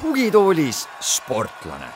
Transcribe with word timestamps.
tugitoolis 0.00 0.88
sportlane. 1.00 1.86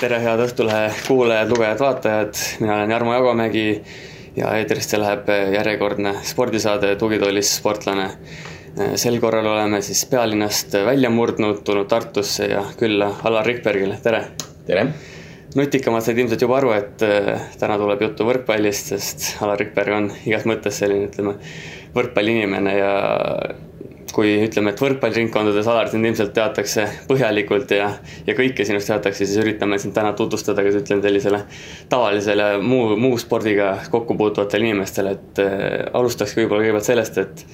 tere, 0.00 0.18
head 0.22 0.40
Õhtulehe 0.42 0.90
kuulajad, 1.06 1.48
lugejad, 1.50 1.80
vaatajad, 1.80 2.34
mina 2.60 2.74
olen 2.74 2.90
Jarmo 2.90 3.14
Jagomägi 3.14 3.84
ja 4.36 4.50
eetrisse 4.58 4.98
läheb 4.98 5.30
järjekordne 5.54 6.14
spordisaade 6.22 6.96
Tugitoolis 6.96 7.56
sportlane. 7.56 8.10
Sel 8.78 9.18
korral 9.20 9.46
oleme 9.46 9.80
siis 9.82 10.04
pealinnast 10.10 10.74
välja 10.86 11.10
murdnud, 11.10 11.62
tulnud 11.64 11.88
Tartusse 11.90 12.46
ja 12.52 12.62
külla 12.78 13.10
Alar 13.24 13.46
Rikbergile, 13.46 13.98
tere! 14.02 14.24
tere! 14.66 14.88
nutikamad 15.56 16.04
said 16.04 16.18
ilmselt 16.20 16.42
juba 16.44 16.58
aru, 16.58 16.74
et 16.76 17.02
äh, 17.06 17.46
täna 17.58 17.78
tuleb 17.80 18.02
juttu 18.04 18.26
võrkpallist, 18.28 18.92
sest 18.92 19.30
Alar 19.42 19.58
Rikberg 19.58 19.94
on 19.96 20.10
igas 20.28 20.44
mõttes 20.46 20.76
selline, 20.78 21.08
ütleme, 21.08 21.38
võrkpalliinimene 21.94 22.74
ja 22.76 22.92
kui 24.12 24.34
ütleme, 24.44 24.74
et 24.74 24.82
võrkpalliringkondades 24.82 25.66
Alar 25.72 25.88
sind 25.90 26.06
ilmselt 26.06 26.34
teatakse 26.36 26.84
põhjalikult 27.08 27.72
ja, 27.74 27.88
ja 28.28 28.36
kõike 28.36 28.66
sinust 28.68 28.92
teatakse, 28.92 29.24
siis 29.24 29.40
üritame 29.40 29.80
sind 29.80 29.96
täna 29.96 30.12
tutvustada 30.18 30.62
ka 30.62 30.74
ütleme 30.82 31.04
sellisele 31.04 31.42
tavalisele 31.90 32.52
muu, 32.62 32.92
muu 33.00 33.18
spordiga 33.20 33.72
kokku 33.90 34.18
puutuvatele 34.20 34.68
inimestele, 34.68 35.16
et 35.16 35.42
äh, 35.42 35.58
alustakski 35.96 36.44
võib-olla 36.44 36.68
kõigepealt 36.68 36.90
sellest, 36.92 37.20
et 37.24 37.44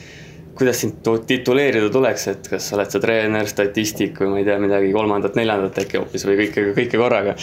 kuidas 0.55 0.81
sind 0.85 1.09
tituleerida 1.27 1.89
tuleks, 1.93 2.27
et 2.31 2.49
kas 2.51 2.67
oled 2.77 2.91
sa 2.93 3.01
treener, 3.03 3.49
statistik 3.51 4.19
või 4.23 4.31
ma 4.31 4.41
ei 4.41 4.47
tea, 4.47 4.57
midagi 4.63 4.91
kolmandat-neljandat 4.95 5.81
äkki 5.83 5.99
hoopis 5.99 6.27
või 6.29 6.37
kõike, 6.43 6.67
kõike 6.77 7.01
korraga? 7.01 7.35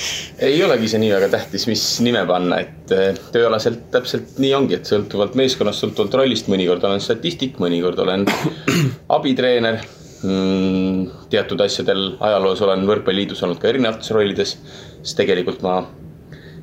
ei 0.48 0.62
olegi 0.64 0.92
see 0.92 1.02
nii 1.04 1.12
väga 1.12 1.32
tähtis, 1.34 1.68
mis 1.68 1.86
nime 2.06 2.24
panna, 2.30 2.62
et 2.64 2.94
eh, 2.96 3.18
tööalaselt 3.34 3.90
täpselt 3.94 4.38
nii 4.42 4.54
ongi, 4.56 4.78
et 4.80 4.88
sõltuvalt 4.88 5.36
meeskonnast, 5.40 5.84
sõltuvalt 5.84 6.16
rollist, 6.22 6.48
mõnikord 6.52 6.86
olen 6.88 7.04
statistik, 7.04 7.60
mõnikord 7.62 8.00
olen 8.04 8.24
abitreener 9.18 9.82
mm,. 10.24 11.26
teatud 11.34 11.66
asjadel 11.68 12.14
ajaloos 12.20 12.64
olen 12.64 12.86
Võrkpalliliidus 12.88 13.44
olnud 13.44 13.60
ka 13.60 13.72
erinevates 13.74 14.14
rollides, 14.16 14.56
sest 15.02 15.20
tegelikult 15.20 15.66
ma 15.66 15.82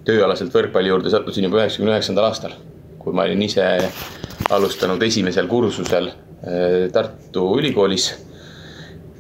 tööalaselt 0.08 0.54
võrkpalli 0.54 0.88
juurde 0.88 1.12
sattusin 1.12 1.44
juba 1.44 1.60
üheksakümne 1.60 1.92
üheksandal 1.92 2.30
aastal, 2.30 2.56
kui 3.02 3.12
ma 3.12 3.26
olin 3.28 3.44
ise 3.44 3.66
alustanud 4.54 5.02
esimesel 5.04 5.50
kursusel 5.50 6.08
Tartu 6.92 7.44
Ülikoolis. 7.58 8.14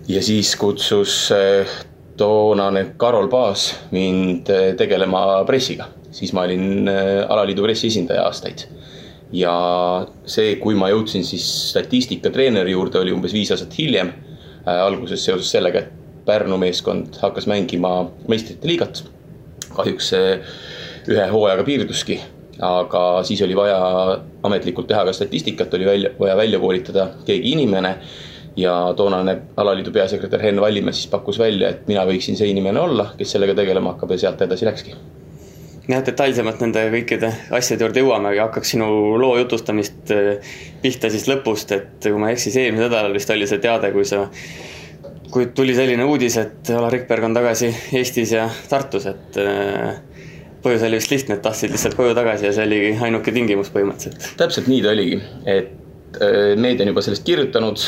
ja 0.08 0.22
siis 0.22 0.56
kutsus 0.56 1.32
äh, 1.32 1.66
toonane 2.16 2.94
Karol 2.96 3.28
Paas 3.28 3.74
mind 3.90 4.48
äh, 4.50 4.74
tegelema 4.76 5.44
pressiga, 5.46 5.88
siis 6.10 6.32
ma 6.32 6.46
olin 6.46 6.88
alaliidu 7.28 7.62
pressiesindaja 7.62 8.22
aastaid. 8.24 8.68
ja 9.32 9.52
see, 10.26 10.56
kui 10.62 10.74
ma 10.78 10.88
jõudsin 10.88 11.24
siis 11.24 11.44
statistikatreeneri 11.72 12.72
juurde, 12.72 13.02
oli 13.02 13.12
umbes 13.12 13.34
viis 13.34 13.50
aastat 13.50 13.78
hiljem. 13.78 14.12
alguses 14.64 15.24
seoses 15.24 15.50
sellega, 15.50 15.78
et 15.78 16.24
Pärnu 16.28 16.58
meeskond 16.60 17.16
hakkas 17.22 17.46
mängima 17.46 18.10
meistrite 18.28 18.68
liigat. 18.68 19.04
kahjuks 19.74 20.08
see 20.14 20.34
ühe 21.08 21.30
hooajaga 21.32 21.64
piirduski 21.64 22.20
aga 22.58 23.02
siis 23.22 23.42
oli 23.46 23.56
vaja 23.56 23.78
ametlikult 24.42 24.88
teha 24.88 25.04
ka 25.04 25.12
statistikat, 25.12 25.74
oli 25.74 25.86
välja, 25.86 26.10
vaja 26.18 26.36
välja 26.36 26.58
koolitada 26.58 27.10
keegi 27.26 27.52
inimene. 27.52 27.96
ja 28.58 28.72
toonane 28.96 29.36
alaliidu 29.56 29.92
peasekretär 29.94 30.42
Henn 30.42 30.60
Vallimäe 30.60 30.92
siis 30.92 31.06
pakkus 31.06 31.38
välja, 31.38 31.68
et 31.68 31.86
mina 31.86 32.02
võiksin 32.06 32.34
see 32.36 32.48
inimene 32.50 32.80
olla, 32.80 33.12
kes 33.18 33.36
sellega 33.36 33.54
tegelema 33.54 33.92
hakkab 33.92 34.10
ja 34.10 34.18
sealt 34.18 34.42
edasi 34.42 34.66
läkski 34.66 34.96
jah, 35.88 36.02
detailsemalt 36.04 36.60
nende 36.64 36.82
kõikide 36.92 37.30
asjade 37.54 37.86
juurde 37.86 38.02
jõuame, 38.02 38.32
aga 38.32 38.48
hakkaks 38.48 38.74
sinu 38.74 38.88
loo 39.20 39.36
jutustamist 39.38 40.12
äh, 40.14 40.56
pihta 40.82 41.10
siis 41.12 41.28
lõpust, 41.30 41.72
et 41.76 42.08
kui 42.08 42.18
ma 42.20 42.32
ei 42.32 42.36
eksi, 42.36 42.50
siis 42.50 42.64
eelmisel 42.64 42.88
nädalal 42.88 43.14
vist 43.16 43.30
oli 43.30 43.46
see 43.48 43.62
teade, 43.62 43.92
kui 43.94 44.04
sa, 44.08 44.24
kui 45.32 45.48
tuli 45.54 45.76
selline 45.78 46.04
uudis, 46.08 46.36
et 46.42 46.72
Alar 46.74 46.92
Rikberg 46.92 47.30
on 47.30 47.36
tagasi 47.38 47.70
Eestis 48.00 48.34
ja 48.36 48.48
Tartus, 48.68 49.06
et 49.06 49.40
äh, 49.44 50.02
põhjus 50.64 50.86
oli 50.88 50.98
vist 50.98 51.12
lihtne, 51.12 51.38
et 51.38 51.44
tahtsid 51.44 51.74
lihtsalt 51.74 51.96
koju 51.98 52.16
tagasi 52.18 52.48
ja 52.48 52.54
see 52.56 52.66
oligi 52.66 52.96
ainuke 53.06 53.34
tingimus 53.34 53.70
põhimõtteliselt. 53.74 54.34
täpselt 54.40 54.70
nii 54.70 54.82
ta 54.84 54.92
oligi, 54.94 55.20
et 55.46 56.20
äh, 56.22 56.54
meedia 56.58 56.86
on 56.86 56.92
juba 56.92 57.04
sellest 57.06 57.26
kirjutanud 57.26 57.84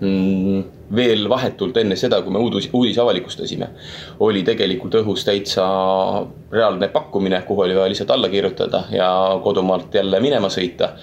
mm, 0.00 0.62
veel 0.96 1.26
vahetult 1.30 1.76
enne 1.82 1.96
seda, 2.00 2.20
kui 2.24 2.32
me 2.34 2.42
uudis, 2.42 2.68
uudise 2.72 3.02
avalikustasime, 3.02 3.70
oli 4.24 4.42
tegelikult 4.46 4.98
õhus 5.02 5.24
täitsa 5.28 5.66
reaalne 6.52 6.88
pakkumine, 6.92 7.42
kuhu 7.46 7.66
oli 7.66 7.76
vaja 7.76 7.92
lihtsalt 7.92 8.14
alla 8.14 8.30
kirjutada 8.32 8.84
ja 8.94 9.10
kodumaalt 9.44 9.94
jälle 9.94 10.20
minema 10.24 10.50
sõita. 10.52 10.94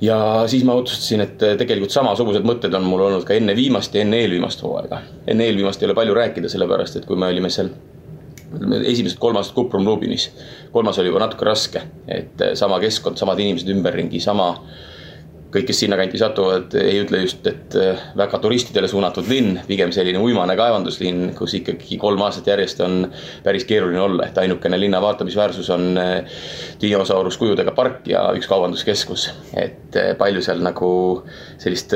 ja 0.00 0.44
siis 0.46 0.64
ma 0.64 0.74
otsustasin, 0.76 1.24
et 1.24 1.38
tegelikult 1.58 1.90
samasugused 1.90 2.44
mõtted 2.44 2.74
on 2.76 2.84
mul 2.84 3.06
olnud 3.08 3.24
ka 3.24 3.34
enne 3.34 3.56
viimast 3.56 3.94
ja 3.94 4.04
enne 4.04 4.20
eelviimast 4.20 4.62
hooaega. 4.62 5.02
enne 5.26 5.50
eelviimast 5.50 5.82
ei 5.82 5.90
ole 5.90 5.94
palju 5.94 6.14
rääkida, 6.14 6.48
sellepärast 6.52 6.96
et 6.96 7.06
kui 7.06 7.16
me 7.16 7.32
olime 7.32 7.50
seal 7.50 7.72
esimesed 8.86 9.18
kolm 9.20 9.38
aastat 9.40 9.54
Kuprum 9.56 9.86
Lubinis. 9.86 10.30
kolmas 10.72 10.98
oli 10.98 11.08
juba 11.08 11.24
natuke 11.24 11.46
raske, 11.48 11.82
et 12.08 12.40
eh, 12.40 12.52
sama 12.58 12.80
keskkond, 12.82 13.18
samad 13.18 13.40
inimesed 13.40 13.72
ümberringi, 13.72 14.20
sama. 14.20 14.54
kõik, 15.56 15.68
kes 15.70 15.78
sinnakanti 15.78 16.18
satuvad, 16.20 16.74
ei 16.76 16.98
ütle 17.00 17.22
just, 17.22 17.46
et 17.48 17.74
eh, 17.80 18.00
väga 18.18 18.40
turistidele 18.42 18.90
suunatud 18.90 19.28
linn, 19.30 19.60
pigem 19.64 19.92
selline 19.94 20.20
uimane 20.20 20.56
kaevanduslinn, 20.58 21.30
kus 21.38 21.54
ikkagi 21.56 21.96
kolm 22.02 22.20
aastat 22.26 22.50
järjest 22.50 22.82
on 22.84 23.06
päris 23.46 23.64
keeruline 23.64 24.02
olla, 24.02 24.26
et 24.26 24.38
ainukene 24.42 24.76
linna 24.80 25.00
vaatamisväärsus 25.00 25.70
on 25.72 25.88
eh, 26.02 26.38
dinosaurus 26.82 27.40
kujudega 27.40 27.72
park 27.78 28.10
ja 28.10 28.26
üks 28.36 28.50
kaubanduskeskus. 28.50 29.30
et 29.56 29.96
palju 30.18 30.44
seal 30.44 30.60
nagu 30.60 30.90
sellist 31.62 31.94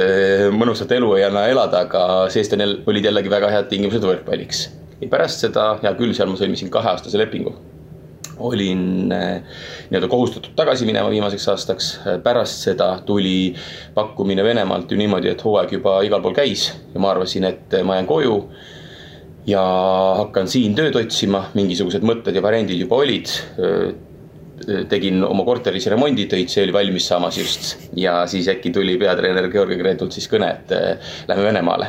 mõnusat 0.56 0.96
elu 0.96 1.14
ei 1.18 1.28
anna 1.28 1.48
elada, 1.50 1.84
aga 1.84 2.04
seest 2.32 2.54
on 2.56 2.64
jälle, 2.64 2.84
olid 2.86 3.10
jällegi 3.10 3.38
väga 3.38 3.50
head 3.58 3.68
tingimused 3.74 4.06
võrkpalliks 4.06 4.68
ja 5.00 5.08
pärast 5.10 5.44
seda, 5.44 5.74
hea 5.82 5.92
küll, 5.98 6.14
seal 6.16 6.30
ma 6.30 6.38
sõlmisin 6.40 6.72
kaheaastase 6.72 7.20
lepingu. 7.20 7.54
olin 8.40 9.12
eh, 9.12 9.56
nii-öelda 9.90 10.08
kohustatud 10.08 10.54
tagasi 10.56 10.86
minema 10.88 11.10
viimaseks 11.12 11.44
aastaks, 11.52 11.88
pärast 12.24 12.62
seda 12.64 12.86
tuli 13.04 13.52
pakkumine 13.94 14.44
Venemaalt 14.44 14.92
ju 14.92 14.96
niimoodi, 14.96 15.28
et 15.28 15.44
hooaeg 15.44 15.74
juba 15.76 15.98
igal 16.06 16.22
pool 16.24 16.32
käis 16.38 16.70
ja 16.94 17.02
ma 17.04 17.10
arvasin, 17.12 17.44
et 17.44 17.76
ma 17.84 17.98
jään 17.98 18.08
koju 18.08 18.38
ja 19.46 19.64
hakkan 20.22 20.48
siin 20.48 20.72
tööd 20.78 20.96
otsima, 20.96 21.50
mingisugused 21.52 22.04
mõtted 22.06 22.36
ja 22.36 22.44
variandid 22.44 22.80
juba 22.80 23.02
olid. 23.04 23.34
tegin 24.88 25.24
oma 25.24 25.44
korteris 25.44 25.86
remonditöid, 25.88 26.48
see 26.52 26.66
oli 26.66 26.72
valmis 26.72 27.06
saamas 27.08 27.38
just 27.38 27.76
ja 27.96 28.26
siis 28.28 28.48
äkki 28.48 28.70
tuli 28.70 28.98
peatreener 29.00 29.48
Georgi 29.48 29.78
Gretult 29.80 30.12
siis 30.12 30.28
kõne, 30.28 30.50
et 30.52 31.28
lähme 31.28 31.46
Venemaale 31.48 31.88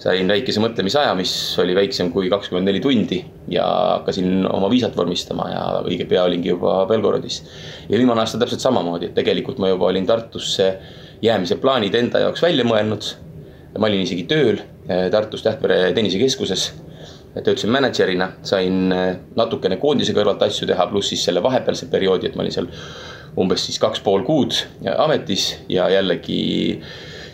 sain 0.00 0.30
väikese 0.30 0.62
mõtlemisaja, 0.62 1.12
mis 1.18 1.32
oli 1.60 1.74
väiksem 1.76 2.08
kui 2.14 2.30
kakskümmend 2.32 2.68
neli 2.68 2.80
tundi 2.80 3.20
ja 3.52 3.66
hakkasin 3.98 4.46
oma 4.48 4.70
viisat 4.72 4.96
vormistama 4.96 5.48
ja 5.52 5.64
õige 5.84 6.06
pea 6.08 6.24
olingi 6.24 6.54
juba 6.54 6.86
Belgorodis. 6.88 7.42
ja 7.88 7.98
viimane 7.98 8.24
aasta 8.24 8.40
täpselt 8.40 8.64
samamoodi, 8.64 9.10
et 9.10 9.14
tegelikult 9.18 9.60
ma 9.60 9.68
juba 9.68 9.90
olin 9.90 10.06
Tartusse 10.08 10.70
jäämise 11.22 11.60
plaanid 11.60 11.94
enda 11.94 12.24
jaoks 12.24 12.42
välja 12.42 12.64
mõelnud. 12.64 13.10
ma 13.78 13.86
olin 13.86 14.06
isegi 14.06 14.24
tööl 14.24 14.62
eh, 14.88 15.10
Tartus 15.10 15.42
Tähtvere 15.42 15.92
tennisekeskuses. 15.92 16.72
töötasin 17.44 17.70
mänedžerina, 17.70 18.32
sain 18.42 18.92
eh, 18.92 19.16
natukene 19.36 19.76
koondise 19.76 20.16
kõrvalt 20.16 20.42
asju 20.48 20.66
teha, 20.66 20.86
pluss 20.86 21.12
siis 21.12 21.24
selle 21.24 21.42
vahepealse 21.42 21.86
perioodi, 21.92 22.26
et 22.26 22.36
ma 22.36 22.42
olin 22.42 22.56
seal 22.56 22.72
umbes 23.38 23.66
siis 23.66 23.78
kaks 23.78 24.00
pool 24.00 24.24
kuud 24.26 24.56
ametis 24.96 25.52
ja 25.68 25.88
jällegi 25.92 26.80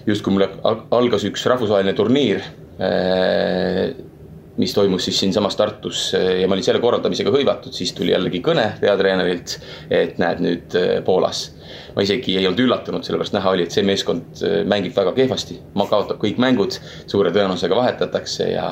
justkui 0.07 0.35
mul 0.35 0.47
algas 0.95 1.27
üks 1.27 1.47
rahvusvaheline 1.51 1.95
turniir, 1.99 2.45
äh, 2.79 3.97
mis 4.57 4.73
toimus 4.73 5.05
siis 5.05 5.19
siinsamas 5.21 5.59
Tartus 5.59 6.07
äh, 6.17 6.39
ja 6.41 6.49
ma 6.49 6.57
olin 6.57 6.65
selle 6.65 6.81
korraldamisega 6.81 7.33
hõivatud, 7.35 7.75
siis 7.77 7.93
tuli 7.97 8.15
jällegi 8.15 8.41
kõne 8.45 8.71
peatreenerilt, 8.81 9.57
et 9.93 10.17
näed 10.23 10.41
nüüd 10.45 10.79
äh, 10.79 10.97
Poolas. 11.05 11.51
ma 11.97 12.05
isegi 12.05 12.37
ei 12.39 12.47
olnud 12.47 12.61
üllatunud, 12.63 13.03
sellepärast 13.05 13.35
näha 13.35 13.53
oli, 13.57 13.65
et 13.67 13.75
see 13.75 13.83
meeskond 13.85 14.43
mängib 14.71 14.95
väga 14.95 15.11
kehvasti, 15.17 15.57
kaotab 15.91 16.21
kõik 16.23 16.39
mängud, 16.39 16.77
suure 17.11 17.33
tõenäosusega 17.35 17.77
vahetatakse 17.77 18.51
ja 18.53 18.67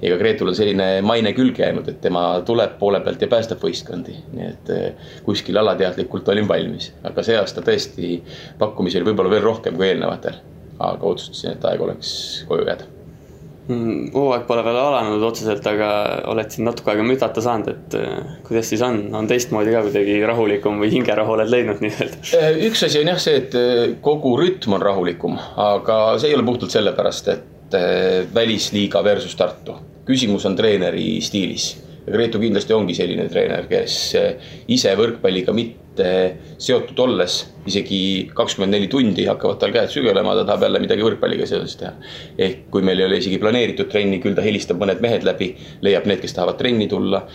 ega 0.00 0.16
Gretul 0.16 0.52
on 0.52 0.56
selline 0.56 0.86
maine 1.04 1.34
külge 1.36 1.66
jäänud, 1.66 1.90
et 1.92 2.00
tema 2.00 2.22
tuleb 2.46 2.78
poole 2.80 3.02
pealt 3.04 3.20
ja 3.20 3.28
päästab 3.28 3.60
võistkondi, 3.66 4.14
nii 4.32 4.46
et 4.46 4.72
kuskil 5.26 5.60
alateadlikult 5.60 6.30
olin 6.32 6.48
valmis, 6.48 6.94
aga 7.04 7.26
see 7.26 7.36
aasta 7.36 7.66
tõesti 7.66 8.16
pakkumisi 8.62 9.02
oli 9.02 9.10
võib-olla 9.10 9.34
veel 9.36 9.44
rohkem 9.50 9.76
kui 9.76 9.90
eelnevatel 9.90 10.40
aga 10.80 11.12
otsustasin, 11.14 11.56
et 11.56 11.68
aeg 11.68 11.84
oleks 11.84 12.14
koju 12.48 12.66
jääda 12.66 12.88
mm, 13.70 14.10
hooaeg 14.14 14.46
pole 14.48 14.62
veel 14.66 14.78
alanud 14.80 15.24
otseselt, 15.26 15.66
aga 15.70 15.90
oled 16.30 16.52
siin 16.52 16.66
natuke 16.68 16.92
aega 16.92 17.04
mütata 17.06 17.42
saanud, 17.44 17.70
et 17.72 17.98
äh, 17.98 18.38
kuidas 18.46 18.70
siis 18.72 18.82
on, 18.86 19.02
on 19.16 19.28
teistmoodi 19.30 19.74
ka 19.74 19.84
kuidagi 19.86 20.16
rahulikum 20.28 20.80
või 20.82 20.92
hingerahu 20.94 21.36
oled 21.36 21.52
leidnud 21.52 21.82
nii-öelda? 21.84 22.22
Äh, 22.38 22.62
üks 22.68 22.84
asi 22.86 23.02
on 23.02 23.12
jah 23.12 23.20
see, 23.22 23.36
et 23.42 23.56
äh, 23.58 23.84
kogu 24.04 24.34
rütm 24.40 24.76
on 24.78 24.84
rahulikum, 24.84 25.38
aga 25.60 26.00
see 26.20 26.32
ei 26.32 26.38
ole 26.38 26.46
puhtalt 26.46 26.74
sellepärast, 26.74 27.32
et 27.36 27.46
välisliiga 28.34 28.98
versus 29.06 29.36
Tartu. 29.38 29.76
küsimus 30.02 30.42
on 30.48 30.56
treeneri 30.58 31.20
stiilis. 31.22 31.76
Gretu 32.10 32.40
kindlasti 32.42 32.74
ongi 32.74 32.96
selline 32.98 33.28
treener, 33.30 33.68
kes 33.70 33.98
ise 34.74 34.94
võrkpalliga 34.98 35.54
mitte 35.54 35.89
seotud 36.58 36.98
olles 37.02 37.40
isegi 37.68 38.30
kakskümmend 38.34 38.72
neli 38.72 38.86
tundi 38.88 39.26
hakkavad 39.28 39.58
tal 39.60 39.72
käed 39.74 39.90
sügelema, 39.92 40.32
ta 40.38 40.46
tahab 40.48 40.64
jälle 40.64 40.80
midagi 40.80 41.04
võrkpalliga 41.04 41.46
seoses 41.48 41.76
teha. 41.76 41.92
ehk 42.38 42.62
kui 42.72 42.82
meil 42.86 43.00
ei 43.00 43.06
ole 43.06 43.18
isegi 43.20 43.38
planeeritud 43.42 43.90
trenni, 43.92 44.20
küll 44.22 44.36
ta 44.36 44.44
helistab 44.44 44.80
mõned 44.80 45.02
mehed 45.04 45.26
läbi, 45.28 45.50
leiab 45.84 46.06
need, 46.08 46.22
kes 46.22 46.34
tahavad 46.36 46.56
trenni 46.56 46.88
tulla. 46.88 47.26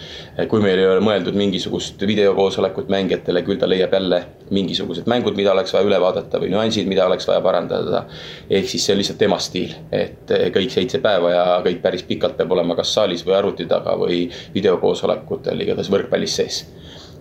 kui 0.49 0.61
meil 0.63 0.79
ei 0.81 0.87
ole 0.87 1.03
mõeldud 1.05 1.37
mingisugust 1.37 2.01
videokoosolekut 2.01 2.89
mängijatele, 2.89 3.43
küll 3.45 3.61
ta 3.61 3.69
leiab 3.69 3.93
jälle 3.93 4.23
mingisugused 4.51 5.05
mängud, 5.09 5.37
mida 5.37 5.53
oleks 5.53 5.73
vaja 5.73 5.85
üle 5.85 5.99
vaadata 6.01 6.41
või 6.41 6.49
nüansid, 6.53 6.87
mida 6.89 7.05
oleks 7.05 7.27
vaja 7.27 7.41
parandada. 7.45 8.05
ehk 8.49 8.69
siis 8.69 8.85
see 8.85 8.95
on 8.95 9.01
lihtsalt 9.03 9.21
tema 9.21 9.39
stiil, 9.39 9.75
et 9.91 10.31
kõik 10.55 10.73
seitse 10.73 10.99
päeva 11.03 11.31
ja 11.31 11.45
kõik 11.65 11.81
päris 11.81 12.03
pikalt 12.03 12.37
peab 12.37 12.51
olema 12.51 12.75
kas 12.75 12.93
saalis 12.93 13.25
või 13.27 13.37
arvuti 13.37 13.65
taga 13.69 13.93
või 13.99 14.25
videokoosolekutel, 14.55 15.61
igatahes 15.61 15.91
võrkpallis 15.91 16.41
sees 16.41 16.65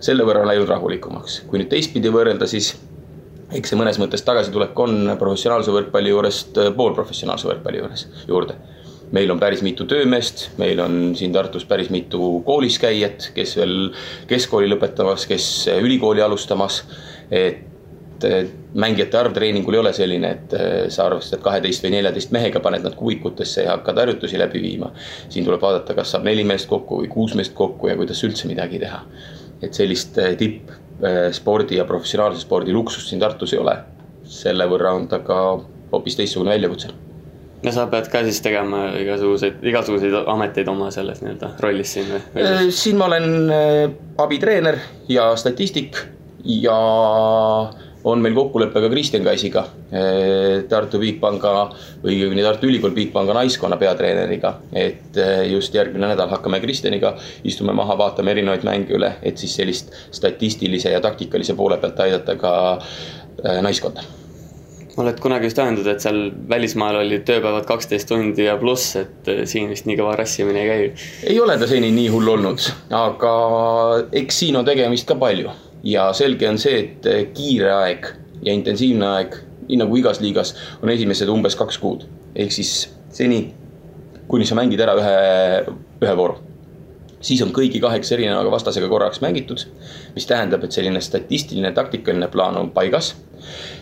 selle 0.00 0.24
võrra 0.26 0.46
läinud 0.46 0.68
rahulikumaks. 0.68 1.42
kui 1.48 1.58
nüüd 1.58 1.70
teistpidi 1.70 2.10
võrrelda, 2.12 2.46
siis 2.50 2.74
eks 3.58 3.72
see 3.72 3.78
mõnes 3.78 3.98
mõttes 4.00 4.24
tagasitulek 4.26 4.78
on 4.82 5.12
professionaalse 5.20 5.74
võrkpalli 5.74 6.12
juurest 6.12 6.58
äh, 6.60 6.70
poolprofessionaalse 6.76 7.50
võrkpalli 7.50 7.82
juures, 7.82 8.06
juurde. 8.28 8.56
meil 9.14 9.30
on 9.30 9.38
päris 9.38 9.62
mitu 9.62 9.84
töömeest, 9.86 10.48
meil 10.58 10.80
on 10.80 11.12
siin 11.14 11.32
Tartus 11.32 11.66
päris 11.68 11.90
mitu 11.92 12.40
koolis 12.46 12.80
käijat, 12.82 13.30
kes 13.34 13.56
veel 13.60 13.92
keskkooli 14.30 14.70
lõpetamas, 14.72 15.28
kes 15.30 15.68
äh, 15.68 15.82
ülikooli 15.84 16.22
alustamas. 16.24 16.82
et 17.30 18.24
äh, 18.24 18.48
mängijate 18.74 19.18
arv 19.20 19.36
treeningul 19.36 19.76
ei 19.76 19.82
ole 19.84 19.92
selline, 19.94 20.30
et 20.30 20.54
sa 20.90 21.04
arvestad 21.06 21.42
kaheteist 21.44 21.84
või 21.84 21.92
neljateist 21.94 22.32
mehega, 22.34 22.60
paned 22.60 22.82
nad 22.82 22.96
kuuikutesse 22.98 23.68
ja 23.68 23.76
hakkad 23.76 24.00
harjutusi 24.02 24.38
läbi 24.40 24.62
viima. 24.62 24.90
siin 25.28 25.44
tuleb 25.44 25.62
vaadata, 25.62 25.94
kas 25.94 26.10
saab 26.10 26.26
neli 26.26 26.42
meest 26.44 26.66
kokku 26.66 27.04
või 27.04 27.12
kuus 27.12 27.36
meest 27.38 27.54
kokku 27.54 27.92
ja 27.92 27.96
kuidas 27.96 28.24
üldse 28.26 28.50
midagi 28.50 28.82
teha. 28.82 29.04
Et 29.62 29.74
sellist 29.74 30.18
tipp 30.38 30.72
Äh, 31.02 31.32
spordi 31.32 31.76
ja 31.76 31.84
professionaalse 31.84 32.38
spordi 32.40 32.72
luksust 32.72 33.08
siin 33.10 33.20
Tartus 33.20 33.52
ei 33.52 33.58
ole. 33.58 33.76
selle 34.24 34.64
võrra 34.64 34.94
on 34.96 35.02
ta 35.04 35.18
ka 35.20 35.34
hoopis 35.90 36.14
teistsugune 36.16 36.54
väljakutse. 36.54 36.88
no 37.64 37.72
sa 37.72 37.86
pead 37.90 38.06
ka 38.12 38.22
siis 38.24 38.38
tegema 38.40 38.86
igasuguseid, 38.96 39.58
igasuguseid 39.68 40.14
ameteid 40.32 40.68
oma 40.70 40.90
selles 40.94 41.20
nii-öelda 41.20 41.50
rollis 41.60 41.92
siin 41.96 42.06
või? 42.12 42.22
Äh, 42.40 42.62
siin 42.70 42.96
ma 42.96 43.10
olen 43.10 43.52
abitreener 44.18 44.78
ja 45.08 45.26
statistik 45.36 45.98
ja 46.44 46.78
on 48.04 48.22
meil 48.22 48.34
kokkulepe 48.36 48.80
ka 48.84 48.90
Kristjan 48.92 49.24
Kaisiga, 49.24 49.64
eh, 49.92 50.64
Tartu 50.68 51.00
Bigpanga 51.00 51.54
või 52.02 52.18
õigemini 52.18 52.44
Tartu 52.44 52.68
Ülikooli 52.68 52.94
Bigpanga 52.94 53.36
naiskonna 53.36 53.76
peatreeneriga. 53.80 54.54
et 54.72 55.16
eh, 55.16 55.52
just 55.52 55.74
järgmine 55.74 56.08
nädal 56.12 56.28
hakkame 56.28 56.60
Kristjaniga, 56.60 57.16
istume 57.44 57.72
maha, 57.72 57.96
vaatame 57.98 58.30
erinevaid 58.30 58.64
mänge 58.64 58.94
üle, 58.94 59.14
et 59.22 59.38
siis 59.38 59.54
sellist 59.56 59.92
statistilise 60.12 60.90
ja 60.90 61.00
taktikalise 61.00 61.54
poole 61.54 61.78
pealt 61.78 62.00
aidata 62.00 62.36
ka 62.36 62.52
eh, 63.44 63.62
naiskonda 63.62 64.04
oled 64.94 65.18
kunagi 65.18 65.48
vist 65.48 65.58
öelnud, 65.58 65.86
et 65.90 66.04
seal 66.04 66.28
välismaal 66.48 67.00
olid 67.00 67.24
tööpäevad 67.26 67.66
kaksteist 67.66 68.06
tundi 68.06 68.44
ja 68.46 68.54
pluss, 68.60 68.94
et 69.00 69.30
siin 69.50 69.66
vist 69.72 69.88
nii 69.88 69.96
kõva 69.98 70.14
rassimine 70.20 70.62
ei 70.62 70.68
käi? 70.68 71.06
ei 71.32 71.40
ole 71.40 71.58
ta 71.58 71.66
seni 71.66 71.90
nii 71.90 72.12
hull 72.12 72.30
olnud, 72.36 72.62
aga 72.94 73.34
eks 74.12 74.44
siin 74.44 74.60
on 74.60 74.68
tegemist 74.68 75.08
ka 75.08 75.18
palju 75.18 75.50
ja 75.84 76.12
selge 76.12 76.48
on 76.48 76.58
see, 76.60 76.78
et 76.80 77.06
eh, 77.06 77.26
kiire 77.36 77.72
aeg 77.74 78.08
ja 78.44 78.52
intensiivne 78.52 79.10
aeg, 79.18 79.36
nii 79.68 79.80
nagu 79.80 80.00
igas 80.00 80.20
liigas, 80.24 80.54
on 80.82 80.92
esimesed 80.92 81.30
umbes 81.32 81.56
kaks 81.56 81.78
kuud. 81.80 82.08
ehk 82.34 82.52
siis 82.52 82.72
seni, 83.14 83.54
kuni 84.28 84.46
sa 84.48 84.56
mängid 84.58 84.80
ära 84.80 84.96
ühe, 84.98 85.14
ühe 86.02 86.16
vooru. 86.16 86.40
siis 87.24 87.40
on 87.42 87.52
kõigi 87.56 87.80
kaheksa 87.80 88.16
erineva 88.16 88.50
vastasega 88.52 88.88
korraks 88.88 89.20
mängitud, 89.24 89.64
mis 90.14 90.26
tähendab, 90.26 90.64
et 90.64 90.72
selline 90.72 91.00
statistiline, 91.00 91.72
taktikaline 91.72 92.28
plaan 92.28 92.56
on 92.56 92.70
paigas. 92.70 93.14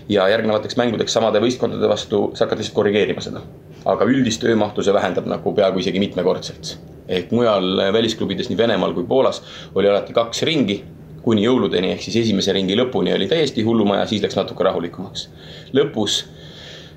ja 0.09 0.29
järgnevateks 0.29 0.77
mängudeks 0.77 1.13
samade 1.13 1.41
võistkondade 1.41 1.89
vastu 1.89 2.31
sa 2.35 2.45
hakkad 2.45 2.59
lihtsalt 2.59 2.75
korrigeerima 2.75 3.21
seda. 3.21 3.43
aga 3.85 4.05
üldist 4.05 4.43
töömahtu 4.43 4.83
see 4.83 4.95
vähendab 4.95 5.27
nagu 5.27 5.55
peaaegu 5.55 5.79
isegi 5.79 5.99
mitmekordselt 6.03 6.79
ehk 7.09 7.31
mujal 7.35 7.93
välisklubides 7.93 8.49
nii 8.49 8.59
Venemaal 8.59 8.95
kui 8.95 9.05
Poolas 9.07 9.43
oli 9.75 9.89
alati 9.89 10.13
kaks 10.15 10.43
ringi 10.47 10.83
kuni 11.23 11.45
jõuludeni, 11.47 11.93
ehk 11.95 12.03
siis 12.03 12.17
esimese 12.25 12.55
ringi 12.55 12.77
lõpuni 12.79 13.15
oli 13.15 13.29
täiesti 13.31 13.63
hullumaja, 13.67 14.07
siis 14.11 14.23
läks 14.25 14.39
natuke 14.39 14.65
rahulikumaks. 14.67 15.29
lõpus 15.77 16.23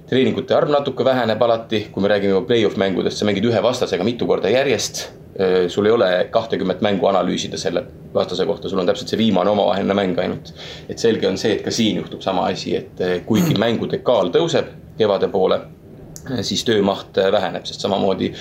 treeningute 0.09 0.53
arv 0.55 0.69
natuke 0.69 1.05
väheneb 1.05 1.41
alati, 1.41 1.87
kui 1.91 2.03
me 2.03 2.09
räägime 2.11 2.41
play-off 2.47 2.77
mängudest, 2.77 3.19
sa 3.19 3.27
mängid 3.27 3.45
ühe 3.49 3.61
vastasega 3.63 4.03
mitu 4.03 4.27
korda 4.29 4.49
järjest. 4.49 5.07
sul 5.67 5.85
ei 5.85 5.91
ole 5.91 6.27
kahtekümmet 6.31 6.81
mängu 6.81 7.07
analüüsida 7.09 7.57
selle 7.59 7.81
vastase 8.13 8.45
kohta, 8.45 8.69
sul 8.69 8.79
on 8.79 8.87
täpselt 8.87 9.09
see 9.11 9.17
viimane 9.19 9.49
omavaheline 9.51 9.93
mäng 9.93 10.19
ainult. 10.19 10.53
et 10.89 10.99
selge 10.99 11.27
on 11.27 11.37
see, 11.37 11.51
et 11.57 11.61
ka 11.61 11.71
siin 11.71 11.97
juhtub 11.97 12.21
sama 12.21 12.45
asi, 12.47 12.75
et 12.75 13.25
kuigi 13.25 13.57
mängude 13.59 13.99
kaal 13.99 14.31
tõuseb 14.31 14.71
kevade 14.97 15.27
poole, 15.27 15.59
siis 16.41 16.63
töömaht 16.63 17.17
väheneb, 17.31 17.65
sest 17.65 17.83
samamoodi 17.83 18.31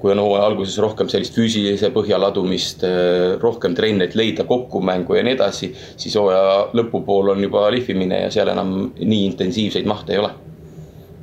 kui 0.00 0.12
on 0.12 0.20
hooaja 0.20 0.44
alguses 0.50 0.76
rohkem 0.82 1.08
sellist 1.08 1.36
füüsilise 1.36 1.90
põhja 1.94 2.18
ladumist, 2.20 2.84
äh, 2.84 3.36
rohkem 3.42 3.74
trenne, 3.78 4.08
et 4.08 4.18
leida 4.18 4.44
kokkumängu 4.48 5.16
ja 5.16 5.24
nii 5.26 5.36
edasi, 5.38 5.72
siis 5.96 6.18
hooaja 6.20 6.68
lõpupool 6.76 7.32
on 7.34 7.42
juba 7.46 7.66
lihvimine 7.74 8.26
ja 8.26 8.30
seal 8.34 8.52
enam 8.52 8.76
nii 8.98 9.24
intensiivseid 9.32 9.88
mahte 9.88 10.16
ei 10.16 10.22
ole 10.22 10.34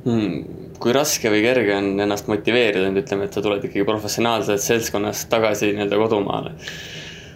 hmm 0.04 0.60
kui 0.84 0.92
raske 0.92 1.30
või 1.32 1.40
kerge 1.44 1.72
on 1.78 2.00
ennast 2.04 2.26
motiveerida, 2.28 2.90
nüüd 2.90 3.04
ütleme, 3.04 3.28
et 3.28 3.36
sa 3.36 3.40
tuled 3.44 3.62
ikkagi 3.64 3.86
professionaalsest 3.88 4.68
seltskonnast 4.68 5.30
tagasi 5.32 5.70
nii-öelda 5.72 6.00
kodumaale? 6.00 6.52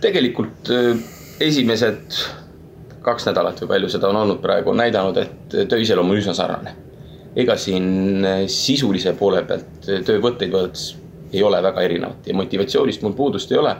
tegelikult 0.02 0.68
äh, 0.74 1.00
esimesed 1.42 2.18
kaks 3.02 3.26
nädalat 3.30 3.62
või 3.62 3.70
palju 3.72 3.88
seda 3.90 4.10
on 4.10 4.20
olnud 4.20 4.42
praegu, 4.42 4.70
on 4.70 4.78
näidanud, 4.82 5.16
et 5.22 5.56
töö 5.70 5.80
iseloom 5.82 6.12
on 6.12 6.20
üsna 6.20 6.34
sarnane. 6.36 6.74
ega 7.36 7.56
siin 7.56 8.24
äh, 8.26 8.44
sisulise 8.52 9.14
poole 9.18 9.42
pealt 9.48 9.86
töövõtteid 9.86 10.52
vaadates 10.52 10.90
ei 11.32 11.42
ole 11.42 11.62
väga 11.62 11.82
erinevat 11.82 12.26
ja 12.26 12.34
motivatsioonist 12.34 13.02
mul 13.02 13.12
puudust 13.12 13.52
ei 13.52 13.58
ole. 13.58 13.76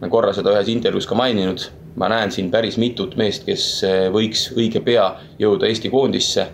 ma 0.00 0.08
korra 0.08 0.32
seda 0.32 0.54
ühes 0.54 0.68
intervjuus 0.72 1.06
ka 1.06 1.14
maininud, 1.18 1.66
ma 2.00 2.08
näen 2.08 2.30
siin 2.32 2.50
päris 2.50 2.78
mitut 2.80 3.16
meest, 3.20 3.44
kes 3.44 3.64
eh, 3.84 4.06
võiks 4.12 4.48
õige 4.56 4.80
pea 4.84 5.10
jõuda 5.38 5.68
Eesti 5.68 5.90
koondisse. 5.92 6.46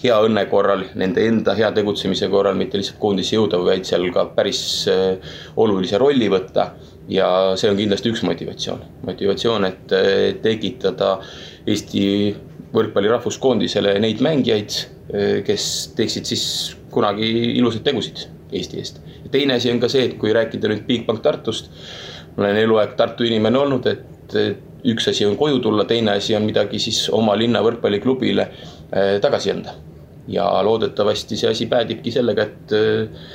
hea 0.00 0.16
õnne 0.24 0.46
korral, 0.48 0.86
nende 0.96 1.26
enda 1.28 1.52
hea 1.54 1.68
tegutsemise 1.76 2.28
korral, 2.32 2.54
mitte 2.56 2.78
lihtsalt 2.80 2.96
koondisse 3.00 3.34
jõuda, 3.36 3.58
vaid 3.64 3.84
seal 3.84 4.06
ka 4.12 4.26
päris 4.36 4.62
eh, 4.88 5.32
olulise 5.56 5.98
rolli 5.98 6.28
võtta. 6.28 6.72
ja 7.08 7.56
see 7.58 7.70
on 7.70 7.76
kindlasti 7.76 8.12
üks 8.12 8.22
motivatsioon, 8.22 8.84
motivatsioon, 9.06 9.64
et 9.64 9.92
eh, 9.96 10.34
tekitada 10.42 11.18
Eesti 11.66 12.36
võrkpalli 12.72 13.08
rahvuskoondisele 13.10 13.96
neid 13.98 14.20
mängijaid, 14.22 14.76
kes 15.42 15.64
teeksid 15.98 16.28
siis 16.28 16.44
kunagi 16.94 17.26
ilusaid 17.58 17.82
tegusid 17.82 18.28
Eesti 18.52 18.80
eest. 18.82 19.02
Teine 19.30 19.58
asi 19.58 19.70
on 19.72 19.80
ka 19.82 19.88
see, 19.88 20.08
et 20.08 20.16
kui 20.18 20.32
rääkida 20.34 20.70
nüüd 20.72 20.86
Bigbank 20.88 21.22
Tartust, 21.22 21.70
ma 22.36 22.44
olen 22.46 22.58
eluaeg 22.64 22.96
Tartu 22.98 23.26
inimene 23.28 23.58
olnud, 23.58 23.86
et 23.86 24.36
üks 24.84 25.08
asi 25.10 25.26
on 25.26 25.36
koju 25.36 25.60
tulla, 25.64 25.84
teine 25.88 26.16
asi 26.16 26.34
on 26.36 26.46
midagi 26.48 26.80
siis 26.82 27.02
oma 27.12 27.36
linna 27.38 27.62
võrkpalliklubile 27.64 28.46
äh, 28.46 29.14
tagasi 29.22 29.54
anda. 29.54 29.76
ja 30.30 30.44
loodetavasti 30.62 31.36
see 31.36 31.48
asi 31.50 31.66
päädibki 31.66 32.12
sellega, 32.14 32.44
et 32.46 32.74
äh, 32.76 33.28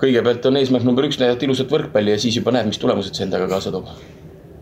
kõigepealt 0.00 0.46
on 0.48 0.56
eesmärk 0.56 0.86
number 0.86 1.06
üks 1.08 1.18
näidata 1.20 1.44
ilusat 1.44 1.70
võrkpalli 1.70 2.14
ja 2.14 2.20
siis 2.20 2.38
juba 2.38 2.54
näed, 2.54 2.70
mis 2.70 2.80
tulemused 2.80 3.14
see 3.14 3.26
endaga 3.26 3.48
kaasa 3.50 3.72
toob. 3.74 3.90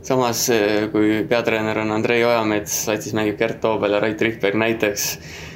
Samas, 0.02 0.48
äh, 0.50 0.88
kui 0.92 1.22
peatreener 1.28 1.78
on 1.84 1.94
Andrei 1.94 2.24
Ojamets, 2.26 2.74
satsis 2.88 3.14
mängib 3.16 3.38
Gert 3.38 3.60
Toobel 3.62 3.96
ja 3.96 4.02
Rait 4.02 4.20
Rikberg 4.20 4.58
näiteks 4.58 5.06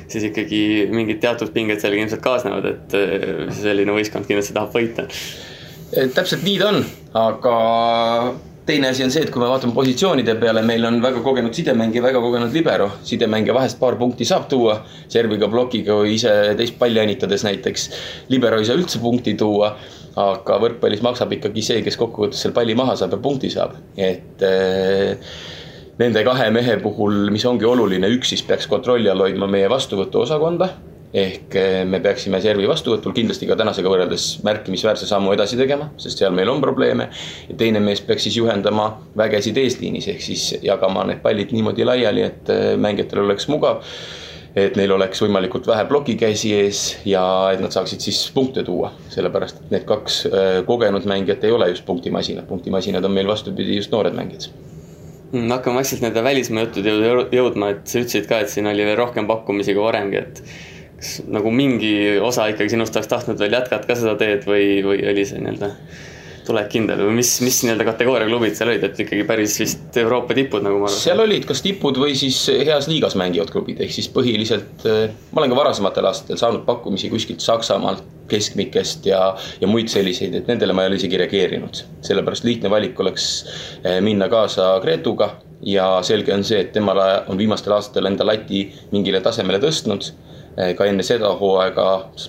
siis 0.09 0.29
ikkagi 0.31 0.61
mingid 0.93 1.21
teatud 1.23 1.53
pinged 1.55 1.83
sellega 1.83 2.07
ilmselt 2.07 2.25
kaasnevad, 2.25 2.69
et 2.73 2.99
eh, 2.99 3.47
selline 3.57 3.95
võistkond 3.97 4.29
kindlasti 4.29 4.57
tahab 4.57 4.75
võita. 4.77 5.07
täpselt 6.15 6.45
nii 6.47 6.59
ta 6.61 6.71
on, 6.73 6.85
aga 7.17 7.57
teine 8.67 8.89
asi 8.91 9.05
on 9.05 9.13
see, 9.15 9.23
et 9.23 9.31
kui 9.31 9.41
me 9.43 9.49
vaatame 9.49 9.75
positsioonide 9.77 10.35
peale, 10.41 10.63
meil 10.67 10.85
on 10.89 10.99
väga 11.03 11.23
kogenud 11.25 11.55
sidemängija, 11.55 12.03
väga 12.03 12.23
kogenud 12.23 12.55
libero. 12.55 12.91
sidemängija 13.07 13.55
vahest 13.55 13.79
paar 13.79 13.97
punkti 14.01 14.27
saab 14.27 14.49
tuua, 14.51 14.81
serviga, 15.09 15.49
plokiga 15.53 16.01
või 16.01 16.17
ise 16.17 16.33
teist 16.59 16.79
palli 16.79 17.01
äänitades 17.03 17.47
näiteks. 17.47 17.91
libero 18.29 18.59
ei 18.59 18.67
saa 18.67 18.79
üldse 18.79 18.99
punkti 19.03 19.37
tuua, 19.39 19.77
aga 20.17 20.59
võrkpallis 20.63 21.05
maksab 21.05 21.37
ikkagi 21.39 21.63
see, 21.63 21.85
kes 21.87 21.99
kokkuvõttes 22.01 22.43
selle 22.43 22.57
palli 22.57 22.75
maha 22.75 22.97
saab 22.99 23.15
ja 23.15 23.23
punkti 23.23 23.53
saab, 23.55 23.79
et 23.97 24.43
äh, 24.43 25.31
nende 26.01 26.25
kahe 26.27 26.51
mehe 26.53 26.77
puhul, 26.83 27.31
mis 27.33 27.45
ongi 27.49 27.65
oluline, 27.69 28.11
üks 28.19 28.35
siis 28.35 28.45
peaks 28.47 28.69
kontrolli 28.69 29.09
all 29.13 29.25
hoidma 29.25 29.49
meie 29.51 29.71
vastuvõtuosakonda. 29.73 30.71
ehk 31.17 31.55
eh, 31.57 31.85
me 31.89 32.01
peaksime 32.03 32.41
servi 32.45 32.67
vastuvõtul 32.69 33.15
kindlasti 33.17 33.47
ka 33.49 33.55
tänasega 33.57 33.89
võrreldes 33.89 34.25
märkimisväärse 34.45 35.07
sammu 35.09 35.33
edasi 35.33 35.57
tegema, 35.57 35.87
sest 35.97 36.19
seal 36.19 36.35
meil 36.37 36.51
on 36.53 36.61
probleeme. 36.61 37.09
ja 37.49 37.57
teine 37.57 37.81
mees 37.81 38.03
peaks 38.05 38.27
siis 38.29 38.37
juhendama 38.37 38.91
vägesid 39.17 39.57
eesliinis 39.57 40.09
ehk 40.13 40.21
siis 40.21 40.59
jagama 40.63 41.07
need 41.09 41.23
pallid 41.23 41.55
niimoodi 41.57 41.89
laiali, 41.89 42.23
et 42.23 42.53
eh, 42.53 42.77
mängijatel 42.77 43.25
oleks 43.25 43.49
mugav 43.49 43.81
et 44.57 44.77
neil 44.77 44.93
oleks 44.93 45.21
võimalikult 45.21 45.67
vähe 45.69 45.85
plokikäsi 45.89 46.53
ees 46.57 46.85
ja 47.05 47.25
et 47.53 47.61
nad 47.61 47.73
saaksid 47.73 48.01
siis 48.01 48.23
punkte 48.35 48.65
tuua, 48.65 48.93
sellepärast 49.13 49.61
et 49.63 49.75
need 49.79 49.89
kaks 49.89 50.23
äh, 50.27 50.47
kogenud 50.69 51.09
mängijat 51.09 51.45
ei 51.45 51.57
ole 51.57 51.73
just 51.73 51.85
punktimasinad, 51.89 52.49
punktimasinad 52.49 53.05
on 53.05 53.17
meil 53.17 53.29
vastupidi 53.29 53.77
just 53.77 53.93
noored 53.93 54.17
mängijad 54.17 54.51
mm, 55.33 55.51
hakkame 55.55 55.81
vaikselt 55.83 56.05
nende 56.05 56.25
välismaa 56.25 56.67
juttude 56.67 56.95
juurde 56.95 57.37
jõudma, 57.37 57.71
et 57.75 57.87
sa 57.91 58.03
ütlesid 58.03 58.29
ka, 58.31 58.41
et 58.43 58.53
siin 58.53 58.69
oli 58.71 58.87
veel 58.87 58.99
rohkem 58.99 59.29
pakkumisi 59.29 59.75
kui 59.77 59.85
varemgi, 59.85 60.23
et 60.23 60.43
kas 60.97 61.17
nagu 61.29 61.53
mingi 61.53 61.95
osa 62.25 62.49
ikkagi 62.53 62.73
sinust 62.73 62.97
oleks 62.97 63.11
tahtnud 63.13 63.41
veel 63.41 63.59
jätkata 63.59 63.89
ka 63.89 63.99
seda 63.99 64.17
teed 64.21 64.47
või, 64.49 64.81
või 64.87 65.03
oli 65.13 65.27
see 65.29 65.43
nii-öelda 65.43 65.73
tulek 66.47 66.69
kindel 66.73 67.03
või 67.07 67.19
mis, 67.21 67.31
mis 67.45 67.59
nii-öelda 67.65 67.87
kategooria 67.89 68.29
klubid 68.29 68.57
seal 68.59 68.73
olid, 68.73 68.85
et 68.89 69.01
ikkagi 69.05 69.25
päris 69.29 69.57
vist 69.61 69.97
Euroopa 70.01 70.37
tipud, 70.37 70.65
nagu 70.65 70.81
ma 70.81 70.89
arvan? 70.89 70.99
seal 71.03 71.23
olid 71.23 71.47
kas 71.49 71.63
tipud 71.65 71.99
või 72.01 72.17
siis 72.19 72.39
heas 72.51 72.89
liigas 72.91 73.17
mängivad 73.19 73.53
klubid, 73.53 73.81
ehk 73.85 73.95
siis 73.95 74.11
põhiliselt 74.13 74.87
eh, 74.89 75.15
ma 75.33 75.43
olen 75.43 75.55
ka 75.55 75.59
varasematel 75.61 76.11
aastatel 76.11 76.41
saanud 76.41 76.67
pakkumisi 76.69 77.11
kuskilt 77.13 77.45
Saksamaalt, 77.45 78.05
keskmikest 78.31 79.07
ja, 79.07 79.21
ja 79.61 79.71
muid 79.71 79.91
selliseid, 79.93 80.35
et 80.35 80.49
nendele 80.51 80.75
ma 80.75 80.83
ei 80.85 80.91
ole 80.91 81.01
isegi 81.01 81.19
reageerinud. 81.21 81.83
sellepärast 82.07 82.47
lihtne 82.47 82.71
valik 82.73 82.99
oleks 83.01 83.29
eh, 83.85 84.01
minna 84.03 84.31
kaasa 84.33 84.77
Gretuga 84.83 85.37
ja 85.67 85.97
selge 86.07 86.35
on 86.35 86.45
see, 86.45 86.61
et 86.65 86.73
tema 86.75 86.95
on 87.29 87.39
viimastel 87.39 87.77
aastatel 87.77 88.11
enda 88.11 88.27
lati 88.27 88.67
mingile 88.93 89.23
tasemele 89.25 89.63
tõstnud 89.63 90.11
Eh, 90.11 90.26
ka 90.57 90.85
enne 90.89 91.05
seda 91.05 91.29
hooaega 91.37 91.87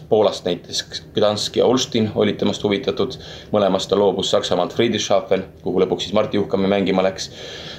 Poolast 0.10 0.46
näiteks 0.46 1.04
Gdansk 1.16 1.56
ja 1.58 1.66
Olsztyn 1.66 2.10
olid 2.16 2.36
temast 2.36 2.64
huvitatud. 2.64 3.16
mõlemast 3.54 3.90
ta 3.90 4.00
loobus 4.00 4.32
Saksamaalt 4.32 4.74
Friedrichshafen, 4.76 5.46
kuhu 5.64 5.80
lõpuks 5.80 6.08
siis 6.08 6.14
Martti 6.14 6.38
Juhkami 6.38 6.68
mängima 6.68 7.04
läks. 7.04 7.32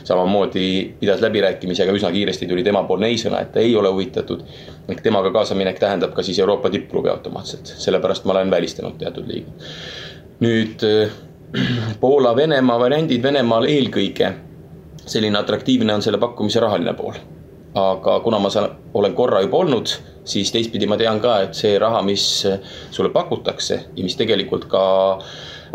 samamoodi 0.04 0.94
pidas 1.00 1.20
läbirääkimisi, 1.20 1.82
aga 1.82 1.92
üsna 1.92 2.12
kiiresti 2.12 2.46
tuli 2.46 2.64
temapoolne 2.64 3.06
ei-sõna, 3.06 3.42
et 3.42 3.52
ta 3.52 3.60
ei 3.60 3.76
ole 3.76 3.88
huvitatud. 3.88 4.42
ehk 4.88 5.00
temaga 5.00 5.30
kaasaminek 5.30 5.78
tähendab 5.78 6.14
ka 6.14 6.22
siis 6.22 6.38
Euroopa 6.38 6.70
tippklubi 6.70 7.08
automaatselt, 7.08 7.74
sellepärast 7.76 8.24
ma 8.24 8.32
olen 8.32 8.50
välistanud 8.50 8.98
teatud 8.98 9.28
liigid. 9.28 9.52
nüüd 10.40 10.82
eh, 10.82 11.10
Poola-Venemaa 12.00 12.78
variandid 12.80 13.22
Venemaal 13.22 13.64
eelkõige 13.64 14.34
selline 15.06 15.38
atraktiivne 15.38 15.94
on 15.94 16.02
selle 16.02 16.18
pakkumise 16.18 16.60
rahaline 16.60 16.94
pool 16.94 17.16
aga 17.74 18.20
kuna 18.20 18.38
ma 18.38 18.50
saan, 18.50 18.70
olen 18.94 19.14
korra 19.14 19.40
juba 19.44 19.62
olnud, 19.62 19.92
siis 20.28 20.52
teistpidi 20.52 20.86
ma 20.88 20.98
tean 21.00 21.20
ka, 21.24 21.40
et 21.46 21.56
see 21.56 21.78
raha, 21.80 22.02
mis 22.06 22.24
sulle 22.90 23.10
pakutakse 23.14 23.78
ja 23.96 24.04
mis 24.04 24.16
tegelikult 24.18 24.68
ka 24.70 24.84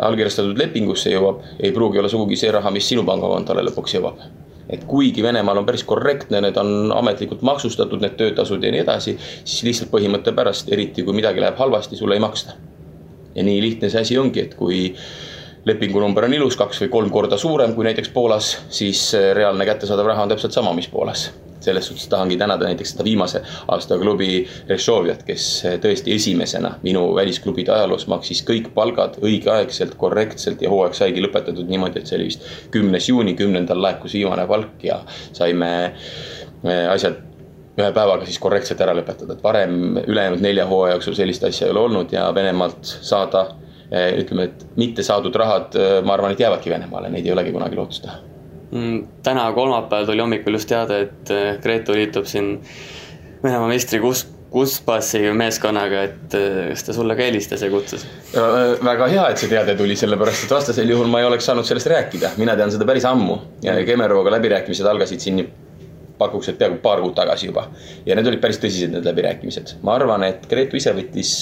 allkirjastatud 0.02 0.58
lepingusse 0.58 1.12
jõuab, 1.14 1.44
ei 1.60 1.74
pruugi 1.74 2.02
olla 2.02 2.10
sugugi 2.10 2.38
see 2.40 2.52
raha, 2.54 2.72
mis 2.74 2.88
sinu 2.90 3.06
pangakontole 3.08 3.66
lõpuks 3.70 3.98
jõuab. 3.98 4.24
et 4.70 4.86
kuigi 4.88 5.24
Venemaal 5.24 5.58
on 5.60 5.66
päris 5.68 5.84
korrektne, 5.84 6.40
need 6.42 6.58
on 6.58 6.92
ametlikult 6.96 7.42
maksustatud, 7.44 8.00
need 8.02 8.16
töötasud 8.18 8.64
ja 8.64 8.72
nii 8.72 8.80
edasi, 8.80 9.18
siis 9.44 9.64
lihtsalt 9.68 9.92
põhimõtte 9.92 10.32
pärast, 10.34 10.72
eriti 10.72 11.04
kui 11.04 11.14
midagi 11.14 11.44
läheb 11.44 11.60
halvasti, 11.60 12.00
sulle 12.00 12.16
ei 12.16 12.24
maksta. 12.24 12.54
ja 13.36 13.44
nii 13.44 13.62
lihtne 13.62 13.90
see 13.90 14.02
asi 14.02 14.18
ongi, 14.18 14.40
et 14.40 14.56
kui 14.56 14.96
lepingunumber 15.66 16.26
on 16.26 16.34
ilus, 16.34 16.56
kaks 16.56 16.82
või 16.84 16.90
kolm 16.90 17.10
korda 17.12 17.38
suurem 17.38 17.76
kui 17.76 17.84
näiteks 17.84 18.10
Poolas, 18.10 18.58
siis 18.70 19.14
reaalne 19.34 19.66
kättesaadav 19.66 20.06
raha 20.06 20.24
on 20.24 20.30
täpselt 20.30 20.56
sama, 20.56 20.74
mis 20.74 20.88
Poolas 20.88 21.32
selles 21.64 21.88
suhtes 21.88 22.08
tahangi 22.12 22.38
tänada 22.38 22.68
näiteks 22.70 22.94
seda 22.96 23.08
viimase 23.08 23.44
aasta 23.68 23.98
klubi 24.02 24.44
Rešoviat, 24.70 25.24
kes 25.28 25.48
tõesti 25.84 26.16
esimesena 26.16 26.76
minu 26.84 27.06
välisklubide 27.16 27.74
ajaloos 27.76 28.08
maksis 28.12 28.44
kõik 28.48 28.72
palgad 28.76 29.20
õigeaegselt, 29.24 29.98
korrektselt 30.00 30.62
ja 30.62 30.72
hooaeg 30.74 30.98
saigi 30.98 31.24
lõpetatud 31.24 31.70
niimoodi, 31.70 32.02
et 32.02 32.10
see 32.10 32.20
oli 32.20 32.30
vist 32.32 32.48
kümnes 32.74 33.10
juuni, 33.10 33.36
kümnendal 33.40 33.82
laekus 33.82 34.16
viimane 34.18 34.48
palk 34.50 34.84
ja 34.84 35.00
saime 35.34 35.70
eh, 35.86 36.90
asjad 36.92 37.22
ühe 37.74 37.90
päevaga 37.94 38.28
siis 38.28 38.38
korrektselt 38.42 38.82
ära 38.86 38.94
lõpetada, 38.98 39.34
et 39.34 39.44
varem 39.44 39.98
ülejäänud 40.04 40.44
nelja 40.46 40.68
hooaja 40.70 40.98
jooksul 40.98 41.18
sellist 41.18 41.46
asja 41.48 41.68
ei 41.68 41.74
ole 41.74 41.88
olnud 41.88 42.14
ja 42.14 42.28
Venemaalt 42.36 42.86
saada 42.86 43.48
eh, 43.90 44.12
ütleme, 44.22 44.52
et 44.52 44.68
mitte 44.78 45.06
saadud 45.06 45.36
rahad, 45.42 45.74
eh, 45.80 45.98
ma 46.06 46.18
arvan, 46.18 46.36
et 46.36 46.46
jäävadki 46.46 46.74
Venemaale, 46.74 47.10
neid 47.14 47.26
ei 47.26 47.36
olegi 47.36 47.56
kunagi 47.56 47.80
lootust 47.80 48.06
teha 48.06 48.33
täna 49.24 49.52
kolmapäeval 49.54 50.06
tuli 50.06 50.22
hommikul 50.22 50.58
just 50.58 50.70
teade, 50.70 51.02
et 51.08 51.32
äh, 51.32 51.58
Gretu 51.62 51.94
liitub 51.94 52.26
siin 52.30 52.56
Venemaa 53.44 53.68
meistri 53.68 54.00
Kus-, 54.02 54.26
Kuspassi 54.54 55.22
meeskonnaga, 55.38 56.04
et 56.08 56.38
äh, 56.38 56.70
kas 56.72 56.88
ta 56.88 56.96
sulle 56.96 57.16
ka 57.18 57.26
helistas 57.28 57.62
ja 57.62 57.70
kutsus? 57.74 58.06
Äh, 58.34 58.78
väga 58.86 59.10
hea, 59.12 59.28
et 59.30 59.42
see 59.42 59.52
teade 59.52 59.76
tuli, 59.78 59.98
sellepärast 60.00 60.48
et 60.48 60.56
vastasel 60.56 60.90
juhul 60.90 61.12
ma 61.12 61.22
ei 61.22 61.30
oleks 61.30 61.50
saanud 61.50 61.68
sellest 61.70 61.92
rääkida, 61.94 62.34
mina 62.42 62.58
tean 62.58 62.74
seda 62.74 62.88
päris 62.90 63.06
ammu 63.10 63.38
ja 63.66 63.78
Kemerovaga 63.86 64.34
läbirääkimised 64.38 64.90
algasid 64.90 65.22
siin 65.22 65.44
pakuks, 66.18 66.50
et 66.50 66.58
peaaegu 66.58 66.78
paar 66.82 67.02
kuud 67.02 67.16
tagasi 67.18 67.50
juba. 67.50 67.68
ja 68.06 68.16
need 68.16 68.30
olid 68.30 68.42
päris 68.42 68.62
tõsised, 68.62 68.94
need 68.94 69.06
läbirääkimised. 69.06 69.78
ma 69.86 69.98
arvan, 70.00 70.26
et 70.30 70.50
Gretu 70.50 70.80
ise 70.80 70.94
võttis 70.98 71.36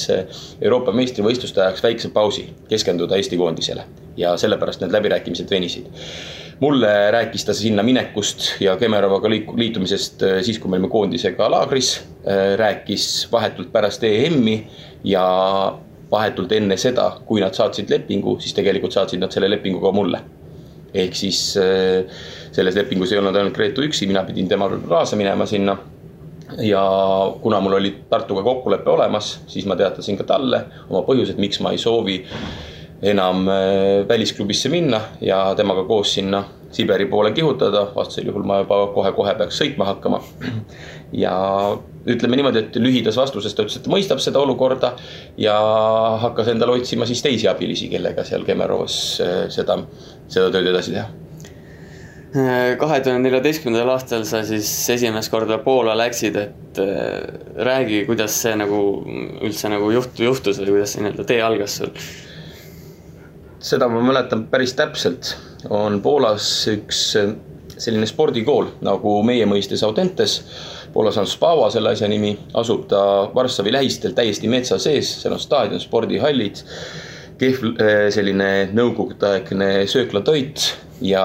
Euroopa 0.62 0.92
meistrivõistluste 0.96 1.64
ajaks 1.64 1.84
väikse 1.84 2.12
pausi, 2.12 2.50
keskenduda 2.70 3.20
Eesti 3.20 3.40
koondisele 3.40 3.88
ja 4.18 4.36
sellepärast 4.40 4.84
need 4.84 4.96
läbirääkimised 4.96 5.52
venisid 5.52 5.92
mulle 6.62 7.12
rääkis 7.12 7.46
ta 7.46 7.54
sinna 7.54 7.84
minekust 7.84 8.62
ja 8.62 8.76
Kemerovaga 8.78 9.30
liitumisest 9.30 10.24
äh, 10.24 10.42
siis, 10.46 10.60
kui 10.60 10.70
me 10.70 10.78
olime 10.78 10.92
koondisega 10.94 11.50
laagris. 11.52 11.96
Äh, 12.22 12.54
rääkis 12.60 13.28
vahetult 13.32 13.72
pärast 13.74 14.04
EM-i 14.04 14.68
ja 15.04 15.24
vahetult 16.12 16.52
enne 16.52 16.78
seda, 16.78 17.08
kui 17.26 17.42
nad 17.42 17.56
saatsid 17.58 17.90
lepingu, 17.90 18.36
siis 18.40 18.54
tegelikult 18.54 18.94
saatsid 18.94 19.22
nad 19.24 19.34
selle 19.34 19.50
lepingu 19.50 19.82
ka 19.82 19.92
mulle. 19.96 20.22
ehk 20.94 21.16
siis 21.16 21.56
äh, 21.58 22.04
selles 22.52 22.76
lepingus 22.76 23.12
ei 23.14 23.18
olnud 23.18 23.36
ainult 23.40 23.56
Gretu 23.56 23.82
üksi, 23.86 24.08
mina 24.08 24.26
pidin 24.28 24.50
temaga 24.52 24.76
kaasa 24.90 25.16
minema 25.16 25.46
sinna 25.48 25.78
ja 26.60 26.82
kuna 27.42 27.62
mul 27.64 27.78
oli 27.78 27.94
Tartuga 28.10 28.44
kokkulepe 28.44 28.90
olemas, 28.90 29.40
siis 29.48 29.66
ma 29.66 29.78
teatasin 29.80 30.18
ka 30.20 30.26
talle 30.28 30.66
oma 30.90 31.06
põhjused, 31.08 31.40
miks 31.40 31.62
ma 31.64 31.72
ei 31.72 31.80
soovi 31.80 32.18
enam 33.02 33.48
äh, 33.50 34.08
välisklubisse 34.08 34.70
minna 34.70 35.02
ja 35.22 35.44
temaga 35.58 35.84
koos 35.84 36.14
sinna 36.14 36.44
Siberi 36.72 37.06
poole 37.06 37.34
kihutada, 37.36 37.90
vastasel 37.96 38.30
juhul 38.30 38.46
ma 38.48 38.62
juba 38.62 38.78
kohe-kohe 38.96 39.34
peaks 39.36 39.58
sõitma 39.60 39.90
hakkama. 39.90 40.22
ja 41.24 41.34
ütleme 42.08 42.38
niimoodi, 42.40 42.62
et 42.64 42.78
lühidas 42.80 43.18
vastuses 43.20 43.52
ta 43.52 43.66
ütles, 43.66 43.76
et 43.76 43.84
ta 43.84 43.92
mõistab 43.92 44.22
seda 44.24 44.40
olukorda 44.40 44.94
ja 45.38 45.58
hakkas 46.22 46.54
endale 46.54 46.78
otsima 46.80 47.08
siis 47.10 47.20
teisi 47.26 47.50
abilisi, 47.52 47.90
kellega 47.92 48.24
seal 48.28 48.48
Kemerovas 48.48 48.96
äh, 49.20 49.44
seda, 49.52 49.82
seda 50.32 50.48
tööd 50.54 50.72
edasi 50.72 50.96
teha. 50.96 51.10
Kahe 52.32 53.02
tuhande 53.04 53.26
neljateistkümnendal 53.26 53.90
aastal 53.92 54.22
sa 54.24 54.40
siis 54.48 54.70
esimest 54.94 55.28
korda 55.34 55.58
Poola 55.60 55.98
läksid, 56.00 56.38
et 56.40 56.80
äh, 56.80 57.18
räägi, 57.68 58.06
kuidas 58.08 58.40
see 58.46 58.56
nagu 58.56 58.84
üldse 59.44 59.68
nagu 59.74 59.92
juhtu, 59.92 60.30
juhtus 60.30 60.64
või 60.64 60.78
kuidas 60.78 60.96
see 60.96 61.04
nii-öelda 61.04 61.28
tee 61.28 61.44
algas 61.44 61.82
sul 61.82 61.92
seda 63.62 63.88
ma 63.92 64.02
mäletan 64.04 64.46
päris 64.50 64.74
täpselt, 64.78 65.36
on 65.70 66.02
Poolas 66.02 66.46
üks 66.72 67.02
eh, 67.20 67.34
selline 67.82 68.08
spordikool 68.10 68.72
nagu 68.86 69.20
meie 69.26 69.46
mõistes 69.50 69.84
Audentes. 69.86 70.42
Poolas 70.92 71.16
on 71.22 71.30
Spava 71.30 71.70
selle 71.72 71.94
asja 71.94 72.10
nimi, 72.12 72.34
asub 72.58 72.88
ta 72.92 73.02
Varssavi 73.36 73.72
lähistel 73.72 74.16
täiesti 74.18 74.50
metsa 74.52 74.80
sees, 74.82 75.14
seal 75.22 75.38
on 75.38 75.42
staadion, 75.42 75.82
spordihallid. 75.82 76.66
kehv 77.42 77.64
eh, 77.82 78.08
selline 78.14 78.70
nõukogudeaegne 78.78 79.88
sööklatoit 79.90 80.66
ja 81.02 81.24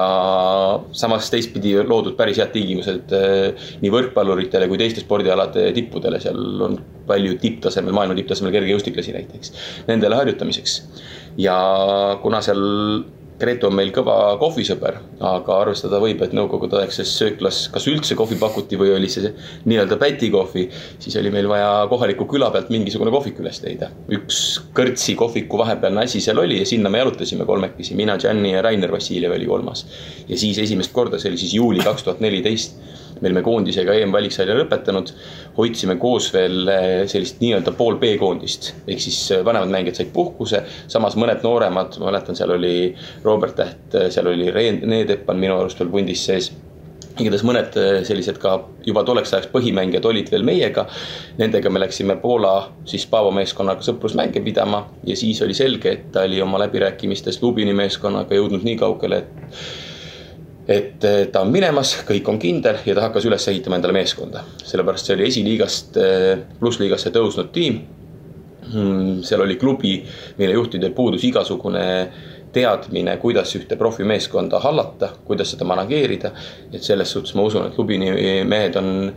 samas 0.97 1.27
teistpidi 1.29 1.75
loodud 1.85 2.15
päris 2.17 2.39
head 2.41 2.49
tingimused 2.55 3.13
eh, 3.13 3.67
nii 3.81 3.91
võrkpalluritele 3.93 4.69
kui 4.69 4.79
teiste 4.81 5.03
spordialade 5.03 5.67
tippudele, 5.75 6.21
seal 6.21 6.65
on 6.69 6.79
palju 7.07 7.37
tipptasemel, 7.41 7.93
maailma 7.93 8.17
tipptasemel 8.17 8.55
kergejõustiklasi 8.55 9.13
näiteks, 9.13 9.53
nendele 9.89 10.17
harjutamiseks 10.17 10.79
ja 11.37 11.57
kuna 12.21 12.41
seal 12.41 12.63
Gretu 13.37 13.67
on 13.69 13.75
meil 13.77 13.91
kõva 13.93 14.33
kohvisõber, 14.41 14.95
aga 15.21 15.57
arvestada 15.61 15.99
võib, 16.01 16.23
et 16.25 16.31
nõukogudeaegses 16.33 17.11
sööklas 17.19 17.59
kas 17.69 17.85
üldse 17.89 18.15
kohvi 18.17 18.39
pakuti 18.41 18.79
või 18.81 18.95
oli 18.95 19.09
see 19.13 19.29
nii-öelda 19.69 19.99
pätikohvi, 20.01 20.63
siis 21.03 21.19
oli 21.21 21.29
meil 21.33 21.45
vaja 21.49 21.69
kohaliku 21.91 22.25
küla 22.31 22.49
pealt 22.53 22.71
mingisugune 22.73 23.13
kohvik 23.13 23.37
üles 23.43 23.61
leida. 23.61 23.91
üks 24.09 24.39
kõrtsi 24.73 25.13
kohviku 25.19 25.61
vahepealne 25.61 26.07
asi 26.07 26.21
seal 26.23 26.41
oli 26.41 26.57
ja 26.63 26.65
sinna 26.65 26.89
me 26.89 27.03
jalutasime 27.03 27.45
kolmekesi, 27.45 27.93
mina, 27.99 28.17
Gianni 28.17 28.55
ja 28.55 28.65
Rainer 28.65 28.91
Vassiljev 28.91 29.37
oli 29.37 29.45
kolmas. 29.45 29.85
ja 30.27 30.37
siis 30.37 30.57
esimest 30.57 30.93
korda, 30.93 31.21
see 31.21 31.29
oli 31.29 31.37
siis 31.37 31.53
juuli 31.53 31.85
kaks 31.85 32.09
tuhat 32.09 32.25
neliteist 32.25 32.81
me 33.21 33.29
olime 33.29 33.43
koondisega 33.45 33.95
EM-valiksarja 34.01 34.55
lõpetanud, 34.57 35.11
hoidsime 35.57 35.97
koos 36.01 36.29
veel 36.33 36.69
eh, 36.71 36.85
sellist 37.09 37.41
nii-öelda 37.41 37.73
pool 37.77 37.97
B-koondist. 38.01 38.73
ehk 38.87 39.01
siis 39.01 39.19
eh, 39.31 39.43
vanemad 39.45 39.73
mängijad 39.73 40.01
said 40.01 40.13
puhkuse, 40.13 40.63
samas 40.91 41.17
mõned 41.19 41.43
nooremad, 41.45 41.97
ma 41.99 42.11
mäletan, 42.11 42.37
seal 42.37 42.53
oli 42.57 42.93
Robert 43.25 43.57
Täht, 43.57 43.89
eh, 43.95 44.09
seal 44.13 44.29
oli 44.33 44.51
Rene 44.53 45.03
Teppan 45.09 45.39
minu 45.41 45.57
arust 45.57 45.79
veel 45.81 45.93
pundis 45.93 46.25
sees 46.29 46.51
igatahes 47.17 47.41
mõned 47.47 47.73
sellised 48.05 48.37
ka 48.37 48.51
juba 48.85 49.01
tolleks 49.01 49.31
ajaks 49.33 49.49
põhimängijad 49.49 50.05
olid 50.05 50.27
veel 50.29 50.43
meiega. 50.45 50.83
Nendega 51.39 51.71
me 51.73 51.81
läksime 51.81 52.13
Poola 52.21 52.51
siis 52.85 53.07
Paavo 53.09 53.31
meeskonnaga 53.33 53.81
sõprusmänge 53.81 54.43
pidama 54.45 54.83
ja 55.07 55.17
siis 55.17 55.41
oli 55.41 55.57
selge, 55.57 55.95
et 55.95 56.11
ta 56.13 56.27
oli 56.29 56.43
oma 56.45 56.61
läbirääkimistes 56.61 57.41
Lubini 57.41 57.73
meeskonnaga 57.73 58.37
jõudnud 58.37 58.61
nii 58.67 58.77
kaugele, 58.77 59.23
et 59.23 59.86
et 60.67 61.05
ta 61.31 61.41
on 61.41 61.51
minemas, 61.51 61.93
kõik 62.07 62.27
on 62.27 62.39
kindel 62.39 62.81
ja 62.85 62.95
ta 62.95 63.05
hakkas 63.07 63.27
üles 63.29 63.47
ehitama 63.47 63.77
endale 63.79 63.95
meeskonda. 63.95 64.43
sellepärast 64.63 65.07
see 65.07 65.15
oli 65.15 65.27
esiliigast 65.27 65.99
plussliigasse 66.59 67.13
tõusnud 67.15 67.53
tiim. 67.55 67.79
Hmm, 68.67 69.21
seal 69.23 69.41
oli 69.45 69.55
klubi, 69.55 70.01
mille 70.37 70.57
juhtidel 70.57 70.91
puudus 70.91 71.23
igasugune 71.23 71.85
teadmine, 72.51 73.17
kuidas 73.21 73.53
ühte 73.55 73.77
profimeeskonda 73.79 74.59
hallata, 74.59 75.11
kuidas 75.25 75.53
seda 75.53 75.67
manageerida. 75.67 76.31
et 76.73 76.83
selles 76.83 77.11
suhtes 77.11 77.35
ma 77.35 77.45
usun, 77.47 77.67
et 77.67 77.75
klubi 77.75 77.97
mehed 77.97 78.75
on 78.75 79.13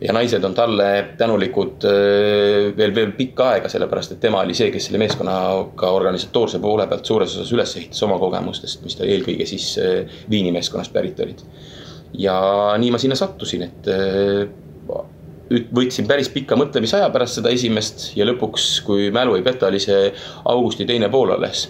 ja 0.00 0.14
naised 0.16 0.44
on 0.44 0.54
talle 0.56 0.88
tänulikud 1.18 1.84
äh, 1.84 2.70
veel, 2.76 2.94
veel 2.94 3.12
pikka 3.16 3.50
aega, 3.54 3.68
sellepärast 3.68 4.14
et 4.14 4.22
tema 4.22 4.40
oli 4.44 4.56
see, 4.56 4.70
kes 4.72 4.88
selle 4.88 5.00
meeskonnaga 5.02 5.92
organisatoorse 5.96 6.60
poole 6.62 6.86
pealt 6.88 7.08
suures 7.08 7.36
osas 7.36 7.52
üles 7.56 7.76
ehitas 7.76 8.02
oma 8.06 8.18
kogemustest, 8.22 8.84
mis 8.86 8.96
ta 8.96 9.08
eelkõige 9.08 9.46
siis 9.48 9.72
äh, 9.82 10.18
Viini 10.30 10.52
meeskonnast 10.56 10.94
pärit 10.94 11.20
olid. 11.20 11.44
ja 12.18 12.38
nii 12.80 12.90
ma 12.90 12.98
sinna 12.98 13.18
sattusin, 13.18 13.66
et 13.68 13.90
äh, 13.92 14.48
võtsin 15.50 16.06
päris 16.06 16.30
pika 16.30 16.56
mõtlemisaja 16.56 17.10
pärast 17.10 17.40
seda 17.40 17.52
esimest 17.52 18.10
ja 18.16 18.26
lõpuks, 18.28 18.72
kui 18.86 19.10
mälu 19.14 19.36
ei 19.36 19.44
peta, 19.46 19.68
oli 19.68 19.82
see 19.82 20.08
augusti 20.48 20.86
teine 20.88 21.10
pool 21.12 21.34
alles 21.36 21.68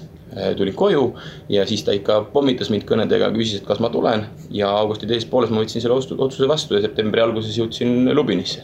tulin 0.56 0.74
koju 0.74 1.04
ja 1.48 1.66
siis 1.66 1.82
ta 1.84 1.94
ikka 1.96 2.20
pommitas 2.32 2.70
mind 2.70 2.84
kõnedega, 2.88 3.32
küsis, 3.34 3.60
et 3.60 3.66
kas 3.66 3.80
ma 3.82 3.90
tulen 3.90 4.26
ja 4.54 4.70
augusti 4.70 5.08
teises 5.10 5.28
pooles 5.30 5.50
ma 5.50 5.62
võtsin 5.62 5.82
selle 5.82 5.96
otsuse 5.98 6.48
vastu 6.48 6.76
ja 6.76 6.84
septembri 6.84 7.22
alguses 7.22 7.58
jõudsin 7.58 8.12
Lubinisse. 8.14 8.62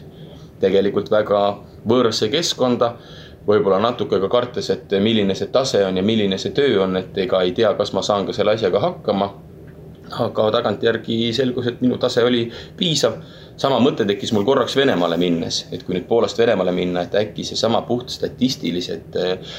tegelikult 0.59 1.11
väga 1.11 1.41
võõrasse 1.87 2.31
keskkonda, 2.33 2.93
võib-olla 3.47 3.79
natuke 3.79 4.19
ka 4.19 4.29
kartes, 4.31 4.69
et 4.73 4.95
milline 5.01 5.35
see 5.35 5.51
tase 5.53 5.83
on 5.85 5.97
ja 5.97 6.03
milline 6.03 6.37
see 6.41 6.55
töö 6.55 6.83
on, 6.83 6.97
et 6.97 7.17
ega 7.17 7.41
ei 7.45 7.51
tea, 7.51 7.73
kas 7.77 7.93
ma 7.93 8.01
saan 8.01 8.25
ka 8.25 8.33
selle 8.33 8.55
asjaga 8.57 8.79
hakkama. 8.79 9.33
aga 10.07 10.51
tagantjärgi 10.51 11.33
selgus, 11.35 11.65
et 11.67 11.81
minu 11.83 11.97
tase 11.99 12.23
oli 12.23 12.45
piisav 12.77 13.17
sama 13.59 13.79
mõte 13.83 14.05
tekkis 14.07 14.31
mul 14.31 14.45
korraks 14.47 14.75
Venemaale 14.77 15.17
minnes, 15.17 15.65
et 15.71 15.83
kui 15.83 15.97
nüüd 15.97 16.05
Poolast 16.07 16.37
Venemaale 16.39 16.71
minna, 16.71 17.01
et 17.01 17.15
äkki 17.15 17.43
seesama 17.43 17.81
puht 17.81 18.09
statistilised 18.09 19.17
äh, 19.19 19.51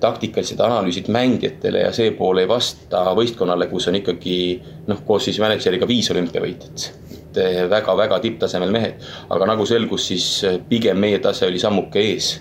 taktikalised 0.00 0.60
analüüsid 0.60 1.08
mängijatele 1.12 1.80
ja 1.86 1.92
see 1.96 2.12
pool 2.14 2.42
ei 2.42 2.48
vasta 2.48 3.06
võistkonnale, 3.16 3.66
kus 3.70 3.88
on 3.90 3.98
ikkagi 3.98 4.36
noh, 4.86 5.00
koos 5.06 5.26
siis 5.26 5.40
mänedžeriga 5.42 5.88
viis 5.88 6.10
olümpiavõitjat. 6.12 6.90
et 7.32 7.38
väga-väga 7.70 8.18
eh, 8.18 8.22
tipptasemel 8.26 8.70
mehed, 8.70 9.02
aga 9.32 9.48
nagu 9.48 9.66
selgus, 9.66 10.06
siis 10.12 10.26
eh, 10.44 10.58
pigem 10.68 11.00
meie 11.00 11.18
tase 11.18 11.46
oli 11.46 11.58
sammuke 11.58 12.00
ees. 12.00 12.40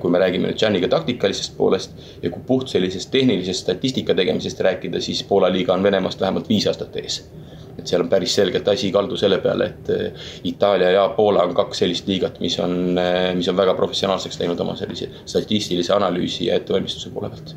kui 0.00 0.10
me 0.12 0.18
räägime 0.20 0.50
nüüd 0.50 0.60
Janiga 0.60 0.88
taktikalisest 0.92 1.54
poolest 1.56 1.94
ja 2.22 2.28
kui 2.30 2.42
puht 2.46 2.68
sellisest 2.68 3.08
tehnilisest 3.10 3.64
statistika 3.64 4.14
tegemisest 4.14 4.60
rääkida, 4.60 5.00
siis 5.00 5.22
Poola 5.24 5.48
liiga 5.52 5.72
on 5.72 5.82
Venemaast 5.82 6.20
vähemalt 6.20 6.48
viis 6.48 6.66
aastat 6.68 6.96
ees 7.00 7.22
et 7.78 7.88
seal 7.88 8.04
on 8.04 8.10
päris 8.12 8.34
selgelt 8.38 8.68
asi 8.68 8.92
kaldu 8.94 9.18
selle 9.20 9.38
peale, 9.42 9.68
et 9.72 9.90
eh, 9.92 10.30
Itaalia 10.50 10.92
ja 10.96 11.08
Poola 11.16 11.44
on 11.46 11.54
kaks 11.56 11.82
sellist 11.82 12.08
liigat, 12.10 12.40
mis 12.44 12.58
on, 12.62 12.98
eh, 13.00 13.32
mis 13.38 13.48
on 13.50 13.58
väga 13.58 13.74
professionaalseks 13.78 14.40
läinud 14.42 14.60
oma 14.64 14.76
sellise 14.78 15.10
statistilise 15.24 15.94
analüüsi 15.96 16.48
ja 16.50 16.58
ettevalmistuse 16.60 17.12
poole 17.14 17.32
pealt 17.32 17.54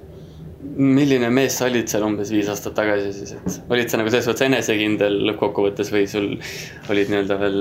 milline 0.76 1.30
mees 1.32 1.56
sa 1.60 1.68
olid 1.70 1.88
seal 1.88 2.04
umbes 2.04 2.32
viis 2.34 2.48
aastat 2.52 2.74
tagasi 2.76 3.12
siis, 3.14 3.36
et 3.38 3.72
olid 3.72 3.92
sa 3.92 4.00
nagu 4.02 4.10
selles 4.12 4.26
mõttes 4.28 4.48
enesekindel 4.48 5.20
lõppkokkuvõttes 5.30 5.92
või 5.94 6.08
sul 6.10 6.26
olid 6.92 7.12
nii-öelda 7.12 7.38
veel 7.40 7.60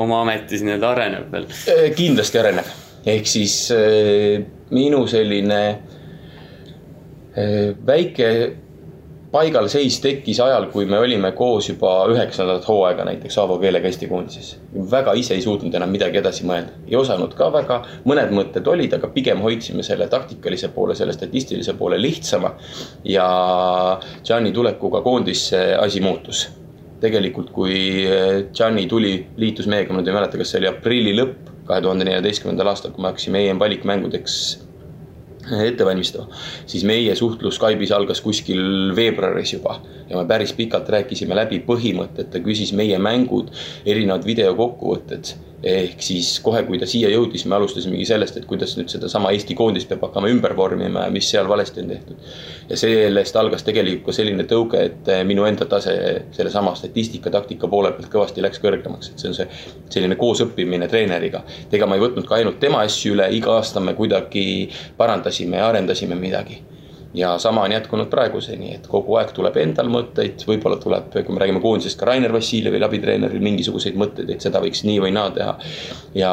oma 0.00 0.22
ametis 0.22 0.62
nii-öelda 0.64 0.92
arenev 0.94 1.26
veel? 1.34 1.48
Eh, 1.68 1.88
kindlasti 1.98 2.40
arenev, 2.40 2.70
ehk 3.16 3.28
siis 3.28 3.56
minu 4.72 5.02
selline 5.10 5.60
väike 7.92 8.28
paigalseis 9.32 9.96
tekkis 10.04 10.40
ajal, 10.44 10.66
kui 10.72 10.84
me 10.88 10.98
olime 11.00 11.30
koos 11.36 11.70
juba 11.70 11.92
üheksandat 12.12 12.66
hooaega 12.68 13.06
näiteks 13.08 13.38
Aavo 13.40 13.56
keelega 13.62 13.88
Eesti 13.88 14.08
koondises. 14.10 14.56
väga 14.90 15.14
ise 15.18 15.34
ei 15.34 15.42
suutnud 15.42 15.74
enam 15.74 15.90
midagi 15.90 16.20
edasi 16.20 16.44
mõelda, 16.48 16.76
ei 16.88 16.96
osanud 17.00 17.32
ka 17.36 17.48
väga, 17.52 17.78
mõned 18.08 18.34
mõtted 18.36 18.68
olid, 18.68 18.92
aga 18.98 19.08
pigem 19.14 19.40
hoidsime 19.44 19.82
selle 19.86 20.08
taktikalise 20.12 20.68
poole, 20.74 20.94
selle 20.94 21.16
statistilise 21.16 21.74
poole 21.78 22.00
lihtsama. 22.00 22.54
ja 23.04 23.28
Gianni 24.24 24.52
tulekuga 24.52 25.00
koondisse 25.00 25.62
asi 25.76 26.00
muutus. 26.00 26.48
tegelikult, 27.00 27.50
kui 27.50 28.06
Gianni 28.54 28.86
tuli, 28.86 29.26
liitus 29.36 29.66
meiega, 29.66 29.92
ma 29.92 30.00
nüüd 30.00 30.08
ei 30.12 30.14
mäleta, 30.14 30.38
kas 30.38 30.52
see 30.52 30.60
oli 30.60 30.68
aprilli 30.68 31.16
lõpp 31.16 31.48
kahe 31.66 31.80
tuhande 31.80 32.04
neljateistkümnendal 32.04 32.68
aastal, 32.68 32.92
kui 32.92 33.02
me 33.02 33.10
hakkasime 33.10 33.46
EM 33.48 33.58
valikmängudeks 33.58 34.36
ette 35.50 35.84
valmistama, 35.86 36.28
siis 36.66 36.84
meie 36.88 37.14
suhtlus 37.18 37.58
Skype'is 37.58 37.92
algas 37.94 38.20
kuskil 38.24 38.92
veebruaris 38.96 39.56
juba 39.56 39.80
ja 40.08 40.18
me 40.18 40.26
päris 40.28 40.52
pikalt 40.56 40.88
rääkisime 40.92 41.36
läbi 41.36 41.62
põhimõtted, 41.66 42.30
ta 42.32 42.42
küsis 42.44 42.74
meie 42.76 42.98
mängud, 43.02 43.50
erinevad 43.86 44.26
videokokkuvõtted 44.28 45.34
ehk 45.62 46.02
siis 46.02 46.28
kohe, 46.42 46.64
kui 46.66 46.78
ta 46.80 46.86
siia 46.90 47.10
jõudis, 47.12 47.44
me 47.46 47.54
alustasimegi 47.56 48.06
sellest, 48.08 48.38
et 48.38 48.46
kuidas 48.50 48.74
nüüd 48.78 48.90
sedasama 48.90 49.30
Eesti 49.34 49.54
koondist 49.58 49.88
peab 49.90 50.02
hakkama 50.08 50.30
ümber 50.32 50.56
vormima 50.58 51.06
ja 51.06 51.12
mis 51.14 51.28
seal 51.30 51.48
valesti 51.48 51.84
on 51.84 51.92
tehtud. 51.92 52.32
ja 52.68 52.78
sellest 52.78 53.36
algas 53.36 53.62
tegelikult 53.62 54.08
ka 54.10 54.16
selline 54.16 54.46
tõuge, 54.50 54.82
et 54.88 55.12
minu 55.28 55.46
enda 55.46 55.66
tase 55.70 55.94
sellesama 56.34 56.74
statistika, 56.78 57.30
taktika 57.30 57.68
poole 57.68 57.92
pealt 57.92 58.10
kõvasti 58.12 58.42
läks 58.42 58.62
kõrgemaks, 58.62 59.12
et 59.12 59.22
see 59.22 59.30
on 59.30 59.38
see 59.38 59.48
selline 59.90 60.18
koosõppimine 60.18 60.88
treeneriga. 60.90 61.44
ega 61.72 61.86
ma 61.86 61.98
ei 61.98 62.04
võtnud 62.06 62.26
ka 62.26 62.40
ainult 62.40 62.58
tema 62.60 62.82
asju 62.82 63.14
üle, 63.14 63.30
iga 63.30 63.56
aasta 63.60 63.80
me 63.80 63.94
kuidagi 63.94 64.68
parandasime 64.98 65.62
ja 65.62 65.70
arendasime 65.70 66.18
midagi 66.18 66.62
ja 67.14 67.38
sama 67.38 67.62
on 67.62 67.72
jätkunud 67.72 68.08
praeguseni, 68.10 68.74
et 68.74 68.86
kogu 68.88 69.16
aeg 69.20 69.32
tuleb 69.36 69.56
endal 69.60 69.90
mõtteid, 69.92 70.44
võib-olla 70.48 70.78
tuleb, 70.80 71.10
kui 71.12 71.34
me 71.34 71.42
räägime 71.42 71.60
koondisest, 71.60 71.98
ka 72.00 72.08
Rainer 72.08 72.32
Vassiljevil, 72.32 72.84
abitreeneril 72.86 73.44
mingisuguseid 73.44 73.98
mõtteid, 74.00 74.32
et 74.32 74.44
seda 74.44 74.62
võiks 74.64 74.84
nii 74.88 75.00
või 75.04 75.12
naa 75.16 75.30
teha. 75.36 75.56
ja 76.14 76.32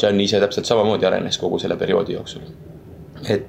Gianni 0.00 0.28
ise 0.28 0.40
täpselt 0.40 0.68
samamoodi 0.68 1.06
arenes 1.08 1.38
kogu 1.38 1.58
selle 1.58 1.76
perioodi 1.76 2.18
jooksul. 2.18 2.42
et 3.28 3.46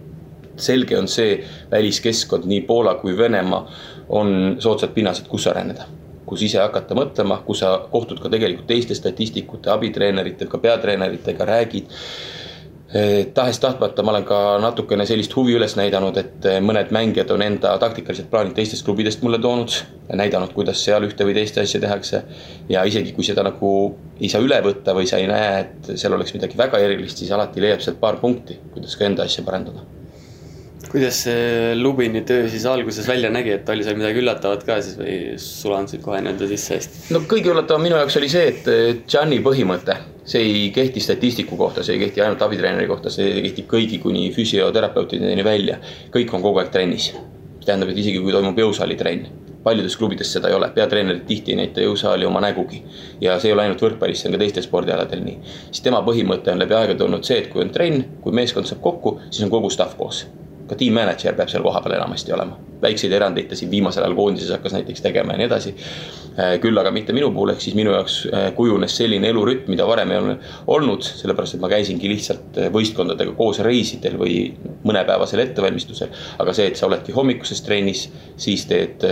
selge 0.55 0.97
on 0.97 1.07
see, 1.07 1.39
väliskeskkond, 1.71 2.45
nii 2.45 2.61
Poola 2.67 2.95
kui 2.99 3.17
Venemaa 3.17 3.63
on 4.09 4.55
soodsad 4.59 4.91
pinnased, 4.95 5.27
kus 5.27 5.47
areneda 5.47 5.87
kus 6.29 6.43
ise 6.45 6.59
hakata 6.61 6.93
mõtlema, 6.93 7.39
kus 7.45 7.63
sa 7.63 7.71
kohtud 7.91 8.19
ka 8.21 8.29
tegelikult 8.29 8.67
teiste 8.69 8.93
statistikute, 8.93 9.71
abitreeneritega, 9.73 10.59
peatreeneritega, 10.61 11.47
räägid 11.49 11.95
tahes-tahtmata 13.33 14.01
ma 14.03 14.11
olen 14.15 14.23
ka 14.25 14.37
natukene 14.63 15.05
sellist 15.05 15.35
huvi 15.37 15.53
üles 15.53 15.75
näidanud, 15.77 16.15
et 16.17 16.47
eh, 16.49 16.57
mõned 16.65 16.89
mängijad 16.95 17.29
on 17.35 17.43
enda 17.45 17.75
taktikalised 17.81 18.31
plaanid 18.31 18.55
teistest 18.57 18.85
klubidest 18.87 19.21
mulle 19.21 19.37
toonud. 19.41 19.75
näidanud, 20.09 20.49
kuidas 20.55 20.81
seal 20.83 21.05
ühte 21.05 21.25
või 21.27 21.35
teist 21.37 21.57
asja 21.61 21.79
tehakse. 21.79 22.23
ja 22.69 22.83
isegi 22.83 23.13
kui 23.13 23.23
seda 23.23 23.43
nagu 23.45 23.69
ei 24.19 24.29
saa 24.29 24.41
üle 24.41 24.57
võtta 24.65 24.97
või 24.97 25.05
sa 25.05 25.21
ei 25.21 25.27
näe, 25.29 25.59
et 25.59 25.93
seal 25.95 26.13
oleks 26.13 26.33
midagi 26.33 26.57
väga 26.57 26.79
erilist, 26.79 27.17
siis 27.17 27.31
alati 27.31 27.61
leiab 27.61 27.85
sealt 27.85 27.99
paar 27.99 28.17
punkti, 28.17 28.57
kuidas 28.73 28.95
ka 28.97 29.05
enda 29.05 29.23
asja 29.23 29.45
parandada 29.45 29.98
kuidas 30.89 31.19
see 31.25 31.75
Lubini 31.77 32.21
töö 32.25 32.47
siis 32.49 32.65
alguses 32.65 33.07
välja 33.07 33.29
nägi, 33.33 33.53
et 33.59 33.69
oli 33.69 33.83
seal 33.85 33.97
midagi 33.99 34.21
üllatavat 34.23 34.63
ka 34.65 34.79
siis 34.81 34.97
või 34.97 35.17
sulandusid 35.41 36.01
kohe 36.01 36.21
nii-öelda 36.25 36.47
sisse 36.49 36.77
hästi? 36.77 37.01
no 37.13 37.21
kõige 37.29 37.51
üllatavam 37.53 37.85
minu 37.85 37.99
jaoks 37.99 38.17
oli 38.17 38.29
see, 38.31 38.47
et 38.53 39.03
Gianni 39.09 39.37
põhimõte, 39.45 39.97
see 40.29 40.41
ei 40.45 40.63
kehti 40.73 41.03
statistiku 41.05 41.59
kohta, 41.59 41.85
see 41.85 41.97
ei 41.97 42.05
kehti 42.07 42.23
ainult 42.25 42.41
abitreeneri 42.45 42.89
kohta, 42.89 43.13
see 43.13 43.43
kehtib 43.45 43.69
kõigi 43.69 44.01
kuni 44.01 44.31
füsioterapeutideni 44.33 45.45
välja. 45.45 45.77
kõik 46.15 46.33
on 46.33 46.41
kogu 46.45 46.63
aeg 46.63 46.73
trennis. 46.73 47.11
mis 47.59 47.69
tähendab, 47.69 47.93
et 47.93 48.01
isegi 48.01 48.23
kui 48.23 48.33
toimub 48.33 48.57
jõusaalitrenn, 48.57 49.29
paljudes 49.63 49.97
klubides 49.99 50.33
seda 50.33 50.49
ei 50.49 50.57
ole, 50.57 50.71
peatreenerid 50.73 51.25
tihti 51.27 51.51
ei 51.53 51.61
näita 51.61 51.85
jõusaali 51.85 52.25
oma 52.25 52.41
nägugi. 52.41 52.83
ja 53.21 53.37
see 53.39 53.51
ei 53.51 53.53
ole 53.53 53.67
ainult 53.67 53.85
võrkpallis, 53.85 54.23
see 54.23 54.31
on 54.31 54.39
ka 54.39 54.41
teistel 54.41 54.65
spordialadel 54.65 55.21
nii. 55.21 55.39
siis 55.69 55.85
tema 55.85 56.01
põhimõte 56.01 56.49
on 56.49 56.65
läbi 56.65 56.73
aegade 56.73 57.03
olnud 57.03 57.23
see, 57.23 57.43
et 57.43 57.53
kui 57.53 57.61
on 57.61 57.69
trenn, 57.69 58.05
kui 58.23 58.33
meeskond 58.33 58.65
saab 58.65 58.81
kokku, 58.81 59.19
siis 59.29 59.45
on 59.45 59.53
kogu 59.53 59.69
staff 59.69 59.93
koos 59.99 60.25
ka 60.69 60.77
tiim 60.79 60.93
mänedžer 60.95 61.35
peab 61.37 61.49
seal 61.51 61.65
kohapeal 61.65 61.97
enamasti 61.97 62.33
olema. 62.35 62.57
väikseid 62.79 63.11
erandeid 63.11 63.49
ta 63.51 63.57
siin 63.59 63.71
viimasel 63.71 64.05
ajal 64.05 64.15
koondises 64.15 64.53
hakkas 64.55 64.71
näiteks 64.77 65.01
tegema 65.03 65.33
ja 65.33 65.41
nii 65.41 65.47
edasi. 65.49 65.73
Äh, 66.39 66.53
küll 66.63 66.77
aga 66.79 66.93
mitte 66.95 67.11
minu 67.11 67.27
puhul, 67.35 67.49
ehk 67.51 67.59
siis 67.59 67.75
minu 67.75 67.91
jaoks 67.91 68.13
äh, 68.29 68.45
kujunes 68.55 68.93
selline 68.95 69.27
elurütm, 69.27 69.67
mida 69.73 69.83
varem 69.87 70.13
ei 70.13 70.19
ole 70.21 70.35
olnud, 70.71 71.03
sellepärast 71.03 71.57
et 71.57 71.63
ma 71.63 71.67
käisingi 71.71 72.07
lihtsalt 72.07 72.59
äh, 72.61 72.69
võistkondadega 72.71 73.33
koos 73.35 73.59
reisidel 73.65 74.15
või 74.21 74.37
mõnepäevasel 74.87 75.41
ettevalmistusel. 75.43 76.13
aga 76.39 76.53
see, 76.55 76.69
et 76.71 76.79
sa 76.79 76.87
oledki 76.87 77.15
hommikuses 77.15 77.59
trennis, 77.65 78.05
siis 78.39 78.63
teed 78.69 79.03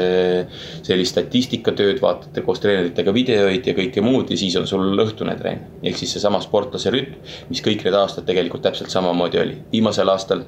sellist 0.86 1.17
statistikatööd, 1.17 2.00
vaatate 2.04 2.43
koos 2.46 2.62
treeneritega 2.63 3.12
videoid 3.15 3.67
ja 3.67 3.76
kõike 3.76 4.04
muud 4.06 4.32
ja 4.32 4.38
siis 4.39 4.56
on 4.62 4.70
sul 4.70 5.04
õhtune 5.04 5.36
trenn. 5.41 5.65
ehk 5.84 6.00
siis 6.00 6.15
seesama 6.15 6.39
sportlase 6.46 6.93
rütm, 6.96 7.20
mis 7.50 7.65
kõik 7.65 7.84
need 7.84 7.98
aastad 7.98 8.30
tegelikult 8.30 8.63
täpselt 8.70 8.93
samamoodi 8.93 9.43
oli. 9.43 9.60
viimasel 9.74 10.15
aastal 10.15 10.46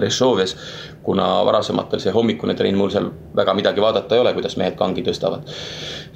Rešovias, 0.00 0.56
kuna 1.02 1.26
varasematel 1.44 2.00
see 2.00 2.12
hommikune 2.14 2.54
trenn 2.56 2.78
mul 2.78 2.90
seal 2.92 3.10
väga 3.36 3.54
midagi 3.58 3.82
vaadata 3.82 4.16
ei 4.16 4.22
ole, 4.22 4.32
kuidas 4.36 4.56
mehed 4.60 4.76
kangi 4.78 5.04
tõstavad. 5.06 5.48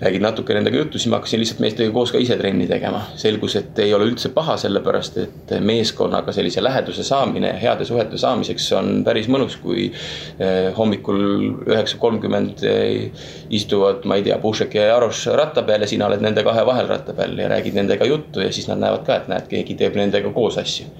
räägid 0.00 0.20
natuke 0.20 0.54
nendega 0.54 0.76
juttu, 0.76 0.98
siis 0.98 1.08
ma 1.10 1.16
hakkasin 1.16 1.40
lihtsalt 1.40 1.60
meestega 1.64 1.92
koos 1.92 2.10
ka 2.12 2.18
ise 2.20 2.36
trenni 2.36 2.66
tegema. 2.68 3.02
selgus, 3.16 3.56
et 3.56 3.78
ei 3.78 3.94
ole 3.94 4.04
üldse 4.10 4.28
paha, 4.34 4.56
sellepärast 4.56 5.18
et 5.18 5.54
meeskonnaga 5.60 6.32
sellise 6.32 6.62
läheduse 6.62 7.04
saamine, 7.04 7.52
heade 7.62 7.84
suhete 7.84 8.18
saamiseks 8.18 8.72
on 8.72 9.04
päris 9.04 9.28
mõnus, 9.28 9.56
kui 9.62 9.90
eh, 10.38 10.72
hommikul 10.76 11.20
üheksa 11.66 11.98
kolmkümmend 11.98 12.64
eh, 12.64 13.10
istuvad, 13.50 14.04
ma 14.04 14.20
ei 14.20 14.26
tea, 14.26 14.38
Pušek 14.38 14.74
ja 14.74 14.90
Jaroš 14.92 15.26
ratta 15.36 15.62
peal 15.62 15.80
ja 15.80 15.88
sina 15.88 16.06
oled 16.06 16.20
nende 16.20 16.44
kahe 16.44 16.66
vahel 16.66 16.88
ratta 16.88 17.16
peal 17.16 17.38
ja 17.38 17.48
räägid 17.48 17.74
nendega 17.74 18.04
juttu 18.04 18.44
ja 18.44 18.52
siis 18.52 18.68
nad 18.68 18.82
näevad 18.82 19.06
ka, 19.06 19.16
et 19.16 19.32
näed, 19.32 19.48
keegi 19.48 19.78
teeb 19.80 19.96
nendega 19.96 20.32
koos 20.36 20.60
asju 20.60 20.90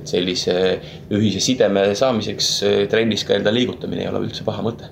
et 0.00 0.10
sellise 0.10 0.58
ühise 1.14 1.42
sideme 1.44 1.86
saamiseks 1.98 2.50
eh, 2.66 2.82
trennis 2.90 3.26
ka 3.26 3.38
enda 3.38 3.54
liigutamine 3.54 4.04
ei 4.04 4.10
ole 4.10 4.26
üldse 4.28 4.46
paha 4.46 4.64
mõte 4.66 4.90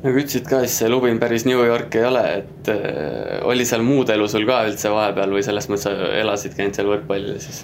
nagu 0.00 0.16
ütlesid 0.16 0.46
ka, 0.48 0.62
siis 0.64 0.78
see 0.80 0.88
Lubin 0.88 1.18
päris 1.20 1.44
New 1.44 1.60
York 1.60 1.96
ei 2.00 2.06
ole, 2.08 2.22
et 2.40 2.70
äh, 2.72 3.40
oli 3.48 3.66
seal 3.68 3.84
muud 3.84 4.08
elu 4.12 4.28
sul 4.32 4.46
ka 4.48 4.62
üldse 4.70 4.92
vahepeal 4.92 5.34
või 5.36 5.44
selles 5.44 5.68
mõttes 5.68 5.88
elasidki 6.22 6.64
ainult 6.64 6.78
seal 6.80 6.88
võrkpallil 6.88 7.40
siis? 7.42 7.62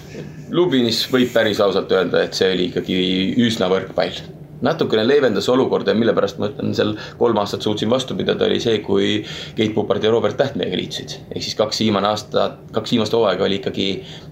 Lubinis 0.53 1.01
võib 1.13 1.33
päris 1.33 1.61
ausalt 1.63 1.91
öelda, 1.95 2.27
et 2.27 2.37
see 2.37 2.51
oli 2.53 2.69
ikkagi 2.71 2.99
üsna 3.47 3.71
võrkpall 3.73 4.21
natukene 4.61 5.05
leevendas 5.07 5.49
olukorda 5.49 5.91
ja 5.93 5.99
mille 5.99 6.13
pärast 6.17 6.39
ma 6.41 6.49
ütlen, 6.51 6.73
seal 6.77 6.93
kolm 7.19 7.37
aastat 7.41 7.65
suutsin 7.65 7.89
vastu 7.89 8.15
pidada, 8.17 8.45
oli 8.45 8.59
see, 8.63 8.79
kui 8.85 9.09
Keit 9.55 9.73
Pupart 9.75 10.03
ja 10.03 10.11
Robert 10.11 10.37
Täht 10.37 10.57
meiega 10.59 10.77
liitusid. 10.77 11.17
ehk 11.33 11.43
siis 11.43 11.55
kaks 11.59 11.79
viimane 11.83 12.07
aasta, 12.07 12.49
kaks 12.71 12.91
viimast 12.95 13.13
hooaega 13.13 13.45
oli 13.45 13.59
ikkagi 13.61 13.87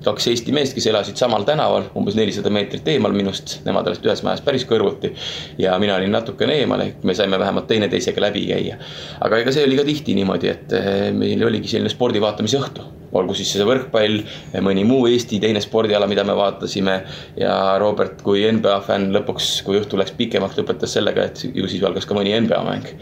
kaks 0.06 0.28
Eesti 0.34 0.56
meest, 0.56 0.76
kes 0.78 0.88
elasid 0.92 1.22
samal 1.22 1.46
tänaval, 1.48 1.90
umbes 1.98 2.18
nelisada 2.18 2.50
meetrit 2.50 2.88
eemal 2.96 3.14
minust, 3.16 3.60
nemad 3.66 3.88
elasid 3.88 4.10
ühes 4.10 4.26
majas 4.26 4.44
päris 4.46 4.68
kõrvuti. 4.70 5.14
ja 5.58 5.78
mina 5.80 5.96
olin 5.96 6.12
natukene 6.12 6.60
eemal, 6.62 6.82
ehk 6.82 7.04
me 7.04 7.16
saime 7.16 7.40
vähemalt 7.40 7.68
teineteisega 7.68 8.22
läbi 8.22 8.48
käia. 8.52 8.78
aga 9.22 9.42
ega 9.44 9.52
see 9.52 9.66
oli 9.66 9.78
ka 9.78 9.88
tihti 9.88 10.16
niimoodi, 10.18 10.50
et 10.50 10.74
eh, 10.74 11.12
meil 11.14 11.44
oligi 11.46 11.68
selline 11.68 11.90
spordi 11.90 12.22
vaatamise 12.22 12.62
õhtu 12.62 13.05
olgu 13.20 13.36
siis 13.38 13.54
see 13.56 13.66
võrkpall, 13.68 14.22
mõni 14.66 14.86
muu 14.88 15.08
Eesti 15.12 15.40
teine 15.44 15.62
spordiala, 15.64 16.08
mida 16.12 16.24
me 16.28 16.36
vaatasime. 16.38 17.00
ja 17.40 17.56
Robert 17.80 18.22
kui 18.26 18.46
NBA 18.52 18.78
fänn 18.86 19.16
lõpuks, 19.16 19.62
kui 19.66 19.80
õhtu 19.80 20.00
läks 20.00 20.16
pikemaks, 20.18 20.60
lõpetas 20.60 20.96
sellega, 20.98 21.30
et 21.30 21.48
ju 21.54 21.68
siis 21.68 21.84
algas 21.84 22.06
ka 22.06 22.18
mõni 22.18 22.36
NBA 22.46 22.62
mäng 22.68 22.94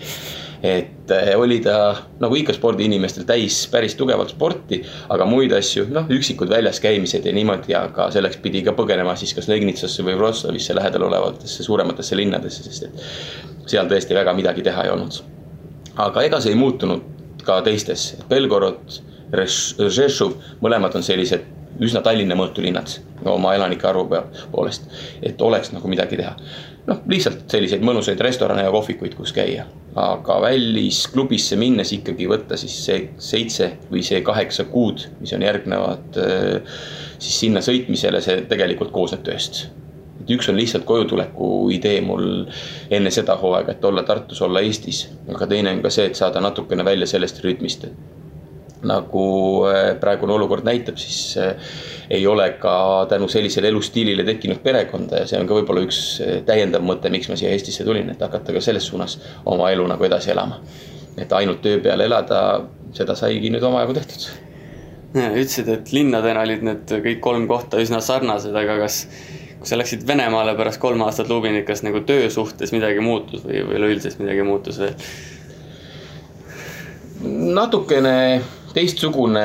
et 0.63 1.11
eh, 1.11 1.33
oli 1.35 1.57
ta 1.59 1.75
nagu 2.23 2.37
ikka 2.39 2.55
spordiinimestel 2.55 3.25
täis 3.27 3.57
päris 3.67 3.97
tugevat 3.99 4.31
sporti, 4.31 4.79
aga 5.11 5.27
muid 5.27 5.51
asju, 5.57 5.89
noh, 5.91 6.07
üksikud 6.15 6.47
väljas 6.51 6.79
käimised 6.83 7.27
ja 7.27 7.33
niimoodi, 7.35 7.75
aga 7.75 8.07
selleks 8.15 8.39
pidi 8.43 8.63
ka 8.63 8.71
põgenema 8.77 9.17
siis 9.19 9.35
kas 9.35 9.49
Legnitsasse 9.51 10.05
või 10.07 10.15
Wroclawisse 10.15 10.75
lähedal 10.77 11.09
olevatesse 11.09 11.67
suurematesse 11.67 12.15
linnadesse, 12.15 12.63
sest 12.63 12.87
et 12.87 13.67
seal 13.73 13.91
tõesti 13.91 14.15
väga 14.15 14.35
midagi 14.37 14.63
teha 14.63 14.87
ei 14.87 14.93
olnud. 14.95 15.19
aga 15.99 16.23
ega 16.23 16.39
see 16.41 16.55
ei 16.55 16.59
muutunud 16.59 17.03
ka 17.43 17.59
teistes, 17.67 18.13
Belgorod 18.29 19.01
Rzešov, 19.33 20.37
mõlemad 20.61 20.95
on 20.97 21.05
sellised 21.05 21.49
üsna 21.81 22.03
Tallinna 22.05 22.35
mõõtu 22.37 22.61
linnad 22.63 22.91
oma 23.29 23.53
elanike 23.57 23.87
arvu 23.89 24.05
poolest, 24.51 24.85
et 25.23 25.41
oleks 25.41 25.73
nagu 25.73 25.89
midagi 25.89 26.19
teha. 26.19 26.35
noh, 26.83 26.97
lihtsalt 27.07 27.45
selliseid 27.47 27.83
mõnusaid 27.85 28.19
restorane 28.19 28.65
ja 28.65 28.71
kohvikuid, 28.71 29.13
kus 29.15 29.31
käia, 29.31 29.63
aga 29.95 30.35
välisklubisse 30.43 31.55
minnes 31.55 31.93
ikkagi 31.95 32.27
võtta 32.27 32.57
siis 32.59 32.75
see 32.85 33.05
seitse 33.23 33.69
või 33.91 34.03
see 34.03 34.19
kaheksa 34.21 34.65
kuud, 34.67 35.05
mis 35.21 35.31
on 35.33 35.45
järgnevad 35.47 36.19
äh, 36.19 36.75
siis 37.19 37.39
sinna 37.45 37.63
sõitmisele, 37.63 38.19
see 38.21 38.43
tegelikult 38.51 38.91
koosneb 38.91 39.23
tööst. 39.23 39.69
Et 40.19 40.33
üks 40.35 40.49
on 40.51 40.59
lihtsalt 40.59 40.83
kojutuleku 40.87 41.69
idee 41.71 42.01
mul 42.03 42.49
enne 42.91 43.11
seda 43.11 43.37
hooaega, 43.39 43.77
et 43.77 43.87
olla 43.87 44.03
Tartus, 44.03 44.43
olla 44.43 44.61
Eestis, 44.63 45.05
aga 45.31 45.47
teine 45.47 45.71
on 45.71 45.81
ka 45.83 45.91
see, 45.91 46.11
et 46.11 46.19
saada 46.19 46.43
natukene 46.43 46.83
välja 46.85 47.07
sellest 47.15 47.39
rütmist, 47.47 47.87
et 47.87 48.22
nagu 48.87 49.25
äh, 49.69 49.93
praegune 49.99 50.35
olukord 50.35 50.65
näitab, 50.67 50.97
siis 51.01 51.37
äh, 51.37 51.73
ei 52.09 52.25
ole 52.27 52.49
ka 52.61 52.75
tänu 53.09 53.27
sellisele 53.31 53.69
elustiilile 53.71 54.25
tekkinud 54.27 54.61
perekonda 54.63 55.23
ja 55.23 55.29
see 55.29 55.39
on 55.39 55.49
ka 55.49 55.57
võib-olla 55.57 55.83
üks 55.85 55.99
äh, 56.23 56.39
täiendav 56.47 56.85
mõte, 56.85 57.11
miks 57.13 57.29
ma 57.31 57.37
siia 57.39 57.53
Eestisse 57.53 57.85
tulin, 57.87 58.11
et 58.13 58.23
hakata 58.23 58.55
ka 58.55 58.63
selles 58.63 58.87
suunas 58.89 59.17
oma 59.45 59.71
elu 59.73 59.87
nagu 59.89 60.09
edasi 60.09 60.33
elama. 60.35 60.61
et 61.17 61.33
ainult 61.37 61.61
töö 61.61 61.77
peal 61.81 62.01
elada, 62.01 62.63
seda 62.97 63.15
saigi 63.15 63.51
nüüd 63.53 63.63
omajagu 63.63 63.93
tehtud. 63.99 64.25
ütlesid, 65.13 65.69
et 65.69 65.91
linnadena 65.93 66.41
olid 66.41 66.63
need 66.65 66.97
kõik 67.05 67.19
kolm 67.21 67.47
kohta 67.47 67.81
üsna 67.81 68.01
sarnased, 68.01 68.55
aga 68.57 68.79
kas 68.81 69.03
kui 69.63 69.69
sa 69.69 69.77
läksid 69.79 70.01
Venemaale 70.07 70.57
pärast 70.59 70.81
kolme 70.81 71.05
aastat 71.05 71.29
Lubinit, 71.31 71.63
kas 71.63 71.85
nagu 71.85 72.01
töö 72.03 72.25
suhtes 72.33 72.73
midagi 72.75 72.99
muutus 72.99 73.45
või, 73.45 73.61
või 73.63 73.77
üleüldiselt 73.79 74.19
midagi 74.19 74.43
muutus 74.43 74.81
veel? 74.81 74.97
natukene 77.23 78.41
teistsugune 78.73 79.43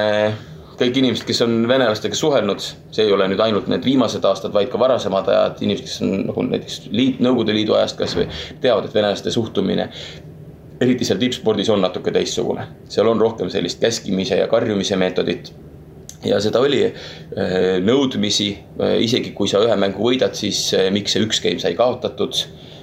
kõik 0.79 1.01
inimesed, 1.01 1.27
kes 1.27 1.43
on 1.43 1.57
venelastega 1.69 2.15
suhelnud, 2.15 2.63
see 2.95 3.07
ei 3.07 3.13
ole 3.13 3.27
nüüd 3.31 3.41
ainult 3.43 3.67
need 3.71 3.85
viimased 3.87 4.25
aastad, 4.25 4.55
vaid 4.55 4.71
ka 4.71 4.79
varasemad 4.79 5.27
ajad, 5.33 5.63
inimesed, 5.67 5.89
kes 5.89 6.03
on 6.07 6.13
nagu 6.29 6.45
näiteks 6.47 6.81
liit, 6.95 7.23
Nõukogude 7.25 7.57
Liidu 7.57 7.75
ajast 7.75 7.99
kasvõi 7.99 8.29
teavad, 8.63 8.87
et 8.87 8.95
venelaste 8.95 9.35
suhtumine 9.35 9.89
eriti 10.81 11.07
seal 11.07 11.19
tippspordis 11.19 11.71
on 11.75 11.83
natuke 11.83 12.13
teistsugune, 12.15 12.67
seal 12.91 13.09
on 13.11 13.19
rohkem 13.21 13.51
sellist 13.51 13.81
käskimise 13.83 14.39
ja 14.39 14.47
karjumise 14.51 14.97
meetodit. 14.97 15.53
ja 16.25 16.41
seda 16.43 16.61
oli 16.61 16.81
äh, 16.85 17.79
nõudmisi, 17.83 18.49
äh, 18.83 18.97
isegi 19.03 19.31
kui 19.35 19.49
sa 19.49 19.61
ühe 19.63 19.77
mängu 19.79 20.03
võidad, 20.03 20.35
siis 20.35 20.75
äh, 20.75 20.89
miks 20.95 21.15
see 21.15 21.23
üks 21.23 21.43
game 21.43 21.63
sai 21.63 21.75
kaotatud 21.79 22.35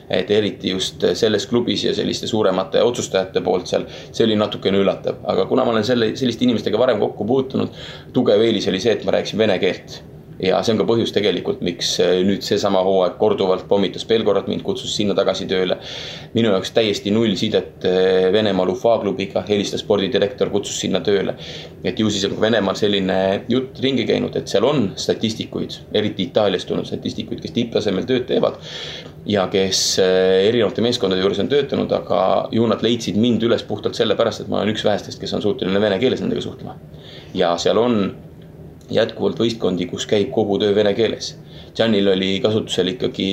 et 0.09 0.31
eriti 0.31 0.73
just 0.73 1.05
selles 1.13 1.47
klubis 1.49 1.85
ja 1.85 1.93
selliste 1.95 2.27
suuremate 2.27 2.81
otsustajate 2.83 3.41
poolt 3.45 3.69
seal, 3.69 3.87
see 4.11 4.25
oli 4.27 4.39
natukene 4.39 4.81
üllatav, 4.81 5.21
aga 5.23 5.45
kuna 5.49 5.65
ma 5.65 5.75
olen 5.75 5.87
selle, 5.87 6.13
selliste 6.15 6.45
inimestega 6.45 6.79
varem 6.79 6.99
kokku 7.01 7.25
puutunud, 7.25 7.85
tugev 8.13 8.43
eelis 8.45 8.67
oli 8.71 8.81
see, 8.83 8.97
et 8.97 9.05
ma 9.05 9.17
rääkisin 9.17 9.41
vene 9.41 9.57
keelt 9.61 10.01
ja 10.39 10.59
see 10.63 10.73
on 10.73 10.79
ka 10.81 10.87
põhjus 10.87 11.13
tegelikult, 11.15 11.61
miks 11.65 11.93
äh, 12.03 12.17
nüüd 12.27 12.43
seesama 12.45 12.81
hooaeg 12.85 13.15
korduvalt 13.19 13.67
pommitas 13.69 14.05
Belgorod 14.07 14.49
mind, 14.51 14.65
kutsus 14.65 14.91
sinna 14.95 15.15
tagasi 15.15 15.47
tööle. 15.47 15.77
minu 16.33 16.51
jaoks 16.51 16.73
täiesti 16.75 17.13
null 17.15 17.35
sidet 17.39 17.85
äh, 17.87 18.27
Venemaal 18.33 18.73
UFA 18.73 18.97
klubiga, 19.03 19.45
helistas 19.47 19.85
spordidirektor, 19.85 20.51
kutsus 20.51 20.79
sinna 20.83 20.99
tööle. 21.05 21.37
et 21.83 21.99
ju 21.99 22.09
siis 22.09 22.27
on 22.27 22.39
Venemaal 22.41 22.75
selline 22.75 23.45
jutt 23.49 23.79
ringi 23.83 24.05
käinud, 24.07 24.35
et 24.35 24.51
seal 24.51 24.67
on 24.67 24.89
statistikuid, 24.99 25.79
eriti 25.93 26.27
Itaaliast 26.27 26.67
tulnud 26.67 26.87
statistikuid, 26.89 27.41
kes 27.41 27.55
tipptasemel 27.55 28.07
tööd 28.09 28.27
teevad. 28.27 28.59
ja 29.25 29.47
kes 29.51 29.99
äh, 30.03 30.49
erinevate 30.49 30.83
meeskondade 30.85 31.23
juures 31.23 31.39
on 31.39 31.49
töötanud, 31.49 31.91
aga 31.95 32.49
ju 32.51 32.67
nad 32.67 32.83
leidsid 32.83 33.15
mind 33.17 33.43
üles 33.47 33.63
puhtalt 33.63 33.95
sellepärast, 33.95 34.43
et 34.43 34.51
ma 34.51 34.59
olen 34.59 34.75
üks 34.75 34.83
vähestest, 34.85 35.19
kes 35.21 35.33
on 35.33 35.41
suuteline 35.41 35.81
vene 35.81 35.99
keeles 35.99 36.21
nendega 36.21 36.43
suhtlema. 36.43 36.75
ja 37.33 37.55
seal 37.57 37.79
on 37.79 38.01
jätkuvalt 38.93 39.39
võistkondi, 39.39 39.87
kus 39.89 40.05
käib 40.09 40.31
kogu 40.33 40.59
töö 40.61 40.75
vene 40.75 40.93
keeles. 40.97 41.35
Janil 41.77 42.07
oli 42.13 42.39
kasutusel 42.43 42.93
ikkagi 42.93 43.29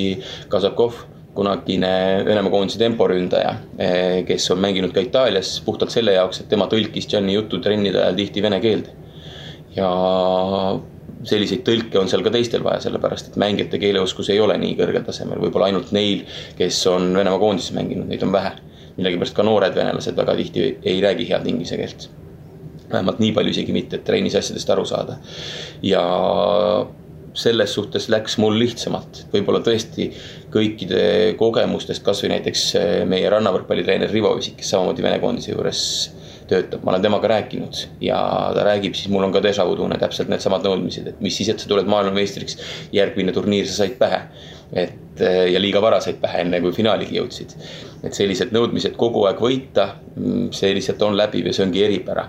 Kazakov, 0.51 1.05
kunagine 1.35 2.23
Venemaa 2.27 2.53
koondise 2.53 2.79
temporündaja, 2.81 3.55
eh, 3.79 4.25
kes 4.29 4.51
on 4.51 4.61
mänginud 4.61 4.93
ka 4.93 5.01
Itaalias 5.01 5.61
puhtalt 5.65 5.91
selle 5.91 6.17
jaoks, 6.17 6.43
et 6.43 6.49
tema 6.49 6.67
tõlkis 6.69 7.09
Jani 7.13 7.35
juttu 7.35 7.61
trennide 7.61 8.03
ajal 8.03 8.19
tihti 8.19 8.43
vene 8.43 8.61
keelde. 8.61 8.99
ja 9.73 9.89
selliseid 11.25 11.63
tõlke 11.65 11.97
on 11.97 12.11
seal 12.11 12.21
ka 12.21 12.31
teistel 12.35 12.61
vaja, 12.65 12.83
sellepärast 12.85 13.31
et 13.31 13.39
mängijate 13.41 13.79
keeleoskus 13.81 14.29
ei 14.35 14.41
ole 14.41 14.59
nii 14.61 14.75
kõrgel 14.77 15.07
tasemel, 15.07 15.41
võib-olla 15.41 15.71
ainult 15.71 15.95
neil, 15.97 16.27
kes 16.59 16.83
on 16.93 17.09
Venemaa 17.17 17.41
koondises 17.41 17.73
mänginud, 17.73 18.11
neid 18.11 18.23
on 18.23 18.33
vähe. 18.33 18.53
millegipärast 18.97 19.33
ka 19.33 19.43
noored 19.43 19.73
venelased 19.73 20.17
väga 20.17 20.35
tihti 20.37 20.67
ei 20.85 21.01
räägi 21.01 21.25
head 21.31 21.47
inglise 21.49 21.79
keelt 21.81 22.11
vähemalt 22.93 23.21
nii 23.23 23.33
palju 23.37 23.55
isegi 23.55 23.73
mitte, 23.77 23.99
et 23.99 24.05
trennis 24.05 24.37
asjadest 24.39 24.71
aru 24.71 24.85
saada. 24.89 25.19
ja 25.83 26.03
selles 27.35 27.75
suhtes 27.75 28.09
läks 28.13 28.37
mul 28.41 28.57
lihtsamalt, 28.61 29.25
võib-olla 29.33 29.63
tõesti 29.65 30.11
kõikide 30.53 31.05
kogemustest, 31.41 32.05
kasvõi 32.05 32.35
näiteks 32.35 32.65
eh, 32.79 32.91
meie 33.09 33.31
rannavõrkpallitreener 33.33 34.13
Rivo 34.13 34.35
Visik, 34.37 34.59
kes 34.61 34.73
samamoodi 34.75 35.05
Vene 35.05 35.21
koondise 35.23 35.55
juures 35.55 35.85
töötab, 36.51 36.83
ma 36.85 36.93
olen 36.93 37.05
temaga 37.07 37.31
rääkinud 37.33 37.79
ja 38.05 38.19
ta 38.53 38.67
räägib, 38.67 38.97
siis 38.99 39.09
mul 39.13 39.25
on 39.25 39.33
ka 39.33 39.41
déjà 39.45 39.65
vu 39.65 39.79
tunne, 39.79 39.97
täpselt 40.01 40.29
needsamad 40.33 40.67
nõudmised, 40.67 41.09
et 41.09 41.23
mis 41.25 41.37
siis, 41.39 41.49
et 41.49 41.63
sa 41.63 41.71
tuled 41.71 41.89
maailmameistriks, 41.89 42.59
järgmine 42.93 43.33
turniir 43.33 43.69
sa 43.71 43.83
said 43.83 43.97
pähe. 44.01 44.27
et 44.73 45.21
eh, 45.21 45.53
ja 45.53 45.61
liiga 45.61 45.81
vara 45.85 46.01
said 46.01 46.21
pähe, 46.21 46.45
enne 46.45 46.61
kui 46.61 46.73
finaaligi 46.77 47.17
jõudsid. 47.17 47.57
et 48.05 48.13
sellised 48.13 48.53
nõudmised 48.53 48.99
kogu 49.01 49.25
aeg 49.29 49.41
võita, 49.41 49.95
mm, 50.17 50.51
see 50.53 50.75
lihtsalt 50.75 51.03
on 51.09 51.17
läbiv 51.17 51.49
ja 51.49 51.57
see 51.57 51.65
ongi 51.65 51.85
eripära 51.85 52.29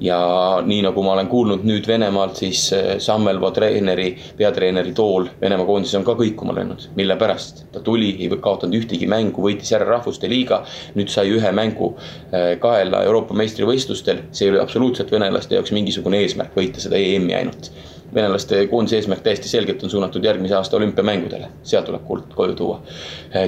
ja 0.00 0.62
nii 0.64 0.82
nagu 0.84 1.02
ma 1.02 1.14
olen 1.14 1.28
kuulnud 1.28 1.64
nüüd 1.64 1.86
Venemaalt, 1.88 2.36
siis 2.36 2.66
eh, 2.76 2.88
Sammelvo 3.02 3.50
treeneri, 3.56 4.10
peatreeneri 4.36 4.92
tool 4.96 5.28
Venemaa 5.40 5.66
koondises 5.66 5.96
on 6.00 6.04
ka 6.04 6.16
kõikuma 6.18 6.54
löönud. 6.56 6.88
mille 6.96 7.16
pärast? 7.16 7.64
ta 7.72 7.80
tuli, 7.80 8.12
ei 8.20 8.28
kaotanud 8.28 8.76
ühtegi 8.76 9.08
mängu, 9.08 9.42
võitis 9.42 9.72
ära 9.76 9.88
rahvuste 9.88 10.28
liiga. 10.28 10.62
nüüd 10.94 11.12
sai 11.12 11.32
ühe 11.32 11.52
mängu 11.52 11.94
eh, 12.32 12.56
kaela 12.60 13.02
Euroopa 13.08 13.34
meistrivõistlustel, 13.34 14.26
see 14.32 14.48
ei 14.48 14.54
ole 14.54 14.62
absoluutselt 14.62 15.12
venelaste 15.12 15.56
jaoks 15.56 15.72
mingisugune 15.72 16.20
eesmärk 16.24 16.56
võita 16.56 16.82
seda 16.82 17.00
EM-i 17.00 17.34
ainult 17.34 17.70
venelaste 18.14 18.66
koondise 18.70 19.00
eesmärk 19.00 19.24
täiesti 19.24 19.48
selgelt 19.48 19.82
on 19.82 19.90
suunatud 19.90 20.24
järgmise 20.24 20.54
aasta 20.54 20.76
olümpiamängudele, 20.76 21.48
seal 21.62 21.82
tuleb 21.82 22.04
kuld 22.06 22.34
koju 22.34 22.54
tuua. 22.54 22.82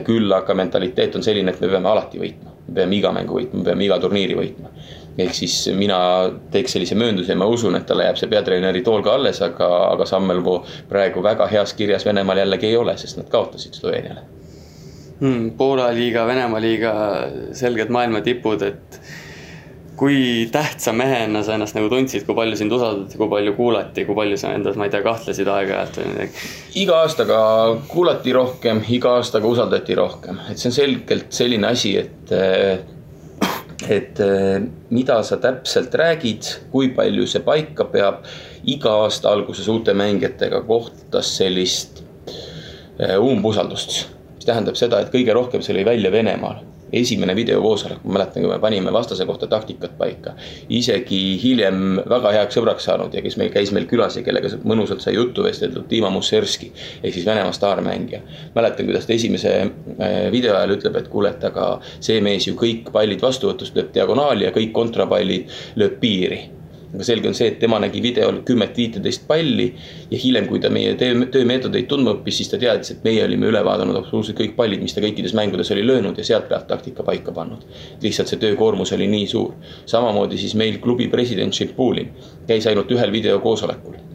küll 0.05 0.33
aga 0.33 0.55
mentaliteet 0.55 1.17
on 1.17 1.23
selline, 1.23 1.51
et 1.51 1.61
me 1.61 1.69
peame 1.69 1.89
alati 1.89 2.19
võitma, 2.19 2.57
me 2.67 2.75
peame 2.75 2.97
iga 2.97 3.13
mängu 3.13 3.39
võitma, 3.39 3.61
me 3.61 3.65
peame 3.71 3.85
iga 3.85 4.01
turniiri 4.03 4.37
võitma 4.37 4.73
ehk 5.19 5.35
siis 5.35 5.55
mina 5.75 5.99
teeks 6.53 6.77
sellise 6.77 6.97
möönduse 6.99 7.35
ja 7.35 7.39
ma 7.39 7.49
usun, 7.51 7.77
et 7.79 7.87
talle 7.87 8.07
jääb 8.07 8.19
see 8.21 8.31
peatreeneri 8.31 8.83
tool 8.87 9.03
ka 9.07 9.17
alles, 9.19 9.43
aga, 9.45 9.69
aga 9.93 10.07
Sammelvoo 10.07 10.61
praegu 10.89 11.23
väga 11.25 11.49
heas 11.51 11.75
kirjas 11.79 12.07
Venemaal 12.07 12.45
jällegi 12.45 12.71
ei 12.71 12.77
ole, 12.79 12.97
sest 13.01 13.19
nad 13.21 13.31
kaotasid 13.33 13.79
Sloveeniale 13.79 14.27
hmm,. 15.21 15.55
Poola 15.59 15.91
liiga, 15.95 16.27
Venemaa 16.27 16.61
liiga, 16.63 16.93
selged 17.59 17.91
maailma 17.95 18.23
tipud, 18.27 18.63
et 18.63 19.01
kui 19.99 20.49
tähtsa 20.55 20.93
mehena 20.95 21.43
sa 21.43 21.57
ennast 21.57 21.75
nagu 21.75 21.89
tundsid, 21.91 22.23
kui 22.27 22.37
palju 22.39 22.59
sind 22.61 22.73
usaldati, 22.75 23.19
kui 23.19 23.31
palju 23.33 23.55
kuulati, 23.57 24.05
kui 24.07 24.15
palju 24.15 24.39
sa 24.39 24.53
endas, 24.55 24.79
ma 24.79 24.87
ei 24.87 24.93
tea, 24.95 25.03
kahtlesid 25.03 25.51
aeg-ajalt 25.51 25.99
või 25.99 26.13
midagi? 26.13 26.45
iga 26.85 27.01
aastaga 27.03 27.41
kuulati 27.91 28.35
rohkem, 28.37 28.85
iga 28.95 29.17
aastaga 29.19 29.51
usaldati 29.51 29.99
rohkem, 29.99 30.39
et 30.53 30.63
see 30.63 30.71
on 30.71 30.79
selgelt 30.79 31.35
selline 31.35 31.73
asi, 31.73 31.97
et 31.99 32.37
et 33.87 34.19
mida 34.91 35.21
sa 35.23 35.37
täpselt 35.39 35.95
räägid, 35.95 36.49
kui 36.73 36.89
palju 36.97 37.27
see 37.31 37.45
paika 37.47 37.87
peab. 37.93 38.25
iga 38.69 38.91
aasta 39.05 39.31
alguses 39.31 39.69
uute 39.71 39.95
mängijatega 39.95 40.61
kohtas 40.67 41.31
sellist 41.39 42.03
umbusaldust, 42.99 44.09
mis 44.35 44.49
tähendab 44.49 44.77
seda, 44.77 44.99
et 45.01 45.13
kõige 45.15 45.33
rohkem 45.33 45.63
see 45.63 45.77
oli 45.77 45.85
välja 45.87 46.11
Venemaal 46.13 46.59
esimene 46.93 47.35
videokoosolek, 47.37 48.03
ma 48.05 48.19
mäletan, 48.19 48.43
kui 48.43 48.53
me 48.53 48.59
panime 48.63 48.93
vastase 48.93 49.27
kohta 49.27 49.47
taktikat 49.47 49.97
paika. 49.99 50.35
isegi 50.69 51.39
hiljem 51.43 52.03
väga 52.09 52.33
heaks 52.33 52.59
sõbraks 52.59 52.89
saanud 52.89 53.15
ja 53.15 53.23
kes 53.23 53.37
meil 53.41 53.53
käis 53.55 53.73
meil 53.73 53.87
külas 53.91 54.17
ja 54.17 54.25
kellega 54.27 54.51
mõnusalt 54.65 55.05
sai 55.05 55.15
juttu 55.15 55.45
vesteldud, 55.45 55.89
Dima 55.91 56.11
Musserski. 56.11 56.73
ehk 57.03 57.15
siis 57.15 57.27
Venemaa 57.27 57.53
staarmängija. 57.53 58.21
mäletan, 58.55 58.87
kuidas 58.87 59.07
ta 59.07 59.13
esimese 59.13 59.55
äh, 59.61 60.33
video 60.33 60.57
ajal 60.57 60.77
ütleb, 60.77 60.97
et 60.97 61.09
kuule, 61.09 61.31
et 61.31 61.45
aga 61.45 61.81
see 62.01 62.21
mees 62.21 62.47
ju 62.47 62.55
kõik 62.55 62.93
pallid 62.93 63.23
vastuvõtust 63.23 63.77
lööb 63.77 63.93
diagonaali 63.95 64.45
ja 64.45 64.55
kõik 64.55 64.73
kontrapallid 64.73 65.51
lööb 65.77 66.01
piiri 66.01 66.58
aga 66.95 67.05
selge 67.05 67.29
on 67.29 67.37
see, 67.37 67.51
et 67.53 67.59
tema 67.61 67.79
nägi 67.83 68.01
videol 68.05 68.41
kümmet-viiteist 68.49 69.27
palli 69.29 69.69
ja 70.11 70.21
hiljem, 70.23 70.49
kui 70.49 70.61
ta 70.63 70.71
meie 70.73 70.95
töö, 71.01 71.27
töömeetodeid 71.33 71.89
tundma 71.91 72.17
õppis, 72.17 72.41
siis 72.41 72.53
ta 72.53 72.61
teadis, 72.61 72.95
et 72.95 73.05
meie 73.07 73.25
olime 73.27 73.51
üle 73.51 73.63
vaadanud 73.65 74.01
absoluutselt 74.01 74.41
kõik 74.41 74.57
pallid, 74.59 74.83
mis 74.85 74.97
ta 74.97 75.05
kõikides 75.05 75.37
mängudes 75.37 75.73
oli 75.75 75.87
löönud 75.87 76.19
ja 76.19 76.27
sealt 76.27 76.49
pealt 76.49 76.69
taktika 76.71 77.07
paika 77.07 77.35
pannud. 77.37 77.65
lihtsalt 78.03 78.33
see 78.33 78.41
töökoormus 78.41 78.93
oli 78.97 79.09
nii 79.11 79.27
suur. 79.27 79.55
samamoodi 79.87 80.39
siis 80.39 80.55
meil 80.55 80.79
klubi 80.81 81.09
president 81.09 81.55
Šipulin 81.55 82.13
käis 82.47 82.67
ainult 82.67 82.91
ühel 82.91 83.13
videokoosolekul 83.13 84.08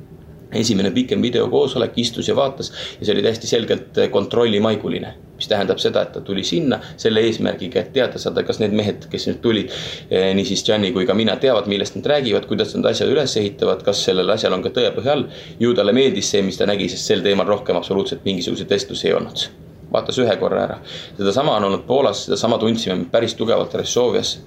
esimene 0.59 0.91
pikem 0.91 1.21
videokoosolek, 1.21 1.97
istus 1.97 2.27
ja 2.27 2.35
vaatas 2.35 2.73
ja 2.99 3.05
see 3.05 3.13
oli 3.15 3.25
täiesti 3.25 3.47
selgelt 3.47 4.01
kontrollimaiguline 4.11 5.13
mis 5.43 5.49
tähendab 5.49 5.79
seda, 5.81 6.03
et 6.05 6.13
ta 6.15 6.21
tuli 6.21 6.43
sinna 6.47 6.79
selle 6.97 7.23
eesmärgiga, 7.27 7.81
et 7.81 7.91
teada 7.95 8.19
saada, 8.21 8.45
kas 8.47 8.61
need 8.61 8.75
mehed, 8.77 9.07
kes 9.11 9.27
nüüd 9.27 9.41
tulid, 9.43 9.73
eh, 10.09 10.29
niisiis 10.37 10.63
Gianni 10.65 10.93
kui 10.95 11.07
ka 11.09 11.15
mina, 11.17 11.35
teavad, 11.41 11.67
millest 11.71 11.97
nad 11.97 12.07
räägivad, 12.13 12.47
kuidas 12.47 12.75
nad 12.77 12.87
asja 12.91 13.07
üles 13.09 13.35
ehitavad, 13.41 13.83
kas 13.83 14.05
sellel 14.07 14.29
asjal 14.29 14.55
on 14.55 14.63
ka 14.63 14.71
tõepõhi 14.77 15.11
all. 15.11 15.25
ju 15.59 15.73
talle 15.73 15.93
meeldis 15.93 16.29
see, 16.31 16.41
mis 16.41 16.57
ta 16.57 16.65
nägi, 16.69 16.87
sest 16.89 17.09
sel 17.09 17.21
teemal 17.25 17.47
rohkem 17.47 17.75
absoluutselt 17.75 18.23
mingisuguseid 18.25 18.69
vestlusi 18.69 19.07
ei 19.07 19.13
olnud. 19.13 19.47
vaatas 19.93 20.17
ühe 20.17 20.35
korra 20.41 20.63
ära, 20.63 20.77
sedasama 21.17 21.57
on 21.57 21.63
olnud 21.63 21.83
Poolas, 21.85 22.25
sedasama 22.25 22.57
tundsime 22.57 23.05
päris 23.11 23.35
tugevalt 23.37 23.73
Ressovias 23.73 24.39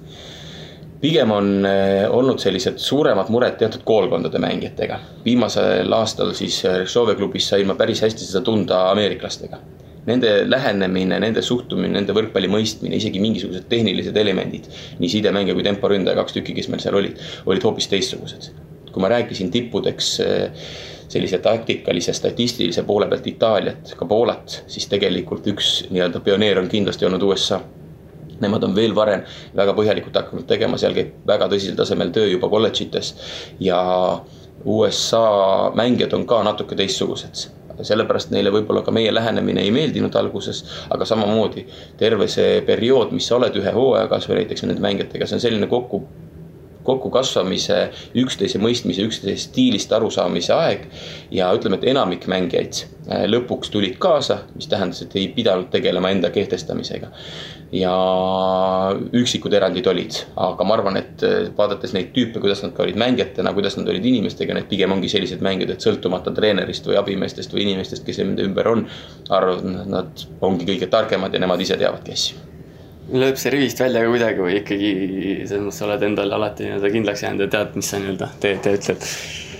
pigem 1.01 1.31
on 1.31 1.65
eh, 1.65 2.05
olnud 2.09 2.41
sellised 2.41 2.79
suuremad 2.81 3.29
mured 3.33 3.57
teatud 3.59 3.83
koolkondade 3.85 4.39
mängijatega. 4.41 4.99
viimasel 5.25 5.93
aastal 5.93 6.33
siis 6.37 6.63
Rešove 6.63 7.15
klubis 7.15 7.49
sain 7.49 7.67
ma 7.67 7.75
päris 7.75 8.01
hästi 8.05 8.25
seda 8.25 8.43
tunda 8.45 8.87
ameeriklastega 8.91 9.61
nende 10.07 10.29
lähenemine, 10.47 11.19
nende 11.19 11.41
suhtumine, 11.43 11.91
nende 11.97 12.15
võrkpalli 12.15 12.47
mõistmine, 12.51 12.95
isegi 12.95 13.19
mingisugused 13.19 13.67
tehnilised 13.67 14.15
elemendid, 14.17 14.69
nii 15.01 15.09
sidemängija 15.11 15.55
kui 15.57 15.65
temporündaja, 15.67 16.15
kaks 16.21 16.37
tükki, 16.37 16.55
kes 16.55 16.69
meil 16.71 16.83
seal 16.83 16.95
olid, 16.95 17.19
olid 17.45 17.67
hoopis 17.67 17.91
teistsugused. 17.91 18.53
kui 18.87 19.03
ma 19.03 19.11
rääkisin 19.11 19.51
tippudeks 19.53 20.07
eh, 20.23 20.69
sellise 21.11 21.37
taktikalise, 21.43 22.13
statistilise 22.15 22.83
poole 22.87 23.05
pealt 23.11 23.27
Itaaliat, 23.27 23.91
ka 23.99 24.05
Poolat, 24.05 24.61
siis 24.67 24.87
tegelikult 24.89 25.45
üks 25.51 25.73
nii-öelda 25.91 26.23
pioneer 26.23 26.63
on 26.63 26.71
kindlasti 26.71 27.05
olnud 27.05 27.27
USA 27.27 27.59
Nemad 28.41 28.63
on 28.67 28.75
veel 28.75 28.95
varem 28.95 29.23
väga 29.55 29.75
põhjalikult 29.77 30.17
hakanud 30.21 30.47
tegema, 30.49 30.77
seal 30.77 30.95
käib 30.97 31.13
väga 31.27 31.49
tõsisel 31.51 31.77
tasemel 31.79 32.11
töö 32.15 32.27
juba 32.31 32.49
kolledžites 32.51 33.13
ja 33.63 33.79
USA 34.65 35.71
mängijad 35.77 36.13
on 36.17 36.25
ka 36.27 36.41
natuke 36.43 36.75
teistsugused 36.75 37.47
sellepärast 37.85 38.31
neile 38.33 38.49
võib-olla 38.53 38.81
ka 38.81 38.93
meie 38.93 39.11
lähenemine 39.13 39.61
ei 39.61 39.69
meeldinud 39.69 40.15
alguses, 40.17 40.63
aga 40.89 41.05
samamoodi 41.05 41.67
terve 41.99 42.25
see 42.31 42.61
periood, 42.65 43.13
mis 43.13 43.27
sa 43.29 43.37
oled 43.37 43.57
ühe 43.59 43.73
hooaja 43.73 44.07
kasvõi 44.11 44.39
näiteks 44.41 44.65
nende 44.65 44.81
mängijatega, 44.81 45.27
see 45.29 45.37
on 45.37 45.43
selline 45.43 45.69
kokku 45.69 46.01
kokkukasvamise, 46.87 47.77
üksteise 48.15 48.61
mõistmise, 48.63 49.03
üksteise 49.03 49.49
stiilist 49.49 49.91
arusaamise 49.91 50.53
aeg. 50.55 50.85
ja 51.31 51.49
ütleme, 51.55 51.75
et 51.75 51.89
enamik 51.91 52.27
mängijaid 52.31 52.85
lõpuks 53.27 53.71
tulid 53.73 53.97
kaasa, 53.99 54.37
mis 54.55 54.69
tähendas, 54.71 55.01
et 55.03 55.15
ei 55.19 55.27
pidanud 55.35 55.67
tegelema 55.71 56.13
enda 56.15 56.31
kehtestamisega. 56.31 57.11
Ja 57.75 57.93
üksikud 59.17 59.53
erandid 59.53 59.87
olid, 59.91 60.15
aga 60.39 60.67
ma 60.67 60.75
arvan, 60.77 60.99
et 61.01 61.23
äh, 61.27 61.49
vaadates 61.57 61.93
neid 61.95 62.13
tüüpe, 62.15 62.41
kuidas 62.43 62.63
nad 62.63 62.73
ka 62.75 62.85
olid 62.85 62.99
mängijatena, 62.99 63.53
kuidas 63.57 63.77
nad 63.79 63.89
olid 63.91 64.05
inimestega, 64.07 64.55
need 64.55 64.69
pigem 64.71 64.95
ongi 64.95 65.11
sellised 65.11 65.43
mängijad, 65.43 65.75
et 65.75 65.87
sõltumata 65.87 66.33
treenerist 66.35 66.87
või 66.87 66.99
abimeestest 67.01 67.55
või 67.55 67.65
inimestest, 67.67 68.05
kes 68.07 68.21
nende 68.23 68.45
ümber 68.47 68.71
on. 68.71 68.85
arvavad, 69.29 69.87
nad 69.89 70.27
ongi 70.41 70.65
kõige 70.67 70.87
targemad 70.91 71.33
ja 71.33 71.41
nemad 71.43 71.61
ise 71.61 71.75
teavadki 71.77 72.13
asju 72.15 72.45
lööb 73.07 73.37
see 73.39 73.51
rivist 73.53 73.79
välja 73.79 74.03
ka 74.03 74.11
kuidagi 74.11 74.43
või 74.43 74.55
ikkagi 74.59 74.89
selles 75.47 75.63
mõttes 75.63 75.83
oled 75.87 76.07
endale 76.09 76.35
alati 76.35 76.67
nii-öelda 76.67 76.91
kindlaks 76.91 77.23
jäänud 77.23 77.45
ja 77.45 77.51
tead, 77.55 77.75
mis 77.79 77.91
sa 77.91 77.99
nii-öelda 78.03 78.31
teed 78.43 78.67
ja 78.67 78.73
ütled? 78.75 79.11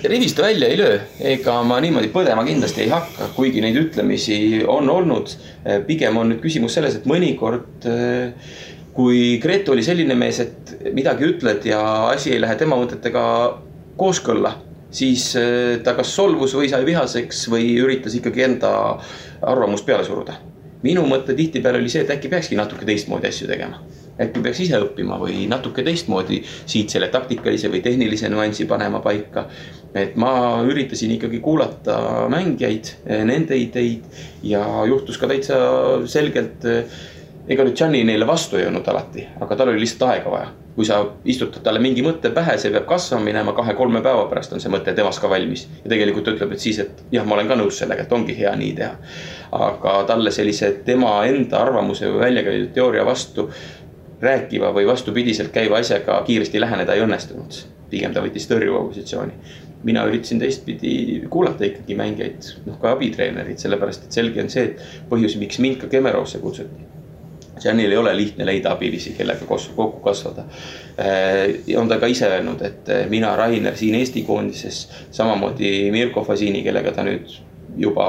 Rivist 0.03 0.39
välja 0.39 0.67
ei 0.67 0.77
löö, 0.77 0.97
ega 1.33 1.57
ma 1.65 1.79
niimoodi 1.81 2.09
põdema 2.13 2.45
kindlasti 2.45 2.85
ei 2.85 2.91
hakka, 2.91 3.31
kuigi 3.35 3.61
neid 3.63 3.77
ütlemisi 3.79 4.63
on 4.67 4.89
olnud. 4.89 5.33
pigem 5.87 6.17
on 6.17 6.31
nüüd 6.31 6.41
küsimus 6.43 6.77
selles, 6.77 6.95
et 6.95 7.07
mõnikord 7.09 7.87
kui 8.97 9.37
Gretu 9.41 9.73
oli 9.73 9.83
selline 9.85 10.15
mees, 10.17 10.39
et 10.39 10.75
midagi 10.93 11.27
ütled 11.27 11.65
ja 11.69 11.81
asi 12.09 12.33
ei 12.33 12.41
lähe 12.41 12.55
tema 12.57 12.77
mõtetega 12.79 13.23
kooskõlla, 13.97 14.55
siis 14.91 15.31
ta 15.83 15.93
kas 15.97 16.13
solvus 16.15 16.55
või 16.57 16.69
sai 16.69 16.85
vihaseks 16.85 17.47
või 17.53 17.73
üritas 17.81 18.17
ikkagi 18.17 18.45
enda 18.47 18.71
arvamust 19.41 19.85
peale 19.85 20.05
suruda 20.05 20.37
minu 20.85 21.05
mõte 21.09 21.35
tihtipeale 21.37 21.81
oli 21.81 21.91
see, 21.91 22.03
et 22.05 22.11
äkki 22.13 22.29
peakski 22.31 22.57
natuke 22.57 22.85
teistmoodi 22.85 23.29
asju 23.29 23.47
tegema. 23.49 23.81
äkki 24.17 24.41
peaks 24.41 24.59
ise 24.63 24.79
õppima 24.81 25.19
või 25.21 25.43
natuke 25.49 25.83
teistmoodi 25.85 26.39
siit 26.65 26.89
selle 26.89 27.11
taktikalise 27.13 27.69
või 27.69 27.83
tehnilise 27.85 28.29
nüansi 28.33 28.65
panema 28.65 28.99
paika. 28.99 29.45
Et 30.01 30.15
ma 30.19 30.31
üritasin 30.67 31.11
ikkagi 31.17 31.39
kuulata 31.43 32.27
mängijaid, 32.31 32.93
nende 33.27 33.57
ideid 33.57 34.05
ja 34.43 34.63
juhtus 34.89 35.17
ka 35.17 35.29
täitsa 35.29 35.57
selgelt. 36.05 36.65
ega 37.47 37.63
nüüd 37.63 37.77
Gianni 37.79 38.03
neile 38.03 38.27
vastu 38.27 38.57
ei 38.59 38.65
olnud 38.67 38.87
alati, 38.91 39.23
aga 39.39 39.55
tal 39.55 39.69
oli 39.71 39.79
lihtsalt 39.79 40.09
aega 40.09 40.31
vaja 40.31 40.49
kui 40.77 40.85
sa 40.85 40.99
istutad 41.25 41.63
talle 41.65 41.79
mingi 41.81 42.03
mõte 42.05 42.29
pähe, 42.29 42.53
see 42.61 42.69
peab 42.69 42.83
kasvama 42.85 43.25
minema, 43.25 43.53
kahe-kolme 43.57 43.97
päeva 44.05 44.27
pärast 44.29 44.51
on 44.53 44.61
see 44.61 44.69
mõte 44.69 44.93
temas 44.93 45.17
ka 45.17 45.29
valmis. 45.31 45.63
ja 45.81 45.89
tegelikult 45.89 46.27
ta 46.27 46.35
ütleb, 46.35 46.51
et 46.53 46.61
siis, 46.61 46.77
et 46.83 46.99
jah, 47.11 47.25
ma 47.25 47.33
olen 47.33 47.49
ka 47.49 47.57
nõus 47.57 47.79
sellega, 47.81 48.05
et 48.05 48.13
ongi 48.13 48.35
hea 48.37 48.51
nii 48.59 48.75
teha. 48.77 48.91
aga 49.57 49.95
talle 50.11 50.31
sellise 50.35 50.69
tema 50.85 51.15
enda 51.25 51.63
arvamuse 51.63 52.11
või 52.11 52.21
välja 52.27 52.43
käidud 52.45 52.69
teooria 52.75 53.05
vastu 53.09 53.47
rääkiva 54.21 54.69
või 54.75 54.85
vastupidiselt 54.85 55.49
käiva 55.55 55.81
asjaga 55.81 56.21
kiiresti 56.29 56.61
läheneda 56.61 56.93
ei 56.93 57.01
õnnestunud. 57.07 57.57
pigem 57.89 58.13
ta 58.13 58.21
võttis 58.21 58.45
tõrjuva 58.45 58.83
positsiooni. 58.91 59.33
Mina 59.83 60.03
üritasin 60.09 60.39
teistpidi 60.41 61.23
kuulata 61.29 61.67
ikkagi 61.67 61.95
mängijaid, 61.95 62.51
noh 62.65 62.79
ka 62.81 62.95
abitreenerid, 62.95 63.59
sellepärast 63.61 64.07
et 64.07 64.19
selge 64.19 64.41
on 64.41 64.49
see, 64.49 64.71
et 64.71 65.09
põhjus, 65.11 65.37
miks 65.41 65.59
mind 65.63 65.81
ka 65.83 65.91
Kemerosse 65.91 66.41
kutsuti 66.41 66.87
Janil 67.63 67.91
ei 67.91 67.97
ole 67.97 68.17
lihtne 68.17 68.45
leida 68.45 68.71
abilisi, 68.71 69.13
kellega 69.17 69.45
kokku 69.45 69.99
kasvada. 69.99 70.43
Äh, 70.99 71.77
on 71.77 71.87
ta 71.87 71.97
ka 71.99 72.05
ise 72.05 72.27
öelnud, 72.27 72.61
et 72.61 72.89
äh, 72.89 73.05
mina, 73.09 73.35
Rainer 73.35 73.75
siin 73.77 73.95
Eesti 73.95 74.21
koondises, 74.21 74.87
samamoodi 75.11 75.91
Mirko 75.91 76.23
Fasini, 76.23 76.63
kellega 76.63 76.91
ta 76.91 77.05
nüüd 77.07 77.33
juba 77.77 78.07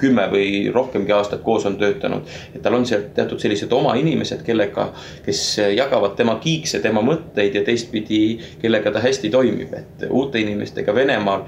kümme 0.00 0.26
või 0.32 0.70
rohkemgi 0.74 1.12
aastat 1.12 1.42
koos 1.46 1.66
on 1.66 1.76
töötanud. 1.80 2.28
et 2.54 2.62
tal 2.62 2.74
on 2.74 2.86
seal 2.86 3.08
teatud 3.14 3.40
sellised 3.40 3.72
oma 3.72 3.94
inimesed, 4.00 4.42
kellega, 4.46 4.90
kes 5.26 5.42
jagavad 5.76 6.16
tema 6.16 6.38
kiikse, 6.40 6.80
tema 6.80 7.02
mõtteid 7.04 7.54
ja 7.54 7.64
teistpidi, 7.66 8.38
kellega 8.62 8.90
ta 8.90 9.04
hästi 9.04 9.30
toimib, 9.30 9.74
et 9.74 10.08
uute 10.10 10.40
inimestega 10.40 10.94
Venemaal. 10.94 11.46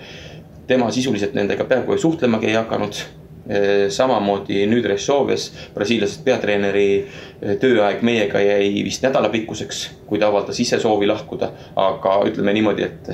tema 0.67 0.91
sisuliselt 0.91 1.35
nendega 1.35 1.65
peaaegu 1.65 1.99
suhtlemagi 1.99 2.47
ei 2.47 2.55
hakanud 2.55 2.95
samamoodi 3.88 4.62
nüüd 4.71 4.87
Rešovias, 4.87 5.49
brasiillasest 5.75 6.23
peatreeneri 6.25 6.87
tööaeg 7.61 8.05
meiega 8.07 8.41
jäi 8.41 8.85
vist 8.87 9.03
nädalapikkuseks, 9.03 9.83
kui 10.07 10.23
ta 10.23 10.31
avaldas 10.31 10.61
ise 10.62 10.79
soovi 10.81 11.11
lahkuda. 11.11 11.51
aga 11.77 12.17
ütleme 12.29 12.53
niimoodi, 12.53 12.83
et 12.83 13.12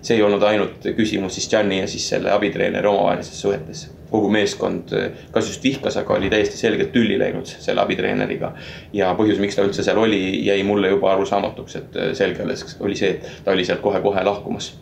see 0.00 0.16
ei 0.16 0.22
olnud 0.22 0.42
ainult 0.42 0.90
küsimus 0.96 1.34
siis 1.34 1.48
Gianni 1.50 1.80
ja 1.80 1.86
siis 1.86 2.08
selle 2.08 2.32
abitreeneri 2.32 2.88
omavahelistes 2.88 3.40
suhetes 3.40 3.88
kogu 4.10 4.30
meeskond 4.32 4.94
kas 5.32 5.50
just 5.50 5.64
vihkas, 5.64 5.96
aga 6.00 6.16
oli 6.16 6.30
täiesti 6.32 6.58
selgelt 6.58 6.92
tülli 6.94 7.18
läinud 7.20 7.48
selle 7.50 7.82
abitreeneriga. 7.84 8.52
ja 8.92 9.12
põhjus, 9.18 9.38
miks 9.42 9.58
ta 9.58 9.66
üldse 9.66 9.84
seal 9.86 9.98
oli, 10.02 10.20
jäi 10.46 10.62
mulle 10.66 10.90
juba 10.94 11.12
arusaamatuks, 11.14 11.76
et 11.76 12.00
selge 12.18 12.46
oli 12.80 12.96
see, 12.98 13.14
et 13.16 13.44
ta 13.44 13.54
oli 13.54 13.64
sealt 13.64 13.82
kohe-kohe 13.84 14.24
lahkumas. 14.26 14.72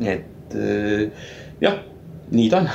et 0.00 0.58
jah, 1.60 1.80
nii 2.30 2.50
ta 2.50 2.64
on. 2.64 2.70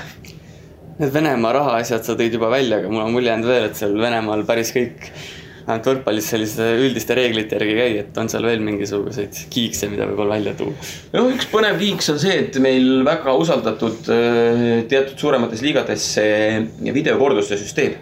Need 0.96 1.12
Venemaa 1.12 1.52
rahaasjad 1.58 2.06
sa 2.08 2.14
tõid 2.16 2.38
juba 2.38 2.48
välja, 2.54 2.80
aga 2.80 2.92
mul 2.92 3.04
on 3.04 3.12
mulje 3.12 3.28
jäänud 3.28 3.50
veel, 3.50 3.66
et 3.68 3.76
seal 3.76 3.98
Venemaal 4.00 4.46
päris 4.48 4.72
kõik 4.72 5.10
ainult 5.66 5.88
võrkpallis 5.90 6.28
selliste 6.30 6.66
üldiste 6.78 7.16
reeglite 7.18 7.58
järgi 7.58 7.76
käi, 7.78 7.94
et 8.04 8.18
on 8.22 8.30
seal 8.30 8.46
veel 8.46 8.62
mingisuguseid 8.66 9.46
kiikse, 9.54 9.90
mida 9.90 10.06
võib-olla 10.10 10.38
välja 10.38 10.54
tuua? 10.60 10.76
no 11.16 11.26
üks 11.34 11.50
põnev 11.52 11.80
kiiks 11.82 12.12
on 12.14 12.22
see, 12.22 12.36
et 12.44 12.60
meil 12.62 13.02
väga 13.08 13.34
usaldatud 13.42 14.12
äh, 14.14 14.68
teatud 14.92 15.18
suuremates 15.22 15.64
liigades 15.66 16.06
see 16.18 16.92
videokorduste 16.94 17.58
süsteem, 17.62 17.98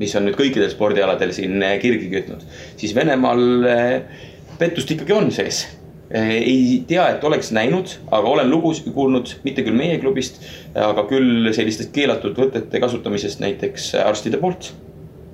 mis 0.00 0.16
on 0.16 0.26
nüüd 0.28 0.38
kõikidel 0.40 0.72
spordialadel 0.72 1.34
siin 1.36 1.60
äh, 1.60 1.76
kirgi 1.82 2.08
kütnud, 2.14 2.46
siis 2.80 2.96
Venemaal 2.96 3.46
äh, 3.68 4.24
pettust 4.60 4.90
ikkagi 4.96 5.16
on 5.16 5.30
sees 5.34 5.66
ei 6.12 6.82
tea, 6.84 7.06
et 7.14 7.22
oleks 7.24 7.48
näinud, 7.56 7.88
aga 8.12 8.28
olen 8.28 8.50
lugusid 8.52 8.90
kuulnud, 8.92 9.30
mitte 9.46 9.62
küll 9.64 9.72
meie 9.72 9.94
klubist, 9.96 10.42
aga 10.76 11.06
küll 11.08 11.48
sellistest 11.56 11.88
keelatud 11.94 12.36
võtete 12.36 12.82
kasutamisest 12.84 13.40
näiteks 13.40 13.94
arstide 14.02 14.36
poolt 14.42 14.74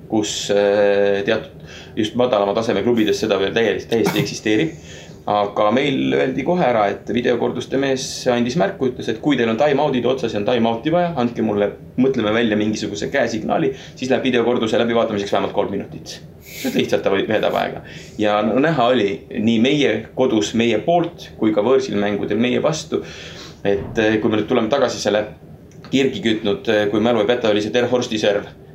kus 0.09 0.49
äh, 0.53 1.21
teatud 1.27 1.59
just 1.95 2.15
madalama 2.15 2.53
taseme 2.53 2.83
klubides 2.83 3.21
seda 3.21 3.37
veel 3.39 3.53
täiesti, 3.53 3.89
täiesti 3.93 4.23
eksisteerib. 4.23 4.73
aga 5.29 5.67
meil 5.75 6.13
öeldi 6.15 6.41
kohe 6.47 6.63
ära, 6.65 6.87
et 6.89 7.09
videokorduste 7.13 7.77
mees 7.77 8.03
andis 8.33 8.55
märku, 8.57 8.87
ütles, 8.89 9.11
et 9.11 9.19
kui 9.21 9.37
teil 9.37 9.51
on 9.51 9.59
time-out'id 9.59 10.05
otsas 10.09 10.33
ja 10.33 10.39
on 10.39 10.45
time-out'i 10.47 10.89
vaja, 10.93 11.11
andke 11.21 11.43
mulle, 11.45 11.67
mõtleme 12.01 12.31
välja 12.33 12.57
mingisuguse 12.57 13.11
käesignaali, 13.13 13.69
siis 13.99 14.09
läheb 14.09 14.25
videokorduse 14.25 14.79
läbivaatamiseks 14.81 15.35
vähemalt 15.35 15.53
kolm 15.53 15.75
minutit. 15.75 16.15
lihtsalt 16.73 17.03
ta 17.05 17.11
veedab 17.13 17.53
aega 17.59 17.83
ja 18.17 18.39
no 18.41 18.57
näha 18.59 18.87
oli 18.89 19.09
nii 19.29 19.59
meie 19.61 19.91
kodus 20.15 20.55
meie 20.57 20.79
poolt 20.81 21.27
kui 21.37 21.53
ka 21.53 21.61
võõrsil 21.61 21.99
mängudel 21.99 22.41
meie 22.41 22.63
vastu. 22.63 23.03
et 23.63 23.99
äh, 23.99 24.17
kui 24.21 24.31
me 24.31 24.39
nüüd 24.39 24.47
tuleme 24.47 24.71
tagasi 24.71 25.03
selle 25.03 25.27
kirgi 25.91 26.23
kütnud, 26.25 26.65
äh, 26.73 26.87
kui 26.89 26.99
mälu 26.99 27.21
ei 27.21 27.29
peta, 27.29 27.51
oli 27.53 27.61
see 27.61 27.73
Der 27.73 27.85
Horsti 27.91 28.17
serv 28.17 28.49
Eh, 28.49 28.68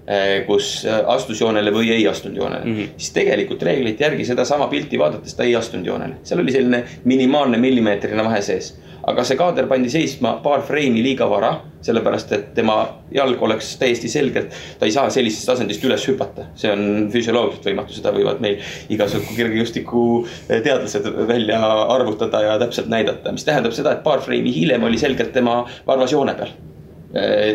kus 0.46 0.84
eh, 0.84 1.00
astus 1.08 1.40
joonele 1.40 1.72
või 1.72 1.88
ei 1.94 2.02
astunud 2.08 2.36
joonele 2.36 2.64
mm. 2.64 2.72
-hmm. 2.76 2.96
siis 2.96 3.12
tegelikult 3.16 3.62
reeglite 3.62 4.04
järgi 4.04 4.24
sedasama 4.28 4.66
pilti 4.68 4.98
vaadates 5.00 5.34
ta 5.34 5.44
ei 5.44 5.56
astunud 5.56 5.86
joonele, 5.86 6.18
seal 6.22 6.42
oli 6.42 6.52
selline 6.52 6.84
minimaalne 7.04 7.58
millimeetrine 7.58 8.24
vahe 8.24 8.42
sees. 8.42 8.74
aga 9.06 9.24
see 9.24 9.36
kaader 9.36 9.66
pandi 9.68 9.90
seisma 9.92 10.34
paar 10.44 10.62
freimi 10.64 11.02
liiga 11.04 11.28
vara, 11.30 11.54
sellepärast 11.84 12.32
et 12.32 12.46
tema 12.54 12.76
jalg 13.12 13.42
oleks 13.42 13.74
täiesti 13.80 14.08
selgelt, 14.08 14.52
ta 14.78 14.86
ei 14.86 14.92
saa 14.92 15.10
sellisest 15.10 15.48
asendist 15.56 15.84
üles 15.84 16.06
hüpata. 16.08 16.46
see 16.54 16.72
on 16.72 17.08
füsioloogiliselt 17.12 17.72
võimatu, 17.72 17.96
seda 17.96 18.12
võivad 18.12 18.40
meil 18.44 18.60
igasugu 18.88 19.36
kergejõustiku 19.36 20.06
eh, 20.48 20.72
välja 21.28 21.60
arvutada 21.96 22.42
ja 22.42 22.58
täpselt 22.58 22.92
näidata, 22.92 23.32
mis 23.32 23.44
tähendab 23.44 23.72
seda, 23.72 23.92
et 23.92 24.04
paar 24.04 24.20
freimi 24.20 24.52
hiljem 24.52 24.84
oli 24.84 25.00
selgelt 25.00 25.32
tema 25.32 25.62
varvas 25.86 26.12
joone 26.12 26.34
peal. 26.34 26.52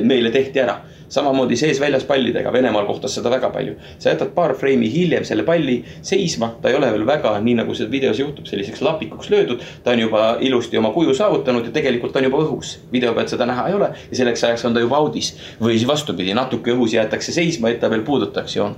meile 0.02 0.32
tehti 0.32 0.60
ära 0.60 0.80
samamoodi 1.10 1.58
sees-väljas 1.60 2.06
pallidega, 2.08 2.54
Venemaal 2.54 2.86
kohtas 2.86 3.16
seda 3.18 3.32
väga 3.32 3.50
palju. 3.50 3.76
sa 4.00 4.10
jätad 4.10 4.34
paar 4.36 4.54
freimi 4.56 4.90
hiljem 4.94 5.26
selle 5.26 5.44
palli 5.44 5.84
seisma, 6.02 6.54
ta 6.62 6.70
ei 6.70 6.76
ole 6.76 6.92
veel 6.92 7.06
väga, 7.06 7.34
nii 7.44 7.56
nagu 7.62 7.76
seal 7.76 7.92
videos 7.92 8.20
juhtub, 8.20 8.46
selliseks 8.46 8.82
lapikuks 8.82 9.30
löödud. 9.30 9.62
ta 9.84 9.92
on 9.92 10.00
juba 10.00 10.38
ilusti 10.40 10.78
oma 10.78 10.92
kuju 10.94 11.14
saavutanud 11.14 11.66
ja 11.66 11.72
tegelikult 11.72 12.16
on 12.16 12.24
juba 12.24 12.44
õhus. 12.46 12.78
video 12.92 13.14
pealt 13.14 13.30
seda 13.30 13.46
näha 13.46 13.68
ei 13.68 13.74
ole 13.74 13.92
ja 14.12 14.18
selleks 14.22 14.44
ajaks 14.44 14.66
on 14.66 14.74
ta 14.74 14.80
juba 14.80 14.98
audis. 14.98 15.36
või 15.62 15.78
siis 15.78 15.88
vastupidi, 15.88 16.34
natuke 16.34 16.74
õhus 16.74 16.94
jäetakse 16.94 17.32
seisma, 17.32 17.70
et 17.70 17.80
ta 17.80 17.90
veel 17.90 18.02
puudutaks 18.02 18.56
joont. 18.56 18.78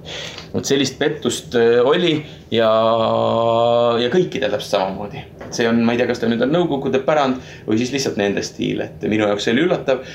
vot 0.53 0.65
sellist 0.65 0.99
pettust 0.99 1.55
äh, 1.55 1.79
oli 1.85 2.25
ja, 2.51 2.71
ja 4.01 4.09
kõikidel 4.09 4.51
täpselt 4.51 4.77
samamoodi. 4.77 5.25
see 5.51 5.67
on, 5.67 5.83
ma 5.83 5.91
ei 5.91 5.99
tea, 5.99 6.07
kas 6.07 6.19
ta 6.19 6.29
nüüd 6.31 6.43
on 6.45 6.53
nõukogude 6.53 7.03
pärand 7.05 7.41
või 7.67 7.77
siis 7.81 7.91
lihtsalt 7.91 8.19
nende 8.21 8.43
stiil, 8.45 8.85
et 8.85 9.03
minu 9.03 9.27
jaoks 9.27 9.43
see 9.47 9.55
oli 9.55 9.67
üllatav 9.67 10.05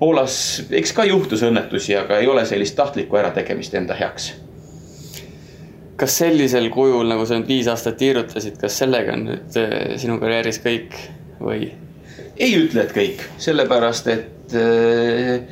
Poolas, 0.00 0.34
eks 0.72 0.94
ka 0.96 1.04
juhtus 1.04 1.42
õnnetusi, 1.44 1.92
aga 1.98 2.22
ei 2.22 2.28
ole 2.32 2.46
sellist 2.48 2.72
tahtlikku 2.78 3.18
ärategemist 3.20 3.74
enda 3.76 3.96
heaks. 3.98 4.32
kas 6.00 6.14
sellisel 6.16 6.70
kujul, 6.72 7.04
nagu 7.04 7.26
sa 7.28 7.36
nüüd 7.36 7.50
viis 7.50 7.66
aastat 7.68 7.98
tiirutasid, 8.00 8.54
kas 8.56 8.78
sellega 8.80 9.12
on 9.12 9.26
nüüd 9.28 9.58
äh, 9.60 9.74
sinu 10.00 10.16
karjääris 10.22 10.62
kõik 10.64 10.96
või? 11.36 11.68
ei 12.40 12.54
ütle, 12.56 12.86
et 12.86 12.94
kõik, 12.96 13.26
sellepärast 13.44 14.08
et 14.08 14.56
äh, 14.56 15.44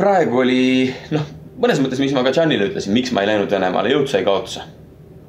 praegu 0.00 0.40
oli 0.40 0.62
noh, 1.12 1.28
mõnes 1.60 1.80
mõttes, 1.84 2.00
mis 2.00 2.16
ma 2.16 2.24
ka 2.24 2.32
Janile 2.32 2.70
ütlesin, 2.70 2.96
miks 2.96 3.12
ma 3.12 3.24
ei 3.24 3.34
läinud 3.34 3.52
Venemaale, 3.52 3.92
jõud 3.92 4.08
sai 4.08 4.24
kaotuse. 4.24 4.64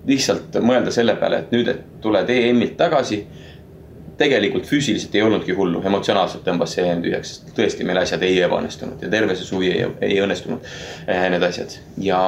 lihtsalt 0.08 0.56
mõelda 0.66 0.92
selle 0.96 1.14
peale, 1.20 1.44
et 1.44 1.52
nüüd, 1.54 1.68
et 1.68 1.82
tuled 2.02 2.30
EM-ilt 2.34 2.78
tagasi 2.80 3.20
tegelikult 4.22 4.70
füüsiliselt 4.70 5.16
ei 5.18 5.26
olnudki 5.26 5.56
hullu, 5.58 5.82
emotsionaalselt 5.88 6.46
tõmbas 6.46 6.76
see 6.76 6.86
EM 6.88 7.02
tühjaks, 7.06 7.34
sest 7.36 7.52
tõesti 7.58 7.88
meil 7.88 8.02
asjad 8.04 8.22
ei 8.28 8.38
ebaõnnestunud 8.46 9.02
ja 9.02 9.10
terve 9.12 9.36
see 9.38 9.48
suvi 9.48 9.74
ei, 9.74 9.90
ei 10.12 10.22
õnnestunud 10.24 10.72
eh, 11.08 11.28
need 11.34 11.46
asjad. 11.48 11.78
ja 12.02 12.22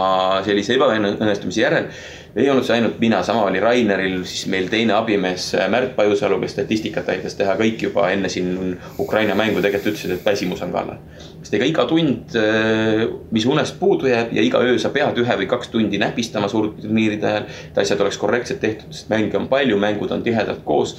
sellise 0.46 0.78
ebaõnnestumise 0.78 1.64
järel 1.64 1.90
ei 2.36 2.48
olnud 2.50 2.66
see 2.66 2.80
ainult 2.80 2.98
mina, 2.98 3.20
sama 3.24 3.44
oli 3.46 3.60
Raineril, 3.62 4.24
siis 4.26 4.48
meil 4.50 4.66
teine 4.72 4.96
abimees 4.98 5.52
eh, 5.54 5.68
Märt 5.70 5.94
Pajusalu, 5.98 6.40
kes 6.42 6.56
statistikat 6.56 7.12
aitas 7.14 7.38
teha 7.38 7.54
kõik 7.60 7.86
juba 7.86 8.08
enne 8.14 8.32
siin 8.34 8.78
Ukraina 9.02 9.36
mängu 9.38 9.62
tegelikult 9.62 9.94
ütlesid, 9.94 10.16
et 10.16 10.26
väsimus 10.26 10.64
on 10.66 10.74
kallal. 10.74 10.98
sest 11.44 11.58
ega 11.60 11.68
iga 11.70 11.86
tund, 11.90 12.34
eh, 12.40 13.04
mis 13.36 13.46
unest 13.50 13.78
puudu 13.80 14.10
jääb 14.10 14.34
ja 14.34 14.46
iga 14.46 14.64
öö 14.66 14.80
sa 14.82 14.90
pead 14.96 15.20
ühe 15.22 15.38
või 15.44 15.50
kaks 15.52 15.70
tundi 15.70 16.02
näpistama 16.02 16.50
suurturniiride 16.50 17.30
ajal. 17.30 17.46
et 17.70 17.78
asjad 17.86 18.02
oleks 18.02 18.18
korrektselt 18.18 18.64
tehtud, 18.64 18.90
sest 18.92 19.14
mänge 19.14 19.38
on 19.38 19.48
palju, 19.52 19.78
mängud 19.78 20.12
on 20.12 20.26
tihedalt 20.26 20.66
koos 20.66 20.98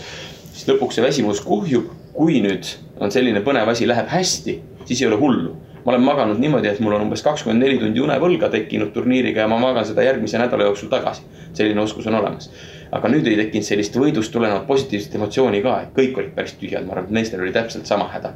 siis 0.65 0.73
lõpuks 0.73 0.97
see 0.97 1.05
väsimus 1.05 1.45
kuhjub. 1.45 1.93
kui 2.15 2.39
nüüd 2.39 2.69
on 3.03 3.11
selline 3.11 3.41
põnev 3.43 3.67
asi, 3.73 3.89
läheb 3.91 4.07
hästi, 4.07 4.53
siis 4.87 5.01
ei 5.03 5.09
ole 5.09 5.17
hullu. 5.19 5.57
ma 5.85 5.93
olen 5.93 6.05
maganud 6.07 6.39
niimoodi, 6.41 6.69
et 6.69 6.81
mul 6.81 6.95
on 6.97 7.03
umbes 7.05 7.23
kakskümmend 7.23 7.61
neli 7.61 7.79
tundi 7.79 8.01
unevõlga 8.01 8.49
tekkinud 8.49 8.93
turniiriga 8.95 9.43
ja 9.43 9.49
ma 9.49 9.59
magan 9.59 9.85
seda 9.85 10.07
järgmise 10.07 10.39
nädala 10.39 10.65
jooksul 10.71 10.89
tagasi. 10.89 11.23
selline 11.53 11.81
oskus 11.81 12.07
on 12.07 12.15
olemas. 12.15 12.51
aga 12.93 13.09
nüüd 13.09 13.27
ei 13.27 13.37
tekkinud 13.37 13.69
sellist 13.69 13.97
võidust 13.97 14.33
tulenevat 14.33 14.67
positiivset 14.67 15.15
emotsiooni 15.15 15.63
ka, 15.63 15.81
et 15.83 15.95
kõik 16.01 16.19
olid 16.19 16.35
päris 16.35 16.57
tühjad, 16.57 16.87
ma 16.87 16.97
arvan, 16.97 17.05
et 17.05 17.11
meestel 17.21 17.45
oli 17.45 17.53
täpselt 17.53 17.87
sama 17.87 18.09
häda 18.09 18.33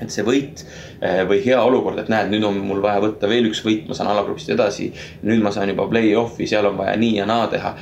et 0.00 0.12
see 0.12 0.24
võit 0.26 0.64
eh, 1.00 1.22
või 1.28 1.40
hea 1.44 1.60
olukord, 1.62 1.98
et 2.02 2.10
näed, 2.12 2.28
nüüd 2.32 2.44
on 2.44 2.58
mul 2.66 2.82
vaja 2.84 3.00
võtta 3.04 3.30
veel 3.30 3.48
üks 3.50 3.62
võit, 3.64 3.86
ma 3.88 3.96
saan 3.96 4.10
alagrupist 4.12 4.50
edasi. 4.52 4.90
nüüd 5.22 5.42
ma 5.44 5.52
saan 5.54 5.72
juba 5.72 5.88
play-off'i, 5.88 6.48
seal 6.48 6.68
on 6.68 6.76
vaja 6.76 6.96
nii 7.00 7.16
ja 7.20 7.26
naa 7.28 7.46
teha 7.52 7.76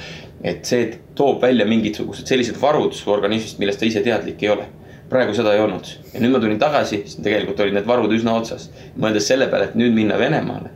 et 0.44 0.68
see 0.68 0.88
toob 1.16 1.42
välja 1.42 1.64
mingisugused 1.66 2.29
sellised 2.29 2.59
varud 2.61 2.92
su 2.94 3.11
organismist, 3.12 3.59
millest 3.59 3.81
sa 3.81 3.88
ise 3.88 4.03
teadlik 4.05 4.42
ei 4.44 4.53
ole. 4.53 4.66
praegu 5.09 5.35
seda 5.37 5.53
ei 5.55 5.61
olnud 5.61 5.88
ja 6.14 6.20
nüüd 6.20 6.33
ma 6.33 6.40
tulin 6.40 6.59
tagasi, 6.59 7.03
siis 7.05 7.20
tegelikult 7.22 7.61
olid 7.61 7.77
need 7.77 7.88
varud 7.88 8.12
üsna 8.12 8.37
otsas. 8.40 8.70
mõeldes 8.96 9.29
selle 9.29 9.48
peale, 9.48 9.70
et 9.70 9.77
nüüd 9.79 9.94
minna 9.96 10.18
Venemaale, 10.20 10.72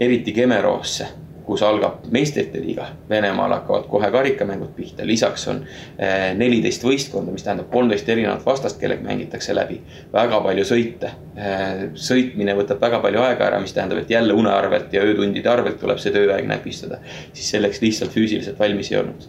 eriti 0.00 0.34
Kemerosse 0.34 1.21
kus 1.52 1.62
algab 1.66 2.06
meistrite 2.14 2.60
liiga. 2.62 2.86
Venemaal 3.10 3.56
hakkavad 3.58 3.88
kohe 3.92 4.10
karikamängud 4.14 4.72
pihta, 4.76 5.06
lisaks 5.06 5.46
on 5.52 5.62
eh, 5.62 6.30
neliteist 6.38 6.84
võistkonda, 6.86 7.34
mis 7.34 7.44
tähendab 7.46 7.68
kolmteist 7.72 8.08
erinevat 8.08 8.46
vastast, 8.46 8.80
kellega 8.80 9.04
mängitakse 9.04 9.56
läbi. 9.56 9.80
väga 10.12 10.40
palju 10.44 10.64
sõite. 10.68 11.12
Eh, 11.36 11.84
sõitmine 12.08 12.56
võtab 12.58 12.80
väga 12.82 13.02
palju 13.04 13.24
aega 13.26 13.50
ära, 13.50 13.60
mis 13.60 13.76
tähendab, 13.76 14.00
et 14.02 14.10
jälle 14.10 14.36
une 14.36 14.52
arvelt 14.52 14.92
ja 14.92 15.04
öötundide 15.04 15.52
arvelt 15.52 15.80
tuleb 15.80 16.00
see 16.00 16.14
tööaeg 16.14 16.48
näpistada. 16.48 17.02
siis 17.32 17.50
selleks 17.56 17.82
lihtsalt 17.82 18.10
füüsiliselt 18.12 18.58
valmis 18.58 18.92
ei 18.92 18.98
olnud 19.02 19.28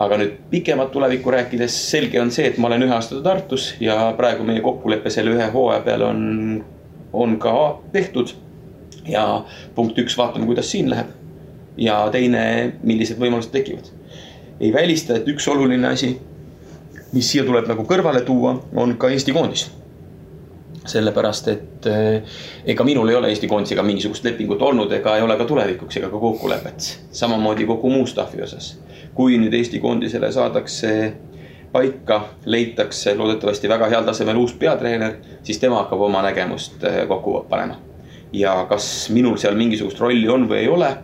aga 0.00 0.16
nüüd 0.16 0.36
pikemat 0.50 0.92
tulevikku 0.94 1.32
rääkides, 1.34 1.74
selge 1.90 2.20
on 2.22 2.30
see, 2.32 2.46
et 2.48 2.58
ma 2.58 2.70
olen 2.70 2.86
ühe 2.86 2.94
aasta 2.96 3.20
Tartus 3.24 3.74
ja 3.84 4.14
praegu 4.16 4.46
meie 4.48 4.62
kokkulepe 4.64 5.12
selle 5.12 5.34
ühe 5.36 5.48
hooaja 5.52 5.82
peale 5.84 6.06
on, 6.08 6.22
on 7.12 7.36
ka 7.42 7.54
tehtud. 7.92 8.32
ja 9.08 9.44
punkt 9.74 9.98
üks, 9.98 10.16
vaatame, 10.16 10.46
kuidas 10.46 10.70
siin 10.70 10.90
läheb 10.90 11.19
ja 11.80 12.00
teine, 12.12 12.42
millised 12.82 13.18
võimalused 13.20 13.52
tekivad. 13.54 13.90
ei 14.60 14.72
välista, 14.72 15.16
et 15.16 15.28
üks 15.28 15.46
oluline 15.48 15.88
asi, 15.88 16.18
mis 17.12 17.30
siia 17.32 17.44
tuleb 17.44 17.68
nagu 17.70 17.86
kõrvale 17.88 18.20
tuua, 18.26 18.58
on 18.76 18.96
ka 19.00 19.10
Eesti 19.10 19.32
koondis. 19.32 19.70
sellepärast, 20.90 21.48
et 21.48 21.86
eh, 21.86 22.22
ega 22.66 22.84
minul 22.84 23.08
ei 23.08 23.14
ole 23.14 23.28
Eesti 23.28 23.48
koondisega 23.48 23.82
mingisugust 23.82 24.24
lepingut 24.24 24.62
olnud 24.62 24.92
ega 24.92 25.16
ei 25.16 25.22
ole 25.22 25.36
ka 25.36 25.44
tulevikuks 25.44 25.96
ega 25.96 26.08
ka 26.10 26.18
kokkulepet. 26.18 26.98
samamoodi 27.12 27.66
kogu 27.66 27.90
muu 27.90 28.06
staffi 28.06 28.42
osas. 28.42 28.78
kui 29.14 29.38
nüüd 29.38 29.54
Eesti 29.54 29.80
koondisele 29.80 30.32
saadakse 30.32 31.12
paika, 31.72 32.24
leitakse 32.44 33.14
loodetavasti 33.14 33.68
väga 33.68 33.88
heal 33.88 34.04
tasemel 34.04 34.36
uus 34.36 34.52
peatreener, 34.52 35.14
siis 35.42 35.58
tema 35.58 35.76
hakkab 35.84 36.00
oma 36.00 36.22
nägemust 36.22 36.84
äh, 36.84 37.06
kokku 37.08 37.46
panema. 37.48 37.76
ja 38.32 38.66
kas 38.68 39.10
minul 39.10 39.36
seal 39.36 39.54
mingisugust 39.54 40.00
rolli 40.00 40.28
on 40.28 40.48
või 40.48 40.58
ei 40.58 40.68
ole, 40.68 40.96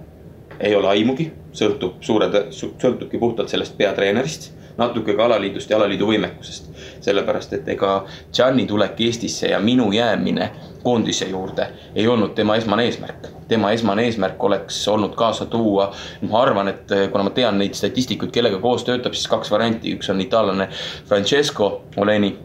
ei 0.61 0.75
ole 0.75 0.89
aimugi, 0.89 1.31
sõltub 1.53 2.01
suure, 2.01 2.31
sõltubki 2.51 3.19
puhtalt 3.19 3.49
sellest 3.53 3.77
peatreenerist 3.79 4.53
natuke 4.79 5.15
ka 5.17 5.25
alaliidust 5.25 5.71
ja 5.71 5.77
alaliidu 5.77 6.07
võimekusest. 6.11 6.73
sellepärast, 7.01 7.53
et 7.53 7.69
ega 7.69 8.05
Gianni 8.35 8.67
tulek 8.67 9.01
Eestisse 9.01 9.49
ja 9.49 9.61
minu 9.61 9.93
jäämine 9.93 10.51
koondise 10.83 11.29
juurde 11.29 11.69
ei 11.95 12.07
olnud 12.09 12.35
tema 12.35 12.57
esmane 12.57 12.85
eesmärk. 12.85 13.29
tema 13.49 13.71
esmane 13.73 14.05
eesmärk 14.05 14.45
oleks 14.45 14.89
olnud 14.89 15.15
kaasa 15.15 15.47
tuua, 15.47 15.93
ma 16.29 16.43
arvan, 16.43 16.69
et 16.69 16.89
kuna 17.13 17.25
ma 17.25 17.31
tean 17.31 17.59
neid 17.59 17.75
statistikuid, 17.75 18.31
kellega 18.31 18.59
koos 18.59 18.85
töötab, 18.85 19.15
siis 19.15 19.29
kaks 19.29 19.51
varianti, 19.51 19.95
üks 19.95 20.11
on 20.11 20.21
itaallane 20.21 20.69
Francesco 21.09 21.85
Oleni 21.97 22.37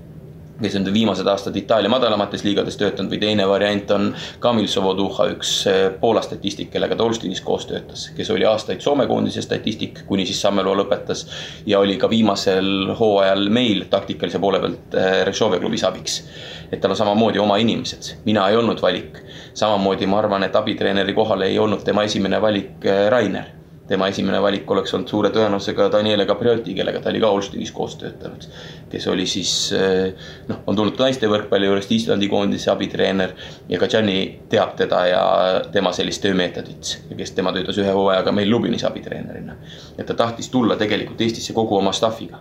kes 0.62 0.76
on 0.76 0.88
viimased 0.94 1.28
aastad 1.28 1.56
Itaalia 1.56 1.90
madalamates 1.90 2.44
liigades 2.46 2.78
töötanud 2.80 3.12
või 3.12 3.20
teine 3.22 3.48
variant 3.50 3.92
on 3.96 4.10
Kamil 4.40 4.68
Sovoduha, 4.72 5.28
üks 5.36 5.54
eh, 5.70 5.82
Poola 6.00 6.22
statistik, 6.26 6.72
kellega 6.74 6.96
ta 6.98 7.06
Olstinis 7.06 7.42
koos 7.46 7.68
töötas, 7.70 8.08
kes 8.18 8.32
oli 8.34 8.46
aastaid 8.48 8.82
Soome 8.82 9.08
koondise 9.10 9.44
statistik, 9.46 10.04
kuni 10.08 10.26
siis 10.30 10.42
Sammelo 10.42 10.76
lõpetas. 10.78 11.26
ja 11.66 11.80
oli 11.80 11.98
ka 11.98 12.10
viimasel 12.10 12.94
hooajal 13.00 13.50
meil 13.50 13.86
taktikalise 13.90 14.40
poole 14.40 14.60
pealt 14.60 14.98
eh, 14.98 15.24
Rešove 15.28 15.60
klubis 15.60 15.84
abiks. 15.84 16.24
et 16.72 16.82
tal 16.82 16.92
on 16.92 16.98
samamoodi 16.98 17.40
oma 17.40 17.58
inimesed, 17.58 18.16
mina 18.26 18.50
ei 18.50 18.56
olnud 18.56 18.82
valik. 18.82 19.24
samamoodi 19.54 20.08
ma 20.08 20.20
arvan, 20.20 20.44
et 20.44 20.56
abitreeneri 20.56 21.14
kohale 21.14 21.48
ei 21.48 21.60
olnud 21.60 21.84
tema 21.84 22.04
esimene 22.04 22.42
valik 22.42 22.86
eh, 22.86 23.10
Rainer 23.10 23.61
tema 23.88 24.08
esimene 24.08 24.40
valik 24.42 24.70
oleks 24.72 24.94
olnud 24.94 25.10
suure 25.10 25.32
tõenäosusega 25.34 25.88
Daniele 25.92 26.26
Gabrioti, 26.30 26.76
kellega 26.78 27.02
ta 27.02 27.10
oli 27.10 27.20
ka 27.24 27.32
Olstinis 27.34 27.72
koos 27.76 27.96
töötanud. 28.00 28.46
kes 28.92 29.08
oli 29.08 29.26
siis 29.26 29.74
eh, 29.74 30.14
noh, 30.48 30.62
on 30.68 30.76
tulnud 30.76 31.00
naiste 31.00 31.28
võrkpalli 31.32 31.68
juurest 31.68 31.92
Islandi 31.92 32.30
koondise 32.30 32.72
abitreener 32.72 33.34
ja 33.70 33.80
ka 33.80 33.88
Gianni 33.88 34.40
teab 34.50 34.76
teda 34.78 35.06
ja 35.08 35.24
tema 35.72 35.92
sellist 35.94 36.22
töömeetodit. 36.22 36.98
kes 37.18 37.32
tema 37.32 37.54
töötas 37.54 37.78
ühe 37.78 37.92
hooajaga 37.92 38.32
meil 38.32 38.52
Lubinis 38.52 38.86
abitreenerina. 38.88 39.56
et 39.98 40.06
ta 40.06 40.14
tahtis 40.14 40.50
tulla 40.50 40.76
tegelikult 40.76 41.22
Eestisse 41.22 41.54
kogu 41.54 41.78
oma 41.78 41.92
staff'iga 41.92 42.40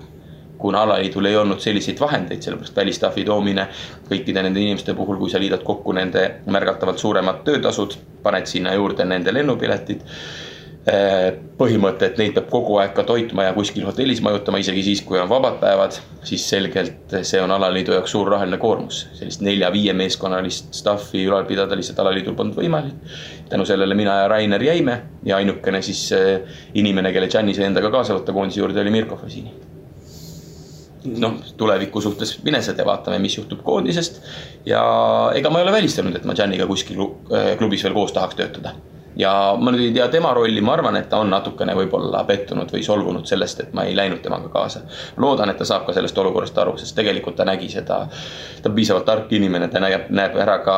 kuna 0.61 0.83
alaliidul 0.83 1.25
ei 1.25 1.37
olnud 1.37 1.61
selliseid 1.61 2.01
vahendeid, 2.01 2.43
sellepärast 2.45 2.77
välistafi 2.77 3.25
toomine 3.25 3.65
kõikide 4.11 4.43
nende 4.45 4.61
inimeste 4.61 4.93
puhul, 4.95 5.17
kui 5.17 5.31
sa 5.33 5.41
liidad 5.41 5.65
kokku 5.65 5.95
nende 5.97 6.27
märgatavalt 6.53 7.01
suuremad 7.01 7.41
töötasud, 7.47 7.97
paned 8.23 8.47
sinna 8.47 8.75
juurde 8.77 9.07
nende 9.09 9.33
lennupiletid 9.33 10.05
põhimõte, 11.61 12.09
et 12.09 12.19
neid 12.19 12.33
peab 12.35 12.47
kogu 12.51 12.79
aeg 12.81 12.95
ka 12.97 13.05
toitma 13.07 13.45
ja 13.47 13.55
kuskil 13.55 13.85
hotellis 13.87 14.23
majutama, 14.25 14.59
isegi 14.63 14.83
siis, 14.83 15.03
kui 15.07 15.21
on 15.21 15.29
vabad 15.31 15.61
päevad, 15.61 15.99
siis 16.27 16.47
selgelt 16.51 17.15
see 17.27 17.41
on 17.43 17.53
alaliidu 17.55 17.95
jaoks 17.95 18.15
suur 18.15 18.31
rahaline 18.33 18.59
koormus. 18.59 19.05
sellist 19.19 19.45
nelja-viie 19.45 19.93
meeskonnalist 19.95 20.75
staff'i 20.75 21.27
ülal 21.29 21.45
pidada 21.47 21.77
lihtsalt 21.79 22.01
alaliidul 22.03 22.35
polnud 22.35 22.57
võimalik. 22.57 22.95
tänu 23.49 23.67
sellele 23.67 23.95
mina 23.95 24.17
ja 24.23 24.29
Rainer 24.29 24.63
jäime 24.63 25.01
ja 25.25 25.37
ainukene 25.37 25.83
siis 25.83 26.13
äh, 26.13 26.41
inimene, 26.75 27.13
kelle 27.13 27.29
Gianni 27.29 27.55
sai 27.55 27.69
endaga 27.69 27.91
kaasa 27.91 28.17
võtta 28.17 28.33
koondise 28.33 28.61
juurde, 28.61 28.81
oli 28.81 28.91
Mirko 28.91 29.17
Fasini 29.17 29.53
noh, 31.05 31.37
tuleviku 31.57 32.01
suhtes 32.01 32.39
mine 32.45 32.63
sa 32.63 32.75
tea, 32.75 32.85
vaatame, 32.85 33.19
mis 33.19 33.37
juhtub 33.39 33.63
koondisest. 33.65 34.23
ja 34.67 34.81
ega 35.35 35.51
ma 35.51 35.61
ei 35.61 35.69
ole 35.69 35.77
välistanud, 35.77 36.17
et 36.17 36.25
ma 36.25 36.35
Gianniga 36.35 36.67
kuskil 36.67 36.99
äh, 37.05 37.53
klubis 37.59 37.85
veel 37.85 37.95
koos 37.95 38.17
tahaks 38.17 38.41
töötada 38.41 38.75
ja 39.17 39.33
ma 39.59 39.73
nüüd 39.75 39.89
ei 39.89 39.93
tea 39.95 40.09
tema 40.09 40.33
rolli, 40.35 40.61
ma 40.61 40.75
arvan, 40.77 40.97
et 41.01 41.09
ta 41.11 41.21
on 41.23 41.31
natukene 41.31 41.75
võib-olla 41.79 42.23
pettunud 42.29 42.71
või 42.73 42.83
solvunud 42.87 43.27
sellest, 43.27 43.65
et 43.65 43.73
ma 43.77 43.85
ei 43.89 43.97
läinud 43.97 44.23
temaga 44.23 44.49
kaasa. 44.49 44.83
loodan, 45.17 45.51
et 45.51 45.59
ta 45.59 45.65
saab 45.65 45.87
ka 45.87 45.93
sellest 45.97 46.19
olukorrast 46.19 46.59
aru, 46.59 46.77
sest 46.79 46.97
tegelikult 46.97 47.37
ta 47.37 47.45
nägi 47.45 47.69
seda, 47.69 48.03
ta 48.63 48.69
on 48.69 48.77
piisavalt 48.77 49.05
tark 49.05 49.33
inimene, 49.33 49.69
ta 49.69 49.81
näeb, 49.81 50.11
näeb 50.11 50.37
ära 50.37 50.59
ka 50.65 50.77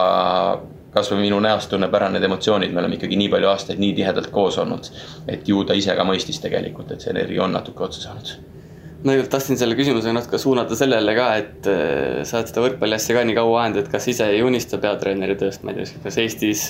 kasvõi 0.92 1.22
minu 1.22 1.40
näost 1.40 1.70
tunneb 1.72 1.94
ära 1.94 2.08
need 2.12 2.24
emotsioonid, 2.24 2.72
me 2.72 2.82
oleme 2.82 2.98
ikkagi 2.98 3.16
nii 3.16 3.30
palju 3.32 3.48
aastaid 3.48 3.80
nii 3.80 3.94
tihedalt 3.96 4.30
koos 4.30 4.58
olnud. 4.58 4.90
et 5.28 5.48
ju 5.48 5.64
ta 5.64 5.74
ise 5.74 5.96
ka 5.96 6.04
mõistis 6.04 6.40
tegelikult, 6.40 6.92
et 6.92 7.00
see 7.00 7.14
energia 7.16 7.44
on 7.44 7.52
natuke 7.52 7.84
otsa 7.84 8.08
saanud 8.08 8.61
ma 9.02 9.10
tegelikult 9.10 9.32
tahtsin 9.34 9.58
selle 9.58 9.74
küsimuse 9.78 10.12
natuke 10.14 10.38
suunata 10.38 10.76
sellele 10.78 11.14
ka, 11.16 11.28
et 11.40 11.68
äh, 11.70 12.20
sa 12.28 12.38
oled 12.38 12.52
seda 12.52 12.64
võrkpalli 12.66 12.98
asja 12.98 13.16
ka 13.16 13.24
nii 13.26 13.38
kaua 13.38 13.62
ajanud, 13.64 13.80
et 13.82 13.90
kas 13.92 14.06
ise 14.12 14.28
ei 14.30 14.44
unista 14.46 14.78
peatreeneri 14.82 15.34
tööst, 15.40 15.64
ma 15.66 15.74
ei 15.74 15.82
tea, 15.82 16.02
kas 16.04 16.18
Eestis, 16.22 16.66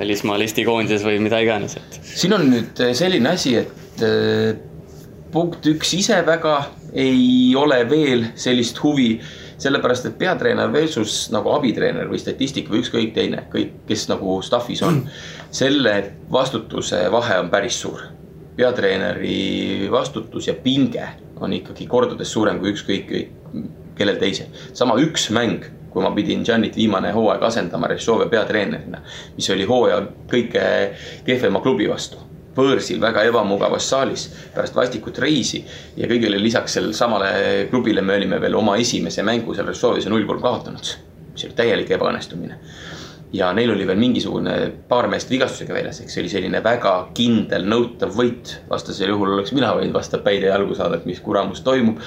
välismaal, 0.00 0.42
Eesti 0.42 0.66
koondises 0.66 1.06
või 1.06 1.20
mida 1.22 1.38
iganes, 1.44 1.78
et. 1.78 2.00
siin 2.02 2.34
on 2.34 2.48
nüüd 2.50 2.82
äh, 2.82 2.94
selline 2.98 3.36
asi, 3.38 3.54
et 3.62 4.02
äh, 4.06 4.58
punkt 5.32 5.66
üks, 5.70 5.94
ise 5.98 6.18
väga 6.26 6.58
ei 6.98 7.54
ole 7.58 7.82
veel 7.90 8.30
sellist 8.40 8.80
huvi 8.82 9.12
sellepärast, 9.58 10.06
et 10.06 10.18
peatreener 10.18 10.70
versus 10.72 11.28
nagu 11.34 11.50
abitreener 11.54 12.08
või 12.10 12.20
statistik 12.22 12.70
või 12.70 12.82
ükskõik 12.82 13.14
teine, 13.16 13.44
kõik, 13.52 13.74
kes 13.88 14.06
nagu 14.10 14.38
staff'is 14.46 14.82
on, 14.86 15.02
selle 15.54 15.96
vastutuse 16.32 17.04
vahe 17.12 17.40
on 17.42 17.50
päris 17.52 17.80
suur. 17.82 18.06
Peatreeneri 18.58 19.88
vastutus 19.90 20.48
ja 20.48 20.54
pinge 20.54 21.06
on 21.40 21.52
ikkagi 21.54 21.86
kordades 21.86 22.32
suurem 22.32 22.58
kui 22.58 22.72
ükskõik 22.74 23.12
kellel 23.98 24.18
teisel. 24.18 24.50
sama 24.74 24.96
üks 24.98 25.28
mäng, 25.34 25.66
kui 25.90 26.02
ma 26.02 26.10
pidin 26.14 26.44
Janit 26.46 26.76
viimane 26.76 27.12
hooaeg 27.14 27.42
asendama 27.42 27.90
Rešove 27.90 28.28
peatreenerina, 28.30 29.02
mis 29.36 29.50
oli 29.54 29.66
hooaja 29.66 30.02
kõige 30.30 30.64
kehvema 31.26 31.62
klubi 31.62 31.88
vastu. 31.90 32.18
Võõrsil 32.58 32.98
väga 33.00 33.22
ebamugavas 33.28 33.86
saalis 33.86 34.24
pärast 34.54 34.74
vastikut 34.74 35.18
reisi 35.22 35.60
ja 35.96 36.08
kõigele 36.10 36.40
lisaks 36.42 36.74
sellele 36.74 36.96
samale 36.98 37.30
klubile 37.70 38.02
me 38.02 38.16
olime 38.18 38.40
veel 38.42 38.58
oma 38.58 38.74
esimese 38.82 39.22
mängu 39.22 39.54
seal 39.54 39.70
Rešovis 39.70 40.10
null 40.10 40.26
kolm 40.26 40.42
kaotanud, 40.42 40.94
mis 41.32 41.46
oli 41.46 41.54
täielik 41.54 41.94
ebaõnnestumine 41.94 42.58
ja 43.32 43.52
neil 43.52 43.70
oli 43.70 43.86
veel 43.86 43.98
mingisugune 44.00 44.56
paar 44.88 45.08
meest 45.12 45.30
vigastusega 45.30 45.74
väljas, 45.76 46.00
ehk 46.00 46.12
see 46.12 46.22
oli 46.22 46.32
selline 46.32 46.60
väga 46.64 46.94
kindel 47.16 47.66
nõutav 47.68 48.14
võit. 48.16 48.54
vastasel 48.70 49.12
juhul 49.12 49.34
oleks 49.34 49.52
mina 49.52 49.74
võinud 49.76 49.96
vastu 49.96 50.20
päide 50.24 50.48
jalgu 50.48 50.76
saada, 50.78 50.96
et 50.96 51.06
mis 51.06 51.20
kuramus 51.20 51.60
toimub. 51.60 52.00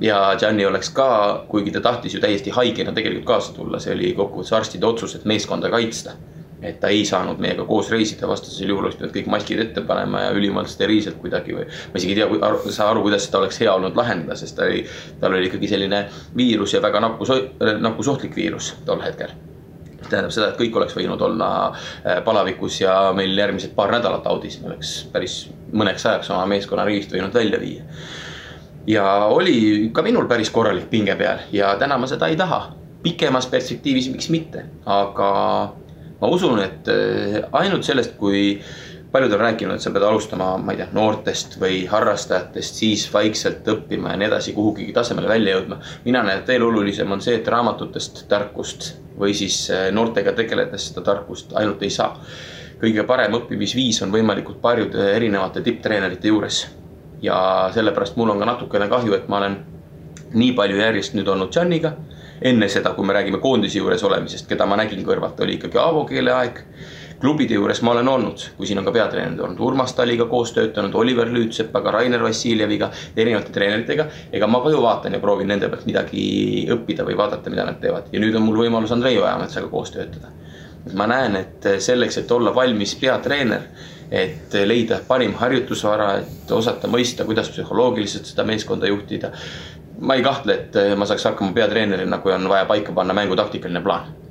ja 0.00 0.20
Gianni 0.38 0.66
oleks 0.66 0.90
ka, 0.94 1.44
kuigi 1.48 1.74
ta 1.74 1.80
tahtis 1.80 2.14
ju 2.14 2.20
täiesti 2.20 2.50
haigena 2.50 2.92
tegelikult 2.92 3.26
kaasa 3.26 3.52
tulla, 3.56 3.80
see 3.80 3.94
oli 3.94 4.12
kokkuvõttes 4.14 4.52
arstide 4.56 4.86
otsus, 4.86 5.14
et 5.14 5.24
meeskonda 5.24 5.70
kaitsta. 5.70 6.14
et 6.62 6.76
ta 6.80 6.88
ei 6.92 7.04
saanud 7.08 7.38
meiega 7.40 7.64
koos 7.64 7.90
reisida, 7.90 8.28
vastasel 8.28 8.68
juhul 8.68 8.84
oleks 8.84 8.98
pidanud 8.98 9.14
kõik 9.14 9.30
maskid 9.32 9.60
ette 9.62 9.80
panema 9.80 10.26
ja 10.26 10.32
ülimalt 10.36 10.68
steriilselt 10.68 11.16
kuidagi 11.18 11.56
või. 11.56 11.66
ma 11.66 11.96
isegi 11.96 12.12
ei 12.12 12.22
tea, 12.22 12.54
saa 12.70 12.90
aru, 12.90 13.02
kuidas 13.02 13.26
seda 13.26 13.42
oleks 13.42 13.60
hea 13.60 13.74
olnud 13.74 13.96
lahendada, 13.96 14.36
sest 14.36 14.56
ta 14.56 14.68
oli, 14.68 14.84
tal 15.20 15.34
oli 15.34 15.48
ikkagi 15.50 15.68
selline 15.68 16.08
viirus 16.36 16.74
ja 16.74 16.82
väga 16.82 17.00
nakkus, 17.00 17.32
nakkusohtlik 17.80 18.36
viirus 18.36 18.74
tol 18.84 19.00
hetkel 19.00 19.49
tähendab 20.10 20.34
seda, 20.34 20.50
et 20.50 20.58
kõik 20.60 20.76
oleks 20.76 20.96
võinud 20.96 21.22
olla 21.24 21.50
äh, 21.70 22.20
palavikus 22.26 22.80
ja 22.82 22.96
meil 23.16 23.36
järgmised 23.38 23.74
paar 23.76 23.92
nädalat 23.94 24.26
audis, 24.30 24.60
me 24.62 24.72
oleks 24.72 24.94
päris 25.12 25.38
mõneks 25.72 26.06
ajaks 26.06 26.32
oma 26.34 26.46
meeskonna 26.50 26.86
riigist 26.88 27.14
võinud 27.14 27.34
välja 27.34 27.60
viia. 27.62 27.86
ja 28.86 29.06
oli 29.30 29.90
ka 29.94 30.02
minul 30.02 30.28
päris 30.28 30.50
korralik 30.50 30.90
pinge 30.90 31.14
peal 31.16 31.44
ja 31.52 31.74
täna 31.78 31.98
ma 31.98 32.06
seda 32.10 32.28
ei 32.28 32.36
taha. 32.36 32.76
pikemas 33.02 33.46
perspektiivis, 33.46 34.10
miks 34.12 34.28
mitte, 34.28 34.64
aga 34.84 35.30
ma 36.20 36.28
usun, 36.28 36.58
et 36.60 36.88
äh, 36.88 37.40
ainult 37.52 37.84
sellest, 37.84 38.16
kui 38.18 38.60
paljud 39.12 39.32
on 39.32 39.40
rääkinud, 39.40 39.74
et 39.74 39.82
sa 39.82 39.90
pead 39.90 40.04
alustama, 40.06 40.52
ma 40.58 40.72
ei 40.72 40.80
tea, 40.80 40.88
noortest 40.94 41.56
või 41.60 41.82
harrastajatest, 41.90 42.78
siis 42.82 43.06
vaikselt 43.12 43.66
õppima 43.68 44.14
ja 44.14 44.20
nii 44.20 44.28
edasi, 44.28 44.54
kuhugigi 44.54 44.92
tasemele 44.94 45.28
välja 45.28 45.56
jõudma. 45.56 45.80
mina 46.04 46.22
näen, 46.22 46.38
et 46.38 46.48
veel 46.48 46.62
olulisem 46.62 47.12
on 47.12 47.20
see, 47.20 47.34
et 47.40 47.48
raamatutest 47.48 48.24
tarkust 48.28 48.92
või 49.18 49.34
siis 49.34 49.70
äh, 49.70 49.88
noortega 49.92 50.32
tegeledes 50.32 50.88
seda 50.88 51.04
tarkust 51.06 51.56
ainult 51.56 51.82
ei 51.82 51.90
saa. 51.90 52.16
kõige 52.80 53.02
parem 53.04 53.34
õppimisviis 53.36 54.02
on 54.02 54.12
võimalikult 54.12 54.60
paljude 54.60 55.10
erinevate 55.16 55.60
tipptreenerite 55.60 56.28
juures. 56.28 56.66
ja 57.22 57.70
sellepärast 57.74 58.16
mul 58.16 58.30
on 58.30 58.38
ka 58.38 58.44
natukene 58.44 58.88
kahju, 58.88 59.14
et 59.14 59.28
ma 59.28 59.38
olen 59.38 59.58
nii 60.34 60.52
palju 60.52 60.76
järjest 60.76 61.14
nüüd 61.14 61.28
olnud 61.28 61.54
Janiga. 61.54 61.92
enne 62.42 62.68
seda, 62.68 62.94
kui 62.94 63.04
me 63.04 63.12
räägime 63.12 63.38
koondise 63.38 63.78
juures 63.78 64.02
olemisest, 64.04 64.46
keda 64.48 64.66
ma 64.66 64.76
nägin 64.76 65.04
kõrvalt, 65.04 65.40
oli 65.40 65.58
ikkagi 65.58 65.78
Aavo 65.78 66.04
keele 66.04 66.32
aeg 66.32 66.62
klubide 67.20 67.54
juures 67.54 67.82
ma 67.84 67.92
olen 67.92 68.08
olnud, 68.08 68.42
kui 68.56 68.68
siin 68.68 68.80
on 68.80 68.86
ka 68.86 68.92
peatreenerid 68.94 69.40
olnud, 69.44 69.60
Urmas 69.60 69.92
Taliga 69.96 70.24
koos 70.30 70.54
töötanud, 70.56 70.94
Oliver 70.96 71.28
Lüütsepaga, 71.28 71.92
Rainer 71.92 72.22
Vassiljeviga, 72.24 72.90
erinevate 73.16 73.52
treeneritega. 73.52 74.06
ega 74.32 74.46
ma 74.46 74.62
ka 74.64 74.72
ju 74.72 74.80
vaatan 74.82 75.16
ja 75.16 75.20
proovin 75.20 75.50
nende 75.52 75.68
pealt 75.68 75.86
midagi 75.86 76.22
õppida 76.72 77.04
või 77.04 77.16
vaadata, 77.20 77.52
mida 77.52 77.66
nad 77.68 77.80
teevad 77.80 78.08
ja 78.12 78.20
nüüd 78.20 78.36
on 78.36 78.46
mul 78.46 78.62
võimalus 78.62 78.94
Andrei 78.96 79.18
Ojametsaga 79.18 79.68
koos 79.68 79.92
töötada. 79.96 80.32
ma 80.94 81.06
näen, 81.06 81.36
et 81.36 81.66
selleks, 81.78 82.16
et 82.18 82.30
olla 82.32 82.54
valmis 82.54 82.94
peatreener, 82.96 83.66
et 84.10 84.54
leida 84.64 85.00
parim 85.08 85.34
harjutusvara, 85.36 86.14
et 86.22 86.52
osata 86.56 86.88
mõista, 86.88 87.24
kuidas 87.24 87.50
psühholoogiliselt 87.50 88.32
seda 88.32 88.44
meeskonda 88.44 88.88
juhtida. 88.88 89.32
ma 90.00 90.14
ei 90.14 90.22
kahtle, 90.22 90.54
et 90.54 90.96
ma 90.96 91.06
saaks 91.06 91.24
hakkama 91.24 91.52
peatreenerina, 91.52 92.18
kui 92.18 92.32
on 92.32 92.48
vaja 92.48 92.64
paika 92.64 92.92
panna 92.92 93.14
mängu 93.14 93.36
taktikaline 93.36 93.84
plaan 93.84 94.29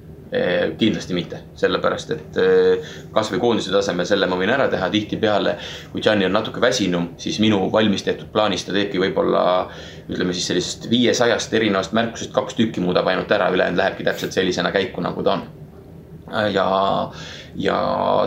kindlasti 0.77 1.15
mitte, 1.17 1.39
sellepärast 1.57 2.11
et 2.13 2.39
eh, 2.41 2.89
kasvõi 3.13 3.39
koondise 3.41 3.73
tasemel 3.73 4.05
selle 4.05 4.29
ma 4.29 4.37
võin 4.37 4.53
ära 4.53 4.67
teha, 4.69 4.89
tihtipeale 4.93 5.55
kui 5.91 6.03
Gianni 6.05 6.27
on 6.27 6.35
natuke 6.37 6.61
väsinum, 6.61 7.11
siis 7.17 7.39
minu 7.41 7.63
valmis 7.73 8.05
tehtud 8.05 8.29
plaanis 8.33 8.67
ta 8.67 8.75
teebki 8.75 9.01
võib-olla 9.01 9.43
ütleme 10.09 10.35
siis 10.37 10.51
sellisest 10.51 10.89
viiesajast 10.91 11.53
erinevast 11.57 11.97
märkusest 11.97 12.35
kaks 12.35 12.59
tükki 12.59 12.83
muudab 12.83 13.09
ainult 13.09 13.31
ära, 13.33 13.49
ülejäänud 13.53 13.81
lähebki 13.81 14.05
täpselt 14.05 14.37
sellisena 14.37 14.73
käiku, 14.75 15.01
nagu 15.01 15.25
ta 15.25 15.39
on 15.39 15.47
ja, 16.53 16.65
ja 17.55 17.77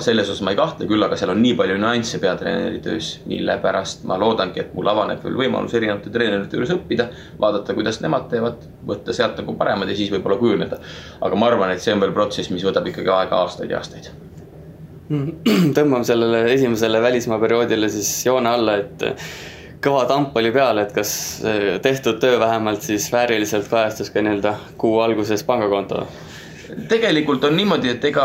selles 0.01 0.31
osas 0.31 0.43
ma 0.45 0.53
ei 0.55 0.59
kahtle, 0.59 0.87
küll 0.91 1.05
aga 1.07 1.17
seal 1.19 1.33
on 1.35 1.43
nii 1.43 1.55
palju 1.59 1.77
nüansse 1.81 2.21
peatreeneri 2.23 2.81
töös, 2.85 3.13
mille 3.31 3.57
pärast 3.63 4.05
ma 4.09 4.19
loodangi, 4.21 4.65
et 4.65 4.75
mul 4.77 4.91
avaneb 4.93 5.23
veel 5.25 5.39
võimalus 5.45 5.77
erinevate 5.79 6.13
treenerite 6.15 6.59
juures 6.59 6.75
õppida, 6.77 7.09
vaadata, 7.41 7.77
kuidas 7.79 8.03
nemad 8.05 8.29
teevad, 8.33 8.67
võtta 8.89 9.15
sealt 9.17 9.39
nagu 9.41 9.55
paremad 9.59 9.91
ja 9.91 9.97
siis 9.99 10.13
võib-olla 10.15 10.41
kujuneda. 10.41 10.81
aga 11.21 11.39
ma 11.39 11.49
arvan, 11.53 11.73
et 11.73 11.85
see 11.85 11.95
on 11.95 12.03
veel 12.03 12.15
protsess, 12.17 12.51
mis 12.51 12.67
võtab 12.67 12.89
ikkagi 12.91 13.13
aega 13.15 13.43
aastaid 13.45 13.71
ja 13.71 13.81
aastaid. 13.81 14.11
tõmbame 15.77 16.05
sellele 16.09 16.45
esimesele 16.53 17.03
välismaa 17.03 17.41
perioodile 17.43 17.89
siis 17.93 18.11
joone 18.27 18.49
alla, 18.49 18.79
et 18.81 19.05
kõva 19.83 20.05
tamp 20.09 20.37
oli 20.39 20.53
peal, 20.55 20.79
et 20.83 20.93
kas 20.95 21.15
tehtud 21.83 22.21
töö 22.23 22.39
vähemalt 22.41 22.85
siis 22.87 23.09
vääriliselt 23.13 23.69
kajastus 23.71 24.13
ka 24.15 24.23
nii-öelda 24.23 24.55
kuu 24.81 25.01
alguses 25.05 25.43
pangakontol? 25.47 26.07
Tegelikult 26.89 27.45
on 27.45 27.57
niimoodi, 27.57 27.93
et 27.93 28.05
ega 28.09 28.25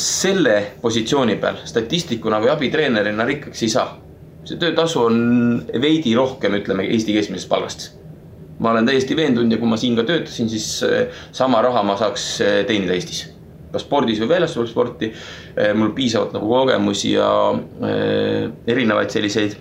selle 0.00 0.56
positsiooni 0.82 1.36
peal 1.40 1.60
statistikuna 1.68 2.40
või 2.42 2.50
abitreenerina 2.54 3.26
rikkaks 3.28 3.62
ei 3.66 3.72
saa. 3.72 3.94
see 4.46 4.60
töötasu 4.62 5.00
on 5.02 5.16
veidi 5.82 6.12
rohkem, 6.14 6.54
ütleme 6.54 6.84
Eesti 6.86 7.12
keskmisest 7.16 7.48
palgast. 7.48 7.88
ma 8.58 8.70
olen 8.70 8.86
täiesti 8.86 9.16
veendunud 9.16 9.52
ja 9.52 9.58
kui 9.58 9.68
ma 9.68 9.76
siin 9.76 9.96
ka 9.96 10.04
töötasin, 10.08 10.48
siis 10.48 10.82
eh, 10.82 11.08
sama 11.32 11.62
raha 11.62 11.82
ma 11.82 11.96
saaks 11.96 12.40
eh, 12.40 12.64
teenida 12.66 12.94
Eestis. 12.94 13.26
kas 13.72 13.82
spordis 13.82 14.20
või 14.22 14.28
väljaspool 14.28 14.66
sporti. 14.70 15.12
Eh, 15.56 15.74
mul 15.74 15.92
piisavalt 15.92 16.32
nagu 16.32 16.48
kogemusi 16.48 17.12
ja 17.12 17.28
erinevaid 18.66 19.10
selliseid 19.10 19.58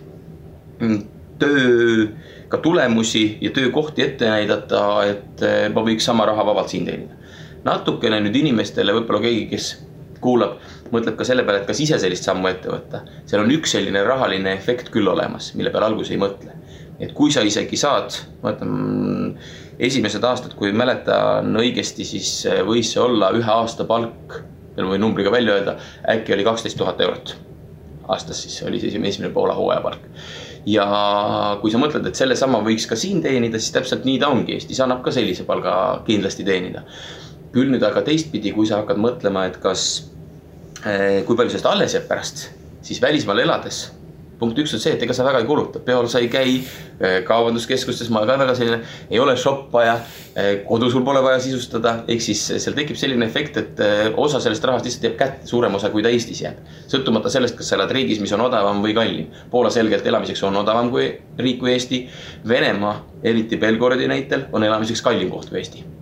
mm, 0.80 1.02
töö 1.40 2.08
ka 2.48 2.58
tulemusi 2.58 3.38
ja 3.42 3.52
töökohti 3.52 4.06
ette 4.06 4.30
näidata, 4.30 4.82
et 5.10 5.46
ma 5.74 5.84
võiks 5.84 6.06
sama 6.06 6.26
raha 6.30 6.46
vabalt 6.46 6.70
siin 6.72 6.86
teenida 6.86 7.25
natukene 7.66 8.22
nüüd 8.24 8.38
inimestele, 8.44 8.94
võib-olla 8.96 9.24
keegi, 9.26 9.46
kes 9.52 9.70
kuulab, 10.26 10.58
mõtleb 10.94 11.18
ka 11.20 11.28
selle 11.28 11.46
peale, 11.46 11.62
et 11.62 11.70
kas 11.70 11.82
ise 11.84 12.00
sellist 12.02 12.28
sammu 12.28 12.50
ette 12.50 12.72
võtta. 12.72 13.04
seal 13.30 13.44
on 13.44 13.54
üks 13.54 13.76
selline 13.76 14.04
rahaline 14.06 14.54
efekt 14.56 14.92
küll 14.94 15.10
olemas, 15.12 15.52
mille 15.58 15.74
peale 15.74 15.90
alguses 15.90 16.14
ei 16.16 16.22
mõtle. 16.22 16.54
et 17.00 17.12
kui 17.14 17.32
sa 17.32 17.42
isegi 17.44 17.78
saad, 17.78 18.16
ma 18.44 18.54
ütlen, 18.54 19.36
esimesed 19.84 20.24
aastad, 20.24 20.54
kui 20.56 20.72
mäletan 20.72 21.52
õigesti, 21.60 22.06
siis 22.08 22.30
võis 22.64 22.94
see 22.94 23.02
olla 23.04 23.34
ühe 23.36 23.52
aasta 23.52 23.84
palk, 23.84 24.40
võin 24.78 25.04
numbriga 25.04 25.32
välja 25.32 25.58
öelda, 25.58 25.76
äkki 26.14 26.34
oli 26.34 26.48
kaksteist 26.48 26.78
tuhat 26.80 27.02
eurot. 27.02 27.36
Aastas, 28.08 28.40
siis 28.46 28.62
oli 28.64 28.80
see 28.80 28.94
esimene 28.96 29.34
poole 29.34 29.54
hooajapalk 29.58 30.08
ja 30.66 30.86
kui 31.62 31.72
sa 31.74 31.78
mõtled, 31.82 32.08
et 32.08 32.18
sellesama 32.18 32.62
võiks 32.66 32.88
ka 32.90 32.96
siin 32.98 33.20
teenida, 33.22 33.60
siis 33.60 33.74
täpselt 33.76 34.06
nii 34.06 34.18
ta 34.22 34.32
ongi, 34.34 34.56
Eestis 34.56 34.80
annab 34.82 35.04
ka 35.06 35.12
sellise 35.14 35.44
palga 35.46 35.74
kindlasti 36.08 36.46
teenida 36.48 36.86
küll 37.56 37.72
nüüd 37.72 37.84
aga 37.88 38.04
teistpidi, 38.06 38.52
kui 38.56 38.68
sa 38.68 38.82
hakkad 38.82 39.00
mõtlema, 39.00 39.48
et 39.50 39.62
kas, 39.64 40.10
eh, 40.84 41.24
kui 41.28 41.38
palju 41.38 41.54
sellest 41.54 41.72
alles 41.72 41.96
jääb 41.96 42.10
pärast, 42.10 42.50
siis 42.84 43.00
välismaal 43.02 43.46
elades 43.46 43.86
punkt 44.36 44.58
üks 44.60 44.74
on 44.76 44.82
see, 44.84 44.92
et 44.92 45.04
ega 45.06 45.14
sa 45.16 45.24
väga 45.24 45.40
ei 45.40 45.48
kuluta, 45.48 45.80
peol 45.80 46.10
sa 46.12 46.20
ei 46.20 46.28
käi, 46.28 46.58
eh, 47.00 47.22
kaubanduskeskustes 47.24 48.10
ma 48.12 48.26
ka 48.26 48.36
väga 48.42 48.56
selline, 48.58 48.82
ei 49.08 49.20
ole 49.24 49.38
shoppaja, 49.40 49.94
eh, 50.36 50.58
kodu 50.68 50.90
sul 50.92 51.06
pole 51.08 51.22
vaja 51.24 51.40
sisustada, 51.40 52.04
ehk 52.04 52.20
siis 52.20 52.44
seal 52.60 52.76
tekib 52.76 53.00
selline 53.00 53.24
efekt, 53.26 53.62
et 53.64 53.80
osa 54.18 54.44
sellest 54.44 54.68
rahast 54.68 54.86
lihtsalt 54.90 55.08
jääb 55.08 55.18
kätte, 55.24 55.48
suurem 55.48 55.80
osa, 55.80 55.90
kui 55.90 56.04
ta 56.04 56.12
Eestis 56.12 56.44
jääb. 56.44 56.60
sõltumata 56.92 57.32
sellest, 57.32 57.56
kas 57.56 57.72
sa 57.72 57.80
elad 57.80 57.96
riigis, 57.96 58.20
mis 58.20 58.36
on 58.36 58.42
odavam 58.42 58.84
või 58.84 58.94
kallim. 58.94 59.32
Poola 59.50 59.70
selgelt 59.70 60.06
elamiseks 60.06 60.44
on 60.44 60.56
odavam 60.58 60.92
kui 60.92 61.16
riik 61.40 61.60
kui 61.60 61.72
Eesti. 61.72 62.10
Venemaa, 62.48 63.06
eriti 63.24 63.56
Belgorodi 63.56 64.08
näitel, 64.08 64.50
on 64.52 64.64
elamiseks 64.64 65.02
kallim 65.02 65.32
koht 65.32 65.50
kui 65.50 65.64
Eesti 65.64 65.95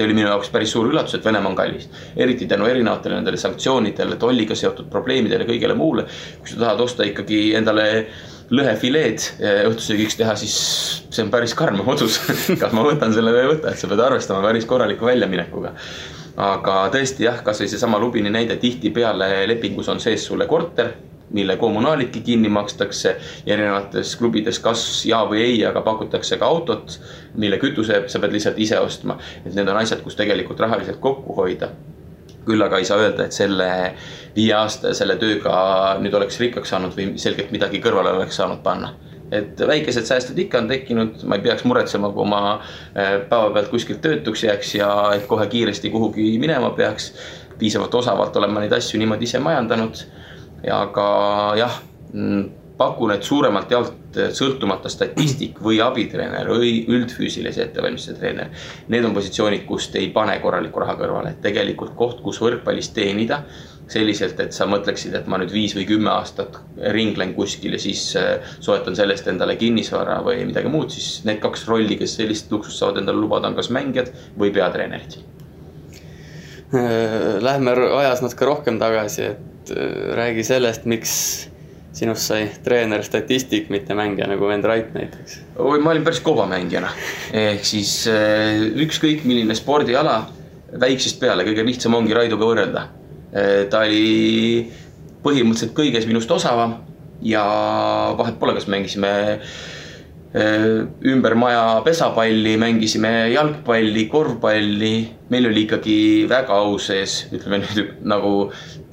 see 0.00 0.08
oli 0.08 0.16
minu 0.16 0.30
jaoks 0.30 0.48
päris 0.52 0.72
suur 0.72 0.88
üllatus, 0.88 1.18
et 1.18 1.24
Venemaa 1.24 1.52
on 1.52 1.56
kallis. 1.58 1.88
eriti 2.16 2.48
tänu 2.48 2.66
erinevatele 2.66 3.18
nendele 3.18 3.36
sanktsioonidele, 3.40 4.16
tolliga 4.16 4.56
seotud 4.56 4.88
probleemidele, 4.90 5.44
kõigele 5.48 5.76
muule. 5.76 6.06
kui 6.40 6.48
sa 6.48 6.60
tahad 6.64 6.80
osta 6.80 7.04
ikkagi 7.04 7.40
endale 7.58 7.90
lõhefileed 8.50 9.26
eh, 9.38 9.60
õhtusöögiks 9.68 10.16
teha, 10.18 10.34
siis 10.40 10.56
see 11.10 11.22
on 11.26 11.30
päris 11.30 11.54
karm 11.54 11.84
otsus 11.86 12.18
kas 12.62 12.72
ma 12.76 12.86
võtan 12.86 13.12
selle 13.14 13.34
või 13.34 13.44
ei 13.44 13.52
võta, 13.52 13.74
et 13.74 13.82
sa 13.82 13.90
pead 13.90 14.02
arvestama 14.06 14.42
päris 14.48 14.66
korraliku 14.70 15.10
väljaminekuga. 15.10 15.74
aga 16.40 16.80
tõesti 16.94 17.28
jah, 17.28 17.44
kasvõi 17.44 17.68
seesama 17.68 18.00
Lubini 18.00 18.32
näide, 18.32 18.56
tihtipeale 18.56 19.46
lepingus 19.52 19.92
on 19.92 20.00
sees 20.00 20.24
sulle 20.26 20.48
korter 20.50 20.94
mille 21.30 21.56
kommunaalidki 21.56 22.20
kinni 22.20 22.48
makstakse 22.48 23.16
ja 23.46 23.54
erinevates 23.54 24.16
klubides 24.16 24.58
kas 24.58 24.82
ja 25.06 25.22
või 25.30 25.42
ei, 25.44 25.60
aga 25.66 25.82
pakutakse 25.86 26.38
ka 26.40 26.46
autot, 26.46 26.98
mille 27.38 27.58
kütuse 27.62 28.02
sa 28.10 28.18
pead 28.18 28.34
lihtsalt 28.34 28.58
ise 28.58 28.80
ostma. 28.80 29.18
et 29.44 29.54
need 29.54 29.68
on 29.68 29.76
asjad, 29.76 30.02
kus 30.02 30.16
tegelikult 30.18 30.60
rahaliselt 30.60 31.00
kokku 31.00 31.36
hoida. 31.36 31.70
küll 32.46 32.62
aga 32.62 32.78
ei 32.78 32.84
saa 32.84 32.98
öelda, 32.98 33.24
et 33.24 33.32
selle 33.36 33.94
viie 34.36 34.54
aasta 34.56 34.94
selle 34.94 35.16
tööga 35.20 35.98
nüüd 36.00 36.14
oleks 36.14 36.40
rikkaks 36.40 36.68
saanud 36.72 36.96
või 36.96 37.12
selgelt 37.18 37.50
midagi 37.52 37.80
kõrvale 37.84 38.16
oleks 38.16 38.36
saanud 38.36 38.62
panna 38.62 38.94
et 39.30 39.60
väikesed 39.66 40.08
säästud 40.08 40.38
ikka 40.38 40.58
on 40.58 40.68
tekkinud, 40.68 41.20
ma 41.22 41.36
ei 41.38 41.44
peaks 41.44 41.62
muretsema, 41.64 42.10
kui 42.14 42.26
ma 42.26 42.40
äh, 42.56 43.20
päevapealt 43.28 43.68
kuskilt 43.70 44.00
töötuks 44.02 44.42
jääks 44.42 44.74
ja 44.74 44.88
et 45.14 45.28
kohe 45.30 45.46
kiiresti 45.46 45.90
kuhugi 45.90 46.32
minema 46.38 46.70
peaks. 46.70 47.12
piisavalt 47.60 47.94
osavalt 47.94 48.36
olen 48.36 48.50
ma 48.50 48.60
neid 48.60 48.72
asju 48.72 48.98
niimoodi 48.98 49.26
ise 49.28 49.38
majandanud 49.38 49.98
aga 50.68 51.06
jah, 51.56 51.80
mm, 52.12 52.44
pakun, 52.80 53.12
et 53.12 53.26
suuremalt 53.26 53.70
jaolt 53.70 54.20
sõltumata 54.34 54.90
statistik 54.90 55.60
või 55.62 55.78
abitreener 55.84 56.48
või 56.50 56.80
üldfüüsilise 56.90 57.66
ettevalmistuse 57.66 58.16
treener. 58.18 58.48
Need 58.88 59.04
on 59.06 59.14
positsioonid, 59.14 59.66
kust 59.68 59.94
ei 60.00 60.08
pane 60.14 60.38
korralikku 60.42 60.80
raha 60.82 60.96
kõrvale, 60.98 61.34
et 61.34 61.42
tegelikult 61.44 61.92
koht, 61.98 62.22
kus 62.24 62.40
võrkpallis 62.42 62.90
teenida 62.96 63.44
selliselt, 63.90 64.38
et 64.40 64.54
sa 64.54 64.68
mõtleksid, 64.70 65.16
et 65.18 65.26
ma 65.30 65.40
nüüd 65.40 65.50
viis 65.54 65.74
või 65.74 65.84
kümme 65.88 66.12
aastat 66.12 66.60
ringlen 66.94 67.34
kuskil 67.34 67.74
ja 67.74 67.80
siis 67.82 68.04
äh, 68.18 68.52
soetan 68.62 68.96
sellest 68.96 69.26
endale 69.30 69.56
kinnisvara 69.58 70.20
või 70.26 70.44
midagi 70.46 70.70
muud, 70.70 70.94
siis 70.94 71.24
need 71.26 71.40
kaks 71.42 71.66
rolli, 71.68 71.98
kes 71.98 72.14
sellist 72.20 72.52
luksust 72.54 72.78
saavad 72.78 73.02
endale 73.02 73.18
lubada, 73.18 73.50
on 73.50 73.58
kas 73.58 73.70
mängijad 73.74 74.12
või 74.38 74.54
peatreenerid. 74.54 75.18
Äh, 76.70 77.40
lähme 77.42 77.74
ajas 77.98 78.22
natuke 78.22 78.46
rohkem 78.46 78.78
tagasi, 78.78 79.32
et 79.32 79.49
räägi 80.16 80.44
sellest, 80.44 80.84
miks 80.88 81.12
sinust 81.92 82.30
sai 82.30 82.44
treener, 82.64 83.02
statistik, 83.04 83.68
mitte 83.70 83.94
mängija 83.98 84.28
nagu 84.30 84.48
vend 84.48 84.64
Rait 84.64 84.92
näiteks? 84.94 85.40
oi, 85.58 85.80
ma 85.82 85.90
olin 85.90 86.04
päris 86.06 86.20
kova 86.24 86.46
mängijana. 86.50 86.92
ehk 87.32 87.64
siis 87.66 88.04
äh, 88.10 88.62
ükskõik 88.84 89.26
milline 89.28 89.54
spordiala, 89.58 90.20
väiksest 90.80 91.20
peale 91.20 91.44
kõige 91.48 91.66
lihtsam 91.66 91.96
ongi 91.98 92.14
Raidoga 92.14 92.46
võrrelda. 92.46 92.86
Äh, 93.34 93.66
ta 93.70 93.82
oli 93.86 94.70
põhimõtteliselt 95.24 95.74
kõiges 95.76 96.06
minust 96.08 96.30
osavam 96.30 96.78
ja 97.22 97.44
vahet 98.18 98.38
pole, 98.40 98.54
kas 98.56 98.68
mängisime 98.70 99.12
ümber 100.30 101.34
maja 101.34 101.80
pesapalli, 101.84 102.54
mängisime 102.56 103.32
jalgpalli, 103.32 104.04
korvpalli, 104.06 104.92
meil 105.28 105.48
oli 105.48 105.64
ikkagi 105.66 105.96
väga 106.30 106.54
au 106.54 106.76
sees, 106.78 107.24
ütleme 107.34 107.58
nüüd 107.64 107.96
nagu 108.06 108.34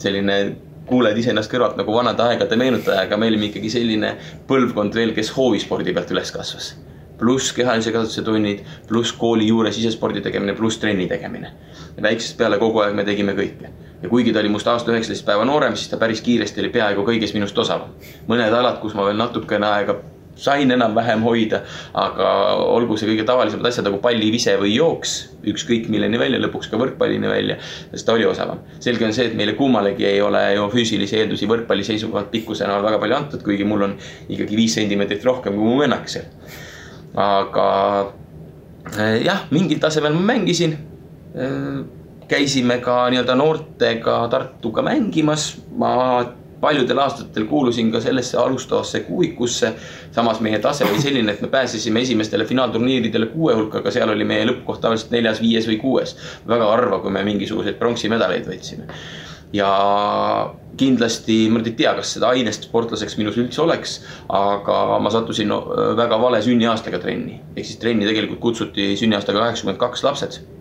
selline 0.01 0.39
kuuled 0.87 1.17
iseennast 1.19 1.51
kõrvalt 1.51 1.77
nagu 1.77 1.93
vanade 1.93 2.23
aegade 2.23 2.57
meenutaja, 2.57 3.03
aga 3.05 3.19
me 3.19 3.29
olime 3.29 3.51
ikkagi 3.51 3.69
selline 3.69 4.15
põlvkond 4.49 4.97
veel, 4.97 5.13
kes 5.13 5.29
hoovispordi 5.35 5.93
pealt 5.93 6.13
üles 6.15 6.33
kasvas. 6.33 6.75
pluss 7.17 7.49
kehalise 7.53 7.89
kasvatuse 7.91 8.21
tunnid, 8.21 8.59
pluss 8.87 9.11
kooli 9.17 9.47
juures 9.47 9.77
isespordi 9.77 10.21
tegemine, 10.21 10.53
pluss 10.55 10.77
trenni 10.77 11.07
tegemine. 11.07 11.51
väiksest 12.01 12.37
peale 12.37 12.57
kogu 12.57 12.79
aeg 12.79 12.95
me 12.95 13.03
tegime 13.03 13.33
kõike. 13.37 13.69
ja 14.01 14.09
kuigi 14.09 14.33
ta 14.33 14.39
oli 14.39 14.49
must 14.49 14.67
aasta 14.67 14.91
üheksateist 14.91 15.25
päeva 15.25 15.45
noorem, 15.45 15.75
siis 15.75 15.89
ta 15.89 15.97
päris 15.97 16.21
kiiresti 16.21 16.61
oli 16.61 16.69
peaaegu 16.69 17.05
kõiges 17.05 17.33
minust 17.33 17.57
osavam. 17.57 17.93
mõned 18.27 18.53
alad, 18.53 18.79
kus 18.81 18.93
ma 18.93 19.05
veel 19.05 19.17
natukene 19.17 19.65
aega 19.67 19.99
sain 20.37 20.71
enam-vähem 20.71 21.23
hoida, 21.25 21.61
aga 21.97 22.29
olgu 22.61 22.97
see 22.97 23.09
kõige 23.09 23.25
tavalisemad 23.27 23.69
asjad 23.69 23.87
nagu 23.89 23.99
pallivise 24.03 24.55
või 24.61 24.75
jooks, 24.75 25.15
ükskõik 25.47 25.89
milleni 25.93 26.19
välja, 26.21 26.39
lõpuks 26.43 26.69
ka 26.71 26.79
võrkpallini 26.81 27.31
välja, 27.31 27.57
sest 27.91 28.07
ta 28.07 28.15
oli 28.15 28.27
osavam. 28.29 28.61
selge 28.83 29.05
on 29.07 29.15
see, 29.17 29.29
et 29.31 29.37
meile 29.37 29.57
kummalegi 29.57 30.05
ei 30.05 30.21
ole 30.21 30.43
ju 30.55 30.69
füüsilisi 30.73 31.21
eeldusi 31.21 31.49
võrkpalli 31.49 31.85
seisukohalt 31.87 32.31
pikkuse 32.31 32.69
näol 32.69 32.85
väga 32.85 33.01
palju 33.03 33.17
antud, 33.17 33.43
kuigi 33.43 33.67
mul 33.67 33.89
on 33.89 33.97
ikkagi 34.29 34.59
viis 34.59 34.77
sentimeetrit 34.77 35.25
rohkem 35.25 35.57
kui 35.57 35.73
mu 35.73 35.81
vennakesel. 35.81 36.29
aga 37.17 37.67
eh, 38.97 39.23
jah, 39.25 39.47
mingil 39.51 39.79
tasemel 39.81 40.13
ma 40.13 40.33
mängisin 40.33 40.75
eh, 41.33 41.79
käisime 42.27 42.81
ka 42.83 43.07
nii-öelda 43.09 43.35
noortega 43.39 44.19
Tartuga 44.31 44.83
mängimas, 44.85 45.55
ma 45.79 45.93
paljudel 46.61 46.99
aastatel 46.99 47.45
kuulusin 47.45 47.91
ka 47.91 48.01
sellesse 48.01 48.37
alustavasse 48.37 48.99
kuuikusse. 48.99 49.73
samas 50.11 50.39
meie 50.39 50.59
tase 50.59 50.85
oli 50.85 51.01
selline, 51.01 51.31
et 51.31 51.41
me 51.41 51.47
pääsesime 51.47 52.01
esimestele 52.01 52.45
finaalturniiridele 52.45 53.25
kuue 53.25 53.55
hulka, 53.55 53.77
aga 53.77 53.91
seal 53.91 54.09
oli 54.09 54.25
meie 54.25 54.45
lõppkoht 54.49 54.81
tavaliselt 54.81 55.11
neljas, 55.11 55.41
viies 55.41 55.67
või 55.67 55.77
kuues. 55.81 56.17
väga 56.47 56.69
harva, 56.71 56.99
kui 56.99 57.11
me 57.11 57.23
mingisuguseid 57.23 57.77
pronksi-medaleid 57.79 58.49
võitsime. 58.49 58.87
ja 59.53 59.69
kindlasti 60.77 61.37
ma 61.49 61.61
nüüd 61.61 61.71
ei 61.71 61.77
tea, 61.79 61.93
kas 61.97 62.11
seda 62.17 62.33
ainest 62.35 62.67
sportlaseks 62.67 63.17
minus 63.17 63.37
üldse 63.37 63.61
oleks, 63.63 64.01
aga 64.29 64.99
ma 65.01 65.09
sattusin 65.13 65.53
väga 65.97 66.21
vale 66.21 66.41
sünniaastaga 66.41 66.99
trenni. 66.99 67.41
ehk 67.55 67.65
siis 67.65 67.81
trenni 67.81 68.05
tegelikult 68.09 68.39
kutsuti 68.39 68.95
sünniaastaga 68.97 69.45
kaheksakümmend 69.45 69.81
kaks 69.81 70.03
lapsed 70.03 70.56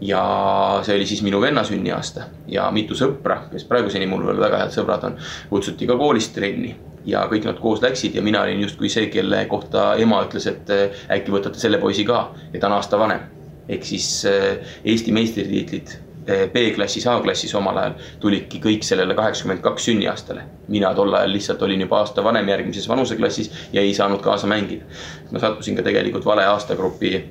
ja 0.00 0.80
see 0.86 0.96
oli 0.96 1.06
siis 1.06 1.22
minu 1.26 1.40
venna 1.40 1.64
sünniaasta 1.66 2.28
ja 2.46 2.68
mitu 2.74 2.94
sõpra, 2.98 3.42
kes 3.50 3.64
praeguseni 3.66 4.06
mul 4.06 4.26
veel 4.28 4.40
väga 4.40 4.62
head 4.62 4.74
sõbrad 4.74 5.06
on, 5.08 5.16
kutsuti 5.50 5.88
ka 5.90 5.96
koolist 5.98 6.34
trenni 6.36 6.74
ja 7.08 7.24
kõik 7.30 7.46
nad 7.48 7.58
koos 7.62 7.82
läksid 7.82 8.14
ja 8.14 8.22
mina 8.22 8.42
olin 8.46 8.60
justkui 8.62 8.90
see, 8.92 9.08
kelle 9.12 9.44
kohta 9.50 9.94
ema 10.00 10.20
ütles, 10.26 10.46
et 10.50 10.70
äh, 10.74 11.00
äkki 11.18 11.34
võtate 11.34 11.60
selle 11.60 11.80
poisi 11.82 12.04
ka 12.06 12.28
ja 12.52 12.60
ta 12.60 12.68
on 12.70 12.76
aasta 12.78 13.00
vanem. 13.00 13.24
ehk 13.68 13.84
siis 13.84 14.26
äh, 14.28 14.76
Eesti 14.84 15.12
meistritiitlid 15.12 15.90
äh, 15.94 16.46
B-klassis, 16.52 17.06
A-klassis 17.06 17.54
omal 17.54 17.76
ajal 17.82 17.98
tulidki 18.20 18.60
kõik 18.62 18.86
sellele 18.86 19.14
kaheksakümmend 19.18 19.64
kaks 19.64 19.90
sünniaastale. 19.90 20.46
mina 20.68 20.94
tol 20.94 21.14
ajal 21.14 21.32
lihtsalt 21.32 21.62
olin 21.62 21.80
juba 21.80 21.98
aasta 22.04 22.24
vanem 22.24 22.48
järgmises 22.48 22.88
vanuseklassis 22.88 23.50
ja 23.72 23.80
ei 23.80 23.94
saanud 23.94 24.22
kaasa 24.22 24.46
mängida. 24.46 24.84
ma 25.32 25.38
sattusin 25.38 25.76
ka 25.76 25.82
tegelikult 25.82 26.24
vale 26.24 26.46
aastagrupi 26.46 27.24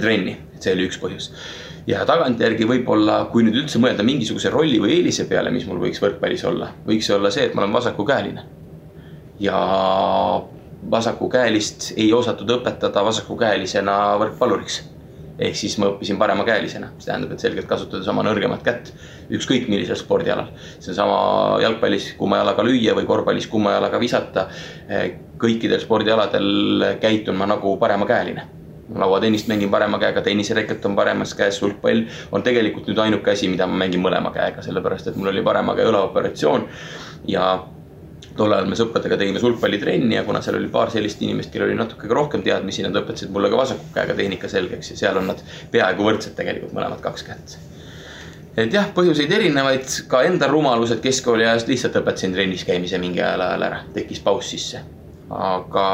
trenni, 0.00 0.36
see 0.60 0.72
oli 0.72 0.84
üks 0.86 0.98
põhjus 1.02 1.32
ja 1.86 2.02
tagantjärgi 2.06 2.66
võib-olla, 2.66 3.20
kui 3.30 3.46
nüüd 3.46 3.60
üldse 3.62 3.80
mõelda 3.82 4.04
mingisuguse 4.06 4.50
rolli 4.50 4.80
või 4.82 4.96
eelise 4.98 5.26
peale, 5.30 5.52
mis 5.54 5.66
mul 5.68 5.80
võiks 5.84 6.02
võrkpallis 6.02 6.44
olla, 6.48 6.72
võiks 6.86 7.06
see 7.06 7.14
olla 7.16 7.30
see, 7.34 7.46
et 7.46 7.54
ma 7.54 7.62
olen 7.62 7.76
vasakukäeline. 7.76 8.44
ja 9.40 9.56
vasakukäelist 10.90 11.92
ei 11.96 12.12
osatud 12.12 12.50
õpetada 12.50 13.04
vasakukäelisena 13.04 14.16
võrkpalluriks. 14.18 14.82
ehk 15.38 15.56
siis 15.56 15.78
ma 15.78 15.90
õppisin 15.90 16.18
paremakäelisena, 16.18 16.88
mis 16.96 17.04
tähendab, 17.04 17.32
et 17.32 17.40
selgelt 17.40 17.66
kasutades 17.68 18.08
oma 18.08 18.22
nõrgemat 18.24 18.62
kätt 18.64 18.92
ükskõik 19.30 19.68
millisel 19.68 19.96
spordialal. 19.96 20.48
seesama 20.80 21.60
jalgpallis 21.62 22.14
kumma 22.18 22.42
jalaga 22.42 22.64
lüüa 22.64 22.96
või 22.98 23.06
korvpallis 23.06 23.46
kumma 23.46 23.78
jalaga 23.78 24.00
visata. 24.00 24.48
kõikidel 25.38 25.80
spordialadel 25.80 26.96
käitun 27.00 27.36
ma 27.36 27.46
nagu 27.46 27.76
paremakäeline 27.76 28.65
lauatennist 28.94 29.48
mängin 29.48 29.70
parema 29.70 29.98
käega, 29.98 30.22
tennisereket 30.22 30.84
on 30.86 30.96
paremas 30.96 31.34
käes, 31.34 31.58
sulgpall 31.58 32.04
on 32.32 32.42
tegelikult 32.46 32.86
nüüd 32.86 32.98
ainuke 33.02 33.32
asi, 33.32 33.48
mida 33.50 33.66
ma 33.66 33.80
mängin 33.82 34.02
mõlema 34.02 34.30
käega, 34.34 34.62
sellepärast 34.62 35.10
et 35.10 35.16
mul 35.18 35.32
oli 35.32 35.42
parema 35.42 35.74
käe 35.74 35.88
õlaoperatsioon. 35.90 36.68
ja 37.26 37.46
tol 38.36 38.52
ajal 38.52 38.68
me 38.68 38.76
sõpradega 38.78 39.16
tegime 39.18 39.40
sulgpallitrenni 39.40 40.18
ja 40.18 40.24
kuna 40.24 40.42
seal 40.44 40.58
oli 40.58 40.68
paar 40.72 40.90
sellist 40.92 41.22
inimest, 41.24 41.50
kellel 41.52 41.72
oli 41.72 41.78
natuke 41.78 42.08
rohkem 42.10 42.44
teadmisi, 42.44 42.84
nad 42.84 42.98
õpetasid 43.00 43.32
mulle 43.32 43.50
ka 43.50 43.58
vasaku 43.62 43.88
käega 43.94 44.14
tehnika 44.14 44.50
selgeks 44.52 44.92
ja 44.92 44.98
seal 45.00 45.18
on 45.20 45.32
nad 45.32 45.40
peaaegu 45.72 46.06
võrdsed 46.06 46.36
tegelikult 46.38 46.76
mõlemad 46.76 47.02
kaks 47.02 47.26
kätt. 47.26 47.56
et 48.56 48.72
jah, 48.72 48.92
põhjuseid 48.94 49.32
erinevaid, 49.32 49.88
ka 50.08 50.22
enda 50.28 50.46
rumalused 50.52 51.02
keskkooli 51.02 51.48
ajast 51.48 51.72
lihtsalt 51.72 51.98
õpetasin 52.02 52.36
trennis 52.36 52.64
käimise 52.64 53.00
mingi 53.02 53.24
ajal 53.24 53.48
ajal 53.48 53.68
ära, 53.72 53.82
tekkis 53.96 54.22
paus 54.22 54.50
sisse. 54.54 54.84
aga 55.32 55.90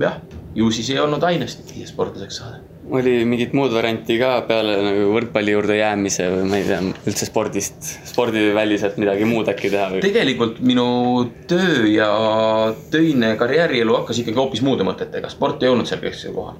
jah 0.00 0.20
ju 0.54 0.70
siis 0.74 0.90
ei 0.90 0.98
olnud 0.98 1.22
ainest, 1.26 1.62
et 1.62 1.88
sportlaseks 1.88 2.40
saada. 2.40 2.60
oli 2.90 3.12
mingit 3.28 3.52
muud 3.54 3.70
varianti 3.70 4.16
ka 4.18 4.32
peale 4.48 4.74
nagu 4.82 5.12
võrkpalli 5.14 5.52
juurde 5.54 5.76
jäämise 5.78 6.26
või 6.32 6.48
ma 6.50 6.58
ei 6.58 6.64
tea, 6.66 6.80
üldse 7.06 7.28
spordist, 7.28 7.90
spordiväliselt 8.10 8.98
midagi 8.98 9.28
muud 9.30 9.50
äkki 9.52 9.70
teha 9.70 9.86
või? 9.92 10.02
tegelikult 10.02 10.58
minu 10.66 10.88
töö 11.50 11.86
ja 11.92 12.10
töine 12.90 13.36
karjäärielu 13.38 14.00
hakkas 14.00 14.24
ikkagi 14.24 14.42
hoopis 14.42 14.64
muude 14.66 14.86
mõtetega, 14.86 15.30
sport 15.30 15.62
ei 15.62 15.70
olnud 15.70 15.86
seal 15.90 16.02
kesksel 16.02 16.34
kohal. 16.34 16.58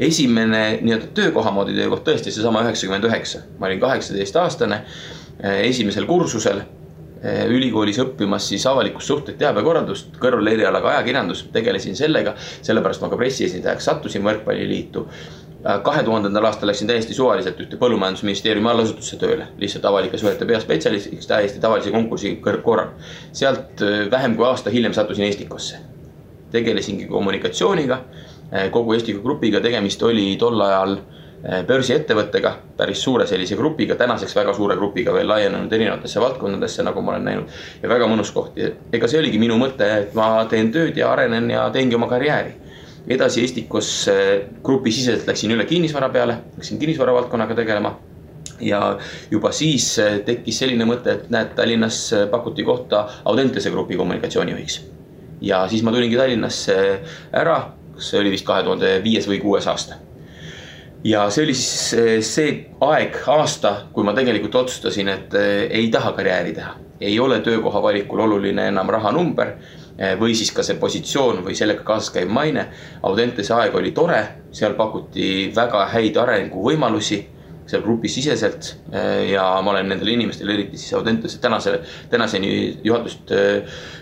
esimene 0.00 0.80
nii-öelda 0.82 1.12
töökoha 1.14 1.54
moodi 1.54 1.78
töökoht 1.78 2.04
tõesti 2.08 2.34
seesama 2.34 2.64
üheksakümmend 2.66 3.06
üheksa, 3.06 3.46
ma 3.58 3.70
olin 3.70 3.80
kaheksateistaastane 3.86 4.84
esimesel 5.70 6.06
kursusel 6.08 6.64
Eh, 6.64 6.79
ülikoolis 7.52 7.98
õppimas 8.00 8.46
siis 8.48 8.62
avalikus 8.66 9.06
suhted 9.10 9.36
teabekorraldust, 9.36 10.14
kõrval 10.22 10.46
erialaga 10.54 10.88
ajakirjandus, 10.94 11.42
tegelesin 11.52 11.96
sellega. 11.96 12.34
sellepärast 12.62 13.02
ma 13.02 13.10
ka 13.12 13.16
pressiesindajaks 13.20 13.84
sattusin 13.84 14.24
Võrkpalliliitu. 14.24 15.06
Äh, 15.66 15.82
kahe 15.84 16.02
tuhandendal 16.02 16.46
aastal 16.48 16.70
läksin 16.70 16.88
täiesti 16.88 17.14
suvaliselt 17.14 17.58
ühte 17.60 17.76
põllumajandusministeeriumi 17.76 18.70
allasutusse 18.70 19.18
tööle, 19.20 19.50
lihtsalt 19.60 19.84
avalike 19.84 20.18
suhete 20.18 20.48
peaspetsialistiks 20.48 21.28
täiesti 21.28 21.60
tavalise 21.60 21.92
konkursi 21.92 22.38
korral. 22.64 22.94
sealt 23.32 23.82
äh, 23.84 24.10
vähem 24.10 24.36
kui 24.36 24.46
aasta 24.46 24.70
hiljem 24.70 24.96
sattusin 24.96 25.24
Estikosse. 25.24 25.76
tegelesingi 26.50 27.06
kommunikatsiooniga, 27.06 28.00
äh, 28.54 28.70
kogu 28.70 28.92
Estiko 28.92 29.20
grupiga 29.22 29.60
tegemist 29.60 30.02
oli 30.02 30.36
tol 30.40 30.60
ajal 30.60 30.96
Eh, 30.96 31.19
börsiettevõttega, 31.40 32.50
päris 32.76 33.00
suure 33.00 33.24
sellise 33.26 33.56
grupiga, 33.56 33.94
tänaseks 33.96 34.34
väga 34.36 34.52
suure 34.52 34.74
grupiga 34.76 35.14
veel 35.14 35.28
laienenud 35.28 35.72
erinevatesse 35.72 36.20
valdkondadesse, 36.20 36.84
nagu 36.84 37.00
ma 37.00 37.14
olen 37.14 37.24
näinud. 37.24 37.54
ja 37.82 37.88
väga 37.88 38.08
mõnus 38.10 38.32
koht 38.34 38.58
ja 38.60 38.68
ega 38.92 39.08
see 39.08 39.22
oligi 39.22 39.40
minu 39.40 39.56
mõte, 39.56 39.88
et 40.02 40.12
ma 40.14 40.44
teen 40.50 40.68
tööd 40.72 41.00
ja 41.00 41.08
arenen 41.12 41.48
ja 41.50 41.70
teengi 41.72 41.96
oma 41.96 42.10
karjääri. 42.12 42.52
edasi 43.08 43.44
Estikos 43.44 44.10
grupisiseselt 44.62 45.26
läksin 45.26 45.56
üle 45.56 45.64
kinnisvara 45.64 46.08
peale, 46.12 46.38
hakkasin 46.52 46.78
kinnisvara 46.78 47.16
valdkonnaga 47.16 47.54
tegelema 47.54 47.96
ja 48.60 48.98
juba 49.30 49.52
siis 49.52 49.98
eh, 49.98 50.20
tekkis 50.26 50.60
selline 50.62 50.86
mõte, 50.88 51.16
et 51.16 51.32
näed, 51.32 51.54
Tallinnas 51.56 52.00
eh, 52.16 52.26
pakuti 52.30 52.64
kohta 52.64 53.06
Audentese 53.24 53.70
grupi 53.70 53.96
kommunikatsioonijuhiks. 53.96 54.80
ja 55.40 55.66
siis 55.68 55.82
ma 55.82 55.92
tulingi 55.92 56.16
Tallinnasse 56.16 56.76
ära, 57.32 57.58
see 57.98 58.20
oli 58.20 58.36
vist 58.36 58.46
kahe 58.46 58.62
tuhande 58.62 58.98
viies 59.04 59.28
või 59.28 59.40
kuues 59.40 59.66
aasta 59.66 60.09
ja 61.04 61.24
see 61.30 61.44
oli 61.44 61.54
siis 61.56 61.94
eh, 61.96 62.12
see 62.24 62.52
aeg, 62.84 63.20
aasta, 63.32 63.74
kui 63.94 64.04
ma 64.04 64.14
tegelikult 64.16 64.60
otsustasin, 64.64 65.08
et 65.12 65.34
eh, 65.38 65.66
ei 65.80 65.90
taha 65.92 66.12
karjääri 66.16 66.54
teha. 66.56 66.76
ei 67.00 67.20
ole 67.20 67.40
töökoha 67.40 67.82
valikul 67.82 68.20
oluline 68.20 68.66
enam 68.68 68.88
rahanumber 68.92 69.54
eh, 69.96 70.16
või 70.20 70.34
siis 70.36 70.52
ka 70.52 70.62
see 70.62 70.76
positsioon 70.76 71.40
või 71.44 71.54
sellega 71.56 71.84
kaasas 71.84 72.12
käiv 72.12 72.28
maine. 72.28 72.66
Audentese 73.02 73.54
aeg 73.56 73.74
oli 73.74 73.92
tore, 73.96 74.20
seal 74.52 74.74
pakuti 74.76 75.50
väga 75.56 75.86
häid 75.94 76.18
arenguvõimalusi 76.20 77.20
seal 77.70 77.84
grupisiseselt 77.84 78.72
ja 79.30 79.44
ma 79.62 79.70
olen 79.70 79.86
nendele 79.92 80.16
inimestele, 80.16 80.56
eriti 80.56 80.80
siis 80.80 80.90
Audentese 80.98 81.38
tänase, 81.38 81.76
tänaseni 82.10 82.80
juhatust 82.82 83.30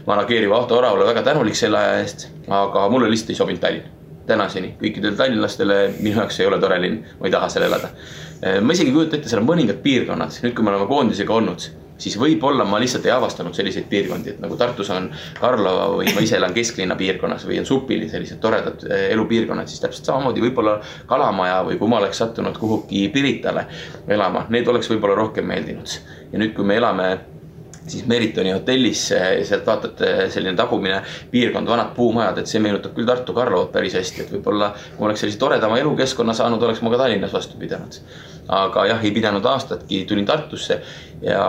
manageeriva 0.06 0.56
Ahto 0.56 0.78
Oravale 0.78 1.04
väga 1.10 1.22
tänulik 1.26 1.58
selle 1.58 1.78
aja 1.78 2.00
eest. 2.00 2.30
aga 2.48 2.88
mulle 2.88 3.10
lihtsalt 3.12 3.36
ei 3.36 3.40
sobinud 3.42 3.60
Tallinn 3.60 3.97
tänaseni 4.28 4.74
kõikidele 4.80 5.16
tallinlastele, 5.18 5.80
minu 5.98 6.20
jaoks 6.20 6.40
ei 6.40 6.48
ole 6.50 6.60
tore 6.62 6.78
linn, 6.82 7.02
ma 7.18 7.28
ei 7.28 7.34
taha 7.34 7.50
seal 7.52 7.66
elada. 7.68 7.90
Äh, 8.38 8.60
ma 8.62 8.76
isegi 8.76 8.92
ei 8.92 8.96
kujuta 8.96 9.18
ette, 9.18 9.30
seal 9.30 9.42
on 9.42 9.50
mõningad 9.50 9.82
piirkonnad, 9.84 10.40
nüüd 10.44 10.56
kui 10.56 10.66
me 10.66 10.74
oleme 10.74 10.88
koondisega 10.90 11.34
olnud, 11.34 11.68
siis 11.98 12.14
võib-olla 12.20 12.64
ma 12.68 12.78
lihtsalt 12.80 13.06
ei 13.08 13.12
avastanud 13.12 13.56
selliseid 13.56 13.88
piirkondi, 13.90 14.34
et 14.34 14.42
nagu 14.42 14.56
Tartus 14.58 14.90
on 14.94 15.08
Karlova 15.40 15.88
või 15.96 16.12
ma 16.14 16.22
ise 16.22 16.36
elan 16.38 16.54
kesklinna 16.54 16.96
piirkonnas 16.98 17.46
või 17.48 17.58
on 17.62 17.66
Supili 17.66 18.08
sellised 18.10 18.40
toredad 18.42 18.84
äh, 18.86 19.08
elupiirkonnad, 19.14 19.70
siis 19.70 19.82
täpselt 19.82 20.10
samamoodi 20.10 20.44
võib-olla 20.44 20.78
Kalamaja 21.10 21.64
või 21.66 21.80
kui 21.80 21.90
ma 21.90 21.98
oleks 22.02 22.22
sattunud 22.22 22.58
kuhugi 22.60 23.08
Piritale 23.14 23.66
elama, 24.08 24.46
need 24.54 24.68
oleks 24.70 24.90
võib-olla 24.92 25.18
rohkem 25.18 25.50
meeldinud. 25.50 25.98
ja 26.32 26.38
nüüd, 26.38 26.54
kui 26.54 26.64
me 26.64 26.78
elame 26.78 27.10
siis 27.90 28.06
Meritoni 28.08 28.52
hotellis, 28.54 29.04
sealt 29.48 29.66
vaatate 29.66 30.28
selline 30.32 30.56
tagumine 30.58 31.00
piirkond, 31.32 31.68
vanad 31.68 31.94
puumajad, 31.96 32.42
et 32.42 32.50
see 32.50 32.62
meenutab 32.62 32.94
küll 32.96 33.08
Tartu 33.08 33.34
Karlovat 33.36 33.72
päris 33.74 33.96
hästi, 33.98 34.24
et 34.24 34.32
võib-olla 34.36 34.72
kui 34.96 35.08
oleks 35.08 35.24
sellise 35.24 35.40
toredama 35.40 35.78
elukeskkonna 35.82 36.36
saanud, 36.36 36.62
oleks 36.62 36.82
ma 36.84 36.92
ka 36.94 37.02
Tallinnas 37.04 37.34
vastu 37.36 37.60
pidanud. 37.60 38.00
aga 38.48 38.86
jah, 38.88 39.02
ei 39.04 39.10
pidanud 39.12 39.44
aastatki, 39.44 40.04
tulin 40.08 40.24
Tartusse 40.26 40.78
ja 41.20 41.42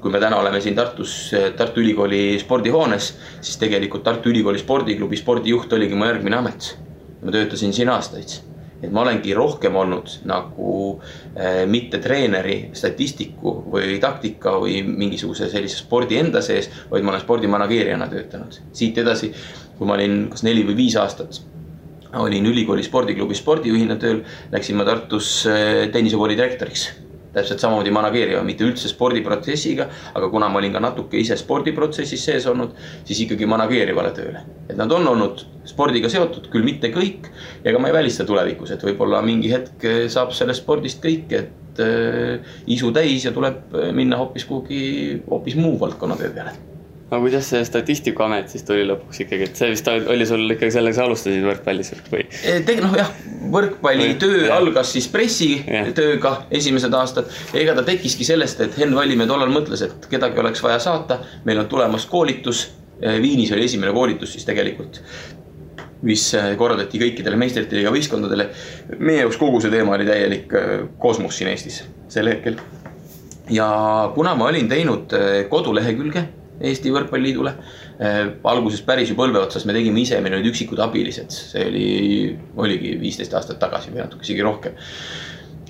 kui 0.00 0.10
me 0.12 0.20
täna 0.20 0.36
oleme 0.36 0.60
siin 0.60 0.74
Tartus, 0.76 1.30
Tartu 1.56 1.80
Ülikooli 1.80 2.38
spordihoones, 2.42 3.14
siis 3.40 3.56
tegelikult 3.56 4.04
Tartu 4.04 4.28
Ülikooli 4.28 4.60
spordiklubi 4.60 5.16
spordijuht 5.16 5.72
oligi 5.72 5.94
mu 5.94 6.04
järgmine 6.04 6.36
amet. 6.36 6.76
ma 7.22 7.32
töötasin 7.32 7.72
siin 7.72 7.88
aastaid 7.88 8.36
et 8.82 8.92
ma 8.92 9.02
olengi 9.02 9.34
rohkem 9.36 9.76
olnud 9.76 10.18
nagu 10.28 10.72
äh, 10.92 11.64
mitte 11.70 12.00
treeneri, 12.02 12.58
statistiku 12.76 13.56
või 13.72 13.96
taktika 14.02 14.56
või 14.60 14.82
mingisuguse 14.86 15.48
sellise 15.52 15.80
spordi 15.80 16.20
enda 16.20 16.42
sees, 16.44 16.68
vaid 16.90 17.06
ma 17.06 17.14
olen 17.14 17.24
spordimanageerijana 17.24 18.10
töötanud. 18.12 18.60
siit 18.72 18.98
edasi, 18.98 19.32
kui 19.78 19.88
ma 19.88 19.96
olin 19.96 20.26
kas 20.32 20.44
neli 20.46 20.64
või 20.66 20.76
viis 20.84 20.98
aastat, 21.00 21.40
olin 22.16 22.46
ülikooli 22.48 22.84
spordiklubi 22.86 23.34
spordijuhina 23.36 23.96
tööl, 24.00 24.22
läksin 24.52 24.78
ma 24.78 24.86
Tartus 24.88 25.42
äh, 25.50 25.88
tennisekooli 25.92 26.36
direktoriks 26.38 26.90
täpselt 27.36 27.62
samamoodi 27.62 27.92
manageerima, 27.94 28.42
mitte 28.46 28.66
üldse 28.66 28.90
spordiprotsessiga, 28.90 29.88
aga 30.16 30.30
kuna 30.32 30.48
ma 30.52 30.60
olin 30.60 30.76
ka 30.76 30.82
natuke 30.82 31.20
ise 31.20 31.38
spordiprotsessis 31.40 32.24
sees 32.30 32.48
olnud, 32.50 32.76
siis 33.06 33.24
ikkagi 33.26 33.48
manageerivale 33.50 34.12
tööle. 34.16 34.44
et 34.66 34.76
nad 34.76 34.90
on 34.92 35.06
olnud 35.06 35.44
spordiga 35.66 36.08
seotud, 36.10 36.48
küll 36.50 36.64
mitte 36.66 36.90
kõik, 36.94 37.30
ja 37.62 37.70
ega 37.70 37.82
ma 37.82 37.90
ei 37.90 37.94
välista 37.94 38.26
tulevikus, 38.26 38.72
et 38.74 38.82
võib-olla 38.82 39.22
mingi 39.22 39.52
hetk 39.52 39.86
saab 40.12 40.32
sellest 40.34 40.64
spordist 40.64 41.02
kõik, 41.04 41.32
et 41.32 41.82
äh, 41.82 42.56
isu 42.66 42.92
täis 42.94 43.26
ja 43.26 43.34
tuleb 43.36 43.76
minna 43.94 44.18
hoopis 44.20 44.48
kuhugi 44.48 45.20
hoopis 45.28 45.58
muu 45.60 45.76
valdkonna 45.80 46.18
töö 46.18 46.32
peale 46.34 46.56
aga 47.06 47.20
kuidas 47.22 47.46
see 47.52 47.62
Statistikaamet 47.66 48.50
siis 48.50 48.64
tuli 48.66 48.82
lõpuks 48.88 49.20
ikkagi, 49.22 49.46
et 49.46 49.58
see 49.58 49.70
vist 49.70 49.86
oli 49.94 50.26
sul 50.26 50.42
ikkagi 50.50 50.74
sellega, 50.74 50.96
sa 50.96 51.04
alustasid 51.06 51.44
võrkpallis 51.46 51.92
või? 52.10 52.24
tegelikult 52.66 52.88
noh 52.88 52.96
jah, 52.98 53.12
võrkpallitöö 53.52 54.40
ja. 54.48 54.56
algas 54.56 54.90
siis 54.96 55.06
pressitööga 55.12 56.32
esimesed 56.58 56.96
aastad. 56.98 57.30
ega 57.54 57.76
ta 57.78 57.84
tekkiski 57.86 58.26
sellest, 58.26 58.64
et 58.66 58.78
Henn 58.80 58.96
Vallimäe 58.98 59.30
tollal 59.30 59.52
mõtles, 59.54 59.84
et 59.86 60.08
kedagi 60.10 60.42
oleks 60.42 60.64
vaja 60.66 60.80
saata, 60.82 61.20
meil 61.46 61.62
on 61.62 61.70
tulemas 61.70 62.08
koolitus. 62.10 62.66
Viinis 62.96 63.50
oli 63.52 63.66
esimene 63.66 63.90
koolitus 63.92 64.30
siis 64.32 64.46
tegelikult 64.48 65.02
mis 66.06 66.22
korraldati 66.56 67.00
kõikidele 67.00 67.36
meistrite 67.40 67.76
liiga 67.76 67.92
võistkondadele. 67.92 68.46
meie 68.98 69.20
jaoks 69.20 69.36
kogu 69.40 69.60
see 69.60 69.72
teema 69.72 69.94
oli 69.96 70.06
täielik 70.08 70.54
äh, 70.56 70.72
kosmos 71.00 71.36
siin 71.36 71.50
Eestis 71.52 71.82
sel 72.08 72.28
hetkel. 72.32 72.56
ja 73.50 73.68
kuna 74.14 74.34
ma 74.34 74.48
olin 74.48 74.68
teinud 74.68 75.12
äh, 75.16 75.44
kodulehekülge 75.48 76.24
Eesti 76.60 76.92
Võrkpalliliidule. 76.94 77.52
Äh, 78.00 78.18
alguses 78.48 78.82
päris 78.86 79.10
ju 79.12 79.16
põlve 79.18 79.40
otsas 79.42 79.66
me 79.68 79.76
tegime 79.76 80.00
ise, 80.02 80.20
meil 80.24 80.38
olid 80.38 80.50
üksikud 80.52 80.80
abilised, 80.82 81.32
see 81.32 81.64
oli, 81.68 81.86
oligi 82.62 82.96
viisteist 83.00 83.34
aastat 83.36 83.60
tagasi 83.60 83.92
või 83.92 84.04
natuke 84.04 84.26
isegi 84.26 84.44
rohkem. 84.46 84.78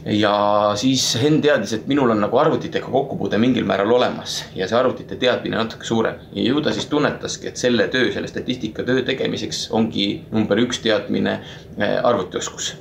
ja 0.06 0.32
siis 0.78 1.02
Henn 1.18 1.40
teadis, 1.42 1.72
et 1.74 1.86
minul 1.90 2.12
on 2.14 2.20
nagu 2.22 2.38
arvutitega 2.38 2.86
kokkupuude 2.86 3.38
mingil 3.42 3.64
määral 3.66 3.90
olemas 3.90 4.36
ja 4.54 4.68
see 4.70 4.78
arvutite 4.78 5.18
teadmine 5.18 5.58
natuke 5.58 5.84
suurem. 5.84 6.22
ja 6.32 6.42
ju 6.46 6.62
ta 6.62 6.72
siis 6.72 6.86
tunnetaski, 6.86 7.48
et 7.48 7.56
selle 7.56 7.88
töö, 7.88 8.12
selle 8.14 8.30
statistikatöö 8.30 9.02
tegemiseks 9.02 9.68
ongi 9.70 10.24
number 10.30 10.62
üks 10.62 10.82
teadmine 10.82 11.40
äh, 11.40 11.98
arvutioskus. 12.02 12.74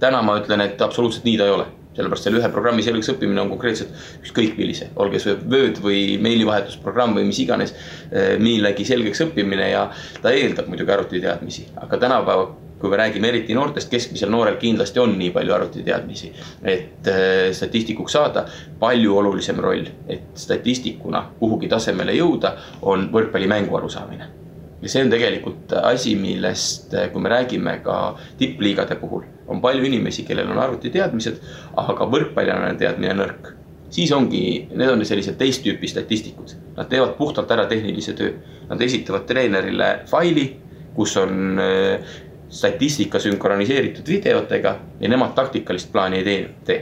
täna 0.00 0.22
ma 0.22 0.40
ütlen, 0.40 0.60
et 0.60 0.80
absoluutselt 0.82 1.24
nii 1.24 1.38
ta 1.38 1.44
ei 1.44 1.58
ole 1.60 1.72
sellepärast 1.94 2.28
selle 2.28 2.40
ühe 2.40 2.50
programmi 2.52 2.84
selgeks 2.84 3.12
õppimine 3.14 3.44
on 3.44 3.52
konkreetselt 3.52 3.94
ükskõik 4.24 4.58
millise, 4.58 4.90
olgu 5.00 5.20
see 5.22 5.36
Word 5.44 5.80
või 5.84 6.02
meilivahetusprogramm 6.22 7.16
või 7.18 7.28
mis 7.30 7.40
iganes, 7.44 7.74
eh, 8.10 8.34
millegi 8.42 8.86
selgeks 8.88 9.24
õppimine 9.28 9.70
ja 9.70 9.88
ta 10.22 10.34
eeldab 10.34 10.68
muidugi 10.70 10.94
arvutiteadmisi, 10.94 11.68
aga 11.86 12.00
tänapäeva 12.02 12.50
kui 12.84 12.90
me 12.90 12.98
räägime 13.00 13.28
eriti 13.30 13.54
noortest, 13.56 13.88
keskmisel 13.88 14.28
noorel 14.28 14.58
kindlasti 14.60 15.00
on 15.00 15.14
nii 15.16 15.30
palju 15.32 15.54
arvutiteadmisi, 15.56 16.32
et 16.68 17.08
äh, 17.08 17.48
statistikuks 17.56 18.12
saada, 18.12 18.44
palju 18.78 19.16
olulisem 19.16 19.62
roll, 19.64 19.88
et 20.08 20.34
statistikuna 20.36 21.30
kuhugi 21.38 21.70
tasemele 21.72 22.18
jõuda, 22.18 22.56
on 22.82 23.08
võrkpallimängu 23.14 23.78
arusaamine 23.80 24.43
ja 24.84 24.90
see 24.92 25.04
on 25.04 25.10
tegelikult 25.12 25.72
asi, 25.80 26.12
millest, 26.20 26.92
kui 27.12 27.22
me 27.24 27.32
räägime 27.32 27.78
ka 27.84 27.98
tippliigade 28.38 28.98
puhul, 29.00 29.24
on 29.48 29.62
palju 29.64 29.86
inimesi, 29.88 30.26
kellel 30.28 30.50
on 30.52 30.60
arvutiteadmised, 30.60 31.38
aga 31.80 32.08
võrkpallialane 32.12 32.76
teadmine 32.80 33.16
nõrk. 33.16 33.54
siis 33.94 34.10
ongi, 34.12 34.66
need 34.74 34.90
on 34.90 35.04
sellised 35.06 35.36
teist 35.38 35.62
tüüpi 35.62 35.88
statistikud, 35.88 36.52
nad 36.76 36.88
teevad 36.90 37.14
puhtalt 37.16 37.50
ära 37.54 37.68
tehnilise 37.70 38.12
töö. 38.18 38.32
Nad 38.66 38.80
esitavad 38.82 39.22
treenerile 39.28 39.90
faili, 40.10 40.48
kus 40.96 41.14
on 41.20 41.60
äh, 41.62 42.16
statistika 42.50 43.20
sünkroniseeritud 43.22 44.08
videotega 44.08 44.74
ja 45.00 45.08
nemad 45.08 45.36
taktikalist 45.38 45.92
plaani 45.92 46.20
ei 46.22 46.24
tee, 46.24 46.50
tee. 46.64 46.80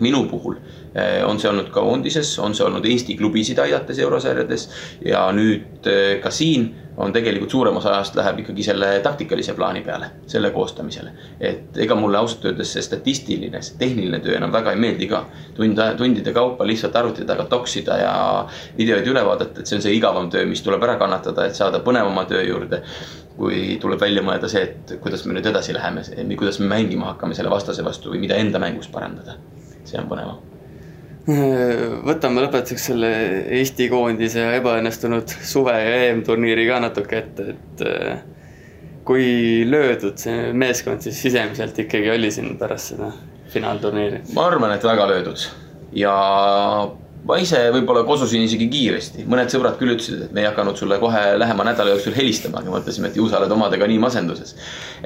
minu 0.00 0.24
puhul 0.30 0.58
on 1.26 1.40
see 1.40 1.48
olnud 1.48 1.70
ka 1.72 1.80
Ondises, 1.80 2.34
on 2.38 2.54
see 2.54 2.66
olnud 2.66 2.84
Eesti 2.84 3.16
klubisid 3.16 3.58
aidates 3.62 3.98
eurosarjades 4.04 4.68
ja 5.06 5.24
nüüd 5.32 5.88
äh, 5.88 6.18
ka 6.22 6.30
siin 6.30 6.72
on 6.96 7.12
tegelikult 7.12 7.50
suurem 7.50 7.76
osa 7.76 7.94
ajast 7.94 8.16
läheb 8.16 8.42
ikkagi 8.42 8.64
selle 8.66 8.88
taktikalise 9.04 9.54
plaani 9.56 9.80
peale, 9.80 10.10
selle 10.26 10.50
koostamisele. 10.50 11.12
et 11.40 11.78
ega 11.84 11.94
mulle 11.96 12.18
ausalt 12.18 12.44
öeldes 12.50 12.72
see 12.72 12.82
statistiline, 12.84 13.62
see 13.62 13.78
tehniline 13.78 14.20
töö 14.20 14.36
enam 14.36 14.52
väga 14.52 14.74
ei 14.76 14.80
meeldi 14.84 15.08
ka. 15.08 15.24
tund, 15.54 15.80
tundide 15.96 16.32
kaupa 16.32 16.66
lihtsalt 16.66 16.96
arvuti 16.96 17.24
taga 17.24 17.48
toksida 17.48 17.96
ja 17.96 18.14
videoid 18.78 19.08
üle 19.08 19.24
vaadata, 19.24 19.60
et 19.60 19.66
see 19.66 19.80
on 19.80 19.86
see 19.88 19.96
igavam 19.96 20.30
töö, 20.30 20.44
mis 20.46 20.62
tuleb 20.62 20.84
ära 20.84 20.98
kannatada, 21.00 21.48
et 21.48 21.56
saada 21.56 21.80
põnevama 21.80 22.26
töö 22.28 22.44
juurde. 22.44 22.82
kui 23.36 23.78
tuleb 23.80 24.00
välja 24.00 24.22
mõelda 24.22 24.48
see, 24.48 24.62
et 24.62 24.96
kuidas 25.00 25.24
me 25.24 25.38
nüüd 25.38 25.48
edasi 25.48 25.72
läheme, 25.72 26.04
kuidas 26.36 26.60
me 26.60 26.68
mängima 26.76 27.14
hakkame 27.14 27.34
selle 27.34 27.50
vastase 27.50 27.84
vastu 27.84 28.12
või 28.12 28.26
mida 28.26 28.36
enda 28.36 28.60
mängus 28.60 28.92
parandada. 28.92 29.40
see 29.84 29.98
on 29.98 30.08
põnevam 30.08 30.51
võtame 32.08 32.42
lõpetuseks 32.46 32.86
selle 32.90 33.10
Eesti 33.60 33.88
koondise 33.92 34.44
ebaõnnestunud 34.58 35.34
suve 35.46 35.74
ja 35.78 35.98
EM-turniiri 36.08 36.66
ka 36.66 36.80
natuke 36.82 37.20
ette, 37.20 37.52
et 37.54 37.84
äh, 37.86 38.24
kui 39.06 39.62
löödud 39.68 40.18
see 40.18 40.50
meeskond 40.56 41.04
siis 41.04 41.20
sisemiselt 41.22 41.78
ikkagi 41.84 42.10
oli 42.10 42.30
siin 42.34 42.56
pärast 42.58 42.94
seda 42.94 43.12
finaalturniiri? 43.54 44.24
ma 44.34 44.48
arvan, 44.50 44.74
et 44.74 44.84
väga 44.86 45.06
löödud 45.12 45.46
ja 45.94 46.16
ma 47.28 47.38
ise 47.38 47.60
võib-olla 47.74 48.02
kosusin 48.06 48.42
isegi 48.42 48.66
kiiresti, 48.72 49.26
mõned 49.30 49.52
sõbrad 49.52 49.78
küll 49.78 49.94
ütlesid, 49.94 50.24
et 50.26 50.34
me 50.34 50.42
ei 50.42 50.48
hakanud 50.48 50.78
sulle 50.78 50.98
kohe 51.02 51.22
lähema 51.38 51.66
nädala 51.70 51.94
jooksul 51.94 52.16
helistama, 52.18 52.62
aga 52.62 52.74
mõtlesime, 52.74 53.12
et 53.12 53.18
ju 53.18 53.28
sa 53.30 53.38
oled 53.38 53.54
omadega 53.54 53.86
nii 53.90 54.00
masenduses. 54.02 54.56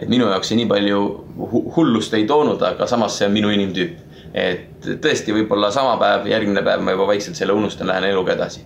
et 0.00 0.08
minu 0.08 0.30
jaoks 0.32 0.48
see 0.48 0.60
nii 0.62 0.70
palju 0.70 1.02
hullust 1.76 2.16
ei 2.16 2.24
toonud, 2.28 2.62
aga 2.62 2.88
samas 2.88 3.18
see 3.18 3.28
on 3.28 3.36
minu 3.36 3.52
inimtüüp 3.52 4.05
et 4.34 4.88
tõesti, 5.02 5.34
võib-olla 5.34 5.70
sama 5.74 5.96
päev, 6.00 6.26
järgmine 6.30 6.62
päev 6.66 6.82
ma 6.84 6.94
juba 6.94 7.06
vaikselt 7.12 7.38
selle 7.38 7.56
unustan, 7.56 7.88
lähen 7.90 8.10
eluga 8.10 8.34
edasi. 8.36 8.64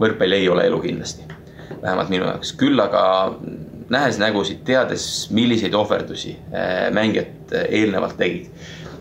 võrkpall 0.00 0.36
ei 0.36 0.48
ole 0.48 0.66
elu 0.66 0.80
kindlasti, 0.82 1.24
vähemalt 1.82 2.12
minu 2.12 2.26
jaoks, 2.28 2.52
küll 2.60 2.80
aga 2.80 3.04
nähes 3.92 4.18
nägusid, 4.18 4.64
teades, 4.66 5.28
milliseid 5.30 5.74
ohverdusi 5.74 6.36
äh, 6.52 6.90
mängijad 6.92 7.54
äh, 7.54 7.66
eelnevalt 7.80 8.16
tegid. 8.18 8.50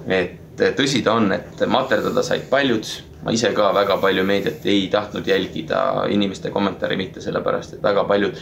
et 0.07 0.61
äh, 0.61 0.73
tõsi 0.77 1.03
ta 1.03 1.17
on, 1.17 1.31
et 1.33 1.65
materdada 1.67 2.23
said 2.23 2.47
paljud, 2.49 2.87
ma 3.25 3.33
ise 3.33 3.49
ka 3.57 3.71
väga 3.73 3.97
palju 4.01 4.23
meediat 4.23 4.65
ei 4.69 4.87
tahtnud 4.93 5.27
jälgida, 5.27 6.05
inimeste 6.09 6.51
kommentaare 6.53 6.97
mitte 6.97 7.21
sellepärast, 7.21 7.77
et 7.77 7.83
väga 7.83 8.03
paljud 8.05 8.37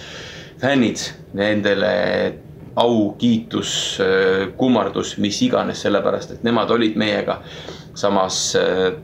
fännid 0.61 0.99
nendele 1.33 1.93
au, 2.75 3.13
kiitus, 3.19 3.99
äh, 4.01 4.51
kummardus, 4.57 5.17
mis 5.21 5.39
iganes, 5.45 5.81
sellepärast 5.85 6.37
et 6.37 6.45
nemad 6.45 6.71
olid 6.73 6.97
meiega. 6.97 7.41
samas 7.93 8.55
äh, 8.57 8.95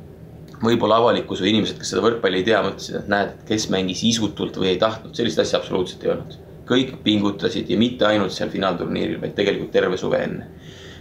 võib-olla 0.64 0.98
avalikkus 0.98 1.44
või 1.44 1.54
inimesed, 1.54 1.78
kes 1.80 1.94
seda 1.94 2.04
võrkpalli 2.04 2.42
ei 2.42 2.48
tea, 2.48 2.62
mõtlesid, 2.66 2.96
et 3.00 3.12
näed, 3.12 3.36
kes 3.48 3.70
mängis 3.74 4.02
isutult 4.08 4.58
või 4.58 4.74
ei 4.74 4.80
tahtnud, 4.82 5.14
sellist 5.16 5.40
asja 5.40 5.60
absoluutselt 5.60 6.04
ei 6.04 6.16
olnud. 6.16 6.40
kõik 6.70 7.00
pingutasid 7.04 7.70
ja 7.70 7.78
mitte 7.82 8.06
ainult 8.06 8.32
seal 8.32 8.50
finaalturniiril, 8.54 9.22
vaid 9.22 9.34
tegelikult 9.38 9.72
terve 9.72 9.98
suve 9.98 10.18
enne. 10.24 10.50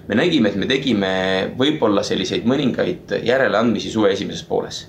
me 0.08 0.14
nägime, 0.14 0.48
et 0.48 0.56
me 0.56 0.66
tegime 0.66 1.54
võib-olla 1.58 2.02
selliseid 2.02 2.44
mõningaid 2.44 3.18
järeleandmisi 3.24 3.90
suve 3.90 4.12
esimeses 4.12 4.44
pooles 4.44 4.86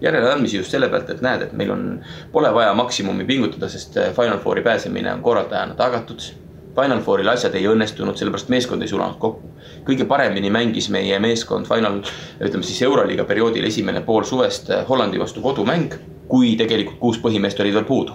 järeleandmisi 0.00 0.56
just 0.56 0.70
selle 0.70 0.88
pealt, 0.88 1.08
et 1.10 1.20
näed, 1.20 1.42
et 1.42 1.52
meil 1.52 1.70
on, 1.74 1.86
pole 2.32 2.52
vaja 2.54 2.74
maksimumi 2.74 3.24
pingutada, 3.24 3.68
sest 3.68 3.96
äh, 3.96 4.12
Final 4.14 4.38
Fouri 4.38 4.62
pääsemine 4.62 5.12
on 5.12 5.22
korraldajana 5.22 5.74
tagatud 5.74 6.22
Final 6.78 7.00
Fouril 7.02 7.28
asjad 7.32 7.56
ei 7.58 7.66
õnnestunud, 7.66 8.14
sellepärast 8.18 8.52
meeskond 8.54 8.84
ei 8.84 8.90
sulanud 8.90 9.18
kokku. 9.18 9.50
kõige 9.88 10.04
paremini 10.06 10.50
mängis 10.54 10.88
meie 10.94 11.18
meeskond 11.18 11.66
Final, 11.66 12.00
ütleme 12.38 12.62
siis 12.62 12.82
Euroliiga 12.86 13.24
perioodil 13.26 13.66
esimene 13.66 14.04
pool 14.06 14.22
suvest 14.28 14.70
eh, 14.70 14.84
Hollandi 14.88 15.18
vastu 15.18 15.42
kodumäng, 15.42 15.98
kui 16.28 16.54
tegelikult 16.60 17.00
kuus 17.00 17.18
põhimeest 17.24 17.60
olid 17.64 17.74
veel 17.74 17.88
puudu 17.88 18.14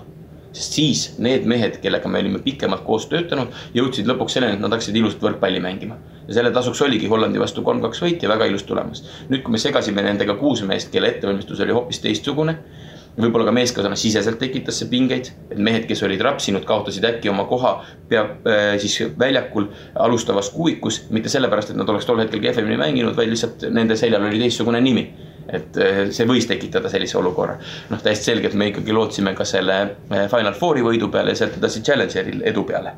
sest 0.54 0.76
siis 0.78 1.00
need 1.18 1.48
mehed, 1.50 1.80
kellega 1.82 2.10
me 2.10 2.20
olime 2.22 2.40
pikemalt 2.46 2.84
koos 2.86 3.08
töötanud, 3.10 3.50
jõudsid 3.74 4.06
lõpuks 4.06 4.36
selleni, 4.38 4.60
et 4.60 4.62
nad 4.62 4.74
hakkasid 4.76 5.00
ilusat 5.00 5.24
võrkpalli 5.26 5.62
mängima. 5.64 5.98
ja 6.28 6.38
selle 6.38 6.52
tasuks 6.54 6.82
oligi 6.86 7.10
Hollandi 7.10 7.42
vastu 7.42 7.64
kolm-kaks 7.66 8.02
võit 8.06 8.24
ja 8.24 8.30
väga 8.30 8.46
ilus 8.46 8.64
tulemus. 8.64 9.04
nüüd, 9.30 9.42
kui 9.44 9.52
me 9.52 9.58
segasime 9.58 10.06
nendega 10.06 10.36
kuus 10.38 10.62
meest, 10.64 10.92
kelle 10.92 11.10
ettevalmistus 11.10 11.60
oli 11.60 11.74
hoopis 11.74 12.00
teistsugune 12.00 12.58
võib-olla 13.18 13.46
ka 13.48 13.54
meeskonna 13.54 13.98
siseselt 14.00 14.40
tekitas 14.42 14.80
see 14.82 14.90
pingeid, 14.90 15.30
et 15.52 15.60
mehed, 15.62 15.86
kes 15.90 16.02
olid 16.06 16.22
rapsinud, 16.26 16.66
kaotasid 16.66 17.06
äkki 17.08 17.30
oma 17.30 17.46
koha 17.50 17.76
peab 18.10 18.48
äh, 18.50 18.74
siis 18.82 18.98
väljakul 19.20 19.70
alustavas 20.02 20.50
kuuikus, 20.54 21.04
mitte 21.14 21.30
sellepärast, 21.30 21.74
et 21.74 21.80
nad 21.80 21.90
oleks 21.90 22.10
tol 22.10 22.22
hetkel 22.24 22.42
kehvemini 22.44 22.80
mänginud, 22.82 23.16
vaid 23.18 23.30
lihtsalt 23.34 23.68
nende 23.74 23.98
seljal 24.00 24.26
oli 24.26 24.42
teistsugune 24.42 24.82
nimi. 24.82 25.08
et 25.54 25.76
äh, 25.78 25.98
see 26.16 26.24
võis 26.26 26.46
tekitada 26.48 26.90
sellise 26.90 27.18
olukorra. 27.20 27.58
noh, 27.90 28.02
täiesti 28.02 28.32
selgelt 28.32 28.54
me 28.58 28.72
ikkagi 28.72 28.94
lootsime 28.96 29.34
ka 29.36 29.46
selle 29.46 29.80
äh, 29.84 30.30
Final 30.32 30.54
Fouri 30.58 30.82
võidu 30.82 31.12
peale 31.12 31.36
ja 31.36 31.44
sealt 31.44 31.58
edasi 31.60 31.84
Challengeril 31.84 32.42
edu 32.46 32.64
peale 32.64 32.96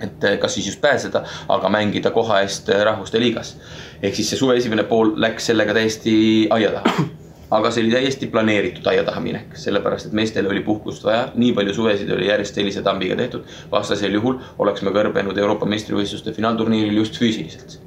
et 0.00 0.22
kas 0.40 0.54
siis 0.54 0.66
just 0.66 0.80
pääseda, 0.80 1.20
aga 1.52 1.68
mängida 1.68 2.08
koha 2.10 2.38
eest 2.40 2.68
Rahvuste 2.68 3.20
Liigas. 3.20 3.56
ehk 4.02 4.14
siis 4.14 4.30
see 4.30 4.38
suve 4.38 4.56
esimene 4.56 4.84
pool 4.88 5.12
läks 5.20 5.50
sellega 5.50 5.74
täiesti 5.76 6.12
aia 6.50 6.70
taha 6.76 7.19
aga 7.50 7.70
see 7.70 7.82
oli 7.84 7.92
täiesti 7.94 8.28
planeeritud 8.30 8.86
aia 8.86 9.04
taha 9.06 9.20
minek, 9.22 9.54
sellepärast 9.58 10.10
et 10.10 10.16
meestel 10.16 10.46
oli 10.50 10.62
puhkust 10.66 11.04
vaja, 11.04 11.28
nii 11.34 11.52
palju 11.56 11.74
suvesid 11.74 12.10
oli 12.14 12.28
järjest 12.28 12.58
sellise 12.58 12.82
tambiga 12.86 13.16
tehtud. 13.18 13.46
vastasel 13.70 14.14
juhul 14.14 14.38
oleks 14.58 14.82
me 14.86 14.92
kõrbenud 14.94 15.38
Euroopa 15.38 15.66
meistrivõistluste 15.66 16.32
finaalturniiril 16.36 17.00
just 17.02 17.18
füüsiliselt. 17.18 17.80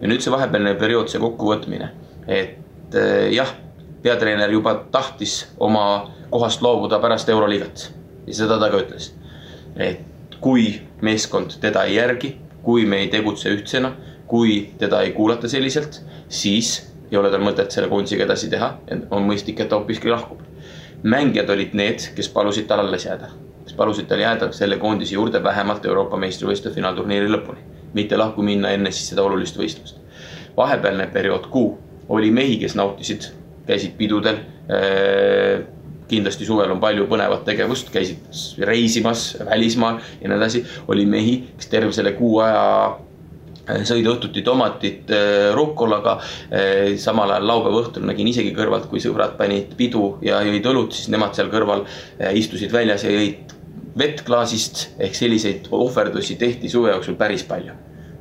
ja 0.00 0.08
nüüd 0.08 0.20
see 0.20 0.32
vahepealne 0.32 0.74
periood, 0.74 1.08
see 1.08 1.20
kokkuvõtmine, 1.20 1.90
et 2.26 2.94
äh, 2.94 3.30
jah, 3.32 3.54
peatreener 4.02 4.50
juba 4.52 4.74
tahtis 4.92 5.46
oma 5.58 6.12
kohast 6.30 6.62
loobuda 6.62 7.00
pärast 7.00 7.28
Euroliigat 7.28 7.88
ja 8.26 8.34
seda 8.34 8.58
ta 8.60 8.68
ka 8.70 8.82
ütles. 8.84 9.12
et 9.76 10.04
kui 10.40 10.82
meeskond 11.00 11.56
teda 11.60 11.84
ei 11.88 11.96
järgi, 11.96 12.36
kui 12.62 12.84
me 12.86 13.00
ei 13.00 13.08
tegutse 13.08 13.50
ühtsena, 13.54 13.94
kui 14.28 14.74
teda 14.78 15.00
ei 15.02 15.12
kuulata 15.16 15.48
selliselt, 15.48 16.02
siis 16.28 16.92
ei 17.10 17.18
ole 17.18 17.30
tal 17.30 17.42
mõtet 17.44 17.72
selle 17.72 17.88
koondisega 17.88 18.26
edasi 18.26 18.50
teha, 18.52 18.70
on 19.10 19.26
mõistlik, 19.28 19.60
et 19.60 19.68
ta 19.68 19.78
hoopiski 19.78 20.10
lahkub. 20.10 20.40
mängijad 21.02 21.50
olid 21.50 21.74
need, 21.78 22.02
kes 22.14 22.28
palusid 22.34 22.66
tal 22.66 22.80
alles 22.82 23.04
jääda, 23.06 23.28
kes 23.64 23.74
palusid 23.78 24.08
tal 24.10 24.18
jääda 24.18 24.50
selle 24.52 24.76
koondise 24.76 25.14
juurde 25.14 25.42
vähemalt 25.42 25.84
Euroopa 25.86 26.16
meistrivõistluste 26.16 26.74
finaalturniiri 26.74 27.28
lõpuni, 27.30 27.62
mitte 27.94 28.16
lahku 28.16 28.42
minna 28.42 28.70
enne 28.74 28.90
siis 28.90 29.08
seda 29.08 29.22
olulist 29.22 29.56
võistlust. 29.56 29.96
vahepealne 30.56 31.06
periood, 31.06 31.46
kuu, 31.50 31.78
oli 32.08 32.30
mehi, 32.30 32.58
kes 32.58 32.74
nautisid, 32.74 33.28
käisid 33.66 33.94
pidudel 33.96 34.40
äh, 34.66 35.66
kindlasti 36.08 36.46
suvel 36.48 36.72
on 36.72 36.80
palju 36.80 37.06
põnevat 37.10 37.44
tegevust, 37.46 37.92
käisid 37.92 38.64
reisimas 38.66 39.36
välismaal 39.44 40.00
ja 40.20 40.28
nii 40.28 40.38
edasi. 40.38 40.64
oli 40.88 41.06
mehi, 41.06 41.36
kes 41.56 41.70
terve 41.72 41.92
selle 41.92 42.12
kuu 42.16 42.38
aja 42.44 42.98
sõid 43.88 44.06
õhtuti 44.08 44.44
tomatit 44.46 45.10
äh, 45.14 45.50
rukkolaga. 45.56 46.18
Äh, 46.52 46.94
samal 47.00 47.34
ajal 47.34 47.48
laupäeva 47.50 47.82
õhtul 47.82 48.06
nägin 48.08 48.30
isegi 48.30 48.54
kõrvalt, 48.56 48.88
kui 48.90 49.02
sõbrad 49.04 49.36
panid 49.40 49.74
pidu 49.78 50.16
ja 50.24 50.40
jõid 50.46 50.70
õlut, 50.72 50.96
siis 50.96 51.10
nemad 51.12 51.36
seal 51.36 51.52
kõrval 51.52 51.86
istusid 52.38 52.72
väljas 52.74 53.04
ja 53.06 53.12
jõid 53.14 53.56
vett 53.98 54.22
klaasist. 54.26 54.88
ehk 54.98 55.14
selliseid 55.14 55.68
ohverdusi 55.74 56.36
tehti 56.38 56.68
suve 56.68 56.94
jooksul 56.94 57.18
päris 57.18 57.42
palju. 57.42 57.74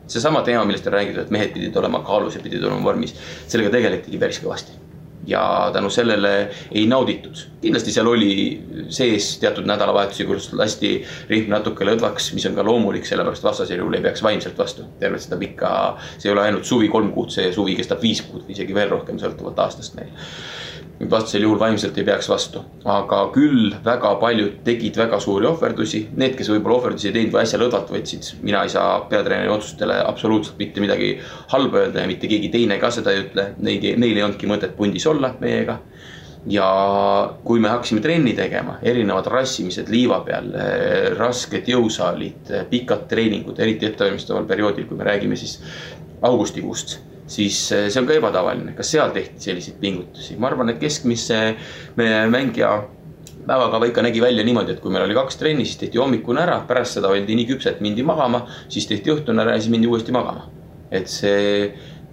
seesama 0.07 0.41
teema, 0.41 0.65
millest 0.65 0.87
on 0.87 0.93
räägitud, 0.93 1.25
et 1.25 1.31
mehed 1.31 1.53
pidid 1.53 1.75
olema 1.77 1.99
kaalus 1.99 2.35
ja 2.35 2.41
pidid 2.41 2.63
olema 2.63 2.83
vormis, 2.83 3.15
sellega 3.47 3.69
tegeletigi 3.69 4.17
päris 4.17 4.39
kõvasti 4.39 4.86
ja 5.27 5.69
tänu 5.73 5.89
sellele 5.89 6.49
ei 6.71 6.87
nauditud. 6.87 7.35
kindlasti 7.61 7.91
seal 7.91 8.07
oli 8.07 8.61
sees 8.89 9.37
teatud 9.41 9.65
nädalavahetusi, 9.67 10.25
kus 10.25 10.51
lasti 10.53 10.91
rihm 11.29 11.49
natuke 11.51 11.85
lõdvaks, 11.85 12.31
mis 12.37 12.45
on 12.47 12.55
ka 12.55 12.63
loomulik, 12.65 13.05
sellepärast 13.05 13.43
vastasel 13.43 13.81
juhul 13.81 13.97
ei 13.97 14.05
peaks 14.05 14.23
vaimselt 14.23 14.57
vastu. 14.57 14.85
tervet 14.99 15.21
seda 15.21 15.39
pikka, 15.41 15.71
see 16.17 16.29
ei 16.29 16.35
ole 16.35 16.45
ainult 16.47 16.65
suvi 16.65 16.87
kolm 16.87 17.11
kuud, 17.11 17.33
see 17.33 17.51
suvi 17.53 17.75
kestab 17.75 18.01
viis 18.01 18.21
kuud 18.21 18.47
või 18.47 18.55
isegi 18.55 18.75
veel 18.77 18.93
rohkem, 18.95 19.19
sõltuvalt 19.19 19.59
aastast 19.67 19.99
meil 19.99 20.13
vastasel 21.05 21.43
juhul 21.45 21.59
vaimselt 21.59 21.97
ei 21.97 22.03
peaks 22.03 22.29
vastu. 22.29 22.63
aga 22.85 23.19
küll 23.33 23.75
väga 23.85 24.15
paljud 24.21 24.59
tegid 24.65 24.97
väga 24.97 25.19
suuri 25.19 25.45
ohverdusi, 25.45 26.07
need, 26.17 26.35
kes 26.37 26.49
võib-olla 26.49 26.79
ohverdusi 26.79 27.09
ei 27.09 27.15
teinud 27.17 27.35
või 27.35 27.41
äsja 27.43 27.59
lõdvalt 27.61 27.91
võtsid, 27.93 28.29
mina 28.41 28.63
ei 28.65 28.73
saa 28.73 28.99
peatreeneri 29.09 29.51
otsustele 29.53 29.99
absoluutselt 30.03 30.57
mitte 30.57 30.81
midagi 30.81 31.11
halba 31.53 31.83
öelda 31.83 32.01
ja 32.01 32.09
mitte 32.09 32.29
keegi 32.29 32.49
teine 32.53 32.79
ka 32.81 32.91
seda 32.91 33.13
ei 33.13 33.25
ütle. 33.27 33.51
Neid, 33.61 33.85
neil 33.97 34.17
ei 34.17 34.23
olnudki 34.25 34.49
mõtet 34.49 34.77
pundis 34.77 35.05
olla 35.07 35.33
meiega. 35.39 35.79
ja 36.47 36.65
kui 37.43 37.59
me 37.59 37.67
hakkasime 37.67 37.99
trenni 38.01 38.31
tegema, 38.33 38.77
erinevad 38.81 39.25
rassimised 39.27 39.89
liiva 39.91 40.21
peal, 40.23 40.47
rasked 41.17 41.67
jõusaalid, 41.67 42.53
pikad 42.69 43.03
treeningud, 43.09 43.59
eriti 43.59 43.89
ettevalmistaval 43.89 44.47
perioodil, 44.47 44.87
kui 44.87 44.97
me 44.97 45.03
räägime 45.03 45.35
siis 45.35 45.59
augustikuust 46.21 47.01
siis 47.27 47.59
eh, 47.75 47.87
see 47.91 48.01
on 48.01 48.07
ka 48.09 48.15
ebatavaline, 48.17 48.73
kas 48.77 48.91
seal 48.95 49.11
tehti 49.15 49.41
selliseid 49.49 49.79
pingutusi, 49.81 50.37
ma 50.39 50.49
arvan, 50.51 50.71
et 50.73 50.79
keskmise 50.81 51.41
meie 51.99 52.21
mängija 52.31 52.71
päevakava 53.47 53.87
ikka 53.87 54.03
nägi 54.03 54.21
välja 54.23 54.43
niimoodi, 54.47 54.75
et 54.75 54.81
kui 54.83 54.91
meil 54.91 55.05
oli 55.05 55.15
kaks 55.15 55.39
trenni, 55.39 55.65
siis 55.67 55.79
tehti 55.83 56.01
hommikune 56.01 56.43
ära, 56.43 56.61
pärast 56.67 56.97
seda 56.97 57.11
oldi 57.11 57.35
nii 57.37 57.49
küpsed, 57.53 57.83
mindi 57.83 58.03
magama, 58.07 58.45
siis 58.71 58.87
tehti 58.89 59.13
õhtune 59.15 59.43
ära 59.43 59.55
ja 59.55 59.63
siis 59.63 59.71
mindi 59.73 59.91
uuesti 59.91 60.15
magama. 60.15 60.49
et 60.91 61.09
see 61.11 61.65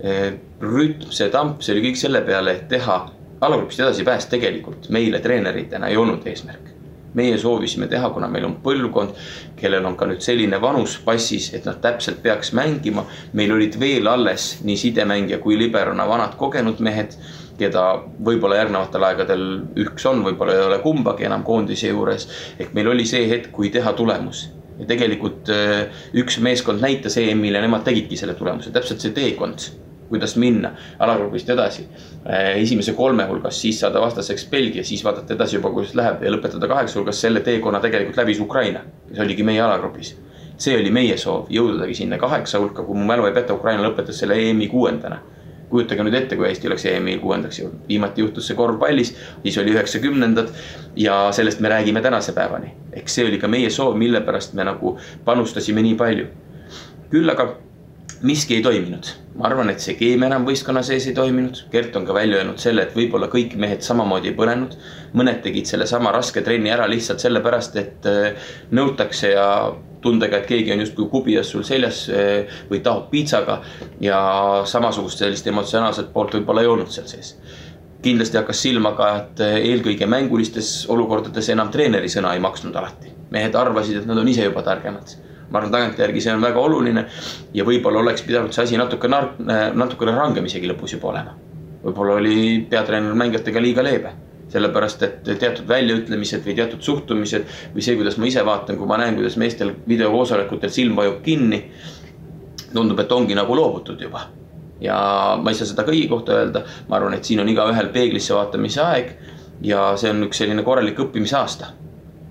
eh, 0.02 0.30
rütm, 0.60 1.10
see 1.14 1.30
tamp, 1.30 1.62
see 1.62 1.76
oli 1.76 1.84
kõik 1.88 1.98
selle 2.00 2.24
peale, 2.26 2.56
et 2.58 2.68
teha 2.68 2.98
alagrupist 3.44 3.84
edasipääs 3.84 4.26
tegelikult 4.32 4.90
meile 4.94 5.20
treeneritena 5.22 5.90
ei 5.92 6.00
olnud 6.00 6.26
eesmärk 6.26 6.73
meie 7.14 7.38
soovisime 7.38 7.88
teha, 7.90 8.10
kuna 8.14 8.28
meil 8.30 8.46
on 8.48 8.56
põlvkond, 8.64 9.14
kellel 9.58 9.86
on 9.86 9.96
ka 9.98 10.08
nüüd 10.10 10.24
selline 10.24 10.60
vanus 10.62 10.96
passis, 11.04 11.52
et 11.54 11.66
nad 11.68 11.80
täpselt 11.82 12.22
peaks 12.22 12.52
mängima. 12.56 13.06
meil 13.32 13.52
olid 13.52 13.78
veel 13.80 14.08
alles 14.08 14.58
nii 14.64 14.76
sidemängija 14.76 15.38
kui 15.38 15.58
liberona 15.58 16.08
vanad 16.08 16.36
kogenud 16.36 16.80
mehed, 16.80 17.16
keda 17.58 17.84
võib-olla 18.24 18.58
järgnevatel 18.58 19.04
aegadel 19.10 19.46
üks 19.84 20.06
on, 20.10 20.24
võib-olla 20.26 20.56
ei 20.56 20.66
ole 20.66 20.78
kumbagi 20.82 21.24
enam 21.24 21.44
koondise 21.46 21.88
juures. 21.88 22.28
ehk 22.58 22.74
meil 22.74 22.88
oli 22.88 23.06
see 23.06 23.28
hetk, 23.30 23.52
kui 23.52 23.70
teha 23.70 23.92
tulemus 23.92 24.48
ja 24.78 24.86
tegelikult 24.90 25.50
äh, 25.54 25.86
üks 26.18 26.40
meeskond 26.42 26.82
näitas 26.82 27.16
EM-il 27.20 27.54
ja 27.54 27.62
nemad 27.62 27.84
tegidki 27.86 28.18
selle 28.18 28.34
tulemuse, 28.34 28.72
täpselt 28.74 29.04
see 29.04 29.14
teekond 29.14 29.68
kuidas 30.14 30.36
minna 30.40 30.70
alagrupist 30.98 31.50
edasi. 31.50 31.88
Äh, 32.24 32.54
esimese 32.62 32.94
kolme 32.94 33.26
hulgas, 33.30 33.58
siis 33.60 33.80
saada 33.82 34.00
vastaseks 34.00 34.46
Belgia, 34.50 34.84
siis 34.84 35.04
vaadata 35.04 35.34
edasi 35.34 35.58
juba, 35.58 35.72
kuidas 35.74 35.94
läheb 35.98 36.22
ja 36.22 36.32
lõpetada 36.32 36.70
kaheksa 36.70 37.00
hulgas. 37.00 37.20
selle 37.20 37.40
teekonna 37.40 37.80
tegelikult 37.80 38.22
läbis 38.22 38.40
Ukraina, 38.40 38.80
kes 39.08 39.20
oligi 39.26 39.42
meie 39.42 39.60
alagrupis. 39.60 40.16
see 40.56 40.76
oli 40.78 40.90
meie 40.94 41.16
soov, 41.18 41.48
jõudagi 41.50 41.94
sinna 41.98 42.18
kaheksa 42.18 42.58
hulka, 42.62 42.82
kui 42.86 42.96
mu 42.96 43.04
mälu 43.04 43.26
ei 43.26 43.32
peta, 43.34 43.54
Ukraina 43.54 43.82
lõpetas 43.82 44.20
selle 44.22 44.38
EM-i 44.38 44.68
kuuendana 44.70 45.18
kujutage 45.74 46.04
nüüd 46.06 46.14
ette, 46.14 46.36
kui 46.38 46.46
Eesti 46.46 46.68
oleks 46.70 46.84
EM-il 46.86 47.18
kuuendaks 47.18 47.58
jõudnud, 47.58 47.82
viimati 47.88 48.22
juhtus 48.22 48.46
see 48.46 48.54
korvpallis, 48.58 49.10
siis 49.42 49.58
oli 49.58 49.74
üheksakümnendad 49.74 50.52
ja 51.02 51.16
sellest 51.34 51.62
me 51.64 51.72
räägime 51.72 52.02
tänase 52.04 52.32
päevani. 52.36 52.70
eks 52.92 53.14
see 53.18 53.26
oli 53.26 53.40
ka 53.42 53.48
meie 53.48 53.70
soov, 53.70 53.96
mille 53.98 54.20
pärast 54.20 54.54
me 54.54 54.64
nagu 54.64 54.96
panustasime 55.24 55.82
nii 55.82 55.94
palju. 55.98 56.26
küll 57.10 57.30
aga 57.30 57.48
miski 58.24 58.54
ei 58.56 58.62
toiminud. 58.62 59.06
ma 59.34 59.48
arvan, 59.48 59.68
et 59.72 59.82
see 59.82 59.96
keemia 59.98 60.28
enam 60.30 60.44
võistkonna 60.46 60.80
sees 60.86 61.08
ei 61.10 61.14
toiminud. 61.16 61.64
Gert 61.72 61.96
on 61.98 62.04
ka 62.06 62.14
välja 62.14 62.38
öelnud 62.38 62.60
selle, 62.62 62.84
et 62.86 62.92
võib-olla 62.94 63.26
kõik 63.32 63.56
mehed 63.60 63.82
samamoodi 63.82 64.30
ei 64.30 64.36
põlenud. 64.38 64.76
mõned 65.12 65.42
tegid 65.42 65.68
sellesama 65.68 66.12
raske 66.14 66.42
trenni 66.46 66.70
ära 66.70 66.86
lihtsalt 66.90 67.20
sellepärast, 67.20 67.76
et 67.76 68.06
äh, 68.08 68.46
nõutakse 68.70 69.34
ja 69.34 69.48
tundega, 70.04 70.38
et 70.38 70.46
keegi 70.46 70.72
on 70.72 70.84
justkui 70.84 71.08
kubias 71.10 71.50
sul 71.52 71.66
seljas 71.68 72.06
äh, 72.08 72.56
või 72.70 72.80
tahab 72.80 73.10
piitsaga. 73.10 73.60
ja 74.00 74.22
samasugust 74.64 75.18
sellist 75.18 75.46
emotsionaalset 75.46 76.12
poolt 76.12 76.38
võib-olla 76.38 76.64
ei 76.64 76.72
olnud 76.72 76.90
seal 76.94 77.10
sees 77.10 77.36
kindlasti 78.04 78.36
hakkas 78.36 78.58
silma 78.60 78.92
ka, 78.96 79.10
et 79.20 79.44
äh, 79.44 79.58
eelkõige 79.72 80.06
mängulistes 80.06 80.86
olukordades 80.88 81.48
enam 81.52 81.70
treeneri 81.72 82.08
sõna 82.08 82.32
ei 82.34 82.40
maksnud 82.40 82.76
alati. 82.76 83.12
mehed 83.30 83.54
arvasid, 83.54 84.00
et 84.00 84.06
nad 84.06 84.18
on 84.18 84.28
ise 84.28 84.44
juba 84.44 84.62
targemad 84.62 85.16
ma 85.51 85.61
arvan, 85.61 85.72
tagantjärgi 85.72 86.22
see 86.24 86.34
on 86.34 86.45
väga 86.45 86.61
oluline 86.61 87.07
ja 87.55 87.64
võib-olla 87.66 88.03
oleks 88.03 88.24
pidanud 88.26 88.55
see 88.55 88.64
asi 88.64 88.78
natuke, 88.80 89.11
natukene 89.11 90.14
rangem 90.16 90.47
isegi 90.49 90.70
lõpus 90.70 90.97
juba 90.97 91.11
olema. 91.12 91.34
võib-olla 91.84 92.20
oli 92.20 92.36
peatreener 92.70 93.16
mängijatega 93.18 93.61
liiga 93.61 93.82
leebe, 93.84 94.14
sellepärast 94.53 95.03
et 95.05 95.18
teatud 95.26 95.66
väljaütlemised 95.68 96.47
või 96.47 96.57
teatud 96.57 96.80
suhtumised 96.82 97.45
või 97.74 97.84
see, 97.84 97.99
kuidas 97.99 98.16
ma 98.18 98.30
ise 98.30 98.45
vaatan, 98.47 98.78
kui 98.78 98.88
ma 98.88 98.99
näen, 99.01 99.18
kuidas 99.18 99.36
meestel 99.40 99.74
videokoosolekutel 99.88 100.72
silm 100.72 100.97
vajub 100.97 101.20
kinni. 101.22 101.64
tundub, 102.74 102.99
et 102.99 103.12
ongi 103.12 103.34
nagu 103.38 103.55
loobutud 103.55 104.01
juba 104.01 104.24
ja 104.80 104.97
ma 105.38 105.51
ei 105.51 105.55
saa 105.55 105.68
seda 105.70 105.84
kõigi 105.86 106.09
kohta 106.11 106.34
öelda, 106.40 106.64
ma 106.88 106.97
arvan, 106.97 107.14
et 107.14 107.24
siin 107.24 107.40
on 107.40 107.49
igaühel 107.49 107.92
peeglisse 107.95 108.34
vaatamise 108.34 108.82
aeg 108.82 109.12
ja 109.62 109.92
see 109.97 110.11
on 110.11 110.26
üks 110.26 110.40
selline 110.42 110.64
korralik 110.66 110.99
õppimisaasta 110.99 111.84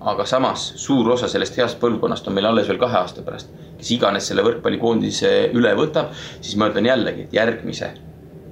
aga 0.04 0.26
samas 0.28 0.66
suur 0.76 1.08
osa 1.14 1.28
sellest 1.28 1.56
heast 1.58 1.78
põlvkonnast 1.80 2.26
on 2.28 2.36
meil 2.36 2.48
alles 2.50 2.68
veel 2.68 2.80
kahe 2.80 2.98
aasta 2.98 3.22
pärast. 3.22 3.52
kes 3.78 3.90
iganes 3.90 4.28
selle 4.28 4.42
võrkpallikoondise 4.46 5.30
üle 5.56 5.74
võtab, 5.76 6.12
siis 6.40 6.56
ma 6.56 6.68
ütlen 6.70 6.86
jällegi, 6.86 7.28
et 7.28 7.32
järgmise 7.32 7.92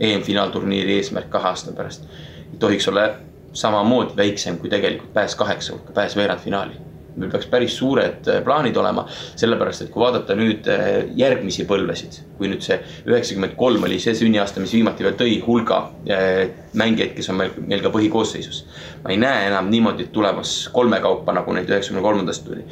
EM-finaalturniiri 0.01 0.97
eesmärk 1.01 1.31
kahe 1.31 1.53
aasta 1.53 1.73
pärast 1.77 2.09
ei 2.53 2.59
tohiks 2.59 2.89
olla 2.89 3.11
samamoodi 3.53 4.17
väiksem 4.17 4.59
kui 4.59 4.71
tegelikult 4.73 5.13
pääs 5.13 5.37
kaheksa 5.37 5.73
hulka, 5.73 5.93
pääs 5.93 6.17
veerandfinaali 6.17 6.92
meil 7.17 7.31
peaks 7.33 7.49
päris 7.51 7.75
suured 7.77 8.29
äh, 8.31 8.41
plaanid 8.45 8.77
olema, 8.81 9.05
sellepärast 9.39 9.85
et 9.85 9.91
kui 9.93 10.03
vaadata 10.03 10.37
nüüd 10.39 10.69
äh, 10.73 10.91
järgmisi 11.19 11.67
põlvesid, 11.69 12.21
kui 12.39 12.51
nüüd 12.51 12.65
see 12.65 12.79
üheksakümmend 13.09 13.57
kolm 13.59 13.85
oli 13.89 13.99
see 14.03 14.15
sünniaasta, 14.17 14.63
mis 14.65 14.75
viimati 14.77 15.07
veel 15.07 15.17
tõi 15.21 15.37
hulga 15.45 15.81
äh, 16.09 16.43
mängijaid, 16.79 17.15
kes 17.17 17.33
on 17.33 17.41
meil, 17.43 17.57
meil 17.61 17.85
ka 17.85 17.93
põhikoosseisus. 17.95 18.65
ma 19.05 19.13
ei 19.13 19.21
näe 19.21 19.49
enam 19.51 19.71
niimoodi 19.73 20.09
tulemas 20.15 20.55
kolme 20.73 21.01
kaupa, 21.05 21.35
nagu 21.37 21.57
neid 21.57 21.71
üheksakümne 21.71 22.05
kolmandast 22.05 22.47
tuli 22.47 22.65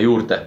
juurde 0.00 0.38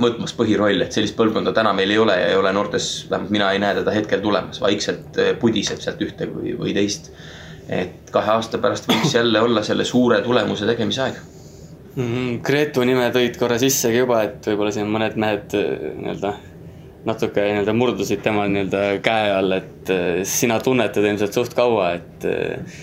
võtmas 0.00 0.32
põhirolli, 0.36 0.84
et 0.84 0.94
sellist 0.96 1.16
põlvkonda 1.16 1.52
täna 1.56 1.72
meil 1.76 1.90
ei 1.92 1.98
ole 2.00 2.14
ja 2.16 2.30
ei 2.30 2.36
ole 2.36 2.52
noortes, 2.52 3.06
vähemalt 3.10 3.32
mina 3.32 3.50
ei 3.52 3.60
näe 3.60 3.74
teda 3.78 3.92
hetkel 3.92 4.20
tulemas, 4.24 4.60
vaikselt 4.60 5.18
pudiseb 5.40 5.80
sealt 5.84 6.00
ühte 6.04 6.28
või, 6.30 6.54
või 6.56 6.76
teist. 6.76 7.10
et 7.68 8.12
kahe 8.14 8.36
aasta 8.36 8.60
pärast 8.62 8.86
võiks 8.88 9.16
jälle 9.16 9.40
olla 9.42 9.62
selle 9.66 9.84
suure 9.84 10.20
tulemuse 10.22 10.68
tegemise 10.68 11.02
aeg 11.02 11.24
mm. 11.96 12.04
-hmm. 12.04 12.42
Gretu 12.42 12.84
nime 12.84 13.08
tõid 13.14 13.38
korra 13.38 13.58
sissegi 13.58 14.02
juba, 14.02 14.22
et 14.28 14.46
võib-olla 14.46 14.74
siin 14.74 14.90
mõned 14.90 15.16
mehed 15.16 15.56
äh, 15.56 15.88
nii-öelda 16.02 16.34
natuke 17.06 17.42
nii-öelda 17.46 17.72
murdusid 17.76 18.22
tema 18.22 18.46
nii-öelda 18.50 18.84
käe 19.02 19.32
all, 19.32 19.56
et 19.56 19.90
äh, 19.94 20.22
sina 20.24 20.60
tunnetad 20.60 21.04
ilmselt 21.04 21.34
suht 21.34 21.54
kaua, 21.54 21.92
et 21.98 22.24
äh, 22.30 22.78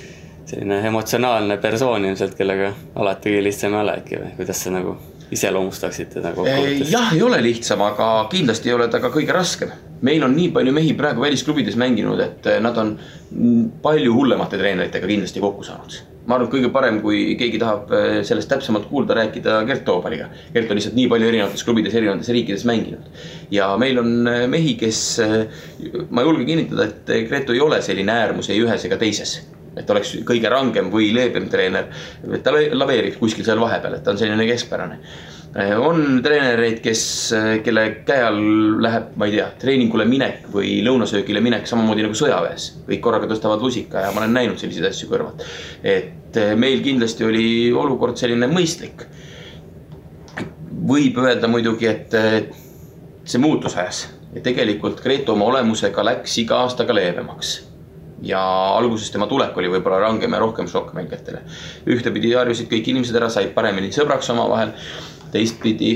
selline 0.45 0.82
emotsionaalne 0.88 1.57
persoon 1.57 2.05
ilmselt, 2.05 2.38
kellega 2.38 2.74
alati 2.95 3.32
kõige 3.32 3.47
lihtsam 3.49 3.76
ei 3.76 3.84
ole 3.86 3.97
äkki 4.01 4.22
või 4.22 4.38
kuidas 4.38 4.64
sa 4.64 4.74
nagu 4.74 4.97
iseloomustaksid 5.34 6.14
teda 6.14 6.34
kokkuvõttes? 6.36 6.91
jah, 6.91 7.14
ei 7.16 7.22
ole 7.26 7.39
lihtsam, 7.41 7.82
aga 7.82 8.28
kindlasti 8.32 8.70
ei 8.70 8.78
ole 8.78 8.88
ta 8.91 8.99
ka 9.01 9.09
kõige 9.14 9.34
raskem. 9.34 9.72
meil 10.01 10.24
on 10.24 10.36
nii 10.36 10.49
palju 10.51 10.74
mehi 10.76 10.93
praegu 10.99 11.24
välisklubides 11.24 11.78
mänginud, 11.80 12.20
et 12.20 12.49
nad 12.61 12.78
on 12.78 12.97
palju 13.82 14.14
hullemate 14.14 14.59
treeneritega 14.59 15.07
kindlasti 15.07 15.41
kokku 15.41 15.64
saanud 15.64 16.12
ma 16.26 16.38
arvan, 16.38 16.47
et 16.47 16.53
kõige 16.53 16.69
parem, 16.74 16.99
kui 17.03 17.24
keegi 17.39 17.59
tahab 17.61 17.91
äh, 17.95 18.19
sellest 18.28 18.51
täpsemalt 18.51 18.88
kuulda, 18.91 19.17
rääkida 19.17 19.57
Gert 19.67 19.84
Toobaliga. 19.88 20.30
Gert 20.53 20.71
on 20.71 20.80
lihtsalt 20.80 20.95
nii 20.97 21.09
palju 21.11 21.32
erinevates 21.32 21.65
klubides, 21.67 21.95
erinevates 21.99 22.32
riikides 22.36 22.63
mänginud. 22.69 23.09
ja 23.51 23.74
meil 23.78 23.99
on 23.99 24.13
äh, 24.28 24.45
mehi, 24.51 24.78
kes, 24.80 25.01
äh, 25.24 25.41
ma 26.09 26.24
julgen 26.24 26.47
kinnitada, 26.47 26.88
et 26.88 27.13
Gretu 27.30 27.55
ei 27.55 27.61
ole 27.63 27.82
selline 27.82 28.15
äärmus 28.24 28.49
ei 28.49 28.63
ühes 28.63 28.88
ega 28.88 28.99
teises 29.01 29.41
et 29.78 29.89
oleks 29.89 30.15
kõige 30.26 30.49
rangem 30.49 30.91
või 30.93 31.13
leebem 31.15 31.49
treener. 31.49 31.88
ta 32.43 32.51
laveerib 32.51 33.19
kuskil 33.19 33.45
seal 33.45 33.59
vahepeal, 33.59 33.95
et 33.97 34.03
ta 34.03 34.11
on 34.11 34.17
selline 34.17 34.47
keskpärane 34.47 34.99
Eh, 35.53 35.76
on 35.78 36.17
treenereid, 36.26 36.80
kes, 36.82 37.01
eh, 37.38 37.59
kelle 37.61 37.84
käe 38.07 38.21
all 38.26 38.39
läheb, 38.82 39.11
ma 39.21 39.28
ei 39.30 39.36
tea, 39.36 39.51
treeningule 39.61 40.07
minek 40.09 40.47
või 40.49 40.80
lõunasöögile 40.82 41.43
minek 41.45 41.67
samamoodi 41.69 42.01
nagu 42.07 42.17
sõjaväes. 42.17 42.71
kõik 42.88 43.01
korraga 43.05 43.28
tõstavad 43.30 43.61
lusika 43.61 44.01
ja 44.01 44.11
ma 44.11 44.24
olen 44.24 44.34
näinud 44.34 44.57
selliseid 44.57 44.88
asju 44.89 45.09
kõrvalt. 45.11 45.43
et 45.84 46.38
eh, 46.38 46.55
meil 46.55 46.82
kindlasti 46.82 47.24
oli 47.24 47.71
olukord 47.71 48.17
selline 48.17 48.47
mõistlik. 48.47 49.05
võib 50.88 51.17
öelda 51.17 51.47
muidugi, 51.47 51.86
et 51.86 52.11
see 53.24 53.39
muutus 53.39 53.78
ajas 53.78 54.07
ja 54.34 54.41
tegelikult 54.41 55.03
Gretu 55.03 55.34
oma 55.34 55.45
olemusega 55.45 56.03
läks 56.03 56.38
iga 56.38 56.55
aastaga 56.55 56.93
leebemaks 56.93 57.72
ja 58.24 58.41
alguses 58.78 59.11
tema 59.11 59.28
tulek 59.28 59.57
oli 59.57 59.71
võib-olla 59.74 59.99
rangem 60.05 60.34
ja 60.34 60.39
rohkem 60.39 60.67
šokk 60.71 60.93
mängijatele. 60.95 61.43
ühtepidi 61.88 62.34
harjusid 62.34 62.69
kõik 62.71 62.89
inimesed 62.93 63.15
ära, 63.19 63.30
said 63.30 63.53
paremini 63.55 63.91
sõbraks 63.91 64.32
omavahel 64.32 64.71
teistpidi 65.34 65.93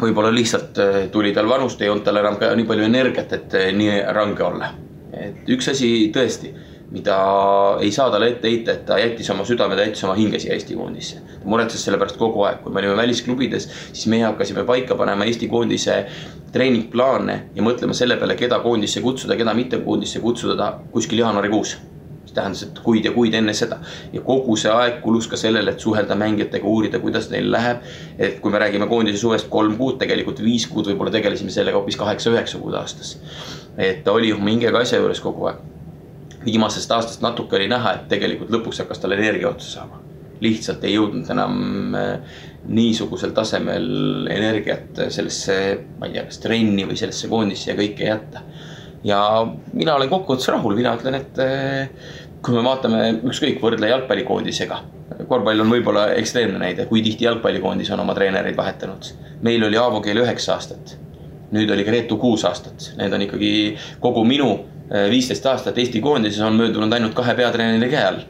võib-olla 0.00 0.30
lihtsalt 0.34 0.78
äh, 0.78 0.98
tuli 1.12 1.32
tal 1.36 1.48
vanust, 1.50 1.82
ei 1.82 1.90
olnud 1.90 2.06
tal 2.06 2.20
enam 2.20 2.38
ka 2.40 2.52
nii 2.56 2.66
palju 2.68 2.86
energiat, 2.86 3.32
et 3.34 3.54
äh, 3.58 3.70
nii 3.76 4.00
range 4.14 4.44
olla. 4.44 4.72
et 5.18 5.48
üks 5.50 5.70
asi 5.72 6.10
tõesti, 6.14 6.52
mida 6.90 7.16
ei 7.80 7.90
saa 7.92 8.10
talle 8.10 8.30
ette 8.32 8.48
heita, 8.48 8.72
et 8.72 8.86
ta 8.88 8.98
jättis 8.98 9.28
oma 9.30 9.44
südame, 9.44 9.76
ta 9.76 9.84
jättis 9.84 10.04
oma 10.04 10.14
hinge 10.16 10.38
siia 10.40 10.54
Eesti 10.56 10.76
koondisse. 10.76 11.20
ta 11.42 11.48
muretses 11.48 11.84
selle 11.84 11.98
pärast 12.00 12.16
kogu 12.16 12.46
aeg, 12.48 12.62
kui 12.62 12.72
me 12.72 12.80
olime 12.80 12.96
välisklubides, 12.96 13.68
siis 13.92 14.06
meie 14.06 14.24
hakkasime 14.24 14.64
paika 14.64 14.96
panema 14.96 15.28
Eesti 15.28 15.48
koondise 15.48 15.98
treeningplaane 16.52 17.38
ja 17.54 17.62
mõtlema 17.62 17.94
selle 17.94 18.16
peale, 18.16 18.36
keda 18.40 18.62
koondisse 18.64 19.04
kutsuda, 19.04 19.36
keda 19.36 19.54
mitte 19.54 19.82
koondisse 19.84 20.20
kutsuda 20.24 20.72
kuskil 20.92 21.20
jaanuarikuus 21.24 21.76
mis 22.28 22.34
tähendas, 22.36 22.62
et 22.62 22.80
kuid 22.84 23.04
ja 23.04 23.12
kuid 23.12 23.34
enne 23.34 23.52
seda. 23.56 23.78
ja 24.12 24.20
kogu 24.20 24.56
see 24.56 24.72
aeg 24.72 25.00
kulus 25.02 25.28
ka 25.28 25.36
sellele, 25.36 25.72
et 25.72 25.80
suhelda 25.80 26.16
mängijatega, 26.16 26.66
uurida, 26.66 27.00
kuidas 27.00 27.30
neil 27.30 27.50
läheb. 27.52 27.80
et 28.18 28.40
kui 28.40 28.52
me 28.52 28.58
räägime 28.58 28.88
koondise 28.88 29.18
suvest 29.18 29.48
kolm 29.48 29.76
kuud, 29.76 29.98
tegelikult 29.98 30.42
viis 30.44 30.66
kuud 30.66 30.88
võib-olla 30.88 31.10
tegelesime 31.10 31.50
sellega 31.50 31.76
hoopis 31.80 31.96
kaheksa-üheksa 31.96 32.60
kuud 32.60 32.74
aastas. 32.74 33.18
et 33.76 34.04
ta 34.04 34.12
oli 34.12 34.32
oma 34.32 34.50
hingega 34.50 34.84
asja 34.84 35.00
juures 35.00 35.20
kogu 35.20 35.48
aeg. 35.48 35.77
Viimasest 36.48 36.92
aastast 36.96 37.24
natuke 37.24 37.60
oli 37.60 37.68
näha, 37.70 37.94
et 37.94 38.08
tegelikult 38.12 38.52
lõpuks 38.54 38.82
hakkas 38.84 39.04
tal 39.04 39.16
energia 39.16 39.52
otsa 39.52 39.78
saama. 39.78 40.04
lihtsalt 40.40 40.84
ei 40.86 40.94
jõudnud 40.94 41.30
enam 41.34 41.94
äh, 41.98 42.40
niisugusel 42.68 43.32
tasemel 43.34 44.28
energiat 44.30 45.00
sellesse, 45.10 45.54
ma 45.98 46.06
ei 46.06 46.12
tea, 46.14 46.28
kas 46.28 46.38
trenni 46.42 46.84
või 46.86 46.98
sellesse 47.00 47.28
koondisse 47.28 47.72
ja 47.72 47.78
kõike 47.78 48.06
jätta 48.06 48.44
ja 49.04 49.20
mina 49.72 49.94
olen 49.94 50.10
kokkuvõttes 50.10 50.48
rahul, 50.52 50.76
mina 50.78 50.94
ütlen, 50.98 51.18
et 51.18 51.42
eh, 51.42 51.90
kui 52.42 52.56
me 52.56 52.62
vaatame 52.66 53.10
ükskõik 53.28 53.60
võrdle 53.62 53.90
jalgpallikoondisega. 53.92 54.80
korvpall 55.28 55.60
on 55.60 55.70
võib-olla 55.72 56.08
ekstreemne 56.16 56.58
näide, 56.58 56.86
kui 56.86 57.02
tihti 57.02 57.26
jalgpallikoondis 57.26 57.90
on 57.90 58.00
oma 58.00 58.14
treenereid 58.14 58.56
vahetanud. 58.56 59.12
meil 59.42 59.64
oli 59.64 59.76
Aavo 59.76 60.00
Keel 60.00 60.22
üheksa 60.24 60.54
aastat. 60.54 60.96
nüüd 61.52 61.70
oli 61.70 61.84
Gretu 61.84 62.16
kuus 62.16 62.44
aastat, 62.44 62.92
need 62.96 63.12
on 63.12 63.22
ikkagi 63.22 63.76
kogu 64.00 64.24
minu 64.24 64.58
viisteist 64.88 65.46
aastat 65.46 65.78
Eesti 65.78 66.00
koondises 66.00 66.40
on 66.40 66.56
möödunud 66.56 66.92
ainult 66.96 67.12
kahe 67.16 67.34
peatreeneri 67.36 67.90
käe 67.92 68.04
all 68.08 68.22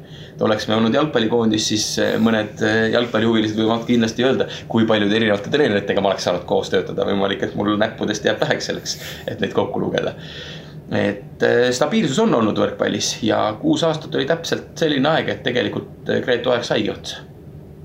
oleks 0.43 0.69
me 0.69 0.75
olnud 0.77 0.95
jalgpallikoondis, 0.95 1.65
siis 1.73 1.85
eh, 2.03 2.13
mõned 2.23 2.61
jalgpallihuvilised 2.93 3.59
võivad 3.59 3.83
kindlasti 3.89 4.27
öelda, 4.27 4.47
kui 4.71 4.87
paljude 4.87 5.17
erinevate 5.19 5.51
treeneritega 5.51 6.03
ma 6.03 6.13
oleks 6.13 6.29
saanud 6.29 6.45
koos 6.47 6.71
töötada, 6.71 7.07
võimalik, 7.09 7.43
et 7.43 7.57
mul 7.59 7.75
näppudest 7.81 8.27
jääb 8.27 8.39
väheks 8.43 8.71
selleks, 8.71 8.97
et 9.27 9.43
neid 9.43 9.55
kokku 9.57 9.83
lugeda 9.83 10.15
et 10.91 11.43
äh, 11.43 11.69
stabiilsus 11.77 12.19
on 12.23 12.33
olnud 12.39 12.57
võrkpallis 12.59 13.19
ja 13.27 13.43
kuus 13.61 13.85
aastat 13.85 14.15
oli 14.17 14.27
täpselt 14.29 14.71
selline 14.79 15.11
aeg, 15.11 15.29
et 15.35 15.43
tegelikult 15.45 16.09
äh, 16.09 16.23
Gretu 16.25 16.53
aeg 16.55 16.65
saigi 16.65 16.91
otsa. 16.93 17.25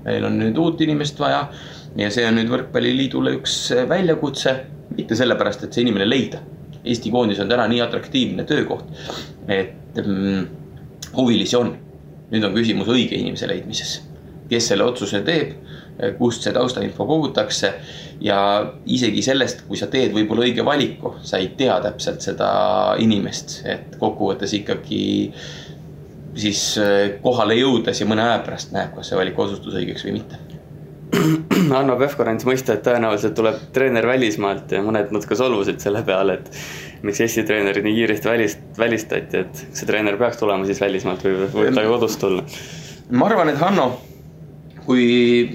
meil 0.04 0.24
on 0.24 0.38
nüüd 0.40 0.58
uut 0.60 0.80
inimest 0.84 1.20
vaja 1.20 1.48
ja 1.96 2.10
see 2.12 2.24
on 2.28 2.38
nüüd 2.38 2.50
Võrkpalliliidule 2.52 3.36
üks 3.38 3.58
äh, 3.76 3.84
väljakutse, 3.88 4.56
mitte 4.96 5.16
sellepärast, 5.16 5.64
et 5.64 5.76
see 5.76 5.84
inimene 5.84 6.08
leida. 6.08 6.40
Eesti 6.84 7.10
koondis 7.10 7.40
on 7.40 7.48
täna 7.48 7.66
nii 7.70 7.80
atraktiivne 7.80 8.44
töökoht, 8.48 8.90
et 9.48 10.00
mm, 10.04 10.46
huvilisi 11.16 11.56
on. 11.56 11.76
nüüd 12.32 12.44
on 12.44 12.54
küsimus 12.56 12.88
õige 12.88 13.14
inimese 13.20 13.46
leidmises, 13.46 13.98
kes 14.48 14.68
selle 14.72 14.84
otsuse 14.84 15.20
teeb 15.22 15.52
kust 16.18 16.42
see 16.42 16.52
taustainfo 16.52 17.06
kogutakse. 17.06 17.74
ja 18.20 18.38
isegi 18.86 19.22
sellest, 19.22 19.64
kui 19.68 19.76
sa 19.76 19.86
teed 19.90 20.14
võib-olla 20.14 20.46
õige 20.46 20.64
valiku, 20.64 21.14
sa 21.22 21.38
ei 21.42 21.50
tea 21.58 21.76
täpselt 21.82 22.24
seda 22.24 22.48
inimest, 22.98 23.60
et 23.68 23.96
kokkuvõttes 24.00 24.54
ikkagi 24.56 25.02
siis 26.34 26.62
äh, 26.82 27.18
kohale 27.22 27.58
jõudes 27.58 28.00
ja 28.00 28.06
mõne 28.10 28.24
aja 28.24 28.38
pärast 28.46 28.72
näeb, 28.74 28.94
kas 28.96 29.10
see 29.10 29.18
valik 29.18 29.38
osutus 29.38 29.76
õigeks 29.78 30.06
või 30.06 30.16
mitte 30.16 30.40
Hanno 31.76 31.96
Pevkur 32.00 32.28
andis 32.30 32.46
mõista, 32.48 32.76
et 32.76 32.84
tõenäoliselt 32.86 33.36
tuleb 33.38 33.60
treener 33.74 34.06
välismaalt 34.08 34.72
ja 34.74 34.82
mõned 34.84 35.12
natuke 35.14 35.36
solvusid 35.38 35.82
selle 35.82 36.02
peale, 36.06 36.38
et 36.40 37.04
miks 37.04 37.20
Eesti 37.24 37.44
treenerid 37.48 37.84
nii 37.86 37.98
kiiresti 37.98 38.30
välist, 38.30 38.64
välistati, 38.78 39.44
et 39.44 39.52
kas 39.52 39.82
see 39.82 39.88
treener 39.88 40.18
peaks 40.20 40.40
tulema 40.40 40.66
siis 40.68 40.80
välismaalt 40.82 41.24
või 41.24 41.48
võib 41.52 41.76
ta 41.76 41.86
kodust 41.88 42.20
tulla? 42.22 42.44
ma 43.12 43.28
arvan, 43.28 43.52
et 43.52 43.60
Hanno 43.60 43.88
kui, 44.86 45.04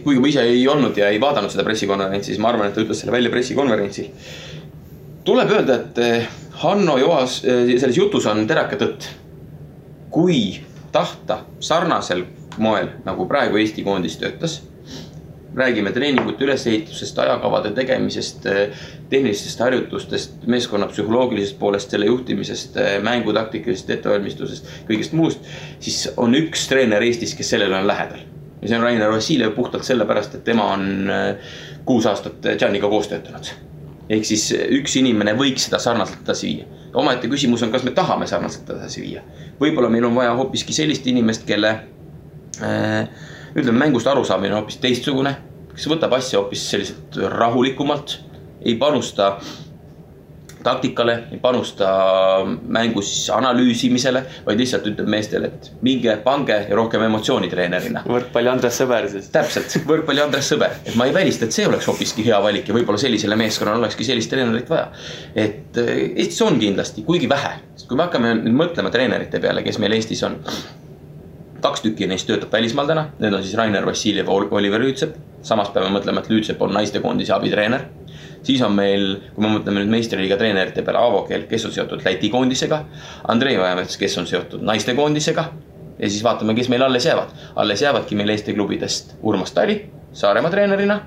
kuigi 0.03 0.21
ma 0.21 0.29
ise 0.31 0.45
ei 0.45 0.67
olnud 0.69 0.97
ja 0.97 1.09
ei 1.09 1.21
vaadanud 1.21 1.53
seda 1.53 1.65
pressikonverentsi, 1.67 2.33
siis 2.33 2.41
ma 2.41 2.51
arvan, 2.53 2.69
et 2.69 2.77
ta 2.77 2.83
ütles 2.83 3.01
selle 3.01 3.15
välja 3.15 3.33
pressikonverentsil. 3.33 4.09
tuleb 5.25 5.51
öelda, 5.53 5.75
et 5.75 5.99
eh, 6.05 6.29
Hanno 6.63 6.97
Joas, 6.97 7.43
eh, 7.45 7.75
selles 7.77 7.97
jutus 7.97 8.25
on 8.29 8.45
terake 8.47 8.79
tõtt. 8.79 9.09
kui 10.09 10.63
tahta 10.91 11.43
sarnasel 11.61 12.23
moel, 12.57 12.87
nagu 13.05 13.27
praegu 13.29 13.59
Eesti 13.61 13.83
koondis 13.85 14.17
töötas 14.17 14.55
räägime 15.55 15.91
treeningute 15.91 16.45
ülesehitusest, 16.45 17.19
ajakavade 17.19 17.71
tegemisest, 17.77 18.45
eh, 18.45 18.81
tehnilistest 19.09 19.59
harjutustest, 19.59 20.47
meeskonna 20.47 20.87
psühholoogilisest 20.91 21.59
poolest, 21.59 21.89
selle 21.89 22.05
juhtimisest, 22.05 22.77
mängutaktikalisest 23.03 23.89
ettevalmistusest, 23.97 24.73
kõigest 24.89 25.13
muust. 25.13 25.39
siis 25.79 26.09
on 26.17 26.35
üks 26.35 26.67
treener 26.67 27.01
Eestis, 27.01 27.35
kes 27.35 27.49
sellele 27.49 27.75
on 27.75 27.87
lähedal 27.87 28.27
ja 28.61 28.67
see 28.67 28.77
on 28.77 28.83
Rainer 28.83 29.11
Vassiljev 29.11 29.55
puhtalt 29.55 29.83
sellepärast, 29.83 30.35
et 30.35 30.43
tema 30.43 30.71
on 30.73 31.09
äh, 31.09 31.53
kuus 31.85 32.05
aastat 32.05 32.45
Janiga 32.61 32.89
koos 32.89 33.07
töötanud. 33.07 33.51
ehk 34.09 34.25
siis 34.25 34.49
üks 34.51 34.95
inimene 34.97 35.35
võiks 35.37 35.67
seda 35.67 35.79
sarnaselt 35.79 36.23
edasi 36.25 36.47
viia. 36.47 36.65
omaette 36.93 37.29
küsimus 37.29 37.63
on, 37.63 37.71
kas 37.71 37.83
me 37.83 37.91
tahame 37.91 38.27
sarnaselt 38.27 38.69
edasi 38.69 39.01
viia. 39.01 39.23
võib-olla 39.61 39.89
meil 39.89 40.05
on 40.05 40.15
vaja 40.15 40.33
hoopiski 40.35 40.73
sellist 40.73 41.07
inimest, 41.07 41.45
kelle 41.47 41.71
äh, 42.61 43.09
ütleme, 43.55 43.77
mängust 43.85 44.07
arusaamine 44.07 44.53
on 44.53 44.61
hoopis 44.61 44.79
teistsugune, 44.83 45.35
kes 45.73 45.87
võtab 45.91 46.13
asja 46.17 46.41
hoopis 46.41 46.69
selliselt 46.71 47.17
rahulikumalt, 47.39 48.19
ei 48.65 48.75
panusta 48.79 49.35
taktikale, 50.63 51.23
ei 51.31 51.39
panusta 51.39 51.87
mängu 52.67 53.01
siis 53.01 53.29
analüüsimisele, 53.31 54.23
vaid 54.45 54.59
lihtsalt 54.59 54.87
ütleb 54.91 55.07
meestele, 55.11 55.51
et 55.53 55.69
minge, 55.85 56.15
pange 56.23 56.57
ja 56.69 56.75
rohkem 56.75 57.03
emotsiooni 57.07 57.49
treenerina. 57.51 58.03
võrkpalli 58.07 58.51
Andres 58.51 58.81
Sõber 58.81 59.07
siis. 59.11 59.29
täpselt, 59.33 59.77
võrkpalli 59.87 60.23
Andres 60.25 60.51
Sõber, 60.51 60.75
et 60.83 60.97
ma 60.99 61.07
ei 61.07 61.15
välista, 61.15 61.47
et 61.47 61.55
see 61.55 61.67
oleks 61.67 61.87
hoopiski 61.87 62.25
hea 62.27 62.41
valik 62.43 62.67
ja 62.67 62.75
võib-olla 62.75 62.99
sellisele 62.99 63.39
meeskonnale 63.39 63.79
olekski 63.83 64.07
sellist 64.07 64.31
treenerit 64.33 64.69
vaja. 64.69 64.89
et 65.35 65.79
Eestis 65.79 66.41
on 66.43 66.59
kindlasti, 66.59 67.07
kuigi 67.07 67.29
vähe, 67.31 67.55
sest 67.77 67.87
kui 67.87 67.97
me 67.97 68.07
hakkame 68.09 68.35
nüüd 68.43 68.59
mõtlema 68.65 68.91
treenerite 68.91 69.39
peale, 69.39 69.63
kes 69.63 69.79
meil 69.79 69.95
Eestis 69.95 70.23
on. 70.27 70.41
Kaks 71.61 71.81
tükki 71.85 72.07
neist 72.07 72.27
töötab 72.27 72.51
välismaal 72.53 72.87
täna, 72.87 73.09
need 73.19 73.33
on 73.33 73.43
siis 73.43 73.57
Rainer 73.57 73.85
Vassiljev 73.85 74.29
Oliver 74.29 74.81
Lüütsepp. 74.81 75.17
samas 75.41 75.69
peame 75.69 75.89
mõtlema, 75.93 76.19
et 76.19 76.29
Lüütsepp 76.29 76.61
on 76.61 76.73
naistekoondise 76.73 77.33
abitreener 77.33 77.85
siis 78.43 78.61
on 78.61 78.73
meil, 78.75 79.15
kui 79.35 79.43
me 79.43 79.51
mõtleme 79.53 79.83
nüüd 79.83 79.91
meistriliiga 79.93 80.37
treenerite 80.39 80.83
peale, 80.85 80.99
Aavo 80.99 81.23
Keel, 81.27 81.45
kes 81.49 81.65
on 81.67 81.75
seotud 81.75 82.03
Läti 82.05 82.29
koondisega. 82.29 82.83
Andrei 83.27 83.57
Ojamets, 83.59 83.97
kes 83.97 84.17
on 84.17 84.27
seotud 84.27 84.63
naistekoondisega. 84.63 85.45
ja 85.99 86.09
siis 86.09 86.23
vaatame, 86.23 86.53
kes 86.55 86.69
meil 86.69 86.83
alles 86.83 87.05
jäävad. 87.05 87.31
alles 87.55 87.81
jäävadki 87.81 88.15
meil 88.15 88.29
Eesti 88.29 88.53
klubidest 88.53 89.15
Urmas 89.21 89.51
Tali 89.51 89.89
Saaremaa 90.13 90.49
treenerina 90.51 90.99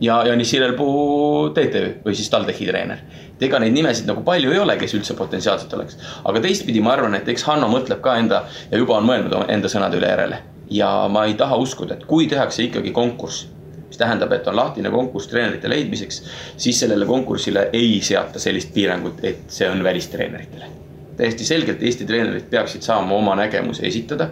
ja 0.00 0.26
Janis 0.26 0.50
Sirelpuu 0.50 1.50
TTÜ 1.54 1.84
või 2.04 2.14
siis 2.14 2.30
TalTechi 2.30 2.66
treener. 2.66 2.98
et 3.34 3.42
ega 3.42 3.58
neid 3.58 3.72
nimesid 3.72 4.06
nagu 4.06 4.22
palju 4.22 4.52
ei 4.52 4.58
ole, 4.58 4.76
kes 4.76 4.94
üldse 4.94 5.14
potentsiaalselt 5.14 5.72
oleks. 5.72 5.98
aga 6.24 6.40
teistpidi 6.40 6.80
ma 6.80 6.92
arvan, 6.92 7.14
et 7.14 7.28
eks 7.28 7.42
Hanno 7.42 7.68
mõtleb 7.68 8.00
ka 8.00 8.16
enda 8.18 8.44
ja 8.70 8.78
juba 8.78 8.98
on 8.98 9.06
mõelnud 9.06 9.48
enda 9.48 9.68
sõnade 9.68 9.96
üle 9.96 10.08
järele. 10.08 10.38
ja 10.70 11.08
ma 11.08 11.26
ei 11.26 11.34
taha 11.34 11.56
uskuda, 11.56 11.94
et 11.94 12.04
kui 12.04 12.26
tehakse 12.26 12.62
ikkagi 12.62 12.90
konkurss 12.90 13.46
mis 13.94 13.98
tähendab, 13.98 14.32
et 14.32 14.48
on 14.50 14.56
lahtine 14.56 14.90
konkurss 14.90 15.28
treenerite 15.30 15.70
leidmiseks, 15.70 16.22
siis 16.56 16.80
sellele 16.80 17.06
konkursile 17.06 17.68
ei 17.72 18.00
seata 18.02 18.40
sellist 18.42 18.72
piirangut, 18.74 19.20
et 19.22 19.44
see 19.48 19.68
on 19.70 19.84
välistreeneritele. 19.84 20.70
täiesti 21.16 21.44
selgelt 21.46 21.82
Eesti 21.82 22.04
treenerid 22.04 22.48
peaksid 22.50 22.82
saama 22.82 23.14
oma 23.14 23.36
nägemuse 23.38 23.86
esitada. 23.86 24.28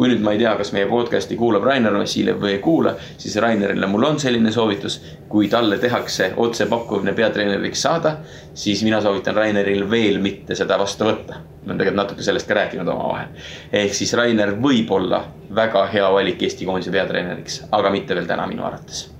Kui 0.00 0.08
nüüd 0.08 0.22
ma 0.24 0.32
ei 0.32 0.38
tea, 0.40 0.54
kas 0.56 0.70
meie 0.72 0.86
podcast'i 0.88 1.36
kuulab 1.36 1.66
Rainer 1.68 1.92
Vassiljev 2.00 2.38
või 2.40 2.54
ei 2.54 2.60
kuula, 2.64 2.94
siis 3.20 3.34
Rainerile 3.44 3.84
mul 3.90 4.06
on 4.08 4.16
selline 4.22 4.48
soovitus. 4.54 4.96
kui 5.28 5.48
talle 5.48 5.76
tehakse 5.78 6.32
otsepakkumine 6.36 7.12
peatreeneriks 7.12 7.82
saada, 7.82 8.14
siis 8.54 8.80
mina 8.82 9.02
soovitan 9.04 9.36
Raineril 9.36 9.84
veel 9.90 10.18
mitte 10.24 10.56
seda 10.56 10.78
vastu 10.80 11.04
võtta. 11.04 11.36
me 11.36 11.66
oleme 11.66 11.78
tegelikult 11.84 11.96
natuke 12.00 12.22
sellest 12.22 12.48
ka 12.48 12.54
rääkinud 12.62 12.88
omavahel. 12.88 13.28
ehk 13.72 13.94
siis 13.94 14.16
Rainer 14.16 14.56
võib 14.56 14.90
olla 14.90 15.24
väga 15.54 15.86
hea 15.92 16.10
valik 16.12 16.42
Eesti 16.42 16.64
koondise 16.64 16.90
peatreeneriks, 16.90 17.64
aga 17.70 17.90
mitte 17.90 18.14
veel 18.14 18.26
täna 18.26 18.46
minu 18.46 18.64
arvates 18.64 19.10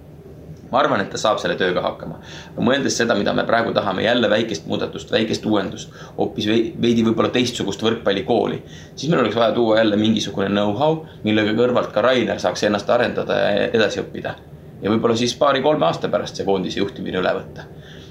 ma 0.71 0.79
arvan, 0.79 1.03
et 1.03 1.11
ta 1.11 1.19
saab 1.21 1.41
selle 1.43 1.57
tööga 1.59 1.83
hakkama. 1.85 2.21
mõeldes 2.59 2.97
seda, 3.01 3.15
mida 3.19 3.33
me 3.35 3.45
praegu 3.49 3.75
tahame, 3.75 4.05
jälle 4.05 4.31
väikest 4.31 4.67
muudatust, 4.71 5.13
väikest 5.13 5.47
uuendust, 5.47 5.93
hoopis 6.19 6.47
veidi 6.83 7.05
võib-olla 7.07 7.31
teistsugust 7.35 7.83
võrkpallikooli. 7.83 8.63
siis 8.95 9.11
meil 9.11 9.25
oleks 9.25 9.37
vaja 9.37 9.53
tuua 9.53 9.79
jälle 9.79 9.97
mingisugune 9.97 10.49
know-how, 10.49 11.05
millega 11.25 11.55
kõrvalt 11.59 11.93
ka 11.93 12.03
Rainer 12.03 12.41
saaks 12.41 12.65
ennast 12.69 12.91
arendada 12.91 13.39
ja 13.39 13.69
edasi 13.73 14.01
õppida. 14.01 14.35
ja 14.83 14.91
võib-olla 14.91 15.17
siis 15.17 15.35
paari-kolme 15.35 15.87
aasta 15.87 16.09
pärast 16.09 16.37
see 16.37 16.45
koondise 16.45 16.81
juhtimine 16.81 17.19
üle 17.19 17.35
võtta. 17.35 17.67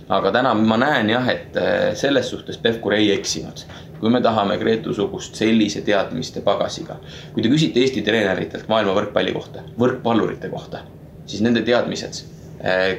aga 0.10 0.32
täna 0.32 0.54
ma 0.54 0.78
näen 0.78 1.10
jah, 1.10 1.28
et 1.30 1.58
äh, 1.58 1.94
selles 1.96 2.30
suhtes 2.30 2.58
Pevkur 2.58 2.94
ei 2.94 3.12
eksinud 3.12 3.66
kui 4.00 4.10
me 4.10 4.22
tahame 4.24 4.56
Gretu-sugust 4.58 5.36
sellise 5.36 5.82
teadmiste 5.82 6.42
pagasiga. 6.42 6.96
kui 7.34 7.44
te 7.44 7.50
küsite 7.52 7.80
Eesti 7.84 8.02
treeneritelt 8.02 8.68
maailma 8.72 8.96
võrkpalli 8.96 9.34
kohta, 9.36 9.64
võrkpallurite 9.80 10.50
kohta, 10.50 10.86
siis 11.28 11.42
nende 11.44 11.62
teadmised 11.68 12.39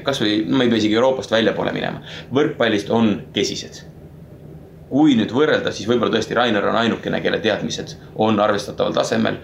kasvõi, 0.04 0.44
ma 0.48 0.64
ei 0.64 0.70
pea 0.72 0.80
isegi 0.80 0.96
Euroopast 0.96 1.32
väljapoole 1.34 1.72
minema, 1.76 2.02
võrkpallist 2.34 2.92
on 2.94 3.16
kesised. 3.34 3.86
kui 4.90 5.12
nüüd 5.14 5.30
võrrelda, 5.30 5.70
siis 5.70 5.86
võib-olla 5.86 6.10
tõesti 6.10 6.34
Rainer 6.34 6.64
on 6.66 6.74
ainukene, 6.74 7.20
kelle 7.22 7.38
teadmised 7.38 7.92
on 8.14 8.40
arvestataval 8.40 8.92
tasemel. 8.92 9.36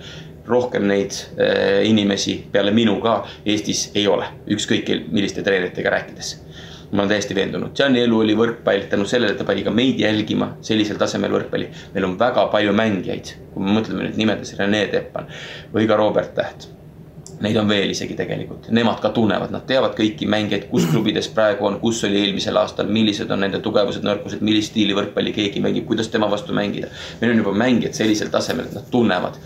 rohkem 0.46 0.86
neid 0.86 1.10
äh, 1.10 1.82
inimesi 1.84 2.46
peale 2.52 2.70
minu 2.70 3.00
ka 3.02 3.26
Eestis 3.44 3.90
ei 3.94 4.06
ole, 4.06 4.26
ükskõik 4.46 5.10
milliste 5.10 5.42
treeneritega 5.42 5.90
rääkides 5.90 6.36
ma 6.92 7.02
olen 7.02 7.08
täiesti 7.08 7.34
veendunud, 7.34 7.74
Gianni 7.74 8.00
elu 8.00 8.20
oli 8.20 8.36
võrkpall, 8.38 8.86
tänu 8.90 9.04
sellele 9.10 9.34
ta 9.34 9.44
pani 9.44 9.64
ka 9.66 9.70
meid 9.74 9.98
jälgima 9.98 10.52
sellisel 10.62 10.96
tasemel 10.96 11.34
võrkpalli. 11.34 11.68
meil 11.94 12.04
on 12.04 12.18
väga 12.18 12.46
palju 12.46 12.72
mängijaid, 12.72 13.34
kui 13.52 13.64
me 13.64 13.74
mõtleme 13.80 14.06
nüüd 14.06 14.16
nimedes 14.22 14.54
Rene 14.58 14.86
Teppan 14.86 15.26
või 15.74 15.88
ka 15.88 15.96
Robert 15.96 16.34
Täht 16.34 16.75
Neid 17.40 17.56
on 17.60 17.68
veel 17.68 17.90
isegi 17.92 18.14
tegelikult, 18.16 18.70
nemad 18.72 19.00
ka 19.02 19.10
tunnevad, 19.12 19.50
nad 19.52 19.66
teavad 19.68 19.92
kõiki 19.98 20.28
mängijaid, 20.32 20.68
kus 20.70 20.86
klubides 20.92 21.28
praegu 21.36 21.68
on, 21.68 21.78
kus 21.82 22.02
oli 22.08 22.22
eelmisel 22.22 22.56
aastal, 22.56 22.88
millised 22.92 23.30
on 23.30 23.44
nende 23.44 23.60
tugevused, 23.64 24.06
nõrkused, 24.06 24.44
millist 24.46 24.72
stiili 24.72 24.96
võrkpalli 24.96 25.34
keegi 25.36 25.60
mängib, 25.64 25.84
kuidas 25.90 26.08
tema 26.12 26.30
vastu 26.32 26.56
mängida. 26.56 26.88
meil 27.20 27.34
on 27.34 27.44
juba 27.44 27.52
mängijad 27.64 27.98
sellisel 27.98 28.32
tasemel, 28.32 28.70
et 28.70 28.78
nad 28.78 28.88
tunnevad 28.90 29.36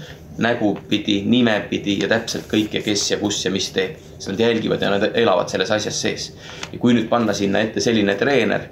nägupidi, 0.41 1.23
nimepidi 1.27 1.99
ja 2.01 2.09
täpselt 2.09 2.47
kõike, 2.49 2.81
kes 2.85 3.11
ja 3.11 3.19
kus 3.21 3.45
ja 3.45 3.51
mis 3.51 3.71
teeb. 3.75 3.99
siis 4.19 4.29
nad 4.29 4.41
jälgivad 4.41 4.83
ja 4.83 4.91
nad 4.91 5.11
elavad 5.15 5.49
selles 5.49 5.71
asjas 5.71 6.01
sees. 6.03 6.33
ja 6.73 6.79
kui 6.79 6.95
nüüd 6.95 7.09
panna 7.09 7.33
sinna 7.35 7.61
ette 7.61 7.81
selline 7.81 8.15
treener 8.15 8.69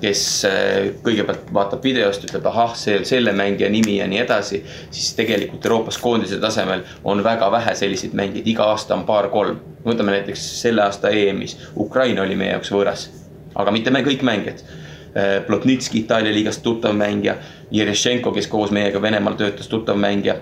kes 0.00 0.22
äh, 0.48 0.90
kõigepealt 1.04 1.50
vaatab 1.54 1.84
videost, 1.84 2.24
ütleb 2.28 2.46
ahah, 2.48 2.72
see 2.78 2.96
on 2.98 3.06
selle 3.08 3.32
mängija 3.36 3.68
nimi 3.72 3.98
ja 3.98 4.08
nii 4.08 4.20
edasi. 4.22 4.62
siis 4.90 5.14
tegelikult 5.18 5.64
Euroopas 5.66 5.98
koondise 6.00 6.40
tasemel 6.40 6.84
on 7.04 7.24
väga 7.24 7.50
vähe 7.52 7.74
selliseid 7.76 8.14
mängijaid, 8.16 8.48
iga 8.48 8.70
aasta 8.72 8.94
on 8.96 9.04
paar-kolm. 9.08 9.58
võtame 9.84 10.16
näiteks 10.16 10.46
selle 10.60 10.82
aasta 10.82 11.10
EM-is, 11.10 11.56
Ukraina 11.76 12.22
oli 12.22 12.36
meie 12.36 12.54
jaoks 12.56 12.72
võõras, 12.72 13.08
aga 13.54 13.70
mitte 13.70 13.90
me 13.90 14.04
kõik 14.06 14.24
mängijad. 14.26 14.64
Äh, 15.10 15.34
Plotnitski 15.46 16.04
Itaalia 16.04 16.32
liigast 16.32 16.62
tuttav 16.62 16.94
mängija, 16.96 17.36
Jerešenko, 17.70 18.32
kes 18.32 18.46
koos 18.46 18.70
meiega 18.70 19.02
Venemaal 19.02 19.36
töötas, 19.36 19.68
tuttav 19.68 19.98
mängija 19.98 20.38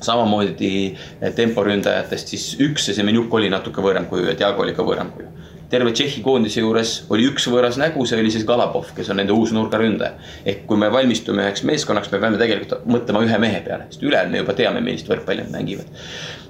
samamoodi 0.00 0.72
äh, 0.92 1.32
temporündajatest 1.34 2.28
siis 2.28 2.50
üks, 2.60 2.86
see 2.86 2.94
Semenjuk 2.94 3.34
oli 3.34 3.50
natuke 3.50 3.82
võõram 3.82 4.06
kuju 4.06 4.30
ja 4.30 4.38
Diago 4.38 4.62
oli 4.62 4.76
ka 4.76 4.84
võõram 4.86 5.10
kuju 5.16 5.32
terve 5.70 5.92
Tšehhi 5.92 6.22
koondise 6.22 6.62
juures 6.62 6.92
oli 7.10 7.26
üks 7.30 7.48
võõras 7.50 7.78
nägu, 7.80 8.04
see 8.06 8.20
oli 8.20 8.30
siis 8.30 8.46
Galabov, 8.46 8.92
kes 8.96 9.10
on 9.10 9.18
nende 9.20 9.34
uus 9.34 9.52
nurgaründaja. 9.54 10.14
ehk 10.46 10.64
kui 10.66 10.78
me 10.78 10.90
valmistume 10.92 11.42
üheks 11.42 11.64
meeskonnaks, 11.66 12.10
me 12.12 12.20
peame 12.22 12.38
tegelikult 12.38 12.86
mõtlema 12.86 13.24
ühe 13.26 13.38
mehe 13.42 13.60
peale, 13.66 13.88
sest 13.90 14.02
ülejäänud 14.06 14.32
me 14.32 14.42
juba 14.42 14.54
teame, 14.54 14.80
millist 14.80 15.10
võrkpalli 15.10 15.42
nad 15.46 15.54
mängivad. 15.58 15.90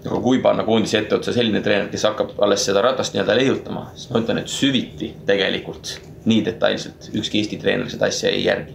aga 0.07 0.21
kui 0.23 0.41
panna 0.45 0.65
koondise 0.65 0.99
etteotsa 0.99 1.33
selline 1.33 1.63
treener, 1.65 1.89
kes 1.93 2.05
hakkab 2.09 2.35
alles 2.45 2.65
seda 2.69 2.83
ratast 2.85 3.15
nii-öelda 3.15 3.37
leiutama, 3.41 3.91
siis 3.95 4.11
ma 4.11 4.21
ütlen, 4.21 4.43
et 4.43 4.53
süviti 4.53 5.15
tegelikult 5.27 5.97
nii 6.27 6.43
detailselt 6.45 7.11
ükski 7.15 7.41
Eesti 7.41 7.61
treener 7.63 7.89
seda 7.91 8.11
asja 8.13 8.31
ei 8.31 8.45
järgi. 8.45 8.75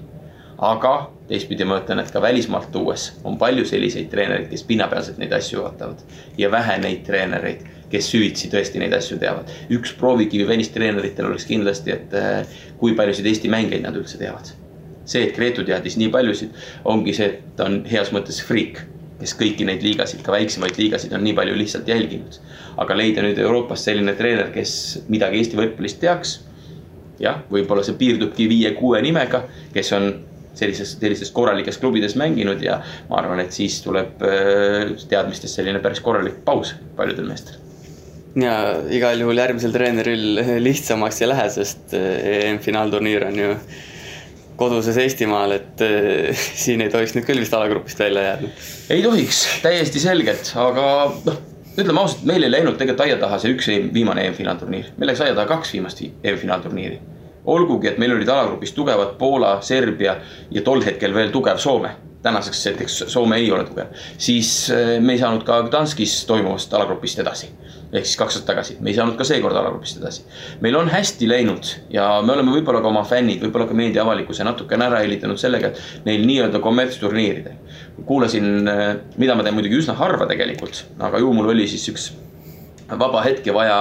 aga 0.57 0.95
teistpidi 1.27 1.65
ma 1.65 1.77
ütlen, 1.79 2.01
et 2.01 2.09
ka 2.11 2.21
välismaalt 2.21 2.71
tuues 2.71 3.11
on 3.23 3.37
palju 3.37 3.65
selliseid 3.65 4.09
treenereid, 4.09 4.49
kes 4.49 4.65
pinnapealselt 4.65 5.21
neid 5.21 5.31
asju 5.37 5.63
vaatavad 5.63 6.01
ja 6.37 6.51
vähe 6.51 6.77
neid 6.81 7.05
treenereid 7.05 7.69
kes 7.91 8.09
süvitsi 8.11 8.49
tõesti 8.51 8.81
neid 8.81 8.93
asju 8.95 9.19
teavad. 9.21 9.51
üks 9.73 9.93
proovikivi 9.99 10.47
välistreeneritel 10.47 11.27
oleks 11.27 11.45
kindlasti, 11.49 11.95
et 11.95 12.15
äh, 12.17 12.57
kui 12.79 12.95
paljusid 12.97 13.27
Eesti 13.27 13.51
mängijaid 13.51 13.85
nad 13.85 13.97
üldse 13.99 14.19
teavad. 14.21 14.53
see, 15.05 15.25
et 15.25 15.35
Gretu 15.35 15.65
teadis 15.67 15.97
nii 15.99 16.09
paljusid, 16.13 16.55
ongi 16.87 17.13
see, 17.17 17.27
et 17.33 17.55
ta 17.57 17.65
on 17.67 17.81
heas 17.89 18.13
mõttes 18.15 18.39
friik, 18.45 18.79
kes 19.19 19.33
kõiki 19.37 19.65
neid 19.67 19.83
liigasid, 19.85 20.21
ka 20.25 20.33
väiksemaid 20.33 20.77
liigasid 20.79 21.13
on 21.13 21.23
nii 21.25 21.35
palju 21.37 21.57
lihtsalt 21.57 21.89
jälginud. 21.89 22.39
aga 22.77 22.97
leida 22.97 23.25
nüüd 23.25 23.39
Euroopas 23.39 23.83
selline 23.85 24.15
treener, 24.17 24.51
kes 24.55 25.03
midagi 25.09 25.41
Eesti 25.41 25.59
võrkpallist 25.59 26.01
teaks. 26.01 26.39
jah, 27.19 27.43
võib-olla 27.51 27.83
see 27.85 27.97
piirdubki 27.99 28.47
viie-kuue 28.49 29.01
nimega, 29.01 29.43
kes 29.73 29.91
on 29.97 30.13
sellises, 30.57 30.97
sellistes 30.99 31.31
korralikes 31.31 31.77
klubides 31.79 32.15
mänginud 32.19 32.63
ja 32.63 32.81
ma 33.09 33.21
arvan, 33.21 33.39
et 33.43 33.55
siis 33.55 33.81
tuleb 33.85 34.23
äh, 34.25 34.95
teadmistes 35.09 35.55
selline 35.55 35.79
päris 35.83 36.01
korralik 36.03 36.41
paus 36.45 36.75
paljudel 36.97 37.29
meestel 37.29 37.60
ja 38.39 38.55
igal 38.93 39.19
juhul 39.19 39.39
järgmisel 39.41 39.73
treeneril 39.75 40.41
lihtsamaks 40.63 41.21
ei 41.21 41.29
lähe, 41.31 41.47
sest 41.51 41.95
eh, 41.97 42.47
EM-finaalturniir 42.47 43.25
on 43.27 43.39
ju 43.39 43.55
koduses 44.61 44.97
Eestimaal, 45.01 45.55
et 45.57 45.81
äh, 45.85 46.43
siin 46.63 46.83
ei 46.85 46.91
tohiks 46.93 47.15
nüüd 47.17 47.27
küll 47.27 47.41
vist 47.41 47.55
alagrupist 47.57 47.99
välja 47.99 48.27
jääda. 48.29 48.51
ei 48.93 49.03
tohiks, 49.03 49.45
täiesti 49.63 50.03
selgelt, 50.03 50.53
aga 50.59 50.85
noh, 51.25 51.39
ütleme 51.71 52.03
ausalt, 52.03 52.27
meil 52.29 52.45
ei 52.45 52.53
läinud 52.53 52.77
tegelikult 52.79 53.07
aia 53.07 53.17
taha 53.21 53.39
see 53.41 53.55
üks 53.55 53.71
viimane 53.95 54.27
EM-finaalturniir, 54.29 54.93
meil 54.97 55.11
läks 55.11 55.23
aia 55.25 55.35
taha 55.35 55.49
kaks 55.55 55.73
viimast 55.75 56.03
EM-finaalturniiri. 56.03 57.01
olgugi, 57.51 57.89
et 57.89 57.97
meil 57.97 58.13
olid 58.13 58.29
alagrupis 58.29 58.71
tugevad 58.77 59.17
Poola, 59.19 59.57
Serbia 59.65 60.15
ja 60.51 60.63
tol 60.63 60.83
hetkel 60.85 61.13
veel 61.13 61.33
tugev 61.33 61.57
Soome 61.57 61.95
tänaseks 62.21 62.59
näiteks 62.67 62.97
Soome 63.09 63.39
ei 63.41 63.47
ole 63.51 63.63
tugev, 63.65 63.95
siis 64.21 64.69
me 65.01 65.15
ei 65.15 65.19
saanud 65.19 65.41
ka 65.43 65.63
Gdanskis 65.65 66.19
toimuvast 66.29 66.73
alagrupist 66.77 67.19
edasi 67.23 67.49
ehk 67.91 68.07
siis 68.07 68.17
kaks 68.19 68.37
aastat 68.37 68.47
tagasi, 68.47 68.77
me 68.79 68.91
ei 68.91 68.95
saanud 68.95 69.17
ka 69.19 69.27
seekord 69.27 69.57
alagrupist 69.57 69.99
edasi. 69.99 70.23
meil 70.63 70.77
on 70.79 70.89
hästi 70.91 71.27
läinud 71.29 71.73
ja 71.93 72.07
me 72.25 72.33
oleme 72.33 72.55
võib-olla 72.55 72.81
ka 72.83 72.91
oma 72.91 73.03
fännid, 73.07 73.43
võib-olla 73.43 73.67
ka 73.67 73.77
meediaavalikkuse 73.77 74.47
natukene 74.47 74.87
ära 74.87 75.03
hellitanud 75.03 75.39
sellega, 75.41 75.71
et 75.71 76.07
neil 76.07 76.25
nii-öelda 76.27 76.63
kommertsturniiridel. 76.63 77.77
kuulasin, 78.05 78.67
eh, 78.67 78.95
mida 79.17 79.35
ma 79.35 79.43
teen 79.43 79.55
muidugi 79.55 79.81
üsna 79.83 79.97
harva 79.99 80.27
tegelikult, 80.27 80.85
aga 80.99 81.19
ju 81.19 81.33
mul 81.33 81.51
oli 81.55 81.67
siis 81.67 81.87
üks 81.91 82.11
vaba 82.99 83.21
hetke 83.23 83.53
vaja 83.55 83.77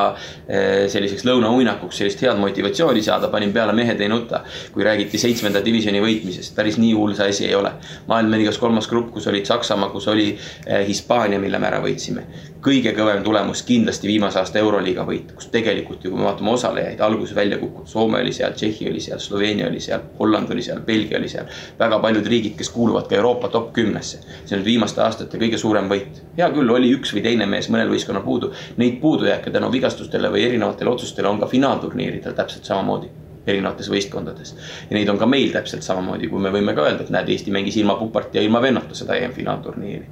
eh, 0.49 0.87
selliseks 0.91 1.25
lõunauinakuks 1.27 2.01
sellist 2.01 2.23
head 2.25 2.39
motivatsiooni 2.41 3.03
saada, 3.03 3.31
panin 3.33 3.53
peale 3.53 3.75
Mehed 3.77 4.01
ei 4.01 4.09
nuta. 4.09 4.43
kui 4.73 4.85
räägiti 4.85 5.19
seitsmenda 5.19 5.65
divisjoni 5.65 6.01
võitmisest, 6.03 6.55
päris 6.55 6.79
nii 6.79 6.93
hull 6.95 7.15
see 7.19 7.29
asi 7.35 7.47
ei 7.49 7.55
ole. 7.55 7.73
maailmaliigas 8.09 8.59
kolmas 8.59 8.89
grupp, 8.89 9.13
kus 9.15 9.27
olid 9.27 9.47
Saksamaa, 9.47 9.91
kus 9.91 10.09
oli 10.09 10.31
eh, 10.67 10.87
Hispaania, 10.87 11.41
mille 11.41 11.59
me 11.59 11.71
ära 11.71 11.83
võitsime. 11.83 12.27
Kõige 12.65 12.93
kõvem 12.97 13.23
tulemus 13.25 13.63
kindlasti 13.65 14.09
viimase 14.09 14.39
aasta 14.41 14.59
Euroliiga 14.61 15.05
võit, 15.09 15.33
kus 15.37 15.49
tegelikult 15.53 16.05
ju, 16.05 16.11
kui 16.13 16.21
me 16.21 16.27
vaatame 16.29 16.53
osalejaid, 16.53 17.01
alguses 17.01 17.37
välja 17.37 17.59
kukkunud, 17.61 17.89
Soome 17.89 18.21
oli 18.21 18.33
seal, 18.37 18.53
Tšehhi 18.57 18.91
oli 18.91 19.01
seal, 19.01 19.21
Sloveenia 19.23 19.69
oli 19.69 19.81
seal, 19.81 20.03
Holland 20.19 20.53
oli 20.53 20.65
seal, 20.67 20.83
Belgia 20.87 21.19
oli 21.19 21.29
seal. 21.29 21.49
väga 21.79 21.99
paljud 22.03 22.27
riigid, 22.27 22.57
kes 22.59 22.71
kuuluvad 22.75 23.09
ka 23.09 23.17
Euroopa 23.17 23.49
top 23.49 23.73
kümnesse. 23.73 24.21
see 24.45 24.59
on 24.59 24.65
viimaste 24.65 25.03
aastate 25.03 25.39
kõige 25.39 25.59
suurem 25.59 25.89
võit. 25.89 26.21
hea 26.37 26.51
küll, 26.51 26.71
oli 26.77 26.93
üks 26.97 27.15
või 27.17 27.23
teine 27.23 27.47
mees 27.47 27.71
mõnel 27.71 27.89
võistkonnal 27.89 28.25
puudu, 28.25 28.53
neid 28.77 29.01
puudujääke 29.01 29.51
tänu 29.51 29.73
vigastustele 29.73 30.29
või 30.29 30.45
erinevatele 30.45 30.91
otsustele 30.91 31.29
on 31.29 31.41
ka 31.41 31.47
finaalturniiridel 31.47 32.37
täpselt 32.37 32.65
samamoodi 32.65 33.30
erinevates 33.47 33.89
võistkondades. 33.91 34.55
ja 34.91 34.97
neid 34.97 35.09
on 35.09 35.19
ka 35.19 35.27
meil 35.27 35.53
täpselt 35.55 35.85
samamoodi, 35.87 36.29
kui 36.29 36.43
me 36.43 36.53
võime 36.53 36.75
ka 36.77 36.85
öelda, 36.87 37.07
et 37.07 37.13
näed, 37.15 37.29
Eesti 37.33 37.55
mängis 37.55 37.79
ilma 37.81 37.97
Pupart 38.01 38.35
ja 38.35 38.43
ilma 38.45 38.63
Vennota 38.63 38.95
seda 38.95 39.17
EM-finaalturniiri. 39.17 40.05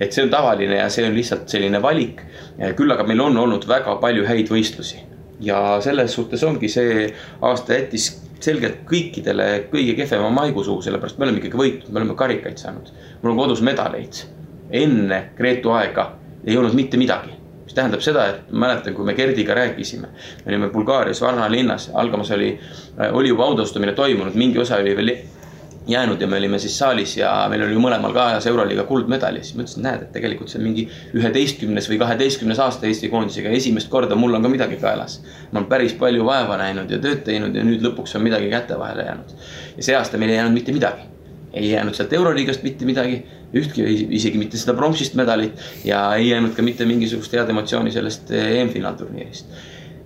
et 0.00 0.12
see 0.12 0.24
on 0.24 0.30
tavaline 0.30 0.80
ja 0.80 0.88
see 0.88 1.06
on 1.06 1.16
lihtsalt 1.16 1.48
selline 1.48 1.82
valik. 1.82 2.22
küll 2.76 2.92
aga 2.92 3.04
meil 3.04 3.20
on 3.20 3.36
olnud 3.36 3.68
väga 3.68 3.96
palju 4.00 4.26
häid 4.26 4.48
võistlusi 4.48 5.04
ja 5.40 5.80
selles 5.80 6.14
suhtes 6.14 6.44
ongi 6.44 6.68
see 6.68 7.08
aasta 7.42 7.76
jättis 7.76 8.10
selgelt 8.40 8.84
kõikidele 8.88 9.66
kõige 9.72 9.94
kehvema 9.98 10.30
maigusuu, 10.32 10.80
sellepärast 10.82 11.18
me 11.18 11.26
oleme 11.26 11.42
ikkagi 11.42 11.60
võitnud, 11.60 11.90
me 11.92 12.00
oleme 12.00 12.16
karikaid 12.16 12.56
saanud. 12.60 12.88
mul 13.22 13.32
on 13.32 13.42
kodus 13.44 13.60
medaleid. 13.60 14.24
enne 14.70 15.30
Gretu 15.36 15.70
aega 15.76 16.12
ei 16.46 16.56
olnud 16.56 16.74
mitte 16.74 16.96
midagi 16.96 17.39
mis 17.70 17.76
tähendab 17.76 18.00
seda, 18.02 18.24
et 18.26 18.48
mäletan, 18.50 18.94
kui 18.96 19.06
me 19.06 19.14
Gerdiga 19.14 19.54
rääkisime, 19.54 20.08
me 20.44 20.50
olime 20.50 20.68
Bulgaarias 20.74 21.20
Varna 21.22 21.46
linnas, 21.50 21.90
algamas 21.94 22.30
oli, 22.34 22.56
äh, 22.98 23.14
oli 23.14 23.30
juba 23.30 23.44
autostumine 23.46 23.92
toimunud, 23.94 24.34
mingi 24.34 24.58
osa 24.58 24.80
oli 24.82 24.96
veel 24.96 25.12
jäänud 25.86 26.20
ja 26.20 26.26
me 26.26 26.38
olime 26.38 26.58
siis 26.58 26.78
saalis 26.78 27.16
ja 27.16 27.30
meil 27.50 27.62
oli 27.62 27.78
mõlemal 27.78 28.12
ka 28.14 28.26
ajas 28.32 28.46
Euroliiga 28.50 28.84
kuldmedal 28.88 29.38
ja 29.38 29.44
siis 29.44 29.54
ma 29.54 29.62
ütlesin, 29.62 29.84
näed, 29.86 30.02
et 30.02 30.10
tegelikult 30.12 30.50
see 30.50 30.58
on 30.58 30.66
mingi 30.66 30.88
üheteistkümnes 31.16 31.88
või 31.90 32.00
kaheteistkümnes 32.02 32.58
aasta 32.58 32.90
Eesti 32.90 33.08
koondisega, 33.12 33.54
esimest 33.54 33.90
korda 33.90 34.18
mul 34.18 34.34
on 34.34 34.42
ka 34.42 34.50
midagi 34.50 34.80
kaelas. 34.82 35.20
ma 35.52 35.60
olen 35.60 35.70
päris 35.70 35.94
palju 35.94 36.26
vaeva 36.26 36.58
näinud 36.58 36.90
ja 36.90 36.98
tööd 36.98 37.22
teinud 37.24 37.54
ja 37.54 37.64
nüüd 37.64 37.86
lõpuks 37.86 38.18
on 38.18 38.26
midagi 38.26 38.50
käte 38.50 38.78
vahele 38.78 39.06
jäänud. 39.08 39.32
ja 39.76 39.82
see 39.82 39.96
aasta 39.96 40.18
meil 40.18 40.34
ei 40.34 40.40
jäänud 40.42 40.58
mitte 40.58 40.72
midagi. 40.72 41.06
Ei 41.52 41.70
jäänud 41.70 41.94
sealt 41.94 42.12
Euroliigast 42.12 42.62
mitte 42.62 42.86
midagi, 42.88 43.22
ühtki, 43.56 43.86
isegi 44.18 44.38
mitte 44.38 44.60
seda 44.60 44.76
pronksist 44.78 45.16
medalit 45.18 45.58
ja 45.84 46.04
ei 46.14 46.28
jäänud 46.28 46.54
ka 46.56 46.62
mitte 46.62 46.86
mingisugust 46.86 47.32
head 47.34 47.50
emotsiooni 47.50 47.90
sellest 47.94 48.30
EM-finaalturniirist. 48.30 49.58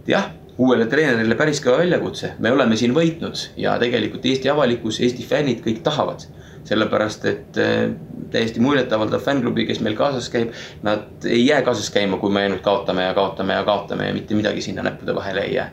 jah 0.08 0.32
uuele 0.58 0.86
treenerile 0.90 1.34
päris 1.38 1.60
kõva 1.62 1.80
väljakutse, 1.82 2.34
me 2.38 2.52
oleme 2.54 2.76
siin 2.78 2.94
võitnud 2.94 3.40
ja 3.58 3.74
tegelikult 3.82 4.26
Eesti 4.30 4.50
avalikkus, 4.52 5.00
Eesti 5.02 5.26
fännid 5.28 5.62
kõik 5.64 5.82
tahavad. 5.86 6.26
sellepärast, 6.64 7.24
et 7.28 7.58
äh, 7.60 7.90
täiesti 8.32 8.60
muljetavaldav 8.64 9.20
fännklubi, 9.20 9.66
kes 9.68 9.82
meil 9.84 9.98
kaasas 9.98 10.30
käib, 10.32 10.54
nad 10.82 11.26
ei 11.28 11.42
jää 11.44 11.58
kaasas 11.62 11.90
käima, 11.92 12.16
kui 12.16 12.32
me 12.32 12.40
ainult 12.40 12.62
kaotame 12.64 13.04
ja 13.04 13.12
kaotame 13.14 13.52
ja 13.52 13.66
kaotame 13.66 14.06
ja 14.06 14.14
mitte 14.16 14.34
midagi 14.34 14.62
sinna 14.64 14.82
näppude 14.82 15.14
vahele 15.14 15.42
ei 15.44 15.54
jää. 15.58 15.66